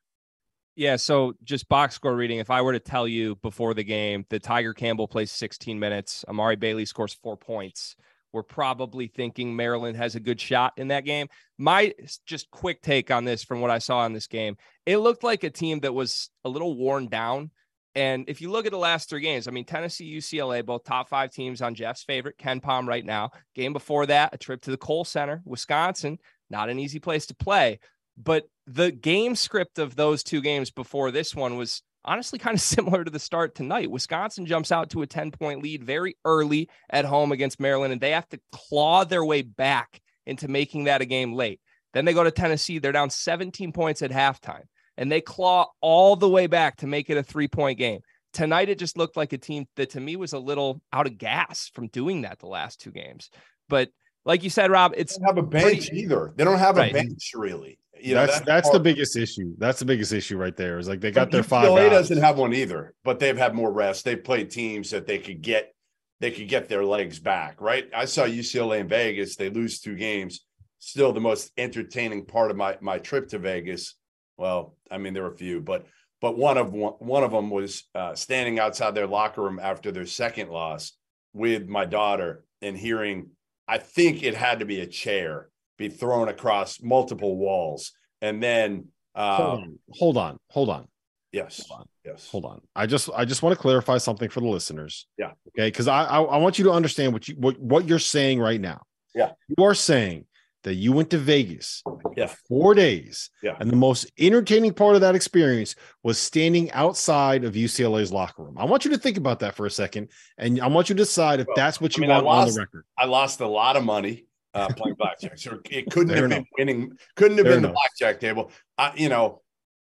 Yeah, 0.76 0.96
so 0.96 1.34
just 1.44 1.70
box 1.70 1.94
score 1.96 2.16
reading. 2.16 2.40
If 2.40 2.50
I 2.50 2.62
were 2.62 2.74
to 2.74 2.80
tell 2.80 3.08
you 3.08 3.36
before 3.38 3.76
the 3.76 3.84
game 3.84 4.26
that 4.30 4.42
Tiger 4.42 4.74
Campbell 4.74 5.08
plays 5.08 5.32
16 5.32 5.80
minutes, 5.80 6.26
Amari 6.28 6.56
Bailey 6.56 6.86
scores 6.86 7.14
four 7.14 7.38
points, 7.38 7.96
we're 8.32 8.42
probably 8.42 9.06
thinking 9.06 9.56
Maryland 9.56 9.96
has 9.98 10.16
a 10.16 10.20
good 10.20 10.42
shot 10.42 10.74
in 10.78 10.88
that 10.88 11.06
game. 11.06 11.28
My 11.60 11.94
just 12.26 12.50
quick 12.50 12.82
take 12.82 13.12
on 13.12 13.24
this 13.24 13.44
from 13.44 13.62
what 13.62 13.70
I 13.70 13.78
saw 13.78 14.04
in 14.08 14.14
this 14.14 14.26
game, 14.26 14.58
it 14.88 14.98
looked 14.98 15.24
like 15.24 15.44
a 15.44 15.52
team 15.52 15.82
that 15.82 15.94
was 15.94 16.32
a 16.44 16.50
little 16.50 16.76
worn 16.76 17.08
down. 17.08 17.52
And 17.94 18.28
if 18.28 18.42
you 18.42 18.50
look 18.50 18.66
at 18.66 18.72
the 18.72 18.78
last 18.80 19.08
three 19.08 19.22
games, 19.22 19.48
I 19.48 19.52
mean, 19.52 19.66
Tennessee, 19.66 20.12
UCLA, 20.18 20.66
both 20.66 20.84
top 20.84 21.08
five 21.08 21.30
teams 21.30 21.62
on 21.62 21.76
Jeff's 21.76 22.04
favorite, 22.04 22.40
KenPom, 22.40 22.88
right 22.88 23.06
now. 23.06 23.30
Game 23.54 23.72
before 23.72 24.08
that, 24.08 24.34
a 24.34 24.38
trip 24.40 24.64
to 24.64 24.72
the 24.72 24.78
Kohl 24.78 25.06
Center, 25.06 25.44
Wisconsin, 25.46 26.18
not 26.50 26.70
an 26.70 26.80
easy 26.80 26.98
place 26.98 27.28
to 27.28 27.36
play. 27.36 27.80
But 28.18 28.46
the 28.68 28.92
game 28.92 29.36
script 29.36 29.80
of 29.80 29.96
those 29.96 30.24
two 30.24 30.42
games 30.42 30.72
before 30.72 31.12
this 31.12 31.36
one 31.36 31.58
was 31.58 31.82
honestly 32.06 32.40
kind 32.40 32.56
of 32.56 32.62
similar 32.62 33.04
to 33.04 33.12
the 33.12 33.20
start 33.20 33.56
tonight. 33.56 33.92
Wisconsin 33.92 34.46
jumps 34.46 34.72
out 34.72 34.90
to 34.92 35.02
a 35.02 35.08
10 35.08 35.32
point 35.32 35.62
lead 35.64 35.84
very 35.84 36.18
early 36.26 36.70
at 36.90 37.06
home 37.06 37.32
against 37.32 37.60
Maryland, 37.60 37.94
and 37.94 38.02
they 38.02 38.12
have 38.12 38.30
to 38.30 38.40
claw 38.52 39.04
their 39.04 39.26
way 39.26 39.42
back 39.42 40.02
into 40.26 40.48
making 40.48 40.86
that 40.86 41.02
a 41.02 41.06
game 41.06 41.34
late. 41.34 41.60
Then 41.94 42.06
they 42.06 42.14
go 42.14 42.24
to 42.24 42.32
Tennessee, 42.32 42.80
they're 42.80 42.92
down 42.92 43.10
17 43.10 43.72
points 43.72 44.02
at 44.02 44.12
halftime, 44.12 44.64
and 44.98 45.12
they 45.12 45.22
claw 45.22 45.68
all 45.82 46.16
the 46.16 46.30
way 46.30 46.48
back 46.48 46.78
to 46.78 46.88
make 46.88 47.10
it 47.10 47.18
a 47.18 47.24
three 47.24 47.48
point 47.48 47.78
game. 47.78 48.02
Tonight, 48.32 48.70
it 48.70 48.80
just 48.80 48.98
looked 48.98 49.16
like 49.16 49.32
a 49.32 49.38
team 49.38 49.68
that 49.76 49.92
to 49.92 50.00
me 50.00 50.16
was 50.16 50.34
a 50.34 50.40
little 50.40 50.82
out 50.92 51.06
of 51.06 51.20
gas 51.20 51.70
from 51.74 51.88
doing 51.90 52.24
that 52.24 52.40
the 52.40 52.48
last 52.48 52.82
two 52.82 52.92
games. 52.92 53.30
But 53.70 53.90
like 54.26 54.44
you 54.44 54.50
said, 54.50 54.72
Rob, 54.72 54.94
it's 54.98 55.18
they 55.18 55.20
don't 55.20 55.36
have 55.36 55.46
a 55.46 55.48
bench 55.48 55.88
pretty, 55.90 56.02
either. 56.02 56.34
They 56.36 56.44
don't 56.44 56.58
have 56.58 56.78
right. 56.78 56.90
a 56.90 56.94
bench 56.94 57.32
really. 57.36 57.78
You 58.04 58.16
know, 58.16 58.26
that's 58.26 58.42
that's, 58.42 58.70
the 58.70 58.82
biggest 58.82 59.16
issue. 59.16 59.56
That's 59.58 59.80
the 59.80 59.86
biggest 59.86 60.12
issue 60.12 60.38
right 60.38 60.56
there. 60.58 60.78
Is 60.78 60.90
like 60.90 61.00
they 61.00 61.10
got 61.10 61.32
their 61.32 61.42
five. 61.42 61.70
UCLA 61.70 61.90
doesn't 61.90 62.18
have 62.18 62.38
one 62.38 62.54
either, 62.54 62.94
but 63.06 63.18
they've 63.18 63.38
had 63.38 63.54
more 63.56 63.72
rest. 63.72 64.04
They've 64.04 64.22
played 64.22 64.52
teams 64.52 64.90
that 64.90 65.08
they 65.08 65.20
could 65.20 65.42
get 65.42 65.74
they 66.20 66.30
could 66.30 66.50
get 66.50 66.68
their 66.68 66.84
legs 66.84 67.20
back. 67.20 67.62
Right. 67.62 67.90
I 67.96 68.04
saw 68.04 68.26
UCLA 68.26 68.80
in 68.80 68.90
Vegas. 68.90 69.38
They 69.38 69.50
lose 69.50 69.80
two 69.80 69.96
games. 69.96 70.42
Still 70.80 71.14
the 71.14 71.22
most 71.22 71.54
entertaining 71.58 72.26
part 72.26 72.52
of 72.52 72.58
my 72.58 72.78
my 72.82 72.98
trip 72.98 73.30
to 73.30 73.40
Vegas. 73.40 73.96
Well, 74.36 74.76
I 74.92 74.98
mean 74.98 75.14
there 75.14 75.24
were 75.24 75.32
a 75.32 75.38
few, 75.38 75.62
but 75.62 75.86
but 76.20 76.38
one 76.38 76.58
of 76.58 76.74
one, 76.74 76.94
one 77.00 77.24
of 77.24 77.32
them 77.32 77.50
was 77.50 77.86
uh, 77.96 78.16
standing 78.16 78.60
outside 78.60 78.96
their 78.96 79.08
locker 79.08 79.44
room 79.44 79.62
after 79.64 79.94
their 79.94 80.06
second 80.06 80.50
loss 80.50 80.92
with 81.32 81.70
my 81.70 81.86
daughter 81.86 82.44
and 82.62 82.78
hearing. 82.78 83.30
I 83.66 83.78
think 83.78 84.24
it 84.24 84.36
had 84.36 84.60
to 84.60 84.66
be 84.66 84.82
a 84.82 84.88
chair 84.88 85.48
be 85.78 85.90
thrown 85.90 86.28
across 86.28 86.82
multiple 86.82 87.38
walls. 87.38 87.92
And 88.22 88.42
then 88.42 88.88
uh, 89.16 89.36
hold 89.36 89.60
on, 89.60 89.80
hold 89.92 90.18
on, 90.18 90.40
hold 90.50 90.70
on. 90.70 90.88
Yes. 91.34 91.66
Hold 91.68 91.82
on. 91.82 91.88
Yes. 92.06 92.30
Hold 92.30 92.46
on. 92.46 92.62
I 92.76 92.86
just 92.86 93.10
I 93.14 93.26
just 93.26 93.42
want 93.42 93.56
to 93.56 93.62
clarify 93.62 93.98
something 93.98 94.30
for 94.30 94.40
the 94.40 94.48
listeners. 94.48 95.08
Yeah. 95.18 95.32
Okay. 95.58 95.68
Because 95.68 95.88
I, 95.88 96.04
I, 96.04 96.22
I 96.22 96.38
want 96.38 96.60
you 96.60 96.66
to 96.66 96.72
understand 96.72 97.12
what 97.12 97.28
you 97.28 97.36
what, 97.36 97.60
what 97.60 97.88
you're 97.88 98.00
saying 98.00 98.40
right 98.40 98.62
now. 98.62 98.84
Yeah. 99.16 99.32
You 99.50 99.64
are 99.64 99.74
saying 99.74 100.26
that 100.64 100.76
you 100.76 100.94
went 100.94 101.10
to 101.10 101.18
Vegas 101.18 101.84
yeah. 102.16 102.32
four 102.48 102.74
days. 102.74 103.30
Yeah. 103.42 103.58
And 103.60 103.70
the 103.70 103.76
most 103.76 104.12
entertaining 104.18 104.74
part 104.74 104.96
of 104.96 105.02
that 105.02 105.16
experience 105.16 105.76
was 106.04 106.18
standing 106.18 106.72
outside 106.72 107.44
of 107.44 107.54
UCLA's 107.54 108.14
locker 108.14 108.44
room. 108.44 108.58
I 108.58 108.66
want 108.66 108.86
you 108.86 108.92
to 108.92 108.98
think 108.98 109.18
about 109.18 109.40
that 109.40 109.56
for 109.56 109.66
a 109.66 109.72
second. 109.72 110.10
And 110.38 110.62
I 110.62 110.68
want 110.68 110.90
you 110.90 110.96
to 110.96 111.02
decide 111.02 111.40
if 111.40 111.48
well, 111.48 111.56
that's 111.58 111.82
what 111.82 111.98
you 111.98 112.04
I 112.04 112.08
mean, 112.08 112.16
want 112.16 112.26
lost, 112.26 112.48
on 112.48 112.54
the 112.54 112.60
record. 112.62 112.86
I 112.98 113.06
lost 113.06 113.42
a 113.42 113.48
lot 113.48 113.76
of 113.76 113.84
money 113.84 114.26
uh, 114.54 114.68
playing 114.76 114.96
blackjack. 114.96 115.38
So 115.38 115.60
it 115.70 115.90
couldn't 115.92 116.10
Fair 116.10 116.24
have 116.24 116.26
enough. 116.26 116.38
been 116.40 116.48
winning, 116.58 116.92
couldn't 117.16 117.38
have 117.38 117.46
Fair 117.46 117.56
been 117.56 117.66
enough. 117.66 117.72
the 117.72 117.74
blackjack 118.00 118.20
table. 118.20 118.52
Uh, 118.78 118.92
you 118.96 119.10
know, 119.10 119.42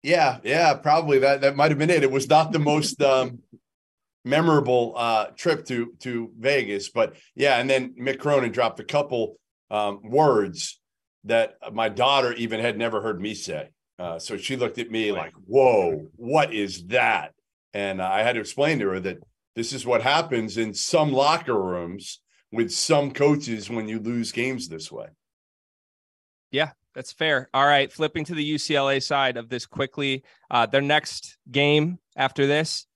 yeah, 0.03 0.39
yeah, 0.45 0.75
probably 0.75 1.19
that 1.21 1.41
that 1.43 1.57
might 1.57 1.71
have 1.71 1.79
been 1.79 1.91
it. 1.91 2.03
It 2.03 2.11
was 2.11 2.29
not 2.29 2.53
the 2.53 2.59
most 2.59 3.03
um, 3.03 3.41
memorable 4.25 4.95
uh, 4.97 5.27
trip 5.37 5.65
to 5.67 5.93
to 6.01 6.31
Vegas, 6.39 6.91
but 6.91 7.17
yeah, 7.35 7.59
and 7.59 7.69
then 7.69 7.95
Mick 8.01 8.19
Cronin 8.19 8.53
dropped 8.53 8.81
a 8.81 8.85
couple 8.85 9.37
um, 9.71 10.01
words 10.03 10.81
that 11.25 11.55
my 11.73 11.89
daughter 11.89 12.33
even 12.35 12.61
had 12.61 12.79
never 12.79 13.01
heard 13.01 13.21
me 13.21 13.35
say. 13.35 13.71
Uh, 13.99 14.19
so 14.19 14.37
she 14.37 14.57
looked 14.57 14.79
at 14.79 14.91
me 14.91 15.11
like, 15.13 15.33
"Whoa, 15.47 16.07
what 16.17 16.53
is 16.53 16.87
that?" 16.87 17.33
And 17.75 18.01
I 18.01 18.23
had 18.23 18.35
to 18.35 18.41
explain 18.41 18.79
to 18.79 18.89
her 18.91 19.01
that 19.01 19.19
this 19.55 19.73
is 19.73 19.85
what 19.87 20.03
happens 20.03 20.57
in 20.57 20.73
some 20.75 21.13
locker 21.13 21.61
rooms 21.61 22.21
with 22.53 22.70
some 22.70 23.11
coaches 23.11 23.68
when 23.70 23.88
you 23.88 23.99
lose 23.99 24.32
games 24.32 24.68
this 24.68 24.90
way. 24.90 25.07
Yeah, 26.51 26.70
that's 26.94 27.12
fair. 27.12 27.49
All 27.53 27.66
right, 27.66 27.92
flipping 27.92 28.24
to 28.26 28.34
the 28.34 28.55
UCLA 28.55 29.03
side 29.03 29.36
of 29.36 29.49
this 29.49 29.66
quickly. 29.66 30.24
Uh, 30.51 30.66
their 30.66 30.80
next 30.80 31.36
game 31.51 31.99
after 32.16 32.47
this, 32.47 32.86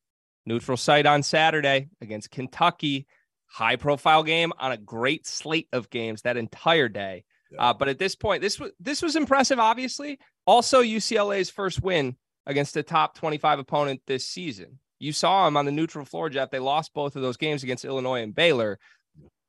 neutral 0.47 0.77
site 0.77 1.07
on 1.07 1.23
Saturday 1.23 1.89
against 2.01 2.31
Kentucky. 2.31 3.07
High 3.47 3.77
profile 3.77 4.23
game 4.23 4.53
on 4.59 4.71
a 4.71 4.77
great 4.77 5.27
slate 5.27 5.69
of 5.73 5.91
games 5.91 6.23
that 6.23 6.37
entire 6.37 6.89
day. 6.89 7.25
Yeah. 7.51 7.71
Uh, 7.71 7.75
but 7.75 7.89
at 7.89 7.99
this 7.99 8.15
point, 8.15 8.43
this 8.43 8.61
was 8.61 8.71
this 8.79 9.03
was 9.03 9.17
impressive. 9.17 9.59
Obviously, 9.59 10.21
also 10.47 10.83
UCLA's 10.83 11.51
first 11.51 11.83
win 11.83 12.17
against 12.47 12.77
a 12.77 12.83
top 12.83 13.17
25 13.17 13.59
opponent 13.59 14.03
this 14.07 14.27
season. 14.27 14.79
You 15.01 15.13
saw 15.13 15.47
them 15.47 15.57
on 15.57 15.65
the 15.65 15.73
neutral 15.73 16.05
floor, 16.05 16.29
Jeff. 16.29 16.51
They 16.51 16.59
lost 16.59 16.95
both 16.95 17.17
of 17.17 17.23
those 17.23 17.39
games 17.39 17.63
against 17.63 17.85
Illinois 17.85 18.23
and 18.23 18.35
Baylor. 18.35 18.79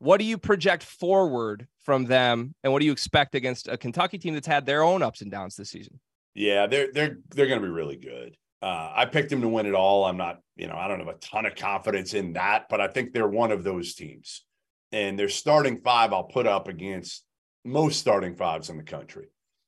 What 0.02 0.18
do 0.18 0.26
you 0.26 0.40
project 0.40 0.82
forward 0.82 1.68
from 1.84 2.06
them, 2.06 2.56
and 2.64 2.74
what 2.74 2.80
do 2.80 2.88
you 2.88 2.92
expect 2.92 3.36
against 3.36 3.68
a 3.68 3.78
Kentucky 3.78 4.18
team 4.18 4.34
that's 4.34 4.48
had 4.48 4.66
their 4.66 4.82
own 4.82 5.04
ups 5.04 5.22
and 5.22 5.30
downs 5.30 5.56
this 5.56 5.70
season? 5.70 6.00
Yeah, 6.34 6.66
they're 6.66 6.92
they're 6.92 7.18
they're 7.30 7.46
going 7.46 7.62
to 7.62 7.68
be 7.68 7.72
really 7.72 7.98
good. 7.98 8.36
Uh, 8.64 8.92
I 8.96 9.06
picked 9.06 9.30
them 9.30 9.42
to 9.42 9.48
win 9.48 9.68
it 9.68 9.76
all. 9.76 10.06
I'm 10.06 10.18
not, 10.18 10.40
you 10.56 10.66
know, 10.66 10.74
I 10.74 10.88
don't 10.88 10.98
have 10.98 11.08
a 11.08 11.20
ton 11.20 11.46
of 11.46 11.54
confidence 11.54 12.16
in 12.16 12.34
that, 12.34 12.66
but 12.68 12.82
I 12.82 12.88
think 12.88 13.14
they're 13.14 13.28
one 13.28 13.52
of 13.52 13.64
those 13.64 13.94
teams. 13.94 14.44
And 14.92 15.20
their 15.20 15.30
starting 15.30 15.82
five, 15.82 16.14
I'll 16.14 16.24
put 16.24 16.48
up 16.48 16.68
against 16.68 17.24
most 17.64 18.00
starting 18.00 18.36
fives 18.36 18.72
in 18.72 18.78
the 18.78 18.84
country. 18.84 19.28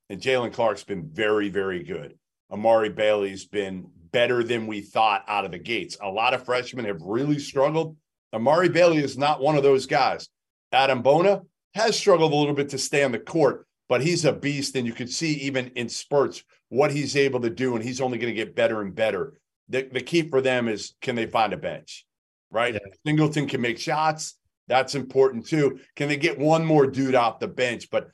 And 0.10 0.20
Jaylen 0.20 0.52
Clark's 0.52 0.84
been 0.84 1.12
very, 1.12 1.50
very 1.50 1.84
good. 1.84 2.18
Amari 2.52 2.90
Bailey's 2.90 3.46
been 3.46 3.86
better 4.12 4.44
than 4.44 4.66
we 4.66 4.82
thought 4.82 5.26
out 5.28 5.46
of 5.46 5.52
the 5.52 5.60
gates. 5.60 5.96
A 6.02 6.10
lot 6.10 6.34
of 6.34 6.44
freshmen 6.44 6.86
have 6.86 7.04
really 7.04 7.38
struggled. 7.38 7.98
Amari 8.34 8.70
Bailey 8.70 8.98
is 8.98 9.18
not 9.18 9.42
one 9.42 9.56
of 9.56 9.64
those 9.64 9.86
guys. 9.86 10.28
Adem 10.74 11.04
Bona 11.04 11.42
has 11.76 11.98
struggled 11.98 12.34
a 12.34 12.36
little 12.36 12.56
bit 12.56 12.70
to 12.70 12.78
stay 12.78 13.04
on 13.04 13.12
the 13.12 13.20
court, 13.20 13.68
but 13.88 14.02
he's 14.02 14.26
a 14.26 14.34
beast. 14.34 14.76
And 14.76 14.88
you 14.88 14.94
can 14.94 15.08
see 15.08 15.34
even 15.34 15.68
in 15.76 15.88
spurts 15.88 16.44
what 16.70 16.92
he's 16.92 17.16
able 17.16 17.42
to 17.42 17.50
do. 17.50 17.76
And 17.76 17.84
he's 17.84 18.02
only 18.02 18.18
going 18.18 18.34
to 18.34 18.46
get 18.46 18.56
better 18.56 18.82
and 18.82 18.96
better. 18.96 19.34
The, 19.70 19.84
the 19.92 20.02
key 20.02 20.30
for 20.30 20.42
them 20.42 20.68
is 20.68 20.96
can 21.02 21.16
they 21.16 21.26
find 21.26 21.54
a 21.54 21.58
bench, 21.58 22.06
right? 22.52 22.74
Yeah. 22.74 22.80
Singleton 23.06 23.48
can 23.48 23.62
make 23.62 23.80
shots. 23.80 24.36
That's 24.68 24.96
important 24.96 25.46
too. 25.46 25.80
Can 25.96 26.10
they 26.10 26.18
get 26.18 26.40
one 26.40 26.66
more 26.66 26.88
dude 26.88 27.16
off 27.16 27.40
the 27.40 27.48
bench? 27.48 27.90
But 27.92 28.10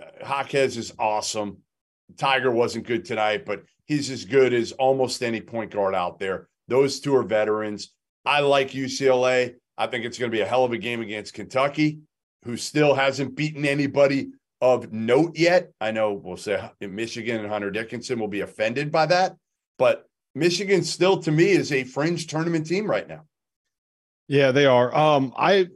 uh, 0.00 0.04
Jaquez 0.20 0.76
is 0.76 0.92
awesome. 0.98 1.58
Tiger 2.16 2.50
wasn't 2.50 2.86
good 2.86 3.04
tonight, 3.04 3.46
but 3.46 3.62
he's 3.86 4.10
as 4.10 4.24
good 4.24 4.52
as 4.52 4.72
almost 4.72 5.22
any 5.22 5.40
point 5.40 5.70
guard 5.70 5.94
out 5.94 6.18
there. 6.18 6.48
Those 6.68 7.00
two 7.00 7.16
are 7.16 7.22
veterans. 7.22 7.92
I 8.24 8.40
like 8.40 8.70
UCLA. 8.70 9.54
I 9.76 9.86
think 9.86 10.04
it's 10.04 10.18
going 10.18 10.30
to 10.30 10.36
be 10.36 10.42
a 10.42 10.46
hell 10.46 10.64
of 10.64 10.72
a 10.72 10.78
game 10.78 11.00
against 11.00 11.34
Kentucky, 11.34 11.98
who 12.44 12.56
still 12.56 12.94
hasn't 12.94 13.34
beaten 13.34 13.64
anybody 13.64 14.30
of 14.60 14.92
note 14.92 15.36
yet. 15.36 15.72
I 15.80 15.90
know 15.90 16.12
we'll 16.12 16.36
say 16.36 16.70
Michigan 16.80 17.40
and 17.40 17.48
Hunter 17.48 17.70
Dickinson 17.70 18.18
will 18.18 18.28
be 18.28 18.40
offended 18.40 18.90
by 18.90 19.06
that, 19.06 19.36
but 19.78 20.06
Michigan 20.34 20.82
still, 20.82 21.18
to 21.22 21.30
me, 21.30 21.50
is 21.50 21.72
a 21.72 21.84
fringe 21.84 22.26
tournament 22.26 22.66
team 22.66 22.86
right 22.86 23.06
now. 23.06 23.22
Yeah, 24.26 24.52
they 24.52 24.66
are. 24.66 24.94
Um, 24.94 25.32
I 25.36 25.68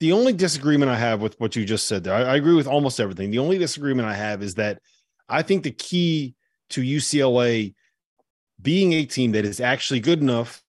the 0.00 0.12
only 0.12 0.32
disagreement 0.32 0.90
I 0.90 0.96
have 0.96 1.20
with 1.20 1.38
what 1.38 1.54
you 1.54 1.64
just 1.64 1.86
said 1.86 2.02
there, 2.02 2.14
I, 2.14 2.22
I 2.22 2.36
agree 2.36 2.54
with 2.54 2.66
almost 2.66 2.98
everything. 2.98 3.30
The 3.30 3.38
only 3.38 3.58
disagreement 3.58 4.08
I 4.08 4.14
have 4.14 4.42
is 4.42 4.56
that 4.56 4.80
I 5.28 5.42
think 5.42 5.62
the 5.62 5.70
key 5.70 6.34
to 6.70 6.82
UCLA 6.82 7.74
being 8.60 8.92
a 8.94 9.04
team 9.04 9.32
that 9.32 9.44
is 9.44 9.60
actually 9.60 10.00
good 10.00 10.20
enough, 10.20 10.62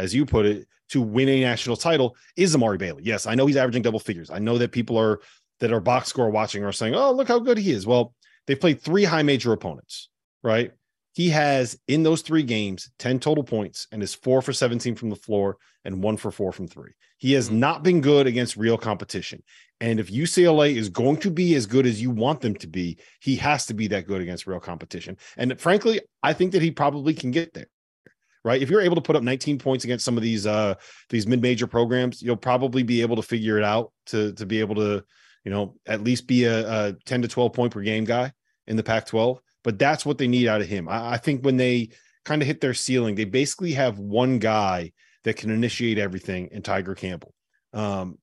as 0.00 0.14
you 0.14 0.24
put 0.24 0.46
it, 0.46 0.66
to 0.88 1.00
win 1.00 1.28
a 1.28 1.40
national 1.40 1.76
title 1.76 2.16
is 2.36 2.54
Amari 2.54 2.78
Bailey. 2.78 3.04
Yes, 3.04 3.26
I 3.26 3.34
know 3.34 3.46
he's 3.46 3.56
averaging 3.56 3.82
double 3.82 4.00
figures. 4.00 4.30
I 4.30 4.38
know 4.38 4.58
that 4.58 4.72
people 4.72 4.98
are 4.98 5.20
that 5.60 5.72
are 5.72 5.80
box 5.80 6.08
score 6.08 6.30
watching 6.30 6.64
are 6.64 6.72
saying, 6.72 6.94
"Oh, 6.94 7.12
look 7.12 7.28
how 7.28 7.38
good 7.38 7.58
he 7.58 7.70
is." 7.70 7.86
Well, 7.86 8.14
they've 8.46 8.60
played 8.60 8.80
three 8.80 9.04
high 9.04 9.22
major 9.22 9.52
opponents, 9.52 10.08
right? 10.42 10.72
He 11.12 11.28
has 11.30 11.78
in 11.86 12.02
those 12.02 12.22
three 12.22 12.42
games 12.42 12.90
10 12.98 13.20
total 13.20 13.44
points 13.44 13.86
and 13.92 14.02
is 14.02 14.14
four 14.14 14.42
for 14.42 14.52
17 14.52 14.94
from 14.94 15.10
the 15.10 15.16
floor 15.16 15.58
and 15.84 16.02
one 16.02 16.16
for 16.16 16.30
four 16.30 16.52
from 16.52 16.66
three. 16.66 16.92
He 17.18 17.32
has 17.32 17.48
mm-hmm. 17.48 17.60
not 17.60 17.82
been 17.82 18.00
good 18.00 18.26
against 18.26 18.56
real 18.56 18.78
competition. 18.78 19.42
And 19.80 19.98
if 19.98 20.10
UCLA 20.10 20.76
is 20.76 20.88
going 20.88 21.16
to 21.18 21.30
be 21.30 21.54
as 21.54 21.66
good 21.66 21.86
as 21.86 22.00
you 22.00 22.10
want 22.10 22.40
them 22.40 22.54
to 22.56 22.66
be, 22.66 22.98
he 23.20 23.36
has 23.36 23.66
to 23.66 23.74
be 23.74 23.88
that 23.88 24.06
good 24.06 24.20
against 24.20 24.46
real 24.46 24.60
competition. 24.60 25.16
And 25.36 25.58
frankly, 25.60 26.00
I 26.22 26.32
think 26.32 26.52
that 26.52 26.62
he 26.62 26.70
probably 26.70 27.14
can 27.14 27.30
get 27.30 27.54
there. 27.54 27.68
Right. 28.42 28.62
If 28.62 28.70
you're 28.70 28.80
able 28.80 28.94
to 28.94 29.02
put 29.02 29.16
up 29.16 29.22
19 29.22 29.58
points 29.58 29.84
against 29.84 30.04
some 30.04 30.16
of 30.16 30.22
these 30.22 30.46
uh 30.46 30.74
these 31.10 31.26
mid-major 31.26 31.66
programs, 31.66 32.22
you'll 32.22 32.36
probably 32.36 32.82
be 32.82 33.02
able 33.02 33.16
to 33.16 33.22
figure 33.22 33.58
it 33.58 33.64
out 33.64 33.92
to 34.06 34.32
to 34.34 34.46
be 34.46 34.60
able 34.60 34.76
to, 34.76 35.04
you 35.44 35.50
know, 35.50 35.76
at 35.86 36.02
least 36.02 36.26
be 36.26 36.44
a, 36.44 36.88
a 36.88 36.92
10 37.04 37.22
to 37.22 37.28
12 37.28 37.52
point 37.52 37.72
per 37.72 37.82
game 37.82 38.04
guy 38.04 38.32
in 38.66 38.76
the 38.76 38.82
Pac-12. 38.82 39.38
But 39.62 39.78
that's 39.78 40.06
what 40.06 40.16
they 40.16 40.26
need 40.26 40.48
out 40.48 40.62
of 40.62 40.68
him. 40.68 40.88
I, 40.88 41.12
I 41.12 41.16
think 41.18 41.44
when 41.44 41.58
they 41.58 41.90
kind 42.24 42.40
of 42.40 42.48
hit 42.48 42.62
their 42.62 42.74
ceiling, 42.74 43.14
they 43.14 43.24
basically 43.24 43.72
have 43.72 43.98
one 43.98 44.38
guy 44.38 44.92
that 45.24 45.36
can 45.36 45.50
initiate 45.50 45.98
everything 45.98 46.48
in 46.50 46.62
Tiger 46.62 46.94
Campbell. 46.94 47.34
Um, 47.74 48.18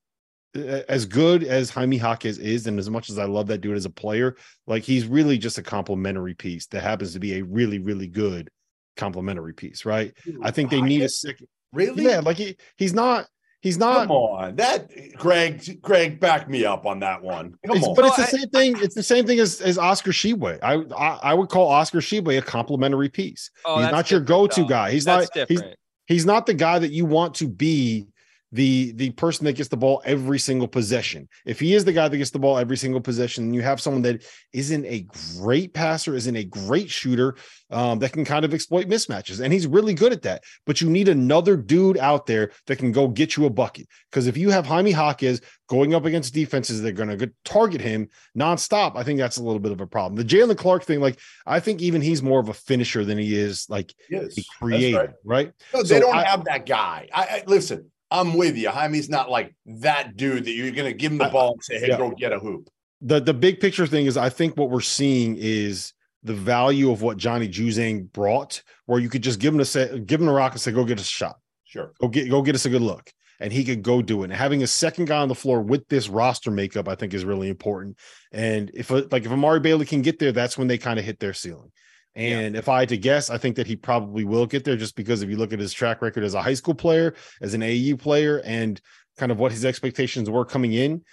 as 0.54 1.04
good 1.06 1.44
as 1.44 1.70
Jaime 1.70 1.98
Jaquez 1.98 2.38
is, 2.38 2.66
and 2.66 2.78
as 2.78 2.90
much 2.90 3.10
as 3.10 3.18
I 3.18 3.24
love 3.24 3.46
that 3.48 3.60
dude 3.60 3.76
as 3.76 3.84
a 3.84 3.90
player, 3.90 4.36
like 4.66 4.82
he's 4.82 5.06
really 5.06 5.38
just 5.38 5.58
a 5.58 5.62
complementary 5.62 6.34
piece 6.34 6.66
that 6.68 6.82
happens 6.82 7.12
to 7.12 7.20
be 7.20 7.38
a 7.38 7.44
really, 7.44 7.78
really 7.78 8.08
good 8.08 8.50
complementary 8.98 9.54
piece, 9.54 9.86
right? 9.86 10.12
Dude, 10.24 10.36
I 10.42 10.50
think 10.50 10.70
they 10.70 10.82
need 10.82 11.02
a 11.02 11.08
second. 11.08 11.48
Really? 11.72 12.04
Yeah, 12.04 12.20
like 12.20 12.36
he 12.36 12.56
he's 12.76 12.92
not 12.92 13.26
he's 13.60 13.78
not 13.78 14.08
come 14.08 14.10
on 14.10 14.56
that 14.56 14.90
Greg 15.16 15.80
Greg 15.80 16.20
back 16.20 16.48
me 16.48 16.66
up 16.66 16.84
on 16.84 17.00
that 17.00 17.22
one. 17.22 17.54
Come 17.66 17.76
it's, 17.76 17.86
on. 17.86 17.94
But 17.94 18.06
it's 18.06 18.16
the 18.16 18.24
same 18.26 18.48
thing. 18.48 18.76
It's 18.78 18.94
the 18.94 19.02
same 19.02 19.26
thing 19.26 19.38
as, 19.40 19.60
as 19.60 19.78
Oscar 19.78 20.10
Tshiebwe. 20.10 20.58
I, 20.62 20.74
I, 20.94 21.18
I 21.30 21.34
would 21.34 21.48
call 21.48 21.68
Oscar 21.68 21.98
Tshiebwe 21.98 22.38
a 22.38 22.42
complementary 22.42 23.08
piece. 23.08 23.50
Oh, 23.64 23.80
he's 23.80 23.90
not 23.90 24.10
your 24.10 24.20
go-to 24.20 24.62
though. 24.62 24.66
guy. 24.66 24.90
He's 24.90 25.04
that's 25.04 25.30
not 25.34 25.48
different. 25.48 25.64
he's 26.06 26.16
he's 26.16 26.26
not 26.26 26.46
the 26.46 26.54
guy 26.54 26.78
that 26.78 26.92
you 26.92 27.06
want 27.06 27.34
to 27.36 27.48
be 27.48 28.06
the 28.52 28.92
the 28.92 29.10
person 29.10 29.44
that 29.44 29.56
gets 29.56 29.68
the 29.68 29.76
ball 29.76 30.02
every 30.04 30.38
single 30.38 30.68
possession. 30.68 31.28
If 31.44 31.60
he 31.60 31.74
is 31.74 31.84
the 31.84 31.92
guy 31.92 32.08
that 32.08 32.16
gets 32.16 32.30
the 32.30 32.38
ball 32.38 32.58
every 32.58 32.76
single 32.76 33.00
possession, 33.00 33.52
you 33.52 33.62
have 33.62 33.80
someone 33.80 34.02
that 34.02 34.24
isn't 34.52 34.84
a 34.86 35.06
great 35.38 35.74
passer, 35.74 36.14
isn't 36.14 36.36
a 36.36 36.44
great 36.44 36.90
shooter, 36.90 37.36
um, 37.70 37.98
that 37.98 38.12
can 38.12 38.24
kind 38.24 38.44
of 38.44 38.54
exploit 38.54 38.88
mismatches, 38.88 39.40
and 39.40 39.52
he's 39.52 39.66
really 39.66 39.94
good 39.94 40.12
at 40.12 40.22
that. 40.22 40.44
But 40.66 40.80
you 40.80 40.88
need 40.88 41.08
another 41.08 41.56
dude 41.56 41.98
out 41.98 42.26
there 42.26 42.52
that 42.66 42.76
can 42.76 42.92
go 42.92 43.08
get 43.08 43.36
you 43.36 43.44
a 43.46 43.50
bucket. 43.50 43.86
Because 44.10 44.26
if 44.26 44.36
you 44.36 44.50
have 44.50 44.66
Jaime 44.66 44.92
Jaquez 44.92 45.40
going 45.68 45.94
up 45.94 46.06
against 46.06 46.32
defenses 46.32 46.80
that 46.80 46.88
are 46.88 47.04
going 47.04 47.18
to 47.18 47.30
target 47.44 47.80
him 47.80 48.08
nonstop, 48.36 48.96
I 48.96 49.02
think 49.02 49.18
that's 49.18 49.36
a 49.36 49.42
little 49.42 49.60
bit 49.60 49.72
of 49.72 49.80
a 49.80 49.86
problem. 49.86 50.16
The 50.16 50.24
Jaylen 50.24 50.56
Clark 50.56 50.84
thing, 50.84 51.00
like 51.00 51.18
I 51.46 51.60
think 51.60 51.82
even 51.82 52.00
he's 52.00 52.22
more 52.22 52.40
of 52.40 52.48
a 52.48 52.54
finisher 52.54 53.04
than 53.04 53.18
he 53.18 53.36
is 53.36 53.66
like 53.68 53.94
yes, 54.08 54.38
a 54.38 54.42
creator, 54.58 55.14
right. 55.24 55.46
right? 55.46 55.52
No, 55.74 55.82
they 55.82 55.96
so 55.96 56.00
don't 56.00 56.16
I, 56.16 56.24
have 56.24 56.44
that 56.44 56.64
guy. 56.66 57.08
I, 57.12 57.22
I 57.22 57.42
listen. 57.46 57.90
I'm 58.10 58.34
with 58.34 58.56
you. 58.56 58.70
Jaime's 58.70 59.08
not 59.08 59.30
like 59.30 59.54
that 59.66 60.16
dude 60.16 60.44
that 60.44 60.52
you're 60.52 60.70
going 60.70 60.90
to 60.90 60.94
give 60.94 61.12
him 61.12 61.18
the 61.18 61.28
ball 61.28 61.52
and 61.52 61.64
say, 61.64 61.78
"Hey, 61.78 61.88
yeah. 61.88 61.98
go 61.98 62.10
get 62.10 62.32
a 62.32 62.38
hoop." 62.38 62.68
The 63.00 63.20
the 63.20 63.34
big 63.34 63.60
picture 63.60 63.86
thing 63.86 64.06
is, 64.06 64.16
I 64.16 64.28
think 64.28 64.56
what 64.56 64.70
we're 64.70 64.80
seeing 64.80 65.36
is 65.38 65.92
the 66.22 66.34
value 66.34 66.90
of 66.90 67.02
what 67.02 67.16
Johnny 67.16 67.48
Juzang 67.48 68.10
brought, 68.12 68.62
where 68.86 68.98
you 68.98 69.08
could 69.08 69.22
just 69.22 69.40
give 69.40 69.54
him 69.54 69.60
a 69.60 69.64
set, 69.64 70.06
give 70.06 70.20
him 70.20 70.28
a 70.28 70.32
rock 70.32 70.52
and 70.52 70.60
say, 70.60 70.72
"Go 70.72 70.84
get 70.84 70.98
us 70.98 71.06
a 71.06 71.08
shot." 71.08 71.36
Sure. 71.64 71.92
Go 72.00 72.08
get 72.08 72.30
go 72.30 72.42
get 72.42 72.54
us 72.54 72.64
a 72.64 72.70
good 72.70 72.82
look, 72.82 73.12
and 73.40 73.52
he 73.52 73.64
could 73.64 73.82
go 73.82 74.00
do 74.00 74.22
it. 74.22 74.26
And 74.26 74.32
having 74.32 74.62
a 74.62 74.66
second 74.66 75.04
guy 75.04 75.18
on 75.18 75.28
the 75.28 75.34
floor 75.34 75.60
with 75.60 75.86
this 75.88 76.08
roster 76.08 76.50
makeup, 76.50 76.88
I 76.88 76.94
think, 76.94 77.12
is 77.12 77.24
really 77.24 77.50
important. 77.50 77.98
And 78.32 78.70
if 78.72 78.90
like 78.90 79.26
if 79.26 79.30
Amari 79.30 79.60
Bailey 79.60 79.84
can 79.84 80.02
get 80.02 80.18
there, 80.18 80.32
that's 80.32 80.56
when 80.56 80.66
they 80.66 80.78
kind 80.78 80.98
of 80.98 81.04
hit 81.04 81.20
their 81.20 81.34
ceiling. 81.34 81.70
And 82.18 82.54
yeah. 82.54 82.58
if 82.58 82.68
I 82.68 82.80
had 82.80 82.88
to 82.88 82.96
guess, 82.96 83.30
I 83.30 83.38
think 83.38 83.54
that 83.56 83.68
he 83.68 83.76
probably 83.76 84.24
will 84.24 84.44
get 84.44 84.64
there 84.64 84.76
just 84.76 84.96
because 84.96 85.22
if 85.22 85.30
you 85.30 85.36
look 85.36 85.52
at 85.52 85.60
his 85.60 85.72
track 85.72 86.02
record 86.02 86.24
as 86.24 86.34
a 86.34 86.42
high 86.42 86.54
school 86.54 86.74
player, 86.74 87.14
as 87.40 87.54
an 87.54 87.62
AU 87.62 87.96
player, 87.96 88.42
and 88.44 88.80
kind 89.16 89.30
of 89.30 89.38
what 89.38 89.52
his 89.52 89.64
expectations 89.64 90.28
were 90.28 90.44
coming 90.44 90.72
in, 90.72 91.04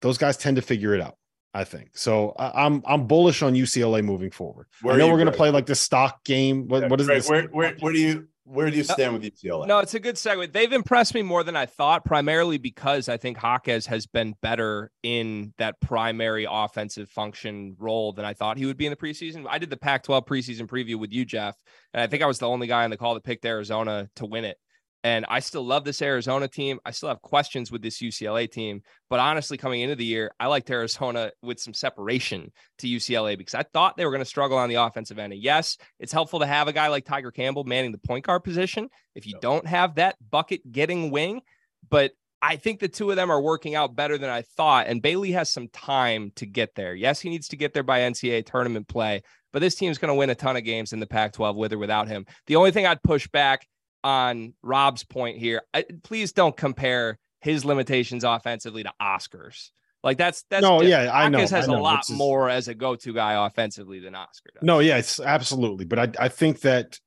those 0.00 0.16
guys 0.16 0.38
tend 0.38 0.56
to 0.56 0.62
figure 0.62 0.94
it 0.94 1.02
out. 1.02 1.18
I 1.52 1.64
think 1.64 1.90
so. 1.92 2.30
I, 2.38 2.64
am 2.64 2.76
I'm, 2.76 2.82
I'm 2.86 3.06
bullish 3.06 3.42
on 3.42 3.52
UCLA 3.52 4.02
moving 4.02 4.30
forward. 4.30 4.66
Where 4.80 4.94
I 4.94 4.98
know 4.98 5.08
we're 5.08 5.18
going 5.18 5.26
to 5.26 5.32
play 5.32 5.50
like 5.50 5.66
the 5.66 5.74
stock 5.74 6.24
game. 6.24 6.68
What, 6.68 6.82
yeah, 6.82 6.88
what 6.88 7.00
is 7.02 7.06
this? 7.06 7.28
Where, 7.28 7.42
where, 7.48 7.76
where 7.80 7.92
do 7.92 8.00
you 8.00 8.28
where 8.50 8.70
do 8.70 8.76
you 8.76 8.84
stand 8.84 9.12
with 9.12 9.22
UCLA? 9.22 9.66
No, 9.66 9.78
it's 9.78 9.94
a 9.94 10.00
good 10.00 10.16
segue. 10.16 10.52
They've 10.52 10.72
impressed 10.72 11.14
me 11.14 11.22
more 11.22 11.44
than 11.44 11.56
I 11.56 11.66
thought, 11.66 12.04
primarily 12.04 12.58
because 12.58 13.08
I 13.08 13.16
think 13.16 13.40
Jaquez 13.40 13.86
has 13.86 14.06
been 14.06 14.34
better 14.42 14.90
in 15.02 15.54
that 15.58 15.80
primary 15.80 16.46
offensive 16.50 17.08
function 17.08 17.76
role 17.78 18.12
than 18.12 18.24
I 18.24 18.34
thought 18.34 18.58
he 18.58 18.66
would 18.66 18.76
be 18.76 18.86
in 18.86 18.90
the 18.90 18.96
preseason. 18.96 19.46
I 19.48 19.58
did 19.58 19.70
the 19.70 19.76
Pac 19.76 20.02
12 20.02 20.26
preseason 20.26 20.66
preview 20.66 20.96
with 20.96 21.12
you, 21.12 21.24
Jeff, 21.24 21.56
and 21.94 22.02
I 22.02 22.08
think 22.08 22.22
I 22.22 22.26
was 22.26 22.38
the 22.38 22.48
only 22.48 22.66
guy 22.66 22.84
on 22.84 22.90
the 22.90 22.96
call 22.96 23.14
that 23.14 23.24
picked 23.24 23.44
Arizona 23.44 24.08
to 24.16 24.26
win 24.26 24.44
it. 24.44 24.58
And 25.02 25.24
I 25.28 25.40
still 25.40 25.64
love 25.64 25.84
this 25.84 26.02
Arizona 26.02 26.46
team. 26.46 26.78
I 26.84 26.90
still 26.90 27.08
have 27.08 27.22
questions 27.22 27.72
with 27.72 27.80
this 27.80 28.00
UCLA 28.00 28.50
team. 28.50 28.82
But 29.08 29.20
honestly, 29.20 29.56
coming 29.56 29.80
into 29.80 29.96
the 29.96 30.04
year, 30.04 30.32
I 30.38 30.46
liked 30.48 30.70
Arizona 30.70 31.32
with 31.42 31.58
some 31.58 31.72
separation 31.72 32.52
to 32.78 32.86
UCLA 32.86 33.38
because 33.38 33.54
I 33.54 33.62
thought 33.62 33.96
they 33.96 34.04
were 34.04 34.10
going 34.10 34.22
to 34.22 34.26
struggle 34.26 34.58
on 34.58 34.68
the 34.68 34.74
offensive 34.76 35.18
end. 35.18 35.32
And 35.32 35.42
yes, 35.42 35.78
it's 35.98 36.12
helpful 36.12 36.40
to 36.40 36.46
have 36.46 36.68
a 36.68 36.72
guy 36.72 36.88
like 36.88 37.06
Tiger 37.06 37.30
Campbell 37.30 37.64
manning 37.64 37.92
the 37.92 37.98
point 37.98 38.26
guard 38.26 38.44
position 38.44 38.88
if 39.14 39.26
you 39.26 39.34
don't 39.40 39.66
have 39.66 39.94
that 39.94 40.16
bucket 40.30 40.70
getting 40.70 41.10
wing. 41.10 41.40
But 41.88 42.12
I 42.42 42.56
think 42.56 42.80
the 42.80 42.88
two 42.88 43.10
of 43.10 43.16
them 43.16 43.30
are 43.30 43.40
working 43.40 43.74
out 43.74 43.96
better 43.96 44.18
than 44.18 44.30
I 44.30 44.42
thought. 44.42 44.86
And 44.86 45.02
Bailey 45.02 45.32
has 45.32 45.50
some 45.50 45.68
time 45.68 46.32
to 46.36 46.46
get 46.46 46.74
there. 46.74 46.94
Yes, 46.94 47.20
he 47.20 47.28
needs 47.28 47.48
to 47.48 47.56
get 47.56 47.72
there 47.72 47.82
by 47.82 48.00
NCAA 48.00 48.46
tournament 48.46 48.88
play, 48.88 49.22
but 49.52 49.60
this 49.60 49.74
team's 49.74 49.98
going 49.98 50.08
to 50.08 50.14
win 50.14 50.30
a 50.30 50.34
ton 50.34 50.56
of 50.56 50.64
games 50.64 50.92
in 50.92 51.00
the 51.00 51.06
Pac 51.06 51.32
12 51.32 51.56
with 51.56 51.72
or 51.72 51.78
without 51.78 52.08
him. 52.08 52.26
The 52.46 52.56
only 52.56 52.70
thing 52.70 52.86
I'd 52.86 53.02
push 53.02 53.28
back 53.28 53.66
on 54.02 54.54
Rob's 54.62 55.04
point 55.04 55.38
here. 55.38 55.62
I, 55.74 55.84
please 56.02 56.32
don't 56.32 56.56
compare 56.56 57.18
his 57.40 57.64
limitations 57.64 58.24
offensively 58.24 58.82
to 58.82 58.92
Oscars. 59.00 59.70
Like 60.02 60.16
that's 60.16 60.44
that's 60.48 60.62
no, 60.62 60.80
different. 60.80 61.04
yeah, 61.04 61.10
I 61.12 61.28
know. 61.28 61.38
has 61.38 61.52
I 61.52 61.66
know. 61.66 61.78
a 61.78 61.80
lot 61.80 62.04
more 62.10 62.48
as 62.48 62.68
a 62.68 62.74
go-to 62.74 63.12
guy 63.12 63.46
offensively 63.46 64.00
than 64.00 64.14
Oscar 64.14 64.50
does. 64.54 64.62
No, 64.62 64.78
yeah, 64.78 64.96
it's 64.96 65.20
absolutely. 65.20 65.84
But 65.84 65.98
I 65.98 66.24
I 66.24 66.28
think 66.28 66.60
that 66.60 66.98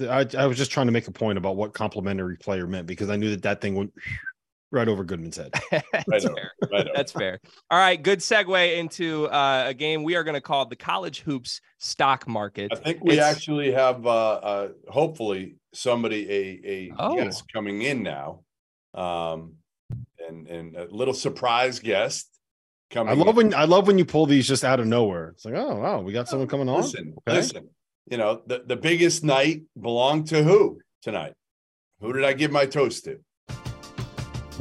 I, 0.00 0.26
I 0.36 0.46
was 0.46 0.58
just 0.58 0.70
trying 0.70 0.86
to 0.86 0.92
make 0.92 1.08
a 1.08 1.12
point 1.12 1.38
about 1.38 1.56
what 1.56 1.72
complimentary 1.72 2.36
player 2.36 2.66
meant 2.66 2.86
because 2.86 3.08
I 3.08 3.16
knew 3.16 3.30
that 3.30 3.42
that 3.42 3.60
thing 3.60 3.74
went 3.74 3.92
right 4.72 4.88
over 4.88 5.04
Goodman's 5.04 5.36
head. 5.36 5.52
That's 5.70 6.24
fair. 6.24 6.52
Right 6.72 6.88
That's 6.94 7.12
fair. 7.12 7.38
All 7.70 7.78
right, 7.78 8.02
good 8.02 8.18
segue 8.18 8.78
into 8.78 9.26
uh, 9.26 9.66
a 9.68 9.74
game 9.74 10.02
we 10.02 10.16
are 10.16 10.24
going 10.24 10.34
to 10.34 10.40
call 10.40 10.66
the 10.66 10.74
college 10.76 11.20
hoops 11.20 11.60
stock 11.78 12.26
market. 12.26 12.72
I 12.72 12.76
think 12.76 13.04
we 13.04 13.12
it's... 13.12 13.22
actually 13.22 13.70
have, 13.72 14.04
uh, 14.06 14.32
uh, 14.34 14.68
hopefully, 14.88 15.56
somebody 15.72 16.28
a 16.30 16.60
a 16.64 16.92
oh. 16.98 17.16
guest 17.16 17.44
coming 17.52 17.82
in 17.82 18.02
now, 18.02 18.40
um, 18.94 19.54
and 20.26 20.48
and 20.48 20.76
a 20.76 20.86
little 20.90 21.14
surprise 21.14 21.78
guest 21.78 22.28
coming. 22.90 23.12
I 23.12 23.16
love 23.16 23.38
in. 23.38 23.50
when 23.50 23.54
I 23.54 23.64
love 23.64 23.86
when 23.86 23.98
you 23.98 24.04
pull 24.04 24.26
these 24.26 24.48
just 24.48 24.64
out 24.64 24.80
of 24.80 24.86
nowhere. 24.86 25.28
It's 25.28 25.44
like, 25.44 25.54
oh 25.54 25.76
wow, 25.76 26.00
we 26.00 26.12
got 26.12 26.28
someone 26.28 26.48
coming 26.48 26.68
on. 26.68 26.82
Listen, 26.82 27.14
Okay. 27.28 27.36
listen. 27.36 27.68
You 28.10 28.16
know, 28.16 28.42
the, 28.46 28.64
the 28.66 28.74
biggest 28.74 29.22
night 29.22 29.62
belonged 29.80 30.26
to 30.28 30.42
who 30.42 30.80
tonight? 31.02 31.34
Who 32.00 32.12
did 32.12 32.24
I 32.24 32.32
give 32.32 32.50
my 32.50 32.66
toast 32.66 33.04
to? 33.04 33.20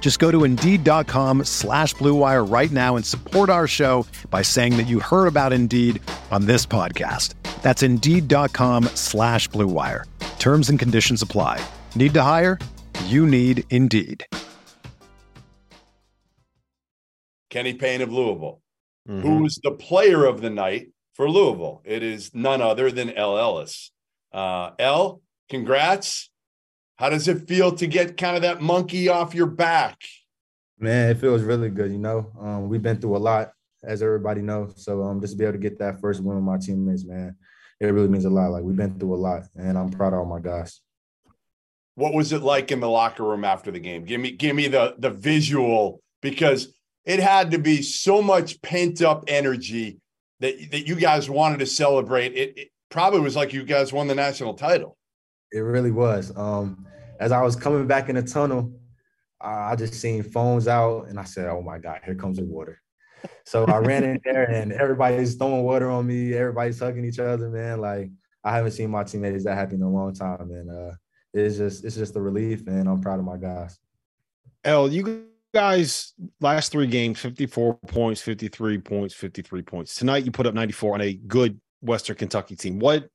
Just 0.00 0.20
go 0.20 0.30
to 0.30 0.44
Indeed.com 0.44 1.44
slash 1.44 1.92
Blue 1.92 2.14
Wire 2.14 2.42
right 2.44 2.70
now 2.70 2.96
and 2.96 3.04
support 3.04 3.50
our 3.50 3.66
show 3.66 4.06
by 4.30 4.40
saying 4.40 4.78
that 4.78 4.86
you 4.86 5.00
heard 5.00 5.26
about 5.26 5.52
Indeed 5.52 6.00
on 6.30 6.46
this 6.46 6.64
podcast. 6.64 7.34
That's 7.60 7.82
Indeed.com 7.82 8.84
slash 8.94 9.48
Blue 9.48 9.66
Wire. 9.66 10.06
Terms 10.38 10.70
and 10.70 10.78
conditions 10.78 11.20
apply. 11.20 11.60
Need 11.94 12.14
to 12.14 12.22
hire? 12.22 12.58
You 13.06 13.26
need 13.26 13.64
Indeed. 13.68 14.24
Kenny 17.50 17.74
Payne 17.74 18.02
of 18.02 18.12
Louisville. 18.12 18.60
Mhm. 19.08 19.22
Who 19.22 19.42
was 19.42 19.58
the 19.62 19.72
player 19.72 20.24
of 20.24 20.40
the 20.40 20.50
night 20.50 20.88
for 21.14 21.28
Louisville? 21.30 21.82
It 21.84 22.02
is 22.02 22.34
none 22.34 22.60
other 22.62 22.90
than 22.90 23.10
El 23.10 23.36
Ellis. 23.38 23.90
Uh, 24.32 24.70
El, 24.78 25.22
congrats. 25.48 26.30
How 26.98 27.08
does 27.08 27.28
it 27.28 27.46
feel 27.46 27.72
to 27.76 27.86
get 27.86 28.16
kind 28.16 28.34
of 28.34 28.42
that 28.42 28.60
monkey 28.60 29.08
off 29.08 29.32
your 29.32 29.46
back? 29.46 30.02
Man, 30.80 31.10
it 31.10 31.18
feels 31.18 31.42
really 31.42 31.70
good. 31.70 31.92
You 31.92 31.98
know, 31.98 32.32
um, 32.40 32.68
we've 32.68 32.82
been 32.82 33.00
through 33.00 33.16
a 33.16 33.18
lot, 33.18 33.52
as 33.84 34.02
everybody 34.02 34.42
knows. 34.42 34.84
So 34.84 35.04
um, 35.04 35.20
just 35.20 35.34
to 35.34 35.38
be 35.38 35.44
able 35.44 35.52
to 35.52 35.58
get 35.58 35.78
that 35.78 36.00
first 36.00 36.20
win 36.20 36.34
with 36.34 36.44
my 36.44 36.58
teammates, 36.58 37.04
man, 37.04 37.36
it 37.80 37.86
really 37.86 38.08
means 38.08 38.24
a 38.24 38.30
lot. 38.30 38.50
Like 38.50 38.64
we've 38.64 38.76
been 38.76 38.98
through 38.98 39.14
a 39.14 39.16
lot, 39.16 39.44
and 39.56 39.78
I'm 39.78 39.90
proud 39.90 40.12
of 40.12 40.18
all 40.18 40.24
my 40.24 40.40
guys. 40.40 40.80
What 41.94 42.14
was 42.14 42.32
it 42.32 42.42
like 42.42 42.72
in 42.72 42.80
the 42.80 42.90
locker 42.90 43.22
room 43.22 43.44
after 43.44 43.70
the 43.70 43.80
game? 43.80 44.04
Give 44.04 44.20
me, 44.20 44.32
give 44.32 44.56
me 44.56 44.66
the 44.66 44.96
the 44.98 45.10
visual 45.10 46.02
because 46.20 46.74
it 47.04 47.20
had 47.20 47.52
to 47.52 47.58
be 47.58 47.80
so 47.82 48.20
much 48.20 48.60
pent 48.60 49.02
up 49.02 49.24
energy 49.28 50.00
that 50.40 50.72
that 50.72 50.88
you 50.88 50.96
guys 50.96 51.30
wanted 51.30 51.60
to 51.60 51.66
celebrate. 51.66 52.34
It, 52.34 52.58
it 52.58 52.68
probably 52.88 53.20
was 53.20 53.36
like 53.36 53.52
you 53.52 53.62
guys 53.62 53.92
won 53.92 54.08
the 54.08 54.16
national 54.16 54.54
title. 54.54 54.97
It 55.52 55.60
really 55.60 55.90
was. 55.90 56.36
Um, 56.36 56.86
as 57.20 57.32
I 57.32 57.42
was 57.42 57.56
coming 57.56 57.86
back 57.86 58.08
in 58.08 58.16
the 58.16 58.22
tunnel, 58.22 58.72
I 59.40 59.72
I 59.72 59.76
just 59.76 59.94
seen 59.94 60.22
phones 60.22 60.68
out, 60.68 61.08
and 61.08 61.18
I 61.18 61.24
said, 61.24 61.48
"Oh 61.48 61.62
my 61.62 61.78
God, 61.78 62.00
here 62.04 62.14
comes 62.14 62.38
the 62.38 62.44
water." 62.44 62.80
So 63.44 63.64
I 63.64 63.78
ran 63.78 64.04
in 64.04 64.20
there, 64.24 64.44
and 64.50 64.72
everybody's 64.72 65.34
throwing 65.34 65.64
water 65.64 65.90
on 65.90 66.06
me. 66.06 66.34
Everybody's 66.34 66.78
hugging 66.78 67.04
each 67.04 67.18
other, 67.18 67.48
man. 67.48 67.80
Like 67.80 68.10
I 68.44 68.54
haven't 68.54 68.72
seen 68.72 68.90
my 68.90 69.04
teammates 69.04 69.44
that 69.44 69.56
happy 69.56 69.76
in 69.76 69.82
a 69.82 69.90
long 69.90 70.14
time, 70.14 70.50
and 70.50 70.70
uh, 70.70 70.94
it's 71.32 71.56
just 71.56 71.84
it's 71.84 71.96
just 71.96 72.16
a 72.16 72.20
relief, 72.20 72.66
and 72.66 72.88
I'm 72.88 73.00
proud 73.00 73.18
of 73.18 73.24
my 73.24 73.36
guys. 73.36 73.78
El, 74.64 74.92
you 74.92 75.28
guys 75.54 76.12
last 76.40 76.72
three 76.72 76.86
games, 76.86 77.18
54 77.18 77.78
points, 77.86 78.20
53 78.20 78.78
points, 78.78 79.14
53 79.14 79.62
points. 79.62 79.94
Tonight 79.94 80.24
you 80.24 80.30
put 80.30 80.46
up 80.46 80.54
94 80.54 80.94
on 80.94 81.00
a 81.00 81.14
good 81.14 81.60
Western 81.80 82.16
Kentucky 82.16 82.56
team. 82.56 82.78
What 82.78 83.08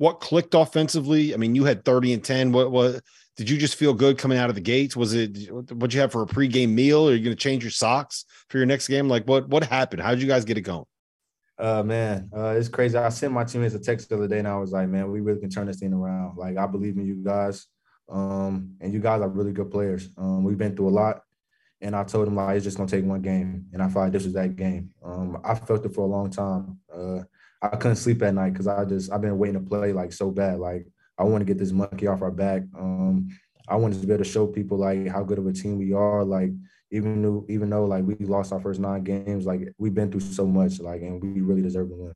what 0.00 0.18
clicked 0.18 0.54
offensively? 0.54 1.34
I 1.34 1.36
mean, 1.36 1.54
you 1.54 1.64
had 1.64 1.84
30 1.84 2.14
and 2.14 2.24
10. 2.24 2.52
What 2.52 3.02
did 3.36 3.50
you 3.50 3.58
just 3.58 3.74
feel 3.74 3.92
good 3.92 4.16
coming 4.16 4.38
out 4.38 4.48
of 4.48 4.54
the 4.54 4.60
gates? 4.62 4.96
Was 4.96 5.12
it 5.12 5.52
what 5.74 5.92
you 5.92 6.00
have 6.00 6.10
for 6.10 6.22
a 6.22 6.26
pregame 6.26 6.70
meal? 6.70 7.06
Are 7.06 7.14
you 7.14 7.22
going 7.22 7.36
to 7.36 7.42
change 7.42 7.62
your 7.62 7.70
socks 7.70 8.24
for 8.48 8.56
your 8.56 8.66
next 8.66 8.88
game? 8.88 9.10
Like 9.10 9.28
what 9.28 9.46
what 9.50 9.62
happened? 9.62 10.00
How 10.00 10.12
did 10.12 10.22
you 10.22 10.26
guys 10.26 10.46
get 10.46 10.56
it 10.56 10.62
going? 10.62 10.86
Uh 11.58 11.82
man, 11.82 12.30
uh, 12.34 12.54
it's 12.56 12.70
crazy. 12.70 12.96
I 12.96 13.10
sent 13.10 13.34
my 13.34 13.44
teammates 13.44 13.74
a 13.74 13.78
text 13.78 14.08
the 14.08 14.14
other 14.14 14.26
day, 14.26 14.38
and 14.38 14.48
I 14.48 14.56
was 14.56 14.72
like, 14.72 14.88
"Man, 14.88 15.10
we 15.12 15.20
really 15.20 15.40
can 15.40 15.50
turn 15.50 15.66
this 15.66 15.80
thing 15.80 15.92
around. 15.92 16.38
Like, 16.38 16.56
I 16.56 16.66
believe 16.66 16.96
in 16.96 17.04
you 17.04 17.16
guys, 17.16 17.66
um, 18.08 18.76
and 18.80 18.94
you 18.94 19.00
guys 19.00 19.20
are 19.20 19.28
really 19.28 19.52
good 19.52 19.70
players. 19.70 20.08
Um, 20.16 20.42
we've 20.44 20.56
been 20.56 20.74
through 20.74 20.88
a 20.88 20.96
lot, 21.02 21.20
and 21.82 21.94
I 21.94 22.04
told 22.04 22.26
them 22.26 22.36
like 22.36 22.56
it's 22.56 22.64
just 22.64 22.78
gonna 22.78 22.88
take 22.88 23.04
one 23.04 23.20
game, 23.20 23.66
and 23.74 23.82
I 23.82 23.88
like 23.88 24.12
this 24.12 24.24
was 24.24 24.32
that 24.32 24.56
game. 24.56 24.94
Um, 25.04 25.38
I 25.44 25.54
felt 25.54 25.84
it 25.84 25.94
for 25.94 26.06
a 26.06 26.08
long 26.08 26.30
time. 26.30 26.78
Uh, 26.90 27.24
I 27.62 27.76
couldn't 27.76 27.96
sleep 27.96 28.22
at 28.22 28.34
night 28.34 28.52
because 28.52 28.66
I 28.66 28.84
just 28.84 29.12
I've 29.12 29.20
been 29.20 29.38
waiting 29.38 29.62
to 29.62 29.68
play 29.68 29.92
like 29.92 30.12
so 30.12 30.30
bad. 30.30 30.58
Like, 30.58 30.86
I 31.18 31.24
want 31.24 31.42
to 31.42 31.44
get 31.44 31.58
this 31.58 31.72
monkey 31.72 32.06
off 32.06 32.22
our 32.22 32.30
back. 32.30 32.62
Um, 32.78 33.28
I 33.68 33.76
wanted 33.76 34.00
to 34.00 34.06
be 34.06 34.12
able 34.12 34.24
to 34.24 34.30
show 34.30 34.46
people 34.46 34.78
like 34.78 35.06
how 35.06 35.22
good 35.22 35.38
of 35.38 35.46
a 35.46 35.52
team 35.52 35.78
we 35.78 35.92
are. 35.92 36.24
Like, 36.24 36.50
even 36.90 37.22
though 37.22 37.44
even 37.48 37.70
though 37.70 37.84
like 37.84 38.04
we 38.04 38.14
lost 38.16 38.52
our 38.52 38.60
first 38.60 38.80
nine 38.80 39.04
games, 39.04 39.46
like 39.46 39.72
we've 39.78 39.94
been 39.94 40.10
through 40.10 40.20
so 40.20 40.46
much, 40.46 40.80
like, 40.80 41.02
and 41.02 41.22
we 41.22 41.40
really 41.40 41.62
deserve 41.62 41.90
to 41.90 41.94
win. 41.94 42.12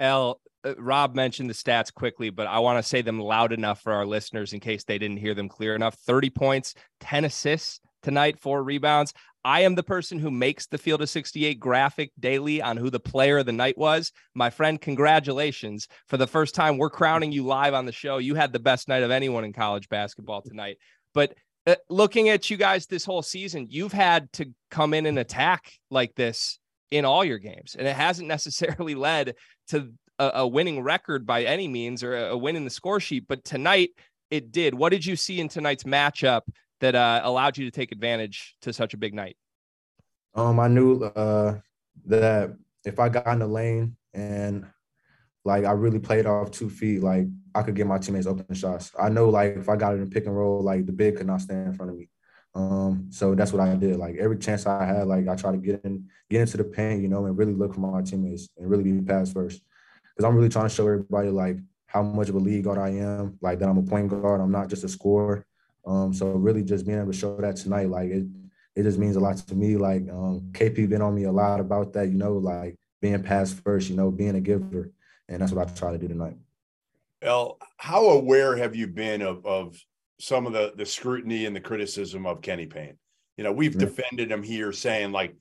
El, 0.00 0.40
uh, 0.64 0.74
Rob 0.78 1.14
mentioned 1.14 1.48
the 1.48 1.54
stats 1.54 1.94
quickly, 1.94 2.30
but 2.30 2.46
I 2.46 2.58
want 2.58 2.82
to 2.82 2.88
say 2.88 3.02
them 3.02 3.20
loud 3.20 3.52
enough 3.52 3.80
for 3.80 3.92
our 3.92 4.04
listeners 4.04 4.52
in 4.52 4.60
case 4.60 4.84
they 4.84 4.98
didn't 4.98 5.18
hear 5.18 5.34
them 5.34 5.48
clear 5.48 5.74
enough. 5.74 5.94
30 5.94 6.30
points, 6.30 6.74
10 7.00 7.24
assists 7.24 7.80
tonight, 8.02 8.38
four 8.40 8.62
rebounds. 8.62 9.14
I 9.44 9.62
am 9.62 9.74
the 9.74 9.82
person 9.82 10.18
who 10.18 10.30
makes 10.30 10.66
the 10.66 10.78
Field 10.78 11.02
of 11.02 11.10
68 11.10 11.58
graphic 11.58 12.12
daily 12.18 12.62
on 12.62 12.76
who 12.76 12.90
the 12.90 13.00
player 13.00 13.38
of 13.38 13.46
the 13.46 13.52
night 13.52 13.76
was. 13.76 14.12
My 14.34 14.50
friend, 14.50 14.80
congratulations. 14.80 15.88
For 16.06 16.16
the 16.16 16.26
first 16.26 16.54
time, 16.54 16.78
we're 16.78 16.90
crowning 16.90 17.32
you 17.32 17.44
live 17.44 17.74
on 17.74 17.86
the 17.86 17.92
show. 17.92 18.18
You 18.18 18.34
had 18.34 18.52
the 18.52 18.60
best 18.60 18.88
night 18.88 19.02
of 19.02 19.10
anyone 19.10 19.44
in 19.44 19.52
college 19.52 19.88
basketball 19.88 20.42
tonight. 20.42 20.78
But 21.12 21.34
uh, 21.66 21.76
looking 21.88 22.28
at 22.28 22.50
you 22.50 22.56
guys 22.56 22.86
this 22.86 23.04
whole 23.04 23.22
season, 23.22 23.66
you've 23.68 23.92
had 23.92 24.32
to 24.34 24.46
come 24.70 24.94
in 24.94 25.06
and 25.06 25.18
attack 25.18 25.72
like 25.90 26.14
this 26.14 26.58
in 26.90 27.04
all 27.04 27.24
your 27.24 27.38
games, 27.38 27.74
and 27.76 27.86
it 27.88 27.96
hasn't 27.96 28.28
necessarily 28.36 28.94
led 28.94 29.34
to 29.68 29.92
a, 30.18 30.30
a 30.36 30.46
winning 30.46 30.82
record 30.82 31.26
by 31.26 31.42
any 31.44 31.66
means 31.66 32.02
or 32.02 32.16
a, 32.16 32.30
a 32.30 32.36
win 32.36 32.56
in 32.56 32.64
the 32.64 32.70
score 32.70 33.00
sheet. 33.00 33.24
But 33.28 33.44
tonight 33.44 33.90
it 34.30 34.52
did. 34.52 34.74
What 34.74 34.90
did 34.90 35.04
you 35.04 35.16
see 35.16 35.40
in 35.40 35.48
tonight's 35.48 35.84
matchup 35.84 36.42
that 36.82 36.94
uh, 36.94 37.20
allowed 37.24 37.56
you 37.56 37.64
to 37.64 37.70
take 37.70 37.92
advantage 37.92 38.56
to 38.60 38.72
such 38.72 38.92
a 38.92 38.96
big 38.96 39.14
night? 39.14 39.36
Um, 40.34 40.60
I 40.60 40.68
knew 40.68 41.02
uh, 41.02 41.58
that 42.06 42.54
if 42.84 42.98
I 42.98 43.08
got 43.08 43.28
in 43.28 43.38
the 43.38 43.46
lane 43.46 43.96
and 44.12 44.66
like 45.44 45.64
I 45.64 45.72
really 45.72 46.00
played 46.00 46.26
off 46.26 46.50
two 46.50 46.68
feet, 46.68 47.02
like 47.02 47.26
I 47.54 47.62
could 47.62 47.76
get 47.76 47.86
my 47.86 47.98
teammates 47.98 48.26
open 48.26 48.54
shots. 48.54 48.92
I 48.98 49.08
know 49.08 49.28
like 49.28 49.56
if 49.56 49.68
I 49.68 49.76
got 49.76 49.94
it 49.94 50.00
in 50.00 50.10
pick 50.10 50.26
and 50.26 50.36
roll, 50.36 50.62
like 50.62 50.84
the 50.86 50.92
big 50.92 51.16
could 51.16 51.26
not 51.26 51.40
stand 51.40 51.68
in 51.68 51.74
front 51.74 51.92
of 51.92 51.96
me. 51.96 52.08
Um, 52.54 53.06
so 53.10 53.34
that's 53.34 53.52
what 53.52 53.66
I 53.66 53.74
did. 53.76 53.96
Like 53.96 54.16
every 54.16 54.38
chance 54.38 54.66
I 54.66 54.84
had, 54.84 55.06
like 55.06 55.28
I 55.28 55.36
try 55.36 55.52
to 55.52 55.58
get 55.58 55.84
in, 55.84 56.08
get 56.28 56.40
into 56.42 56.56
the 56.56 56.64
paint, 56.64 57.00
you 57.00 57.08
know, 57.08 57.24
and 57.26 57.38
really 57.38 57.54
look 57.54 57.74
for 57.74 57.80
my 57.80 58.02
teammates 58.02 58.48
and 58.58 58.68
really 58.68 58.82
be 58.82 59.00
pass 59.00 59.32
first. 59.32 59.62
Because 60.14 60.28
I'm 60.28 60.36
really 60.36 60.48
trying 60.48 60.68
to 60.68 60.74
show 60.74 60.86
everybody 60.86 61.30
like 61.30 61.58
how 61.86 62.02
much 62.02 62.28
of 62.28 62.34
a 62.34 62.38
lead 62.38 62.64
guard 62.64 62.78
I 62.78 62.90
am, 62.90 63.38
like 63.40 63.60
that 63.60 63.68
I'm 63.68 63.78
a 63.78 63.82
point 63.82 64.08
guard. 64.08 64.40
I'm 64.40 64.50
not 64.50 64.68
just 64.68 64.84
a 64.84 64.88
scorer. 64.88 65.46
Um, 65.84 66.14
so 66.14 66.30
really 66.32 66.62
just 66.62 66.86
being 66.86 66.98
able 66.98 67.12
to 67.12 67.18
show 67.18 67.36
that 67.38 67.56
tonight, 67.56 67.88
like 67.88 68.10
it, 68.10 68.26
it 68.76 68.82
just 68.84 68.98
means 68.98 69.16
a 69.16 69.20
lot 69.20 69.36
to 69.36 69.54
me. 69.54 69.76
Like 69.76 70.02
um, 70.10 70.48
KP 70.52 70.88
been 70.88 71.02
on 71.02 71.14
me 71.14 71.24
a 71.24 71.32
lot 71.32 71.60
about 71.60 71.92
that, 71.94 72.08
you 72.08 72.14
know, 72.14 72.34
like 72.34 72.76
being 73.00 73.22
pass 73.22 73.52
first, 73.52 73.90
you 73.90 73.96
know, 73.96 74.10
being 74.10 74.36
a 74.36 74.40
giver, 74.40 74.90
and 75.28 75.42
that's 75.42 75.52
what 75.52 75.68
I 75.68 75.72
try 75.72 75.92
to 75.92 75.98
do 75.98 76.08
tonight. 76.08 76.36
El, 77.20 77.58
how 77.76 78.06
aware 78.06 78.56
have 78.56 78.74
you 78.74 78.86
been 78.86 79.22
of 79.22 79.44
of 79.46 79.76
some 80.20 80.46
of 80.46 80.52
the 80.52 80.72
the 80.76 80.86
scrutiny 80.86 81.46
and 81.46 81.54
the 81.54 81.60
criticism 81.60 82.26
of 82.26 82.42
Kenny 82.42 82.66
Payne? 82.66 82.96
You 83.36 83.44
know, 83.44 83.52
we've 83.52 83.74
Yeah. 83.74 83.86
defended 83.86 84.30
him 84.30 84.42
here, 84.42 84.72
saying 84.72 85.12
like, 85.12 85.34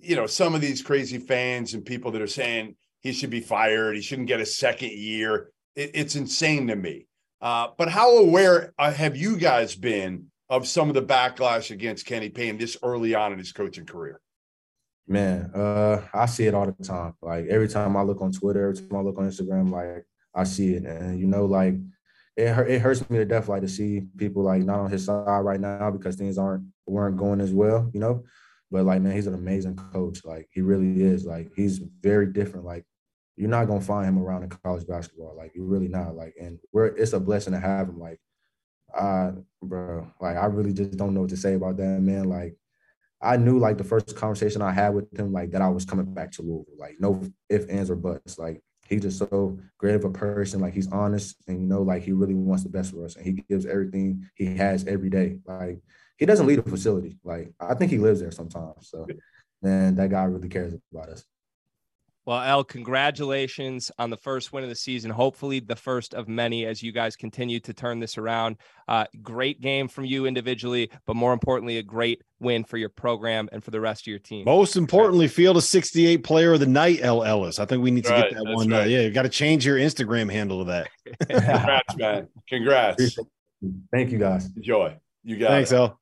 you 0.00 0.16
know, 0.16 0.26
some 0.26 0.54
of 0.54 0.60
these 0.60 0.82
crazy 0.82 1.18
fans 1.18 1.74
and 1.74 1.84
people 1.84 2.10
that 2.12 2.22
are 2.22 2.26
saying 2.26 2.76
he 3.00 3.12
should 3.12 3.30
be 3.30 3.40
fired, 3.40 3.96
he 3.96 4.02
shouldn't 4.02 4.28
get 4.28 4.40
a 4.40 4.46
second 4.46 4.92
year. 4.92 5.50
It, 5.74 5.90
it's 5.94 6.16
insane 6.16 6.66
to 6.68 6.76
me. 6.76 7.06
Uh, 7.40 7.68
but 7.78 7.88
how 7.88 8.18
aware 8.18 8.72
uh, 8.78 8.92
have 8.92 9.16
you 9.16 9.36
guys 9.36 9.74
been 9.74 10.26
of 10.48 10.66
some 10.66 10.88
of 10.88 10.94
the 10.94 11.02
backlash 11.02 11.70
against 11.70 12.06
Kenny 12.06 12.28
Payne 12.28 12.58
this 12.58 12.76
early 12.82 13.14
on 13.14 13.32
in 13.32 13.38
his 13.38 13.52
coaching 13.52 13.86
career? 13.86 14.20
Man, 15.06 15.50
uh, 15.54 16.02
I 16.12 16.26
see 16.26 16.46
it 16.46 16.54
all 16.54 16.66
the 16.66 16.84
time. 16.84 17.14
Like 17.22 17.46
every 17.46 17.68
time 17.68 17.96
I 17.96 18.02
look 18.02 18.20
on 18.20 18.32
Twitter, 18.32 18.68
every 18.68 18.86
time 18.86 18.98
I 18.98 19.02
look 19.02 19.18
on 19.18 19.28
Instagram, 19.28 19.70
like 19.70 20.04
I 20.34 20.44
see 20.44 20.74
it, 20.74 20.84
and 20.84 21.18
you 21.18 21.26
know, 21.26 21.46
like 21.46 21.74
it 22.36 22.46
it 22.68 22.80
hurts 22.80 23.08
me 23.10 23.18
to 23.18 23.24
death 23.24 23.48
like 23.48 23.62
to 23.62 23.68
see 23.68 24.02
people 24.16 24.42
like 24.42 24.62
not 24.62 24.78
on 24.78 24.90
his 24.90 25.06
side 25.06 25.40
right 25.40 25.60
now 25.60 25.90
because 25.90 26.16
things 26.16 26.38
aren't 26.38 26.64
weren't 26.86 27.16
going 27.16 27.40
as 27.40 27.52
well, 27.52 27.90
you 27.92 28.00
know. 28.00 28.24
But 28.70 28.84
like, 28.84 29.02
man, 29.02 29.12
he's 29.12 29.26
an 29.26 29.34
amazing 29.34 29.76
coach. 29.76 30.24
Like 30.24 30.48
he 30.52 30.60
really 30.60 31.02
is. 31.02 31.24
Like 31.24 31.50
he's 31.56 31.78
very 31.78 32.26
different. 32.26 32.64
Like 32.64 32.84
you're 33.40 33.48
not 33.48 33.66
gonna 33.66 33.80
find 33.80 34.06
him 34.06 34.18
around 34.18 34.42
in 34.42 34.50
college 34.50 34.86
basketball. 34.86 35.34
Like 35.34 35.52
you're 35.54 35.64
really 35.64 35.88
not. 35.88 36.14
Like, 36.14 36.34
and 36.38 36.58
we're 36.72 36.88
it's 36.88 37.14
a 37.14 37.20
blessing 37.20 37.54
to 37.54 37.58
have 37.58 37.88
him. 37.88 37.98
Like, 37.98 38.20
uh, 38.94 39.32
bro, 39.62 40.06
like 40.20 40.36
I 40.36 40.44
really 40.44 40.74
just 40.74 40.98
don't 40.98 41.14
know 41.14 41.22
what 41.22 41.30
to 41.30 41.38
say 41.38 41.54
about 41.54 41.78
that 41.78 42.00
man. 42.00 42.24
Like, 42.24 42.56
I 43.22 43.38
knew 43.38 43.58
like 43.58 43.78
the 43.78 43.84
first 43.84 44.14
conversation 44.14 44.60
I 44.60 44.72
had 44.72 44.90
with 44.90 45.18
him, 45.18 45.32
like 45.32 45.52
that 45.52 45.62
I 45.62 45.68
was 45.68 45.86
coming 45.86 46.12
back 46.12 46.32
to 46.32 46.42
Louisville. 46.42 46.74
Like 46.78 46.96
no 47.00 47.22
if 47.48 47.68
ands 47.70 47.90
or 47.90 47.96
buts. 47.96 48.38
Like 48.38 48.62
he's 48.86 49.00
just 49.00 49.18
so 49.18 49.58
great 49.78 49.94
of 49.94 50.04
a 50.04 50.10
person. 50.10 50.60
Like 50.60 50.74
he's 50.74 50.92
honest 50.92 51.36
and 51.48 51.62
you 51.62 51.66
know, 51.66 51.80
like 51.80 52.02
he 52.02 52.12
really 52.12 52.34
wants 52.34 52.62
the 52.62 52.68
best 52.68 52.92
for 52.92 53.06
us, 53.06 53.16
and 53.16 53.24
he 53.24 53.32
gives 53.48 53.64
everything 53.64 54.28
he 54.34 54.54
has 54.56 54.86
every 54.86 55.08
day. 55.08 55.38
Like 55.46 55.80
he 56.18 56.26
doesn't 56.26 56.46
leave 56.46 56.62
the 56.62 56.70
facility. 56.70 57.18
Like 57.24 57.54
I 57.58 57.72
think 57.72 57.90
he 57.90 57.96
lives 57.96 58.20
there 58.20 58.32
sometimes. 58.32 58.90
So, 58.90 59.06
man, 59.62 59.94
that 59.94 60.10
guy 60.10 60.24
really 60.24 60.50
cares 60.50 60.74
about 60.92 61.08
us. 61.08 61.24
Well, 62.26 62.42
El, 62.42 62.64
congratulations 62.64 63.90
on 63.98 64.10
the 64.10 64.16
first 64.16 64.52
win 64.52 64.62
of 64.62 64.68
the 64.68 64.76
season. 64.76 65.10
Hopefully, 65.10 65.58
the 65.58 65.74
first 65.74 66.12
of 66.14 66.28
many 66.28 66.66
as 66.66 66.82
you 66.82 66.92
guys 66.92 67.16
continue 67.16 67.60
to 67.60 67.72
turn 67.72 67.98
this 67.98 68.18
around. 68.18 68.56
Uh, 68.86 69.06
great 69.22 69.60
game 69.60 69.88
from 69.88 70.04
you 70.04 70.26
individually, 70.26 70.90
but 71.06 71.16
more 71.16 71.32
importantly, 71.32 71.78
a 71.78 71.82
great 71.82 72.22
win 72.38 72.62
for 72.62 72.76
your 72.76 72.90
program 72.90 73.48
and 73.52 73.64
for 73.64 73.70
the 73.70 73.80
rest 73.80 74.02
of 74.02 74.06
your 74.08 74.18
team. 74.18 74.44
Most 74.44 74.76
importantly, 74.76 75.28
field 75.28 75.56
a 75.56 75.62
68 75.62 76.22
player 76.22 76.52
of 76.52 76.60
the 76.60 76.66
night, 76.66 76.98
El 77.00 77.24
Ellis. 77.24 77.58
I 77.58 77.64
think 77.64 77.82
we 77.82 77.90
need 77.90 78.04
to 78.04 78.10
Right, 78.10 78.30
get 78.30 78.34
that 78.34 78.44
that's 78.44 78.56
one. 78.56 78.72
Uh, 78.72 78.82
yeah, 78.82 79.00
you 79.00 79.10
got 79.10 79.22
to 79.22 79.28
change 79.30 79.64
your 79.64 79.78
Instagram 79.78 80.30
handle 80.30 80.64
to 80.64 80.70
that. 80.70 80.88
Congrats, 81.28 81.96
man. 81.96 82.28
Congrats. 82.48 83.18
Thank 83.92 84.10
you 84.10 84.18
guys. 84.18 84.48
Enjoy. 84.56 84.94
You 85.24 85.38
got 85.38 85.50
Thanks, 85.50 85.72
it. 85.72 85.76
El. 85.76 86.00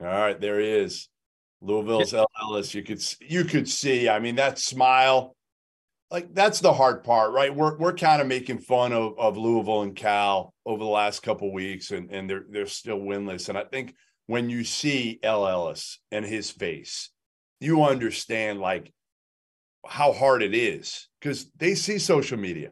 All 0.00 0.06
right, 0.06 0.40
there 0.40 0.60
he 0.60 0.68
is. 0.68 1.08
Louisville's 1.64 2.12
El 2.12 2.30
Ellis. 2.42 2.74
You 2.74 2.82
could 2.82 3.02
you 3.20 3.44
could 3.44 3.68
see. 3.68 4.08
I 4.08 4.18
mean, 4.18 4.36
that 4.36 4.58
smile, 4.58 5.34
like 6.10 6.32
that's 6.34 6.60
the 6.60 6.72
hard 6.72 7.02
part, 7.04 7.32
right? 7.32 7.54
We're 7.54 7.76
we're 7.78 7.94
kind 7.94 8.20
of 8.20 8.28
making 8.28 8.58
fun 8.58 8.92
of, 8.92 9.18
of 9.18 9.36
Louisville 9.36 9.82
and 9.82 9.96
Cal 9.96 10.52
over 10.66 10.82
the 10.82 10.90
last 10.90 11.22
couple 11.22 11.52
weeks, 11.52 11.90
and 11.90 12.10
and 12.10 12.28
they're 12.28 12.44
they're 12.48 12.66
still 12.66 12.98
winless. 12.98 13.48
And 13.48 13.56
I 13.56 13.64
think 13.64 13.94
when 14.26 14.50
you 14.50 14.62
see 14.62 15.18
El 15.22 15.46
Ellis 15.46 15.98
and 16.12 16.24
his 16.24 16.50
face, 16.50 17.10
you 17.60 17.82
understand 17.82 18.60
like 18.60 18.92
how 19.86 20.12
hard 20.12 20.42
it 20.42 20.54
is 20.54 21.08
because 21.20 21.50
they 21.56 21.74
see 21.74 21.98
social 21.98 22.38
media. 22.38 22.70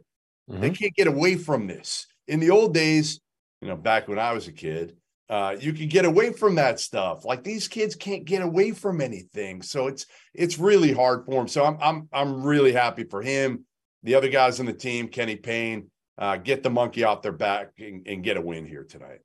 They 0.48 0.56
mm-hmm. 0.56 0.74
can't 0.74 0.94
get 0.94 1.06
away 1.06 1.36
from 1.36 1.66
this. 1.66 2.06
In 2.28 2.40
the 2.40 2.50
old 2.50 2.74
days, 2.74 3.20
you 3.60 3.68
know, 3.68 3.76
back 3.76 4.08
when 4.08 4.18
I 4.18 4.32
was 4.32 4.48
a 4.48 4.52
kid, 4.52 4.96
uh, 5.32 5.56
you 5.58 5.72
can 5.72 5.88
get 5.88 6.04
away 6.04 6.30
from 6.30 6.56
that 6.56 6.78
stuff. 6.78 7.24
Like 7.24 7.42
these 7.42 7.66
kids 7.66 7.94
can't 7.94 8.26
get 8.26 8.42
away 8.42 8.72
from 8.72 9.00
anything, 9.00 9.62
so 9.62 9.86
it's 9.86 10.04
it's 10.34 10.58
really 10.58 10.92
hard 10.92 11.24
for 11.24 11.40
him. 11.40 11.48
So 11.48 11.64
I'm 11.64 11.78
I'm 11.80 12.08
I'm 12.12 12.42
really 12.42 12.72
happy 12.72 13.04
for 13.04 13.22
him. 13.22 13.64
The 14.02 14.14
other 14.14 14.28
guys 14.28 14.60
on 14.60 14.66
the 14.66 14.74
team, 14.74 15.08
Kenny 15.08 15.36
Payne, 15.36 15.90
uh, 16.18 16.36
get 16.36 16.62
the 16.62 16.68
monkey 16.68 17.04
off 17.04 17.22
their 17.22 17.32
back 17.32 17.70
and, 17.78 18.06
and 18.06 18.22
get 18.22 18.36
a 18.36 18.42
win 18.42 18.66
here 18.66 18.84
tonight. 18.84 19.20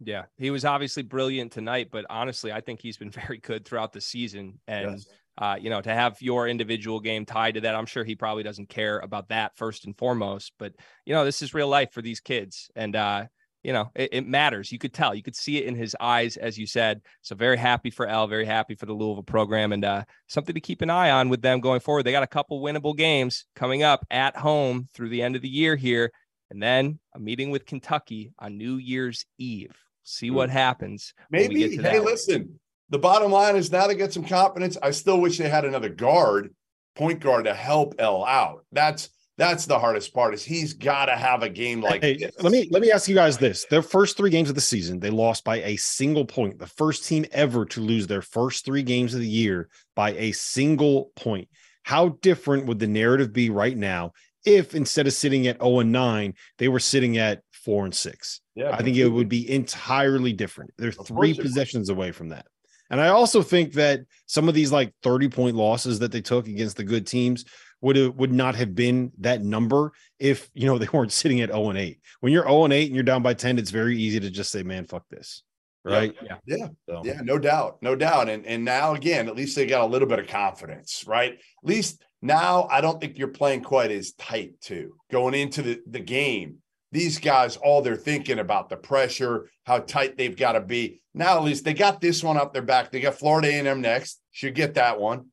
Yeah, 0.00 0.24
he 0.36 0.50
was 0.50 0.64
obviously 0.64 1.04
brilliant 1.04 1.52
tonight, 1.52 1.90
but 1.92 2.06
honestly, 2.10 2.50
I 2.50 2.60
think 2.60 2.80
he's 2.82 2.96
been 2.96 3.10
very 3.26 3.38
good 3.38 3.64
throughout 3.64 3.92
the 3.92 4.00
season. 4.00 4.58
And 4.66 4.94
Yes. 4.94 5.06
uh, 5.38 5.56
you 5.60 5.70
know, 5.70 5.80
to 5.80 5.94
have 5.94 6.20
your 6.20 6.48
individual 6.48 6.98
game 6.98 7.24
tied 7.24 7.54
to 7.54 7.60
that, 7.60 7.76
I'm 7.76 7.86
sure 7.86 8.02
he 8.02 8.16
probably 8.16 8.42
doesn't 8.42 8.68
care 8.68 8.98
about 8.98 9.28
that 9.28 9.56
first 9.56 9.84
and 9.84 9.96
foremost. 9.96 10.54
But 10.58 10.72
you 11.04 11.14
know, 11.14 11.24
this 11.24 11.40
is 11.40 11.54
real 11.54 11.68
life 11.68 11.92
for 11.92 12.02
these 12.02 12.18
kids, 12.18 12.68
and 12.74 12.96
uh, 12.96 13.26
you 13.66 13.72
know, 13.72 13.90
it, 13.96 14.10
it 14.12 14.26
matters. 14.28 14.70
You 14.70 14.78
could 14.78 14.94
tell, 14.94 15.12
you 15.12 15.24
could 15.24 15.34
see 15.34 15.58
it 15.58 15.64
in 15.64 15.74
his 15.74 15.96
eyes, 15.98 16.36
as 16.36 16.56
you 16.56 16.68
said. 16.68 17.02
So 17.22 17.34
very 17.34 17.56
happy 17.56 17.90
for 17.90 18.06
El, 18.06 18.28
very 18.28 18.44
happy 18.44 18.76
for 18.76 18.86
the 18.86 18.92
Louisville 18.92 19.24
program, 19.24 19.72
and 19.72 19.84
uh, 19.84 20.04
something 20.28 20.54
to 20.54 20.60
keep 20.60 20.82
an 20.82 20.90
eye 20.90 21.10
on 21.10 21.28
with 21.28 21.42
them 21.42 21.58
going 21.58 21.80
forward. 21.80 22.04
They 22.04 22.12
got 22.12 22.22
a 22.22 22.28
couple 22.28 22.62
winnable 22.62 22.96
games 22.96 23.44
coming 23.56 23.82
up 23.82 24.06
at 24.08 24.36
home 24.36 24.88
through 24.94 25.08
the 25.08 25.20
end 25.20 25.34
of 25.34 25.42
the 25.42 25.48
year 25.48 25.74
here, 25.74 26.12
and 26.48 26.62
then 26.62 27.00
a 27.12 27.18
meeting 27.18 27.50
with 27.50 27.66
Kentucky 27.66 28.32
on 28.38 28.56
New 28.56 28.76
Year's 28.76 29.26
Eve. 29.36 29.76
See 30.04 30.30
what 30.30 30.48
happens. 30.48 31.12
Maybe. 31.28 31.68
Hey, 31.68 31.76
that. 31.78 32.04
listen. 32.04 32.60
The 32.90 33.00
bottom 33.00 33.32
line 33.32 33.56
is 33.56 33.72
now 33.72 33.88
they 33.88 33.96
get 33.96 34.12
some 34.12 34.24
confidence. 34.24 34.78
I 34.80 34.92
still 34.92 35.20
wish 35.20 35.38
they 35.38 35.48
had 35.48 35.64
another 35.64 35.88
guard, 35.88 36.54
point 36.94 37.18
guard 37.18 37.46
to 37.46 37.54
help 37.54 37.96
El 37.98 38.24
out. 38.24 38.64
That's 38.70 39.08
that's 39.38 39.66
the 39.66 39.78
hardest 39.78 40.14
part. 40.14 40.34
Is 40.34 40.44
he's 40.44 40.72
got 40.72 41.06
to 41.06 41.16
have 41.16 41.42
a 41.42 41.48
game 41.48 41.80
like 41.80 42.02
Hey, 42.02 42.16
this. 42.16 42.32
let 42.40 42.52
me 42.52 42.68
let 42.70 42.82
me 42.82 42.90
ask 42.90 43.08
you 43.08 43.14
guys 43.14 43.38
this: 43.38 43.66
their 43.70 43.82
first 43.82 44.16
three 44.16 44.30
games 44.30 44.48
of 44.48 44.54
the 44.54 44.60
season, 44.60 44.98
they 44.98 45.10
lost 45.10 45.44
by 45.44 45.56
a 45.62 45.76
single 45.76 46.24
point. 46.24 46.58
The 46.58 46.66
first 46.66 47.06
team 47.06 47.24
ever 47.32 47.64
to 47.66 47.80
lose 47.80 48.06
their 48.06 48.22
first 48.22 48.64
three 48.64 48.82
games 48.82 49.14
of 49.14 49.20
the 49.20 49.28
year 49.28 49.68
by 49.94 50.12
a 50.12 50.32
single 50.32 51.12
point. 51.16 51.48
How 51.82 52.10
different 52.20 52.66
would 52.66 52.78
the 52.78 52.88
narrative 52.88 53.32
be 53.32 53.50
right 53.50 53.76
now 53.76 54.12
if 54.44 54.74
instead 54.74 55.06
of 55.06 55.12
sitting 55.12 55.46
at 55.46 55.60
0 55.60 55.80
and 55.80 55.92
9, 55.92 56.34
they 56.58 56.68
were 56.68 56.80
sitting 56.80 57.18
at 57.18 57.42
four 57.52 57.84
and 57.84 57.94
six? 57.94 58.40
Yeah, 58.54 58.70
I 58.70 58.82
think 58.82 58.96
it 58.96 59.08
would 59.08 59.28
be 59.28 59.48
entirely 59.50 60.32
different. 60.32 60.72
They're 60.78 60.92
three 60.92 61.34
possessions 61.34 61.90
away 61.90 62.10
from 62.10 62.30
that. 62.30 62.46
And 62.90 63.00
I 63.00 63.08
also 63.08 63.42
think 63.42 63.72
that 63.74 64.00
some 64.26 64.48
of 64.48 64.54
these 64.54 64.72
like 64.72 64.94
30 65.02 65.28
point 65.28 65.56
losses 65.56 65.98
that 65.98 66.12
they 66.12 66.20
took 66.20 66.46
against 66.46 66.76
the 66.76 66.84
good 66.84 67.06
teams 67.06 67.44
would 67.86 67.94
have, 67.94 68.16
would 68.16 68.32
not 68.32 68.56
have 68.56 68.74
been 68.74 69.12
that 69.18 69.42
number 69.42 69.92
if 70.18 70.50
you 70.54 70.66
know 70.66 70.76
they 70.78 70.88
weren't 70.92 71.12
sitting 71.12 71.40
at 71.40 71.50
0 71.50 71.70
and 71.70 71.78
8. 71.78 72.00
When 72.20 72.32
you're 72.32 72.42
0 72.42 72.64
and 72.64 72.72
8 72.72 72.86
and 72.86 72.94
you're 72.94 73.04
down 73.04 73.22
by 73.22 73.32
10, 73.32 73.58
it's 73.58 73.70
very 73.70 73.96
easy 73.96 74.18
to 74.18 74.28
just 74.28 74.50
say, 74.50 74.64
man, 74.64 74.86
fuck 74.86 75.04
this. 75.08 75.42
Right. 75.84 76.16
Yeah. 76.20 76.36
Yeah. 76.46 76.68
So, 76.88 77.02
Yeah, 77.04 77.20
no 77.22 77.38
doubt, 77.38 77.78
no 77.80 77.94
doubt. 77.94 78.28
And 78.28 78.44
and 78.44 78.64
now 78.64 78.94
again, 78.94 79.28
at 79.28 79.36
least 79.36 79.54
they 79.54 79.66
got 79.66 79.82
a 79.82 79.86
little 79.86 80.08
bit 80.08 80.18
of 80.18 80.26
confidence, 80.26 81.04
right? 81.06 81.34
At 81.34 81.40
least 81.62 82.02
now 82.20 82.66
I 82.68 82.80
don't 82.80 83.00
think 83.00 83.18
you're 83.18 83.28
playing 83.28 83.62
quite 83.62 83.92
as 83.92 84.12
tight 84.14 84.60
too. 84.60 84.96
Going 85.12 85.34
into 85.34 85.62
the, 85.62 85.80
the 85.88 86.00
game, 86.00 86.56
these 86.90 87.20
guys, 87.20 87.56
all 87.56 87.82
they're 87.82 87.94
thinking 87.94 88.40
about 88.40 88.68
the 88.68 88.76
pressure, 88.76 89.48
how 89.64 89.78
tight 89.78 90.16
they've 90.16 90.36
got 90.36 90.52
to 90.52 90.60
be. 90.60 91.02
Now 91.14 91.36
at 91.36 91.44
least 91.44 91.64
they 91.64 91.72
got 91.72 92.00
this 92.00 92.24
one 92.24 92.36
up 92.36 92.52
their 92.52 92.62
back. 92.62 92.90
They 92.90 93.00
got 93.00 93.14
Florida 93.14 93.46
A&M 93.46 93.80
next. 93.80 94.20
Should 94.32 94.56
get 94.56 94.74
that 94.74 94.98
one. 94.98 95.26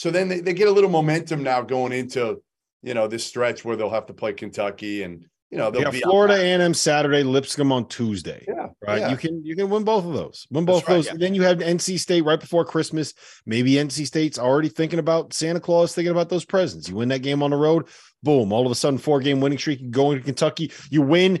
So 0.00 0.10
then 0.10 0.28
they, 0.28 0.40
they 0.40 0.54
get 0.54 0.66
a 0.66 0.70
little 0.70 0.88
momentum 0.88 1.42
now 1.42 1.60
going 1.60 1.92
into 1.92 2.40
you 2.82 2.94
know 2.94 3.06
this 3.06 3.22
stretch 3.22 3.66
where 3.66 3.76
they'll 3.76 3.90
have 3.90 4.06
to 4.06 4.14
play 4.14 4.32
Kentucky 4.32 5.02
and 5.02 5.26
you 5.50 5.58
know 5.58 5.70
they'll 5.70 5.82
yeah, 5.82 5.90
be 5.90 6.00
Florida 6.00 6.36
A&M 6.36 6.72
Saturday, 6.72 7.22
Lipscomb 7.22 7.70
on 7.70 7.86
Tuesday. 7.86 8.46
Yeah, 8.48 8.68
Right. 8.80 9.00
yeah. 9.00 9.10
You 9.10 9.18
can 9.18 9.44
you 9.44 9.54
can 9.54 9.68
win 9.68 9.84
both 9.84 10.06
of 10.06 10.14
those. 10.14 10.46
Win 10.50 10.64
both 10.64 10.88
right, 10.88 10.94
those. 10.94 11.06
yeah. 11.08 11.16
Then 11.18 11.34
you 11.34 11.42
have 11.42 11.58
NC 11.58 11.98
State 11.98 12.22
right 12.22 12.40
before 12.40 12.64
Christmas. 12.64 13.12
Maybe 13.44 13.72
NC 13.72 14.06
State's 14.06 14.38
already 14.38 14.70
thinking 14.70 15.00
about 15.00 15.34
Santa 15.34 15.60
Claus, 15.60 15.94
thinking 15.94 16.12
about 16.12 16.30
those 16.30 16.46
presents. 16.46 16.88
You 16.88 16.96
win 16.96 17.10
that 17.10 17.20
game 17.20 17.42
on 17.42 17.50
the 17.50 17.58
road, 17.58 17.86
boom, 18.22 18.54
all 18.54 18.64
of 18.64 18.72
a 18.72 18.76
sudden 18.76 18.96
four 18.96 19.20
game 19.20 19.42
winning 19.42 19.58
streak. 19.58 19.82
You 19.82 19.90
go 19.90 20.12
into 20.12 20.24
Kentucky, 20.24 20.72
you 20.88 21.02
win. 21.02 21.40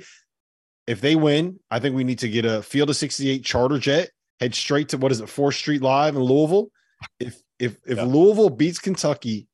If 0.86 1.00
they 1.00 1.16
win, 1.16 1.60
I 1.70 1.78
think 1.78 1.96
we 1.96 2.04
need 2.04 2.18
to 2.18 2.28
get 2.28 2.44
a 2.44 2.60
field 2.60 2.90
of 2.90 2.96
68 2.96 3.42
charter 3.42 3.78
jet, 3.78 4.10
head 4.38 4.54
straight 4.54 4.90
to 4.90 4.98
what 4.98 5.12
is 5.12 5.20
it, 5.20 5.28
4th 5.28 5.54
Street 5.54 5.80
Live 5.80 6.14
in 6.14 6.20
Louisville. 6.20 6.70
If 7.18 7.40
if 7.60 7.76
if 7.86 7.98
Yeah. 7.98 8.04
Louisville 8.04 8.50
beats 8.50 8.78
Kentucky 8.78 9.46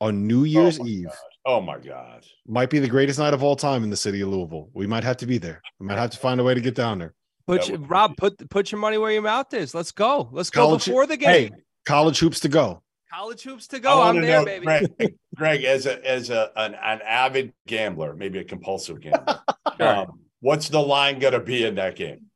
on 0.00 0.26
New 0.26 0.44
Year's 0.44 0.78
my 0.80 0.86
Eve, 0.86 1.10
oh 1.46 1.60
my 1.60 1.78
god. 1.78 2.24
might 2.46 2.70
be 2.70 2.78
the 2.78 2.88
greatest 2.88 3.18
night 3.18 3.34
of 3.34 3.42
all 3.42 3.56
time 3.56 3.84
in 3.84 3.90
the 3.90 3.96
city 3.96 4.20
of 4.20 4.28
Louisville. 4.28 4.68
We 4.74 4.86
might 4.86 5.04
have 5.04 5.16
to 5.18 5.26
be 5.26 5.38
there. 5.38 5.62
We 5.78 5.86
might 5.86 5.98
have 5.98 6.10
to 6.10 6.18
find 6.18 6.40
a 6.40 6.44
way 6.44 6.54
to 6.54 6.60
get 6.60 6.74
down 6.74 6.98
there. 6.98 7.14
Put 7.46 7.68
your- 7.68 7.78
would 7.78 7.84
be- 7.88 7.88
Rob, 7.88 8.16
put 8.16 8.50
put 8.50 8.70
your 8.72 8.80
money 8.80 8.98
where 8.98 9.12
your 9.12 9.22
mouth 9.22 9.52
is. 9.54 9.74
Let's 9.74 9.92
go. 9.92 10.28
Let's 10.32 10.50
go 10.50 10.62
College- 10.66 10.84
before 10.86 11.06
the 11.06 11.16
game. 11.16 11.30
Hey, 11.30 11.50
college 11.86 12.18
hoops 12.18 12.40
to 12.40 12.48
go. 12.48 12.82
College 13.12 13.42
hoops 13.42 13.66
to 13.68 13.76
I 13.76 13.80
go. 13.80 13.98
wanna 13.98 14.18
I'm 14.20 14.24
there, 14.24 14.38
know, 14.40 14.44
baby. 14.46 14.64
Greg, 14.64 15.14
Greg, 15.36 15.64
as 15.64 15.86
a 15.86 16.04
as 16.08 16.30
a 16.30 16.50
an, 16.56 16.74
an 16.74 17.00
avid 17.06 17.52
gambler, 17.66 18.14
maybe 18.14 18.38
a 18.38 18.44
compulsive 18.44 19.00
gambler, 19.00 19.40
um, 19.80 20.20
what's 20.40 20.68
the 20.70 20.80
line 20.80 21.18
going 21.18 21.34
to 21.34 21.40
be 21.40 21.64
in 21.64 21.74
that 21.74 21.94
game? 21.96 22.26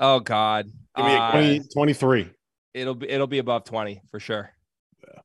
Oh 0.00 0.18
God. 0.20 0.66
Give 0.96 1.06
me 1.06 1.12
a 1.14 1.18
Uh, 1.18 1.30
20, 1.30 1.60
23. 1.72 2.30
It'll 2.74 2.94
be 2.94 3.08
it'll 3.08 3.26
be 3.26 3.38
above 3.38 3.64
20 3.64 4.02
for 4.10 4.20
sure. 4.20 4.50
Yeah. 5.06 5.20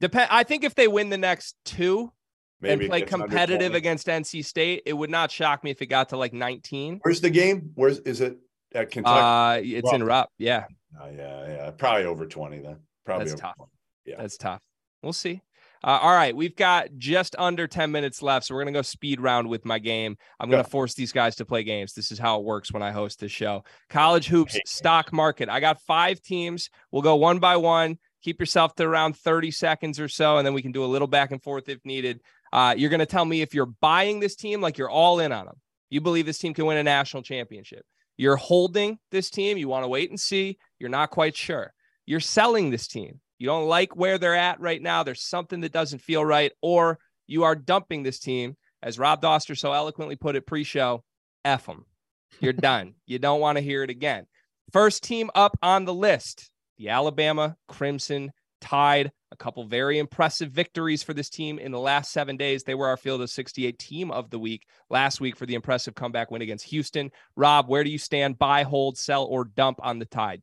Depend 0.00 0.28
I 0.30 0.44
think 0.44 0.64
if 0.64 0.74
they 0.74 0.88
win 0.88 1.10
the 1.10 1.18
next 1.18 1.56
two 1.64 2.12
Maybe 2.60 2.84
and 2.84 2.90
play 2.90 3.02
competitive 3.02 3.74
against 3.74 4.06
NC 4.06 4.44
State, 4.44 4.82
it 4.86 4.92
would 4.92 5.10
not 5.10 5.30
shock 5.30 5.64
me 5.64 5.70
if 5.70 5.80
it 5.80 5.86
got 5.86 6.10
to 6.10 6.16
like 6.16 6.32
19. 6.32 7.00
Where's 7.02 7.20
the 7.20 7.30
game? 7.30 7.70
Where's 7.74 7.98
is 8.00 8.20
it 8.20 8.38
at 8.74 8.90
Kentucky? 8.90 9.70
Uh 9.72 9.78
it's 9.78 9.92
in 9.92 10.02
Rupp. 10.02 10.08
Rupp. 10.08 10.30
Yeah, 10.38 10.64
Oh, 11.00 11.08
yeah, 11.08 11.48
yeah, 11.48 11.70
probably 11.70 12.04
over 12.04 12.26
twenty 12.26 12.58
then. 12.58 12.78
Probably 13.04 13.24
That's 13.26 13.34
over 13.34 13.40
tough. 13.42 13.56
20. 13.56 13.70
Yeah. 14.06 14.16
that's 14.18 14.36
tough. 14.36 14.62
We'll 15.02 15.12
see. 15.12 15.40
Uh, 15.82 15.98
all 16.02 16.12
right, 16.14 16.36
we've 16.36 16.56
got 16.56 16.88
just 16.98 17.34
under 17.38 17.66
10 17.66 17.90
minutes 17.90 18.22
left, 18.22 18.46
so 18.46 18.54
we're 18.54 18.62
gonna 18.62 18.72
go 18.72 18.82
speed 18.82 19.20
round 19.20 19.48
with 19.48 19.64
my 19.64 19.78
game. 19.78 20.16
I'm 20.38 20.50
gonna 20.50 20.62
Go. 20.62 20.68
force 20.68 20.94
these 20.94 21.12
guys 21.12 21.36
to 21.36 21.46
play 21.46 21.62
games. 21.62 21.94
This 21.94 22.12
is 22.12 22.18
how 22.18 22.38
it 22.38 22.44
works 22.44 22.72
when 22.72 22.82
I 22.82 22.90
host 22.90 23.20
this 23.20 23.32
show. 23.32 23.64
College 23.88 24.26
hoops 24.28 24.58
stock 24.66 25.12
market. 25.12 25.48
I 25.48 25.60
got 25.60 25.80
five 25.82 26.20
teams. 26.20 26.68
We'll 26.90 27.02
go 27.02 27.16
one 27.16 27.38
by 27.38 27.56
one. 27.56 27.98
Keep 28.22 28.40
yourself 28.40 28.74
to 28.74 28.84
around 28.84 29.16
30 29.16 29.50
seconds 29.50 29.98
or 29.98 30.08
so, 30.08 30.36
and 30.36 30.46
then 30.46 30.52
we 30.52 30.60
can 30.60 30.72
do 30.72 30.84
a 30.84 30.86
little 30.86 31.08
back 31.08 31.30
and 31.30 31.42
forth 31.42 31.68
if 31.70 31.78
needed. 31.86 32.20
Uh, 32.52 32.74
you're 32.76 32.90
gonna 32.90 33.06
tell 33.06 33.24
me 33.24 33.40
if 33.40 33.54
you're 33.54 33.66
buying 33.80 34.20
this 34.20 34.36
team, 34.36 34.60
like 34.60 34.76
you're 34.76 34.90
all 34.90 35.20
in 35.20 35.32
on 35.32 35.46
them. 35.46 35.56
You 35.88 36.02
believe 36.02 36.26
this 36.26 36.38
team 36.38 36.52
can 36.52 36.66
win 36.66 36.76
a 36.76 36.82
national 36.82 37.22
championship. 37.22 37.84
You're 38.16 38.36
holding 38.36 38.98
this 39.10 39.30
team. 39.30 39.56
You 39.56 39.68
want 39.68 39.84
to 39.84 39.88
wait 39.88 40.10
and 40.10 40.20
see. 40.20 40.58
You're 40.78 40.90
not 40.90 41.10
quite 41.10 41.34
sure. 41.34 41.72
You're 42.04 42.20
selling 42.20 42.68
this 42.68 42.86
team. 42.86 43.20
You 43.40 43.46
don't 43.46 43.68
like 43.68 43.96
where 43.96 44.18
they're 44.18 44.36
at 44.36 44.60
right 44.60 44.80
now. 44.80 45.02
There's 45.02 45.22
something 45.22 45.62
that 45.62 45.72
doesn't 45.72 46.02
feel 46.02 46.22
right, 46.22 46.52
or 46.60 46.98
you 47.26 47.44
are 47.44 47.56
dumping 47.56 48.02
this 48.02 48.18
team, 48.18 48.54
as 48.82 48.98
Rob 48.98 49.22
Dauster 49.22 49.56
so 49.56 49.72
eloquently 49.72 50.14
put 50.14 50.36
it 50.36 50.46
pre-show. 50.46 51.02
F 51.42 51.64
them. 51.64 51.86
You're 52.40 52.52
done. 52.52 52.94
You 53.06 53.18
don't 53.18 53.40
want 53.40 53.56
to 53.56 53.64
hear 53.64 53.82
it 53.82 53.88
again. 53.88 54.26
First 54.74 55.02
team 55.02 55.30
up 55.34 55.58
on 55.62 55.86
the 55.86 55.94
list: 55.94 56.50
the 56.76 56.90
Alabama 56.90 57.56
Crimson 57.66 58.30
Tide. 58.60 59.10
A 59.32 59.36
couple 59.36 59.64
very 59.64 59.98
impressive 59.98 60.50
victories 60.50 61.02
for 61.02 61.14
this 61.14 61.30
team 61.30 61.58
in 61.58 61.72
the 61.72 61.78
last 61.78 62.12
seven 62.12 62.36
days. 62.36 62.64
They 62.64 62.74
were 62.74 62.88
our 62.88 62.96
field 62.98 63.22
of 63.22 63.30
68 63.30 63.78
team 63.78 64.10
of 64.10 64.28
the 64.28 64.40
week 64.40 64.66
last 64.90 65.18
week 65.20 65.36
for 65.36 65.46
the 65.46 65.54
impressive 65.54 65.94
comeback 65.94 66.30
win 66.30 66.42
against 66.42 66.66
Houston. 66.66 67.10
Rob, 67.36 67.68
where 67.68 67.84
do 67.84 67.90
you 67.90 67.96
stand? 67.96 68.38
Buy, 68.38 68.64
hold, 68.64 68.98
sell, 68.98 69.24
or 69.24 69.44
dump 69.44 69.78
on 69.82 69.98
the 69.98 70.04
Tide? 70.04 70.42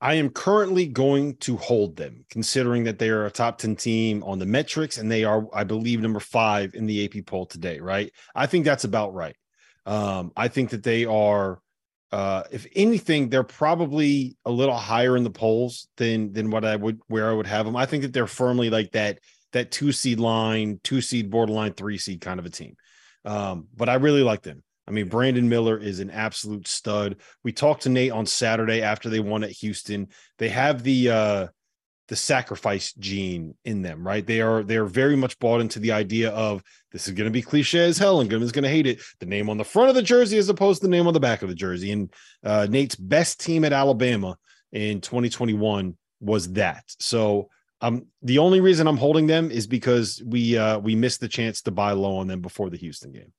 I 0.00 0.14
am 0.14 0.30
currently 0.30 0.86
going 0.86 1.36
to 1.38 1.56
hold 1.58 1.96
them, 1.96 2.24
considering 2.30 2.84
that 2.84 2.98
they 2.98 3.10
are 3.10 3.26
a 3.26 3.30
top 3.30 3.58
10 3.58 3.76
team 3.76 4.22
on 4.24 4.38
the 4.38 4.46
metrics 4.46 4.96
and 4.96 5.10
they 5.10 5.24
are, 5.24 5.46
I 5.54 5.64
believe, 5.64 6.00
number 6.00 6.20
five 6.20 6.74
in 6.74 6.86
the 6.86 7.04
AP 7.04 7.26
poll 7.26 7.44
today, 7.44 7.80
right? 7.80 8.10
I 8.34 8.46
think 8.46 8.64
that's 8.64 8.84
about 8.84 9.12
right. 9.12 9.36
Um, 9.84 10.32
I 10.36 10.48
think 10.48 10.70
that 10.70 10.82
they 10.82 11.04
are, 11.04 11.60
uh, 12.12 12.44
if 12.50 12.66
anything, 12.74 13.28
they're 13.28 13.42
probably 13.42 14.36
a 14.46 14.50
little 14.50 14.76
higher 14.76 15.16
in 15.16 15.24
the 15.24 15.30
polls 15.30 15.88
than 15.96 16.32
than 16.32 16.50
what 16.50 16.64
I 16.64 16.76
would 16.76 17.00
where 17.08 17.30
I 17.30 17.34
would 17.34 17.46
have 17.46 17.66
them. 17.66 17.76
I 17.76 17.86
think 17.86 18.02
that 18.02 18.12
they're 18.12 18.26
firmly 18.26 18.70
like 18.70 18.92
that 18.92 19.18
that 19.52 19.70
two 19.70 19.92
seed 19.92 20.18
line, 20.18 20.80
two 20.82 21.00
seed 21.00 21.30
borderline, 21.30 21.72
three 21.74 21.98
seed 21.98 22.20
kind 22.20 22.40
of 22.40 22.46
a 22.46 22.50
team. 22.50 22.76
Um, 23.24 23.68
but 23.76 23.88
I 23.88 23.94
really 23.94 24.22
like 24.22 24.42
them. 24.42 24.62
I 24.90 24.92
mean, 24.92 25.08
Brandon 25.08 25.48
Miller 25.48 25.78
is 25.78 26.00
an 26.00 26.10
absolute 26.10 26.66
stud. 26.66 27.16
We 27.44 27.52
talked 27.52 27.82
to 27.82 27.88
Nate 27.88 28.10
on 28.10 28.26
Saturday 28.26 28.82
after 28.82 29.08
they 29.08 29.20
won 29.20 29.44
at 29.44 29.52
Houston. 29.52 30.08
They 30.38 30.48
have 30.48 30.82
the 30.82 31.10
uh 31.10 31.46
the 32.08 32.16
sacrifice 32.16 32.92
gene 32.94 33.54
in 33.64 33.82
them, 33.82 34.04
right? 34.04 34.26
They 34.26 34.40
are 34.40 34.64
they 34.64 34.76
are 34.76 34.84
very 34.84 35.14
much 35.14 35.38
bought 35.38 35.60
into 35.60 35.78
the 35.78 35.92
idea 35.92 36.30
of 36.30 36.60
this 36.90 37.06
is 37.06 37.14
going 37.14 37.28
to 37.28 37.32
be 37.32 37.40
cliche 37.40 37.84
as 37.84 37.98
hell, 37.98 38.20
and 38.20 38.28
Goodman's 38.28 38.50
going 38.50 38.64
to 38.64 38.68
hate 38.68 38.88
it. 38.88 39.00
The 39.20 39.26
name 39.26 39.48
on 39.48 39.58
the 39.58 39.64
front 39.64 39.90
of 39.90 39.94
the 39.94 40.02
jersey 40.02 40.36
as 40.36 40.48
opposed 40.48 40.80
to 40.80 40.88
the 40.88 40.90
name 40.90 41.06
on 41.06 41.14
the 41.14 41.20
back 41.20 41.42
of 41.42 41.48
the 41.48 41.54
jersey. 41.54 41.92
And 41.92 42.12
uh, 42.42 42.66
Nate's 42.68 42.96
best 42.96 43.38
team 43.38 43.64
at 43.64 43.72
Alabama 43.72 44.36
in 44.72 45.00
2021 45.00 45.96
was 46.18 46.52
that. 46.54 46.82
So 46.98 47.48
um, 47.80 48.06
the 48.22 48.38
only 48.38 48.60
reason 48.60 48.88
I'm 48.88 48.96
holding 48.96 49.28
them 49.28 49.52
is 49.52 49.68
because 49.68 50.20
we 50.26 50.58
uh, 50.58 50.80
we 50.80 50.96
missed 50.96 51.20
the 51.20 51.28
chance 51.28 51.62
to 51.62 51.70
buy 51.70 51.92
low 51.92 52.16
on 52.16 52.26
them 52.26 52.40
before 52.40 52.70
the 52.70 52.76
Houston 52.76 53.12
game. 53.12 53.32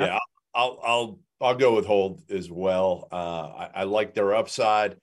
Yeah, 0.00 0.18
I'll 0.54 0.78
I'll 0.82 1.18
I'll 1.40 1.54
go 1.54 1.74
with 1.74 1.86
hold 1.86 2.22
as 2.30 2.50
well. 2.50 3.08
Uh, 3.10 3.14
I, 3.14 3.70
I 3.74 3.84
like 3.84 4.14
their 4.14 4.34
upside. 4.34 4.96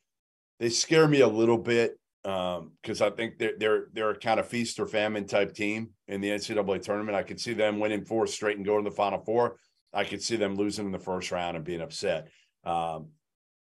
They 0.60 0.70
scare 0.70 1.08
me 1.08 1.22
a 1.22 1.28
little 1.28 1.58
bit 1.58 1.98
because 2.24 3.02
um, 3.02 3.08
I 3.08 3.10
think 3.10 3.38
they're 3.38 3.54
they're 3.58 3.86
they're 3.94 4.10
a 4.12 4.20
kind 4.20 4.40
of 4.40 4.48
feast 4.48 4.80
or 4.80 4.88
famine 4.88 5.26
type 5.28 5.54
team 5.54 5.90
in 6.08 6.22
the 6.22 6.30
NCAA 6.30 6.82
tournament. 6.82 7.16
I 7.16 7.24
could 7.24 7.40
see 7.40 7.54
them 7.54 7.80
winning 7.80 8.06
four 8.06 8.28
straight 8.28 8.58
and 8.58 8.66
going 8.66 8.84
to 8.84 8.90
the 8.90 8.96
Final 8.96 9.20
Four. 9.20 9.58
I 9.94 10.04
could 10.04 10.22
see 10.22 10.36
them 10.36 10.56
losing 10.56 10.86
in 10.86 10.92
the 10.92 11.00
first 11.00 11.32
round 11.32 11.58
and 11.58 11.66
being 11.66 11.82
upset. 11.82 12.30
Um, 12.64 13.10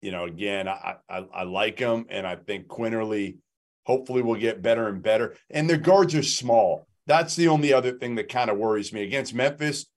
you 0.01 0.11
know, 0.11 0.25
again, 0.25 0.67
I, 0.67 0.95
I, 1.09 1.25
I 1.33 1.43
like 1.43 1.77
them, 1.77 2.05
and 2.09 2.25
I 2.25 2.35
think 2.35 2.67
Quinerly 2.67 3.37
hopefully 3.85 4.21
will 4.21 4.35
get 4.35 4.61
better 4.61 4.87
and 4.87 5.01
better. 5.01 5.35
And 5.49 5.69
their 5.69 5.77
guards 5.77 6.15
are 6.15 6.23
small. 6.23 6.87
That's 7.07 7.35
the 7.35 7.47
only 7.47 7.73
other 7.73 7.93
thing 7.93 8.15
that 8.15 8.29
kind 8.29 8.49
of 8.49 8.57
worries 8.57 8.93
me 8.93 9.03
against 9.03 9.33
Memphis 9.33 9.87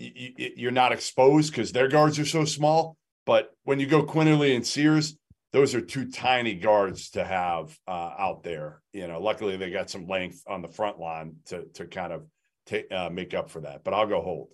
you're 0.00 0.70
not 0.70 0.92
exposed 0.92 1.52
because 1.52 1.72
their 1.72 1.88
guards 1.88 2.18
are 2.18 2.24
so 2.24 2.44
small. 2.44 2.96
But 3.26 3.50
when 3.64 3.78
you 3.78 3.86
go 3.86 4.02
Quinerly 4.02 4.56
and 4.56 4.66
Sears, 4.66 5.16
those 5.52 5.74
are 5.74 5.80
two 5.80 6.10
tiny 6.10 6.54
guards 6.54 7.10
to 7.10 7.24
have 7.24 7.76
uh, 7.86 8.12
out 8.18 8.42
there. 8.42 8.80
You 8.92 9.08
know, 9.08 9.20
luckily 9.20 9.56
they 9.56 9.70
got 9.70 9.90
some 9.90 10.06
length 10.06 10.42
on 10.46 10.62
the 10.62 10.68
front 10.68 10.98
line 10.98 11.36
to 11.46 11.64
to 11.74 11.86
kind 11.86 12.12
of 12.12 12.22
take 12.66 12.90
uh, 12.90 13.10
make 13.10 13.34
up 13.34 13.50
for 13.50 13.60
that. 13.60 13.84
But 13.84 13.94
I'll 13.94 14.06
go 14.06 14.20
hold. 14.20 14.48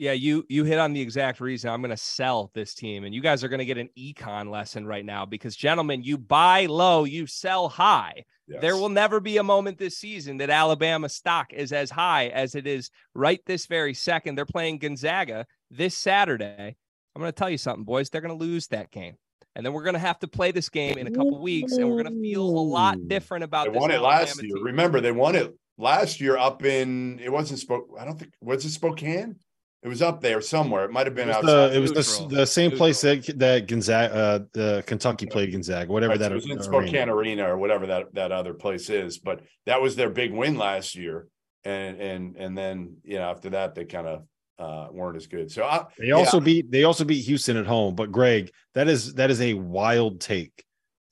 Yeah, 0.00 0.12
you 0.12 0.46
you 0.48 0.64
hit 0.64 0.78
on 0.78 0.94
the 0.94 1.00
exact 1.02 1.40
reason 1.40 1.68
I'm 1.68 1.82
going 1.82 1.90
to 1.90 1.96
sell 1.96 2.50
this 2.54 2.72
team, 2.72 3.04
and 3.04 3.14
you 3.14 3.20
guys 3.20 3.44
are 3.44 3.48
going 3.48 3.58
to 3.58 3.66
get 3.66 3.76
an 3.76 3.90
econ 3.98 4.50
lesson 4.50 4.86
right 4.86 5.04
now 5.04 5.26
because, 5.26 5.54
gentlemen, 5.54 6.02
you 6.02 6.16
buy 6.16 6.64
low, 6.64 7.04
you 7.04 7.26
sell 7.26 7.68
high. 7.68 8.24
Yes. 8.48 8.62
There 8.62 8.78
will 8.78 8.88
never 8.88 9.20
be 9.20 9.36
a 9.36 9.42
moment 9.42 9.76
this 9.76 9.98
season 9.98 10.38
that 10.38 10.48
Alabama 10.48 11.10
stock 11.10 11.52
is 11.52 11.70
as 11.70 11.90
high 11.90 12.28
as 12.28 12.54
it 12.54 12.66
is 12.66 12.88
right 13.14 13.42
this 13.44 13.66
very 13.66 13.92
second. 13.92 14.36
They're 14.36 14.46
playing 14.46 14.78
Gonzaga 14.78 15.44
this 15.70 15.98
Saturday. 15.98 16.76
I'm 17.14 17.20
going 17.20 17.30
to 17.30 17.38
tell 17.38 17.50
you 17.50 17.58
something, 17.58 17.84
boys. 17.84 18.08
They're 18.08 18.22
going 18.22 18.38
to 18.38 18.42
lose 18.42 18.68
that 18.68 18.90
game. 18.90 19.16
And 19.54 19.66
then 19.66 19.74
we're 19.74 19.84
going 19.84 19.92
to 19.92 20.00
have 20.00 20.18
to 20.20 20.28
play 20.28 20.50
this 20.50 20.70
game 20.70 20.96
in 20.96 21.08
a 21.08 21.10
couple 21.10 21.42
weeks, 21.42 21.72
and 21.72 21.86
we're 21.86 22.02
going 22.02 22.14
to 22.14 22.22
feel 22.22 22.48
a 22.48 22.48
lot 22.48 23.06
different 23.06 23.44
about. 23.44 23.70
They 23.70 23.78
won 23.78 23.90
it 23.90 23.96
Alabama 23.96 24.16
last 24.16 24.42
year. 24.42 24.54
Team. 24.56 24.64
Remember, 24.64 25.02
they 25.02 25.12
won 25.12 25.36
it 25.36 25.54
last 25.76 26.22
year 26.22 26.38
up 26.38 26.64
in. 26.64 27.20
It 27.22 27.30
wasn't 27.30 27.58
Spoke. 27.58 27.90
I 28.00 28.06
don't 28.06 28.18
think 28.18 28.32
was 28.40 28.64
it 28.64 28.70
Spokane. 28.70 29.36
It 29.82 29.88
was 29.88 30.02
up 30.02 30.20
there 30.20 30.42
somewhere. 30.42 30.84
It 30.84 30.92
might 30.92 31.06
have 31.06 31.14
been 31.14 31.30
it 31.30 31.36
was 31.36 31.36
outside. 31.36 31.68
The, 31.68 31.76
it 31.76 31.80
was 31.80 31.92
the, 31.92 32.26
the 32.28 32.46
same 32.46 32.70
place 32.70 33.00
that 33.00 33.38
that 33.38 33.66
Gonzaga, 33.66 34.14
uh, 34.14 34.38
the 34.52 34.84
Kentucky 34.86 35.24
played 35.24 35.52
Gonzaga, 35.52 35.90
whatever 35.90 36.12
right, 36.12 36.18
that. 36.18 36.28
So 36.28 36.32
it 36.32 36.34
was 36.34 36.50
in 36.50 36.62
Spokane 36.62 37.08
Arena 37.08 37.50
or 37.50 37.56
whatever 37.56 37.86
that 37.86 38.14
that 38.14 38.30
other 38.30 38.52
place 38.52 38.90
is. 38.90 39.18
But 39.18 39.40
that 39.64 39.80
was 39.80 39.96
their 39.96 40.10
big 40.10 40.34
win 40.34 40.58
last 40.58 40.96
year, 40.96 41.28
and 41.64 41.98
and 41.98 42.36
and 42.36 42.58
then 42.58 42.96
you 43.04 43.16
know 43.16 43.30
after 43.30 43.50
that 43.50 43.74
they 43.74 43.86
kind 43.86 44.06
of 44.06 44.24
uh, 44.58 44.88
weren't 44.92 45.16
as 45.16 45.26
good. 45.26 45.50
So 45.50 45.64
I, 45.64 45.86
they 45.98 46.10
also 46.10 46.38
yeah. 46.38 46.44
beat 46.44 46.70
they 46.70 46.84
also 46.84 47.04
beat 47.04 47.24
Houston 47.24 47.56
at 47.56 47.66
home. 47.66 47.94
But 47.94 48.12
Greg, 48.12 48.50
that 48.74 48.86
is 48.86 49.14
that 49.14 49.30
is 49.30 49.40
a 49.40 49.54
wild 49.54 50.20
take 50.20 50.62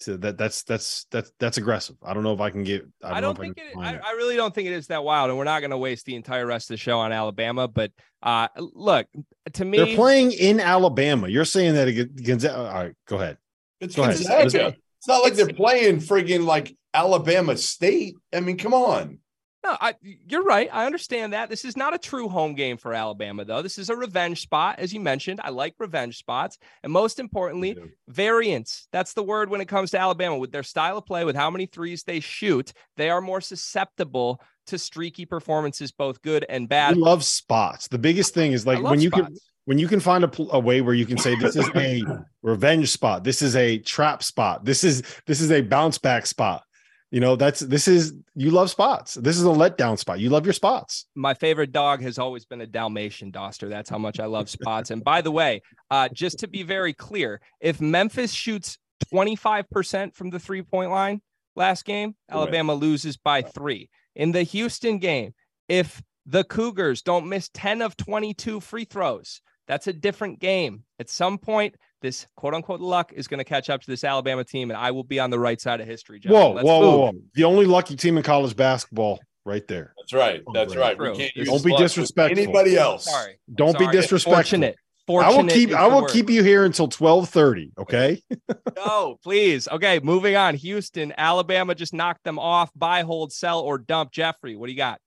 so 0.01 0.17
that 0.19 0.39
that's 0.39 0.63
that's 0.63 1.07
that's 1.11 1.33
that's 1.41 1.59
aggressive. 1.59 1.97
I 2.03 2.15
don't 2.15 2.23
know 2.23 2.33
if 2.33 2.41
I 2.41 2.51
can 2.51 2.63
get. 2.63 2.87
I 3.03 3.09
don't, 3.09 3.17
I 3.17 3.21
don't 3.21 3.39
think 3.39 3.59
I, 3.59 3.63
it, 3.63 4.01
I, 4.05 4.11
I, 4.11 4.13
really 4.13 4.37
don't 4.37 4.55
think 4.55 4.69
it 4.69 4.73
is 4.73 4.87
that 4.89 5.03
wild, 5.03 5.31
and 5.31 5.39
we're 5.39 5.45
not 5.45 5.61
going 5.61 5.73
to 5.73 5.79
waste 5.79 6.07
the 6.07 6.15
entire 6.15 6.47
rest 6.47 6.71
of 6.71 6.75
the 6.75 6.79
show 6.79 6.99
on 7.01 7.11
Alabama. 7.11 7.67
But 7.67 7.91
uh, 8.23 8.49
look, 8.57 9.07
to 9.55 9.65
me, 9.65 9.79
they're 9.79 9.97
playing 9.97 10.33
in 10.33 10.61
Alabama. 10.61 11.29
You're 11.29 11.45
saying 11.45 11.75
that 11.75 11.89
against. 11.89 12.47
All 12.47 12.65
right, 12.65 12.95
go 13.07 13.17
ahead. 13.17 13.39
It's 13.81 13.97
go 13.97 14.05
Ahead. 14.05 14.15
It's 14.15 15.07
not 15.07 15.23
like 15.23 15.33
it's, 15.33 15.43
they're 15.43 15.55
playing 15.55 15.99
friggin' 15.99 16.45
like 16.45 16.77
Alabama 16.95 17.57
State. 17.57 18.15
I 18.33 18.41
mean, 18.41 18.57
come 18.57 18.75
on. 18.75 19.19
No, 19.65 19.77
I, 19.81 19.95
you're 20.03 20.45
right. 20.45 20.69
I 20.73 20.87
understand 20.87 21.33
that. 21.33 21.51
This 21.51 21.65
is 21.65 21.77
not 21.77 21.95
a 21.95 21.99
true 21.99 22.29
home 22.29 22.55
game 22.55 22.77
for 22.77 22.95
Alabama, 22.95 23.45
though. 23.45 23.61
This 23.61 23.77
is 23.77 23.91
a 23.91 23.97
revenge 23.97 24.41
spot, 24.41 24.79
as 24.79 24.93
you 24.93 25.01
mentioned. 25.01 25.41
I 25.43 25.51
like 25.51 25.75
revenge 25.79 26.17
spots. 26.17 26.59
And 26.85 26.93
most 26.93 27.19
importantly, 27.19 27.77
yeah. 27.77 27.85
variance. 28.07 28.87
That's 28.93 29.15
the 29.15 29.23
word 29.23 29.51
when 29.51 29.61
it 29.61 29.67
comes 29.67 29.91
to 29.91 29.99
Alabama. 29.99 30.39
With 30.39 30.53
their 30.53 30.63
style 30.63 30.99
of 30.99 31.07
play, 31.07 31.25
with 31.25 31.35
how 31.35 31.51
many 31.51 31.67
threes 31.67 32.05
they 32.05 32.21
shoot, 32.21 32.73
they 32.97 33.11
are 33.11 33.21
more 33.21 33.41
susceptible 33.41 34.41
to 34.67 34.79
streaky 34.79 35.27
performances, 35.27 35.91
both 35.91 36.23
good 36.23 36.47
and 36.49 36.69
bad. 36.69 36.95
We 36.95 37.03
love 37.03 37.25
spots. 37.25 37.89
The 37.89 37.99
biggest 37.99 38.35
thing 38.35 38.53
is 38.53 38.67
like 38.67 38.83
when 38.83 39.01
you 39.01 39.09
spots. 39.09 39.27
can 39.27 39.37
when 39.65 39.79
you 39.79 39.87
can 39.87 40.01
find 40.01 40.25
a, 40.25 40.31
a, 40.51 40.59
way 40.59 40.81
where 40.81 40.95
you 40.95 41.05
can 41.05 41.19
say 41.19 41.35
this 41.35 41.55
is 41.55 41.69
a 41.75 42.03
revenge 42.43 42.91
spot 42.91 43.23
this 43.23 43.43
is 43.43 43.55
a 43.55 43.77
trap 43.81 44.23
spot 44.23 44.65
this 44.65 44.83
is 44.83 45.03
this 45.27 45.43
is 45.43 45.53
a 45.53 45.61
bounce 45.61 45.99
back 45.99 46.25
spot 46.25 46.63
you 47.11 47.21
know, 47.21 47.37
that's 47.37 47.61
this 47.61 47.89
is 47.89 48.15
you 48.35 48.51
love 48.51 48.71
spots. 48.71 49.15
This 49.15 49.39
is 49.39 49.45
a 49.45 49.49
letdown 49.49 49.99
spot. 49.99 50.21
You 50.21 50.29
love 50.29 50.45
your 50.45 50.53
spots. 50.53 51.07
My 51.15 51.35
favorite 51.35 51.73
dog 51.73 52.03
has 52.03 52.19
always 52.19 52.45
been 52.45 52.61
a 52.61 52.67
Dalmatian 52.67 53.33
Dauster. 53.33 53.69
That's 53.69 53.89
how 53.89 53.99
much 53.99 54.21
I 54.21 54.27
love 54.27 54.51
spots. 54.51 54.91
and 54.91 55.03
by 55.03 55.23
the 55.23 55.31
way, 55.31 55.63
uh, 55.91 56.09
just 56.11 56.39
to 56.41 56.49
be 56.49 56.63
very 56.63 56.93
clear, 56.93 57.41
if 57.61 57.81
Memphis 57.81 58.33
shoots 58.33 58.79
25% 59.13 60.15
from 60.15 60.31
the 60.31 60.39
three 60.39 60.63
point 60.63 60.91
line 60.91 61.23
last 61.57 61.85
game, 61.85 62.15
Alabama 62.31 62.75
right. 62.75 62.83
loses 62.83 63.17
by 63.17 63.43
three. 63.43 63.89
In 64.15 64.33
the 64.33 64.43
Houston 64.43 64.99
game, 64.99 65.33
if 65.69 66.03
the 66.27 66.45
Cougars 66.45 67.01
don't 67.01 67.29
miss 67.29 67.49
10 67.55 67.81
of 67.81 67.97
22 67.97 68.61
free 68.61 68.85
throws, 68.85 69.41
that's 69.67 69.87
a 69.87 69.93
different 69.93 70.41
game. 70.41 70.85
At 70.99 71.09
some 71.09 71.39
point, 71.39 71.77
this 72.01 72.27
quote 72.37 72.55
unquote 72.55 72.81
luck 72.81 73.13
is 73.13 73.29
going 73.29 73.39
to 73.39 73.45
catch 73.45 73.71
up 73.71 73.81
to 73.83 73.87
this 73.91 74.05
Alabama 74.05 74.45
team, 74.45 74.71
and 74.71 74.77
I 74.77 74.91
will 74.91 75.05
be 75.05 75.19
on 75.19 75.31
the 75.31 75.39
right 75.39 75.61
side 75.61 75.81
of 75.81 75.87
history. 75.87 76.21
Whoa, 76.25 76.51
whoa, 76.51 76.63
whoa, 76.63 76.99
whoa, 76.99 77.13
The 77.35 77.45
only 77.45 77.67
lucky 77.67 77.97
team 77.97 78.17
in 78.17 78.23
college 78.23 78.57
basketball, 78.57 79.21
right 79.45 79.67
there. 79.67 79.95
That's 79.99 80.13
right. 80.13 80.43
That's 80.55 80.77
right. 80.77 80.97
Don't 80.97 81.65
be 81.65 81.77
disrespectful. 81.77 82.39
Anybody 82.39 82.77
else? 82.77 83.05
Sorry. 83.07 83.39
Don't 83.55 83.73
Sorry. 83.73 83.87
be 83.87 83.93
disrespectful. 83.93 84.35
Fortunate. 84.35 84.77
Fortunate 85.09 85.33
I 85.33 85.37
will 85.43 85.49
keep. 85.49 85.73
I 85.73 85.87
will 85.87 86.03
word. 86.03 86.11
keep 86.11 86.29
you 86.29 86.43
here 86.43 86.67
until 86.67 86.87
twelve 86.87 87.31
thirty. 87.31 87.73
Okay. 87.79 88.23
no, 88.77 89.17
please. 89.25 89.67
Okay, 89.67 90.01
moving 90.01 90.37
on. 90.37 90.55
Houston, 90.55 91.15
Alabama 91.17 91.75
just 91.75 91.95
knocked 91.95 92.25
them 92.25 92.39
off. 92.39 92.71
Buy, 92.77 93.03
hold, 93.03 93.33
sell, 93.33 93.61
or 93.61 93.79
dump. 93.79 94.13
Jeffrey, 94.13 94.55
what 94.55 94.67
do 94.67 94.73
you 94.73 94.77
got? 94.77 95.01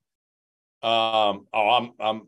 Um. 0.82 1.46
Oh, 1.54 1.70
I'm. 1.70 1.92
I'm. 2.00 2.22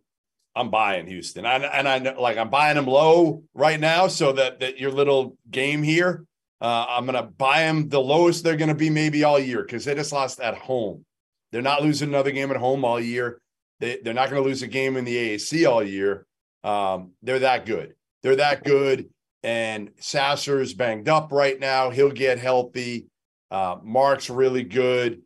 I'm 0.55 0.69
buying 0.69 1.07
Houston. 1.07 1.45
I, 1.45 1.55
and 1.55 1.87
I 1.87 1.99
know, 1.99 2.21
like 2.21 2.37
I'm 2.37 2.49
buying 2.49 2.75
them 2.75 2.85
low 2.85 3.43
right 3.53 3.79
now, 3.79 4.07
so 4.07 4.33
that 4.33 4.59
that 4.59 4.79
your 4.79 4.91
little 4.91 5.37
game 5.49 5.81
here, 5.81 6.25
uh, 6.61 6.85
I'm 6.89 7.05
gonna 7.05 7.23
buy 7.23 7.61
them 7.61 7.89
the 7.89 7.99
lowest 7.99 8.43
they're 8.43 8.57
gonna 8.57 8.75
be 8.75 8.89
maybe 8.89 9.23
all 9.23 9.39
year 9.39 9.63
because 9.63 9.85
they 9.85 9.95
just 9.95 10.11
lost 10.11 10.39
at 10.39 10.55
home. 10.55 11.05
They're 11.51 11.61
not 11.61 11.81
losing 11.81 12.09
another 12.09 12.31
game 12.31 12.51
at 12.51 12.57
home 12.57 12.85
all 12.85 12.99
year. 12.99 13.41
They 13.79 13.99
they're 14.03 14.13
not 14.13 14.29
gonna 14.29 14.41
lose 14.41 14.61
a 14.61 14.67
game 14.67 14.97
in 14.97 15.05
the 15.05 15.15
AAC 15.15 15.69
all 15.69 15.83
year. 15.83 16.25
Um, 16.63 17.11
they're 17.21 17.39
that 17.39 17.65
good. 17.65 17.95
They're 18.21 18.37
that 18.37 18.63
good. 18.63 19.09
And 19.43 19.91
Sasser's 19.99 20.73
banged 20.73 21.09
up 21.09 21.31
right 21.31 21.59
now. 21.59 21.89
He'll 21.89 22.11
get 22.11 22.39
healthy. 22.39 23.07
Uh, 23.51 23.77
Mark's 23.83 24.29
really 24.29 24.63
good. 24.63 25.21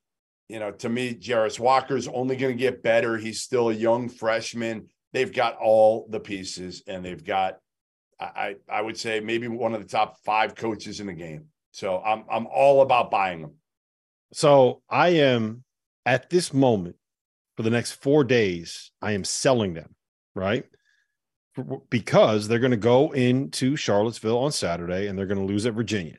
You 0.50 0.60
know, 0.60 0.72
to 0.72 0.90
me, 0.90 1.14
Jarace 1.14 1.60
Walker's 1.60 2.08
only 2.08 2.36
going 2.36 2.58
to 2.58 2.60
get 2.60 2.82
better. 2.82 3.18
He's 3.18 3.42
still 3.42 3.70
a 3.70 3.74
young 3.74 4.10
freshman. 4.10 4.88
They've 5.18 5.34
got 5.34 5.58
all 5.58 6.06
the 6.12 6.20
pieces, 6.20 6.84
and 6.86 7.04
they've 7.04 7.24
got, 7.24 7.58
I, 8.20 8.58
I 8.70 8.84
would 8.84 8.98
say, 8.98 9.20
maybe 9.20 9.48
one 9.48 9.74
of 9.74 9.82
the 9.82 9.88
top 9.88 10.20
five 10.24 10.54
coaches 10.54 11.00
in 11.00 11.08
the 11.08 11.14
game. 11.14 11.46
So 11.72 12.00
I'm 12.06 12.24
I'm 12.30 12.46
all 12.46 12.84
about 12.84 13.10
buying 13.10 13.42
them. 13.42 13.54
So 14.32 14.84
I 14.88 15.08
am 15.08 15.64
at 16.06 16.30
this 16.30 16.54
moment 16.54 16.98
for 17.56 17.64
the 17.64 17.72
next 17.72 17.94
four 17.94 18.24
days. 18.24 18.92
I 19.02 19.14
am 19.14 19.24
selling 19.24 19.74
them, 19.74 19.96
right? 20.36 20.66
Because 21.90 22.48
they're 22.48 22.60
going 22.60 22.70
to 22.70 22.78
go 22.78 23.12
into 23.14 23.76
Charlottesville 23.76 24.38
on 24.38 24.52
Saturday 24.52 25.08
and 25.08 25.18
they're 25.18 25.26
going 25.26 25.40
to 25.40 25.52
lose 25.52 25.66
at 25.66 25.74
Virginia. 25.74 26.18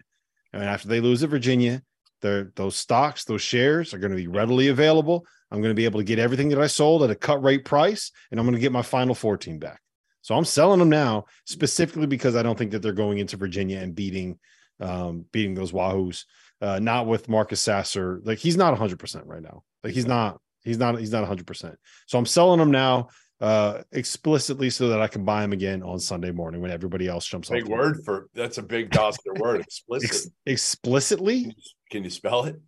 And 0.53 0.65
after 0.65 0.89
they 0.89 1.01
lose 1.01 1.23
at 1.23 1.31
Virginia, 1.31 1.83
their 2.21 2.51
those 2.57 2.75
stocks, 2.75 3.25
those 3.25 3.43
shares 3.43 3.95
are 3.95 3.99
going 3.99 4.11
to 4.11 4.17
be 4.17 4.27
readily 4.27 4.67
available. 4.67 5.25
I'm 5.51 5.61
going 5.61 5.71
to 5.71 5.77
be 5.77 5.85
able 5.85 6.01
to 6.01 6.05
get 6.05 6.19
everything 6.19 6.51
that 6.51 6.61
I 6.61 6.67
sold 6.67 7.03
at 7.03 7.11
a 7.11 7.15
cut 7.15 7.43
rate 7.43 7.65
price, 7.65 8.13
and 8.31 8.39
I'm 8.39 8.47
going 8.47 8.55
to 8.55 8.61
get 8.61 8.73
my 8.73 8.83
final 8.83 9.15
14 9.15 9.59
back. 9.59 9.81
So 10.21 10.35
I'm 10.35 10.45
selling 10.45 10.79
them 10.79 10.91
now 10.91 11.25
specifically 11.47 12.07
because 12.07 12.37
I 12.37 12.43
don't 12.43 12.59
think 12.59 12.73
that 12.73 12.83
they're 12.83 12.93
going 12.93 13.19
into 13.19 13.37
Virginia 13.37 13.79
and 13.79 13.95
beating 13.95 14.39
um, 14.81 15.25
beating 15.33 15.55
those 15.55 15.73
Wahoos. 15.73 16.25
Uh, 16.61 16.79
not 16.79 17.07
with 17.07 17.29
Marcus 17.29 17.61
Sasser. 17.61 18.21
Like 18.25 18.39
he's 18.39 18.57
not 18.57 18.73
100 18.73 18.99
percent 18.99 19.27
right 19.27 19.43
now. 19.43 19.63
Like 19.83 19.95
he's 19.95 20.07
not. 20.07 20.41
He's 20.65 20.79
not. 20.79 20.99
He's 20.99 21.13
not 21.13 21.21
100 21.21 21.47
percent. 21.47 21.77
So 22.07 22.19
I'm 22.19 22.27
selling 22.27 22.59
them 22.59 22.71
now 22.71 23.09
uh, 23.41 23.83
explicitly 23.93 24.71
so 24.71 24.89
that 24.89 25.01
I 25.01 25.07
can 25.07 25.25
buy 25.25 25.43
them 25.43 25.53
again 25.53 25.83
on 25.83 26.01
Sunday 26.01 26.33
morning 26.33 26.61
when 26.61 26.71
everybody 26.71 27.07
else 27.07 27.27
jumps 27.27 27.49
big 27.49 27.65
off. 27.65 27.71
Word 27.71 28.05
for 28.05 28.29
that's 28.35 28.59
a 28.59 28.63
big 28.63 28.91
Dauster 28.91 29.39
word. 29.39 29.61
Explicit. 29.63 30.11
Ex- 30.11 30.29
explicitly. 30.47 31.57
Can 31.91 32.05
you 32.05 32.11
spell 32.11 32.45
it? 32.45 32.61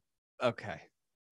Okay. 0.42 0.80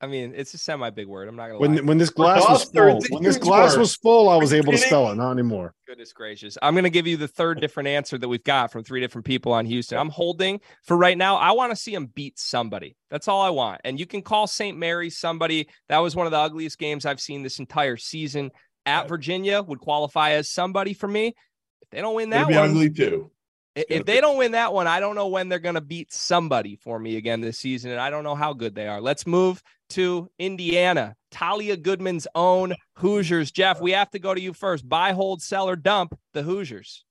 I 0.00 0.06
mean, 0.06 0.32
it's 0.36 0.54
a 0.54 0.58
semi 0.58 0.90
big 0.90 1.08
word. 1.08 1.28
I'm 1.28 1.34
not 1.34 1.48
gonna 1.48 1.58
when 1.58 1.74
lie. 1.74 1.82
when 1.82 1.98
this 1.98 2.10
glass 2.10 2.48
was 2.48 2.64
full, 2.64 3.00
when 3.10 3.22
this 3.22 3.36
glass 3.36 3.72
word. 3.72 3.80
was 3.80 3.96
full, 3.96 4.28
I 4.28 4.36
was 4.36 4.52
able 4.52 4.70
to 4.70 4.78
spell 4.78 5.10
it. 5.10 5.16
Not 5.16 5.32
anymore. 5.32 5.74
Goodness 5.88 6.12
gracious! 6.12 6.56
I'm 6.62 6.76
gonna 6.76 6.88
give 6.88 7.08
you 7.08 7.16
the 7.16 7.26
third 7.26 7.60
different 7.60 7.88
answer 7.88 8.16
that 8.16 8.28
we've 8.28 8.44
got 8.44 8.70
from 8.70 8.84
three 8.84 9.00
different 9.00 9.24
people 9.24 9.52
on 9.52 9.66
Houston. 9.66 9.98
I'm 9.98 10.10
holding 10.10 10.60
for 10.84 10.96
right 10.96 11.18
now. 11.18 11.36
I 11.36 11.50
want 11.52 11.72
to 11.72 11.76
see 11.76 11.92
them 11.92 12.06
beat 12.06 12.38
somebody. 12.38 12.96
That's 13.10 13.26
all 13.26 13.42
I 13.42 13.50
want. 13.50 13.80
And 13.84 13.98
you 13.98 14.06
can 14.06 14.22
call 14.22 14.46
St. 14.46 14.78
Mary 14.78 15.10
somebody. 15.10 15.68
That 15.88 15.98
was 15.98 16.14
one 16.14 16.26
of 16.26 16.32
the 16.32 16.38
ugliest 16.38 16.78
games 16.78 17.04
I've 17.04 17.20
seen 17.20 17.42
this 17.42 17.58
entire 17.58 17.96
season. 17.96 18.50
At 18.86 19.08
Virginia 19.08 19.60
would 19.62 19.80
qualify 19.80 20.30
as 20.30 20.48
somebody 20.48 20.94
for 20.94 21.08
me. 21.08 21.34
If 21.82 21.90
they 21.90 22.00
don't 22.00 22.14
win 22.14 22.30
that 22.30 22.42
It'd 22.42 22.48
be 22.48 22.54
one, 22.54 22.70
ugly 22.70 22.90
too. 22.90 23.30
If 23.74 24.06
they 24.06 24.20
don't 24.20 24.38
win 24.38 24.52
that 24.52 24.72
one, 24.72 24.86
I 24.86 24.98
don't 24.98 25.14
know 25.14 25.28
when 25.28 25.48
they're 25.48 25.58
going 25.58 25.76
to 25.76 25.80
beat 25.80 26.12
somebody 26.12 26.76
for 26.76 26.98
me 26.98 27.16
again 27.16 27.40
this 27.40 27.58
season, 27.58 27.90
and 27.90 28.00
I 28.00 28.10
don't 28.10 28.24
know 28.24 28.34
how 28.34 28.52
good 28.52 28.74
they 28.74 28.88
are. 28.88 29.00
Let's 29.00 29.26
move 29.26 29.62
to 29.90 30.30
Indiana. 30.38 31.14
Talia 31.30 31.76
Goodman's 31.76 32.26
own 32.34 32.74
Hoosiers. 32.94 33.50
Jeff, 33.50 33.80
we 33.80 33.92
have 33.92 34.10
to 34.10 34.18
go 34.18 34.34
to 34.34 34.40
you 34.40 34.52
first. 34.52 34.88
Buy, 34.88 35.12
hold, 35.12 35.42
sell, 35.42 35.68
or 35.68 35.76
dump 35.76 36.18
the 36.32 36.42
Hoosiers. 36.42 37.04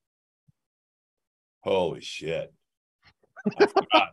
Holy 1.61 2.01
shit! 2.01 2.53
I 3.59 3.65
forgot. 3.65 4.09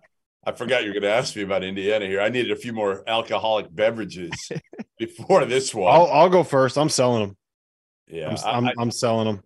I 0.46 0.52
forgot 0.52 0.82
you 0.82 0.88
were 0.88 1.00
going 1.00 1.04
to 1.04 1.10
ask 1.10 1.34
me 1.36 1.42
about 1.42 1.64
Indiana 1.64 2.06
here. 2.06 2.20
I 2.20 2.28
needed 2.28 2.50
a 2.50 2.56
few 2.56 2.72
more 2.72 3.02
alcoholic 3.06 3.74
beverages 3.74 4.30
before 4.98 5.44
this 5.46 5.74
one. 5.74 5.92
I'll, 5.92 6.06
I'll, 6.06 6.28
go 6.28 6.42
first. 6.42 6.76
I'm 6.76 6.90
selling 6.90 7.28
them. 7.28 7.36
Yeah, 8.08 8.28
I'm, 8.44 8.66
I'm, 8.66 8.72
I, 8.78 8.82
am 8.82 8.90
selling 8.90 9.26
them. 9.26 9.42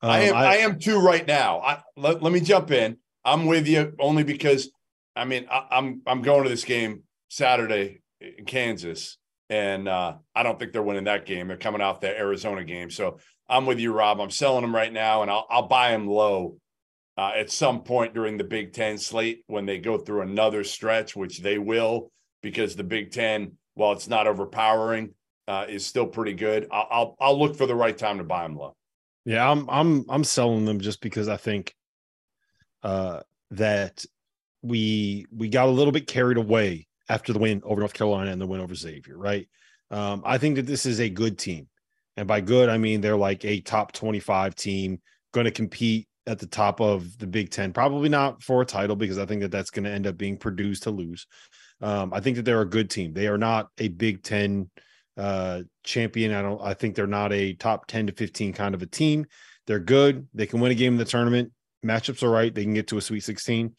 Um, 0.00 0.10
I 0.10 0.20
am. 0.20 0.34
I, 0.34 0.44
I, 0.44 0.54
am 0.56 0.78
too 0.78 1.00
right 1.00 1.26
now. 1.26 1.60
I, 1.60 1.82
let, 1.96 2.22
let 2.22 2.32
me 2.32 2.40
jump 2.40 2.70
in. 2.70 2.96
I'm 3.24 3.46
with 3.46 3.68
you 3.68 3.94
only 4.00 4.24
because, 4.24 4.70
I 5.14 5.26
mean, 5.26 5.46
I, 5.50 5.66
I'm 5.70 6.00
I'm 6.06 6.22
going 6.22 6.44
to 6.44 6.48
this 6.48 6.64
game 6.64 7.02
Saturday 7.28 8.01
in 8.38 8.44
Kansas, 8.44 9.18
and 9.50 9.88
uh, 9.88 10.14
I 10.34 10.42
don't 10.42 10.58
think 10.58 10.72
they're 10.72 10.82
winning 10.82 11.04
that 11.04 11.26
game. 11.26 11.48
They're 11.48 11.56
coming 11.56 11.80
off 11.80 12.00
the 12.00 12.16
Arizona 12.16 12.64
game, 12.64 12.90
so 12.90 13.18
I'm 13.48 13.66
with 13.66 13.78
you, 13.78 13.92
Rob. 13.92 14.20
I'm 14.20 14.30
selling 14.30 14.62
them 14.62 14.74
right 14.74 14.92
now, 14.92 15.22
and 15.22 15.30
I'll 15.30 15.46
I'll 15.50 15.68
buy 15.68 15.90
them 15.90 16.06
low 16.06 16.56
uh, 17.18 17.32
at 17.36 17.50
some 17.50 17.82
point 17.82 18.14
during 18.14 18.38
the 18.38 18.44
Big 18.44 18.72
Ten 18.72 18.98
slate 18.98 19.44
when 19.46 19.66
they 19.66 19.78
go 19.78 19.98
through 19.98 20.22
another 20.22 20.64
stretch, 20.64 21.14
which 21.14 21.40
they 21.40 21.58
will, 21.58 22.10
because 22.42 22.76
the 22.76 22.84
Big 22.84 23.10
Ten, 23.10 23.52
while 23.74 23.92
it's 23.92 24.08
not 24.08 24.26
overpowering, 24.26 25.14
uh, 25.48 25.66
is 25.68 25.84
still 25.84 26.06
pretty 26.06 26.32
good. 26.34 26.66
I'll, 26.70 26.88
I'll 26.90 27.16
I'll 27.20 27.38
look 27.38 27.56
for 27.56 27.66
the 27.66 27.74
right 27.74 27.96
time 27.96 28.18
to 28.18 28.24
buy 28.24 28.42
them 28.44 28.56
low. 28.56 28.74
Yeah, 29.24 29.48
I'm 29.48 29.68
I'm 29.68 30.04
I'm 30.08 30.24
selling 30.24 30.64
them 30.64 30.80
just 30.80 31.00
because 31.00 31.28
I 31.28 31.36
think 31.36 31.74
uh 32.82 33.20
that 33.52 34.04
we 34.62 35.26
we 35.30 35.48
got 35.48 35.68
a 35.68 35.70
little 35.70 35.92
bit 35.92 36.06
carried 36.06 36.38
away 36.38 36.86
after 37.08 37.32
the 37.32 37.38
win 37.38 37.62
over 37.64 37.80
North 37.80 37.94
Carolina 37.94 38.30
and 38.30 38.40
the 38.40 38.46
win 38.46 38.60
over 38.60 38.74
Xavier, 38.74 39.16
right? 39.16 39.48
Um, 39.90 40.22
I 40.24 40.38
think 40.38 40.56
that 40.56 40.66
this 40.66 40.86
is 40.86 41.00
a 41.00 41.10
good 41.10 41.38
team. 41.38 41.68
And 42.16 42.28
by 42.28 42.40
good, 42.40 42.68
I 42.68 42.78
mean 42.78 43.00
they're 43.00 43.16
like 43.16 43.44
a 43.44 43.60
top 43.60 43.92
25 43.92 44.54
team 44.54 45.00
going 45.32 45.44
to 45.44 45.50
compete 45.50 46.08
at 46.26 46.38
the 46.38 46.46
top 46.46 46.80
of 46.80 47.18
the 47.18 47.26
Big 47.26 47.50
Ten. 47.50 47.72
Probably 47.72 48.08
not 48.08 48.42
for 48.42 48.62
a 48.62 48.66
title 48.66 48.96
because 48.96 49.18
I 49.18 49.26
think 49.26 49.42
that 49.42 49.50
that's 49.50 49.70
going 49.70 49.84
to 49.84 49.90
end 49.90 50.06
up 50.06 50.16
being 50.16 50.36
Purdue's 50.36 50.80
to 50.80 50.90
lose. 50.90 51.26
Um, 51.80 52.12
I 52.12 52.20
think 52.20 52.36
that 52.36 52.44
they're 52.44 52.60
a 52.60 52.68
good 52.68 52.90
team. 52.90 53.12
They 53.12 53.26
are 53.26 53.38
not 53.38 53.68
a 53.78 53.88
Big 53.88 54.22
Ten 54.22 54.70
uh, 55.16 55.62
champion. 55.84 56.32
I 56.32 56.42
don't. 56.42 56.60
I 56.62 56.74
think 56.74 56.94
they're 56.94 57.06
not 57.06 57.32
a 57.32 57.54
top 57.54 57.86
ten 57.86 58.06
to 58.06 58.12
fifteen 58.12 58.52
kind 58.52 58.74
of 58.74 58.82
a 58.82 58.86
team. 58.86 59.26
They're 59.66 59.80
good. 59.80 60.28
They 60.32 60.46
can 60.46 60.60
win 60.60 60.72
a 60.72 60.76
game 60.76 60.94
in 60.94 60.98
the 60.98 61.04
tournament. 61.04 61.52
Matchups 61.84 62.22
are 62.22 62.30
right. 62.30 62.54
They 62.54 62.62
can 62.62 62.74
get 62.74 62.88
to 62.88 62.98
a 62.98 63.02
Sweet 63.02 63.24
Sixteen. 63.24 63.74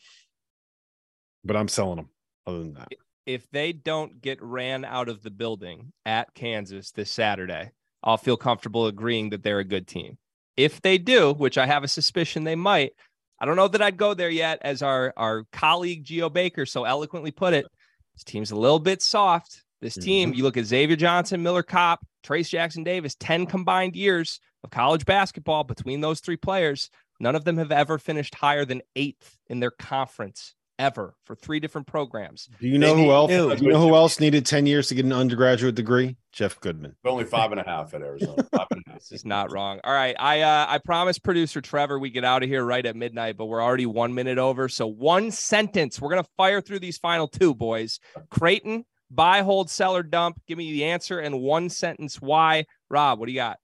But 1.46 1.56
I'm 1.56 1.68
selling 1.68 1.98
them. 1.98 2.10
Other 2.46 2.60
than 2.60 2.74
that, 2.74 2.90
if 3.26 3.50
they 3.52 3.72
don't 3.74 4.22
get 4.22 4.42
ran 4.42 4.86
out 4.86 5.10
of 5.10 5.24
the 5.24 5.32
building 5.32 5.94
at 6.06 6.34
Kansas 6.34 6.92
this 6.92 7.12
Saturday, 7.12 7.72
I'll 8.04 8.18
feel 8.18 8.38
comfortable 8.38 8.88
agreeing 8.88 9.30
that 9.30 9.44
they're 9.44 9.60
a 9.60 9.64
good 9.64 9.88
team. 9.88 10.18
If 10.58 10.82
they 10.82 10.98
do, 10.98 11.34
which 11.34 11.58
I 11.58 11.66
have 11.66 11.84
a 11.84 11.88
suspicion 11.88 12.44
they 12.44 12.56
might, 12.56 12.94
I 13.40 13.46
don't 13.46 13.56
know 13.56 13.68
that 13.68 13.82
I'd 13.82 13.98
go 13.98 14.14
there 14.14 14.30
yet. 14.30 14.60
As 14.62 14.82
our 14.82 15.14
our 15.18 15.46
colleague 15.52 16.04
Geo 16.04 16.30
Baker 16.30 16.66
so 16.66 16.84
eloquently 16.84 17.32
put 17.32 17.54
it, 17.54 17.66
this 18.14 18.24
team's 18.24 18.52
a 18.52 18.56
little 18.56 18.80
bit 18.80 19.02
soft. 19.02 19.64
This 19.82 19.96
team, 19.96 20.30
mm-hmm. 20.30 20.38
you 20.38 20.44
look 20.44 20.56
at 20.56 20.66
Xavier 20.66 20.96
Johnson, 20.96 21.44
Miller 21.44 21.64
Kopp, 21.64 22.06
Trayce 22.26 22.50
Jackson 22.50 22.86
Davis, 22.86 23.16
10 23.20 23.48
combined 23.48 23.98
years 23.98 24.40
of 24.64 24.70
college 24.70 25.06
basketball 25.06 25.66
between 25.66 26.00
those 26.00 26.22
three 26.22 26.38
players. 26.38 26.90
None 27.20 27.36
of 27.36 27.44
them 27.44 27.58
have 27.58 27.72
ever 27.72 27.98
finished 27.98 28.34
higher 28.34 28.64
than 28.64 28.82
eighth 28.96 29.38
in 29.48 29.60
their 29.60 29.72
conference 29.72 30.56
ever 30.80 31.16
for 31.24 31.36
three 31.36 31.60
different 31.60 31.88
programs. 31.88 32.50
Do 32.60 32.68
you 32.68 32.78
know 32.78 32.96
they 32.96 33.04
who 33.04 33.12
else? 33.12 33.30
Do 33.30 33.66
you 33.66 33.72
know 33.72 33.80
who 33.80 33.96
else 33.96 34.20
needed 34.20 34.46
10 34.46 34.66
years 34.66 34.88
to 34.88 34.96
get 34.96 35.06
an 35.06 35.14
undergraduate 35.14 35.76
degree? 35.76 36.18
Jeff 36.32 36.60
Goodman. 36.60 36.96
Only 37.06 37.26
five 37.26 37.52
and 37.52 37.60
a 37.60 37.64
half 37.64 37.94
at 37.94 38.02
Arizona. 38.02 38.48
this 38.94 39.12
is 39.12 39.26
not 39.26 39.52
wrong. 39.52 39.80
All 39.84 39.94
right. 39.94 40.16
I 40.20 40.42
uh, 40.42 40.66
I 40.68 40.80
promised 40.80 41.24
producer 41.24 41.62
Trevor 41.62 42.00
we 42.00 42.10
get 42.10 42.26
out 42.26 42.44
of 42.44 42.50
here 42.50 42.64
right 42.64 42.86
at 42.86 42.96
midnight, 42.96 43.38
but 43.38 43.46
we're 43.46 43.62
already 43.62 43.86
one 43.86 44.14
minute 44.14 44.38
over. 44.38 44.68
So 44.68 44.88
one 44.88 45.32
sentence. 45.32 46.02
We're 46.02 46.10
gonna 46.10 46.26
fire 46.38 46.62
through 46.62 46.80
these 46.80 46.98
final 46.98 47.28
two, 47.28 47.54
boys. 47.54 48.00
Creighton 48.30 48.86
buy, 49.14 49.42
hold, 49.42 49.70
sell, 49.70 49.96
or 49.96 50.04
dump. 50.04 50.42
Give 50.48 50.58
me 50.58 50.72
the 50.72 50.86
answer 50.86 51.20
and 51.20 51.42
one 51.42 51.70
sentence 51.70 52.22
why. 52.22 52.66
Rob, 52.90 53.20
what 53.20 53.28
do 53.28 53.32
you 53.32 53.40
got? 53.40 53.58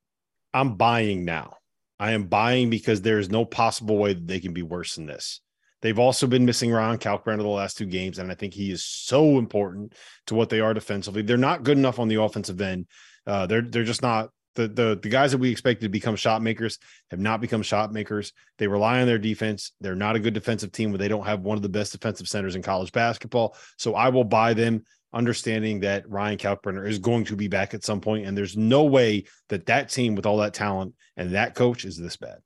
I'm 0.54 0.76
buying 0.76 1.26
now. 1.26 1.56
I 2.00 2.12
am 2.12 2.26
buying 2.26 2.70
because 2.70 3.02
there 3.02 3.20
is 3.20 3.30
no 3.30 3.46
possible 3.46 3.98
way 3.98 4.14
that 4.14 4.28
they 4.28 4.40
can 4.40 4.54
be 4.54 4.62
worse 4.64 4.96
than 4.96 5.06
this. 5.06 5.42
They've 5.82 6.00
also 6.00 6.28
been 6.28 6.46
missing 6.46 6.72
Ryan 6.72 6.98
Kalkbrenner 6.98 7.38
the 7.38 7.48
last 7.48 7.78
two 7.78 7.86
games, 7.86 8.20
and 8.20 8.32
I 8.32 8.36
think 8.36 8.54
he 8.54 8.72
is 8.72 8.84
so 8.84 9.38
important 9.38 9.94
to 10.28 10.36
what 10.36 10.50
they 10.50 10.60
are 10.60 10.74
defensively. 10.74 11.22
They're 11.22 11.38
not 11.38 11.64
good 11.64 11.78
enough 11.78 12.00
on 12.00 12.08
the 12.08 12.22
offensive 12.22 12.60
end. 12.60 12.88
Uh, 13.26 13.46
they're 13.46 13.62
they're 13.62 13.84
just 13.84 14.02
not 14.02 14.30
the 14.56 14.68
the 14.68 15.00
the 15.02 15.10
guys 15.10 15.32
that 15.32 15.38
we 15.38 15.50
expected 15.50 15.86
to 15.86 15.90
become 15.90 16.16
shot 16.16 16.42
makers 16.42 16.80
have 17.12 17.20
not 17.20 17.42
become 17.42 17.62
shot 17.62 17.94
makers. 17.94 18.34
They 18.58 18.68
rely 18.68 19.00
on 19.00 19.08
their 19.08 19.18
defense. 19.18 19.72
They're 19.80 19.96
not 19.96 20.16
a 20.16 20.20
good 20.20 20.34
defensive 20.34 20.72
team, 20.72 20.92
but 20.92 21.00
they 21.00 21.08
don't 21.08 21.26
have 21.26 21.42
one 21.42 21.58
of 21.58 21.62
the 21.62 21.70
best 21.70 21.94
defensive 21.94 22.28
centers 22.28 22.56
in 22.56 22.62
college 22.62 22.92
basketball. 22.92 23.56
So 23.78 23.96
I 23.96 24.10
will 24.10 24.26
buy 24.26 24.54
them 24.54 24.84
understanding 25.14 25.80
that 25.80 26.08
Ryan 26.10 26.38
Kalkbrenner 26.38 26.88
is 26.88 27.00
going 27.00 27.26
to 27.26 27.36
be 27.36 27.48
back 27.48 27.74
at 27.74 27.84
some 27.84 28.02
point, 28.02 28.28
and 28.28 28.38
there's 28.38 28.58
no 28.58 28.84
way 28.84 29.26
that 29.48 29.66
that 29.68 29.90
team 29.90 30.16
with 30.16 30.26
all 30.26 30.38
that 30.38 30.54
talent 30.54 30.94
and 31.16 31.36
that 31.36 31.56
coach 31.56 31.86
is 31.86 31.98
this 31.98 32.18
bad. 32.18 32.40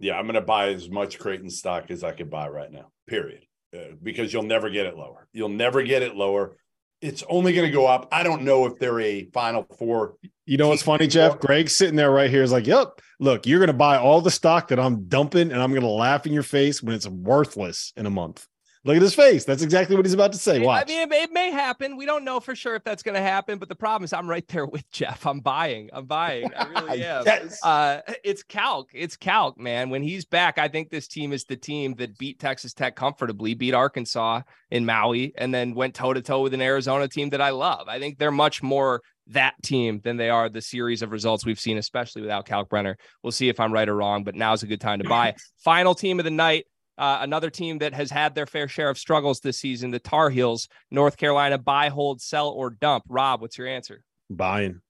Yeah, 0.00 0.18
I'm 0.18 0.24
going 0.24 0.34
to 0.34 0.40
buy 0.40 0.70
as 0.70 0.88
much 0.88 1.18
Creighton 1.18 1.50
stock 1.50 1.90
as 1.90 2.02
I 2.02 2.12
could 2.12 2.30
buy 2.30 2.48
right 2.48 2.72
now. 2.72 2.90
Period. 3.06 3.44
Uh, 3.72 3.94
because 4.02 4.32
you'll 4.32 4.42
never 4.42 4.68
get 4.70 4.86
it 4.86 4.96
lower. 4.96 5.28
You'll 5.32 5.50
never 5.50 5.82
get 5.82 6.02
it 6.02 6.16
lower. 6.16 6.56
It's 7.00 7.22
only 7.28 7.52
going 7.52 7.66
to 7.66 7.72
go 7.72 7.86
up. 7.86 8.08
I 8.10 8.22
don't 8.24 8.42
know 8.42 8.66
if 8.66 8.78
they're 8.78 8.98
a 8.98 9.26
Final 9.26 9.64
Four. 9.78 10.16
You 10.44 10.56
know 10.56 10.68
what's 10.68 10.82
funny, 10.82 11.06
Jeff? 11.06 11.38
Greg's 11.38 11.76
sitting 11.76 11.96
there 11.96 12.10
right 12.10 12.28
here 12.28 12.42
is 12.42 12.50
like, 12.52 12.66
"Yep, 12.66 13.00
look, 13.20 13.46
you're 13.46 13.60
going 13.60 13.68
to 13.68 13.72
buy 13.72 13.96
all 13.96 14.20
the 14.20 14.30
stock 14.30 14.68
that 14.68 14.80
I'm 14.80 15.04
dumping, 15.04 15.52
and 15.52 15.62
I'm 15.62 15.70
going 15.70 15.82
to 15.82 15.88
laugh 15.88 16.26
in 16.26 16.32
your 16.32 16.42
face 16.42 16.82
when 16.82 16.94
it's 16.94 17.06
worthless 17.06 17.92
in 17.96 18.06
a 18.06 18.10
month." 18.10 18.46
Look 18.82 18.96
at 18.96 19.02
his 19.02 19.14
face. 19.14 19.44
That's 19.44 19.62
exactly 19.62 19.94
what 19.94 20.06
he's 20.06 20.14
about 20.14 20.32
to 20.32 20.38
say. 20.38 20.58
Watch. 20.58 20.86
I 20.86 20.88
mean, 20.88 21.00
it, 21.02 21.12
it, 21.12 21.32
may 21.32 21.50
happen. 21.50 21.98
We 21.98 22.06
don't 22.06 22.24
know 22.24 22.40
for 22.40 22.56
sure 22.56 22.74
if 22.74 22.82
that's 22.82 23.02
going 23.02 23.14
to 23.14 23.20
happen, 23.20 23.58
but 23.58 23.68
the 23.68 23.74
problem 23.74 24.04
is 24.04 24.14
I'm 24.14 24.28
right 24.28 24.46
there 24.48 24.64
with 24.64 24.90
Jeff. 24.90 25.26
I'm 25.26 25.40
buying. 25.40 25.90
I'm 25.92 26.06
buying. 26.06 26.50
I 26.54 26.66
really 26.66 27.04
am. 27.04 27.24
yes. 27.26 27.62
uh, 27.62 28.00
it's 28.24 28.42
calc. 28.42 28.88
It's 28.94 29.16
calc, 29.16 29.58
man. 29.58 29.90
When 29.90 30.02
he's 30.02 30.24
back, 30.24 30.56
I 30.56 30.68
think 30.68 30.88
this 30.88 31.08
team 31.08 31.34
is 31.34 31.44
the 31.44 31.56
team 31.56 31.94
that 31.96 32.16
beat 32.16 32.38
Texas 32.38 32.72
Tech 32.72 32.96
comfortably, 32.96 33.52
beat 33.52 33.74
Arkansas 33.74 34.42
in 34.70 34.86
Maui, 34.86 35.34
and 35.36 35.52
then 35.52 35.74
went 35.74 35.94
toe 35.94 36.14
to 36.14 36.22
toe 36.22 36.40
with 36.40 36.54
an 36.54 36.62
Arizona 36.62 37.06
team 37.06 37.30
that 37.30 37.42
I 37.42 37.50
love. 37.50 37.86
I 37.86 37.98
think 37.98 38.18
they're 38.18 38.30
much 38.30 38.62
more 38.62 39.02
that 39.30 39.54
team 39.62 40.00
than 40.02 40.16
they 40.16 40.30
are 40.30 40.48
the 40.48 40.60
series 40.62 41.02
of 41.02 41.12
results 41.12 41.46
we've 41.46 41.60
seen, 41.60 41.78
especially 41.78 42.22
without 42.22 42.46
Kalkbrenner. 42.46 42.94
We'll 43.22 43.32
see 43.32 43.48
if 43.48 43.60
I'm 43.60 43.72
right 43.72 43.88
or 43.88 43.96
wrong, 43.96 44.24
but 44.24 44.34
now's 44.34 44.62
a 44.62 44.66
good 44.66 44.80
time 44.80 45.00
to 45.00 45.08
buy. 45.08 45.34
Final 45.64 45.94
team 45.94 46.18
of 46.18 46.24
the 46.24 46.30
night. 46.30 46.66
Uh, 47.00 47.20
another 47.22 47.48
team 47.48 47.78
that 47.78 47.94
has 47.94 48.10
had 48.10 48.34
their 48.34 48.44
fair 48.44 48.68
share 48.68 48.90
of 48.90 48.98
struggles 48.98 49.40
this 49.40 49.58
season, 49.58 49.90
the 49.90 49.98
Tar 49.98 50.28
Heels, 50.28 50.68
North 50.90 51.16
Carolina, 51.16 51.56
buy, 51.56 51.88
hold, 51.88 52.20
sell, 52.20 52.50
or 52.50 52.68
dump. 52.68 53.04
Rob, 53.08 53.40
what's 53.40 53.56
your 53.56 53.66
answer? 53.66 54.04
Buying. 54.28 54.82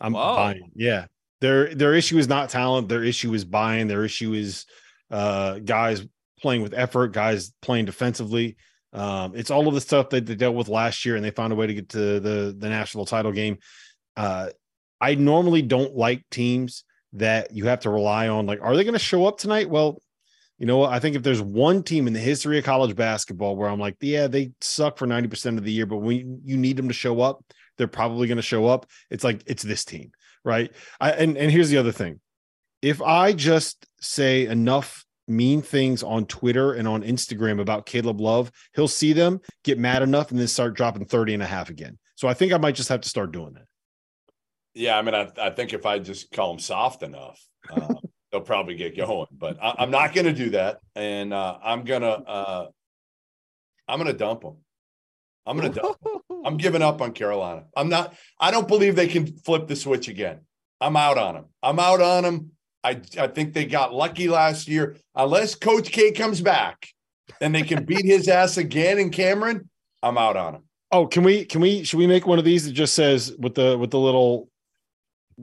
I'm 0.00 0.14
Whoa. 0.14 0.34
buying. 0.34 0.70
Yeah. 0.74 1.04
Their 1.42 1.74
their 1.74 1.94
issue 1.94 2.16
is 2.16 2.26
not 2.26 2.48
talent. 2.48 2.88
Their 2.88 3.04
issue 3.04 3.34
is 3.34 3.44
buying. 3.44 3.86
Their 3.86 4.02
issue 4.02 4.32
is 4.32 4.64
uh, 5.10 5.58
guys 5.58 6.06
playing 6.40 6.62
with 6.62 6.72
effort, 6.72 7.08
guys 7.08 7.52
playing 7.60 7.84
defensively. 7.84 8.56
Um, 8.94 9.36
it's 9.36 9.50
all 9.50 9.68
of 9.68 9.74
the 9.74 9.80
stuff 9.82 10.08
that 10.10 10.24
they 10.24 10.34
dealt 10.34 10.54
with 10.54 10.68
last 10.68 11.04
year, 11.04 11.16
and 11.16 11.24
they 11.24 11.30
found 11.30 11.52
a 11.52 11.56
way 11.56 11.66
to 11.66 11.74
get 11.74 11.90
to 11.90 12.18
the 12.18 12.56
the 12.58 12.68
national 12.70 13.04
title 13.04 13.32
game. 13.32 13.58
Uh, 14.16 14.48
I 15.02 15.16
normally 15.16 15.60
don't 15.60 15.94
like 15.94 16.24
teams 16.30 16.84
that 17.12 17.54
you 17.54 17.66
have 17.66 17.80
to 17.80 17.90
rely 17.90 18.28
on. 18.28 18.46
Like, 18.46 18.60
are 18.62 18.74
they 18.74 18.84
going 18.84 18.94
to 18.94 18.98
show 18.98 19.26
up 19.26 19.36
tonight? 19.36 19.68
Well, 19.68 20.00
you 20.60 20.66
know 20.66 20.76
what? 20.76 20.92
I 20.92 20.98
think 20.98 21.16
if 21.16 21.22
there's 21.22 21.40
one 21.40 21.82
team 21.82 22.06
in 22.06 22.12
the 22.12 22.20
history 22.20 22.58
of 22.58 22.64
college 22.64 22.94
basketball 22.94 23.56
where 23.56 23.70
I'm 23.70 23.80
like, 23.80 23.96
yeah, 24.02 24.26
they 24.26 24.52
suck 24.60 24.98
for 24.98 25.06
90% 25.06 25.56
of 25.56 25.64
the 25.64 25.72
year, 25.72 25.86
but 25.86 25.96
when 25.96 26.42
you 26.44 26.58
need 26.58 26.76
them 26.76 26.88
to 26.88 26.94
show 26.94 27.22
up, 27.22 27.42
they're 27.78 27.88
probably 27.88 28.28
going 28.28 28.36
to 28.36 28.42
show 28.42 28.66
up. 28.66 28.84
It's 29.08 29.24
like, 29.24 29.42
it's 29.46 29.62
this 29.62 29.86
team, 29.86 30.12
right? 30.44 30.70
I, 31.00 31.12
and, 31.12 31.38
and 31.38 31.50
here's 31.50 31.70
the 31.70 31.78
other 31.78 31.92
thing. 31.92 32.20
If 32.82 33.00
I 33.00 33.32
just 33.32 33.86
say 34.02 34.46
enough 34.46 35.06
mean 35.26 35.62
things 35.62 36.02
on 36.02 36.26
Twitter 36.26 36.74
and 36.74 36.86
on 36.86 37.04
Instagram 37.04 37.58
about 37.58 37.86
Caleb 37.86 38.20
Love, 38.20 38.52
he'll 38.74 38.86
see 38.86 39.14
them, 39.14 39.40
get 39.64 39.78
mad 39.78 40.02
enough, 40.02 40.30
and 40.30 40.38
then 40.38 40.46
start 40.46 40.74
dropping 40.74 41.06
30 41.06 41.34
and 41.34 41.42
a 41.42 41.46
half 41.46 41.70
again. 41.70 41.98
So 42.16 42.28
I 42.28 42.34
think 42.34 42.52
I 42.52 42.58
might 42.58 42.74
just 42.74 42.90
have 42.90 43.00
to 43.00 43.08
start 43.08 43.32
doing 43.32 43.54
that. 43.54 43.64
Yeah. 44.74 44.98
I 44.98 45.02
mean, 45.02 45.14
I, 45.14 45.30
I 45.40 45.50
think 45.50 45.72
if 45.72 45.86
I 45.86 46.00
just 46.00 46.30
call 46.32 46.52
him 46.52 46.58
soft 46.58 47.02
enough, 47.02 47.42
uh, 47.70 47.94
they'll 48.30 48.40
probably 48.40 48.74
get 48.74 48.96
going. 48.96 49.26
But 49.32 49.58
I, 49.62 49.82
am 49.82 49.90
not 49.90 50.14
going 50.14 50.26
to 50.26 50.32
do 50.32 50.50
that, 50.50 50.80
and 50.94 51.32
uh, 51.32 51.58
I'm 51.62 51.84
gonna 51.84 52.06
uh, 52.06 52.66
I'm 53.88 53.98
gonna 53.98 54.12
dump 54.12 54.42
them. 54.42 54.56
I'm 55.46 55.56
gonna 55.56 55.70
dump. 55.70 55.98
Them. 56.02 56.42
I'm 56.44 56.56
giving 56.58 56.82
up 56.82 57.00
on 57.00 57.12
Carolina. 57.12 57.64
I'm 57.76 57.88
not. 57.88 58.14
I 58.38 58.50
don't 58.50 58.68
believe 58.68 58.96
they 58.96 59.08
can 59.08 59.26
flip 59.26 59.66
the 59.66 59.76
switch 59.76 60.08
again. 60.08 60.40
I'm 60.80 60.96
out 60.96 61.18
on 61.18 61.34
them. 61.34 61.44
I'm 61.62 61.78
out 61.78 62.00
on 62.00 62.22
them. 62.22 62.50
I 62.82 63.00
I 63.18 63.26
think 63.26 63.52
they 63.52 63.66
got 63.66 63.92
lucky 63.92 64.28
last 64.28 64.68
year. 64.68 64.96
Unless 65.14 65.56
Coach 65.56 65.90
K 65.90 66.12
comes 66.12 66.40
back 66.40 66.88
and 67.40 67.54
they 67.54 67.62
can 67.62 67.84
beat 67.84 68.04
his 68.04 68.28
ass 68.28 68.56
again 68.56 68.98
in 68.98 69.10
Cameron, 69.10 69.68
I'm 70.02 70.18
out 70.18 70.36
on 70.36 70.56
him. 70.56 70.62
Oh, 70.92 71.06
can 71.06 71.22
we 71.22 71.44
can 71.44 71.60
we 71.60 71.84
should 71.84 71.98
we 71.98 72.06
make 72.06 72.26
one 72.26 72.38
of 72.38 72.44
these 72.44 72.66
that 72.66 72.72
just 72.72 72.94
says 72.94 73.34
with 73.38 73.54
the 73.54 73.76
with 73.78 73.90
the 73.90 73.98
little 73.98 74.49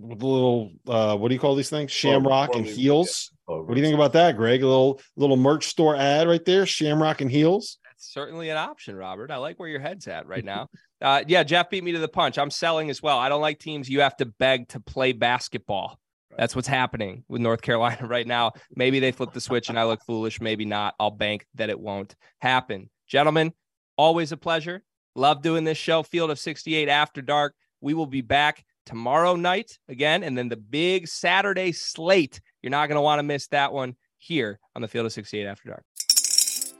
with 0.02 0.20
the 0.20 0.26
little 0.26 0.72
uh 0.88 1.16
what 1.16 1.30
do 1.30 1.34
you 1.34 1.40
call 1.40 1.56
these 1.56 1.70
things? 1.70 1.92
Shamrock 1.92 2.56
and 2.56 2.66
heels. 2.66 3.32
What 3.46 3.70
do 3.70 3.76
you 3.76 3.84
think 3.84 3.96
about 3.96 4.14
that, 4.14 4.36
Greg? 4.36 4.64
A 4.64 4.68
little 4.68 5.02
little 5.16 5.38
merch 5.38 5.68
store 5.68 5.96
ad 5.96 6.28
right 6.28 6.44
there, 6.46 6.66
Shamrock 6.66 7.22
and 7.22 7.32
heels. 7.32 7.78
That's 7.86 8.12
certainly 8.12 8.50
an 8.50 8.58
option, 8.58 8.96
Robert. 8.96 9.32
I 9.32 9.38
like 9.38 9.60
where 9.60 9.70
your 9.70 9.80
head's 9.80 10.08
at 10.08 10.28
right 10.28 10.46
now. 10.46 10.70
uh 11.02 11.24
yeah, 11.28 11.44
Jeff 11.44 11.70
beat 11.70 11.84
me 11.84 11.94
to 11.94 12.00
the 12.00 12.08
punch. 12.08 12.38
I'm 12.38 12.52
selling 12.52 12.90
as 12.90 13.02
well. 13.02 13.18
I 13.18 13.30
don't 13.30 13.42
like 13.42 13.60
teams 13.60 13.90
you 13.90 14.02
have 14.02 14.18
to 14.18 14.26
beg 14.26 14.70
to 14.70 14.80
play 14.80 15.14
basketball. 15.14 16.00
That's 16.38 16.56
what's 16.56 16.68
happening 16.68 17.24
with 17.28 17.42
North 17.42 17.62
Carolina 17.62 18.06
right 18.08 18.28
now. 18.28 18.54
Maybe 18.76 19.00
they 19.00 19.12
flip 19.12 19.34
the 19.34 19.42
switch 19.42 19.70
and 19.70 19.80
I 19.80 19.86
look 19.86 20.04
foolish. 20.06 20.40
Maybe 20.40 20.66
not. 20.66 20.96
I'll 21.00 21.12
bank 21.12 21.48
that 21.56 21.70
it 21.70 21.80
won't 21.80 22.16
happen. 22.40 22.90
Gentlemen, 23.08 23.54
always 23.98 24.32
a 24.32 24.38
pleasure. 24.38 24.84
Love 25.16 25.42
doing 25.42 25.64
this 25.64 25.80
show, 25.80 26.04
Field 26.04 26.30
of 26.30 26.38
68 26.38 26.90
After 26.90 27.24
Dark. 27.24 27.56
We 27.82 27.96
will 27.96 28.06
be 28.06 28.22
back 28.22 28.64
tomorrow 28.88 29.36
night 29.36 29.78
again, 29.90 30.24
and 30.24 30.38
then 30.38 30.50
the 30.50 30.58
big 30.58 31.08
Saturday 31.08 31.72
slate. 31.74 32.40
You're 32.64 32.72
not 32.72 32.88
going 32.88 32.96
to 32.96 33.02
want 33.02 33.20
to 33.20 33.24
miss 33.24 33.48
that 33.50 33.74
one 33.74 33.96
here 34.18 34.60
on 34.76 34.82
the 34.82 34.88
Field 34.88 35.06
of 35.06 35.12
68 35.12 35.46
After 35.46 35.70
Dark. 35.70 35.84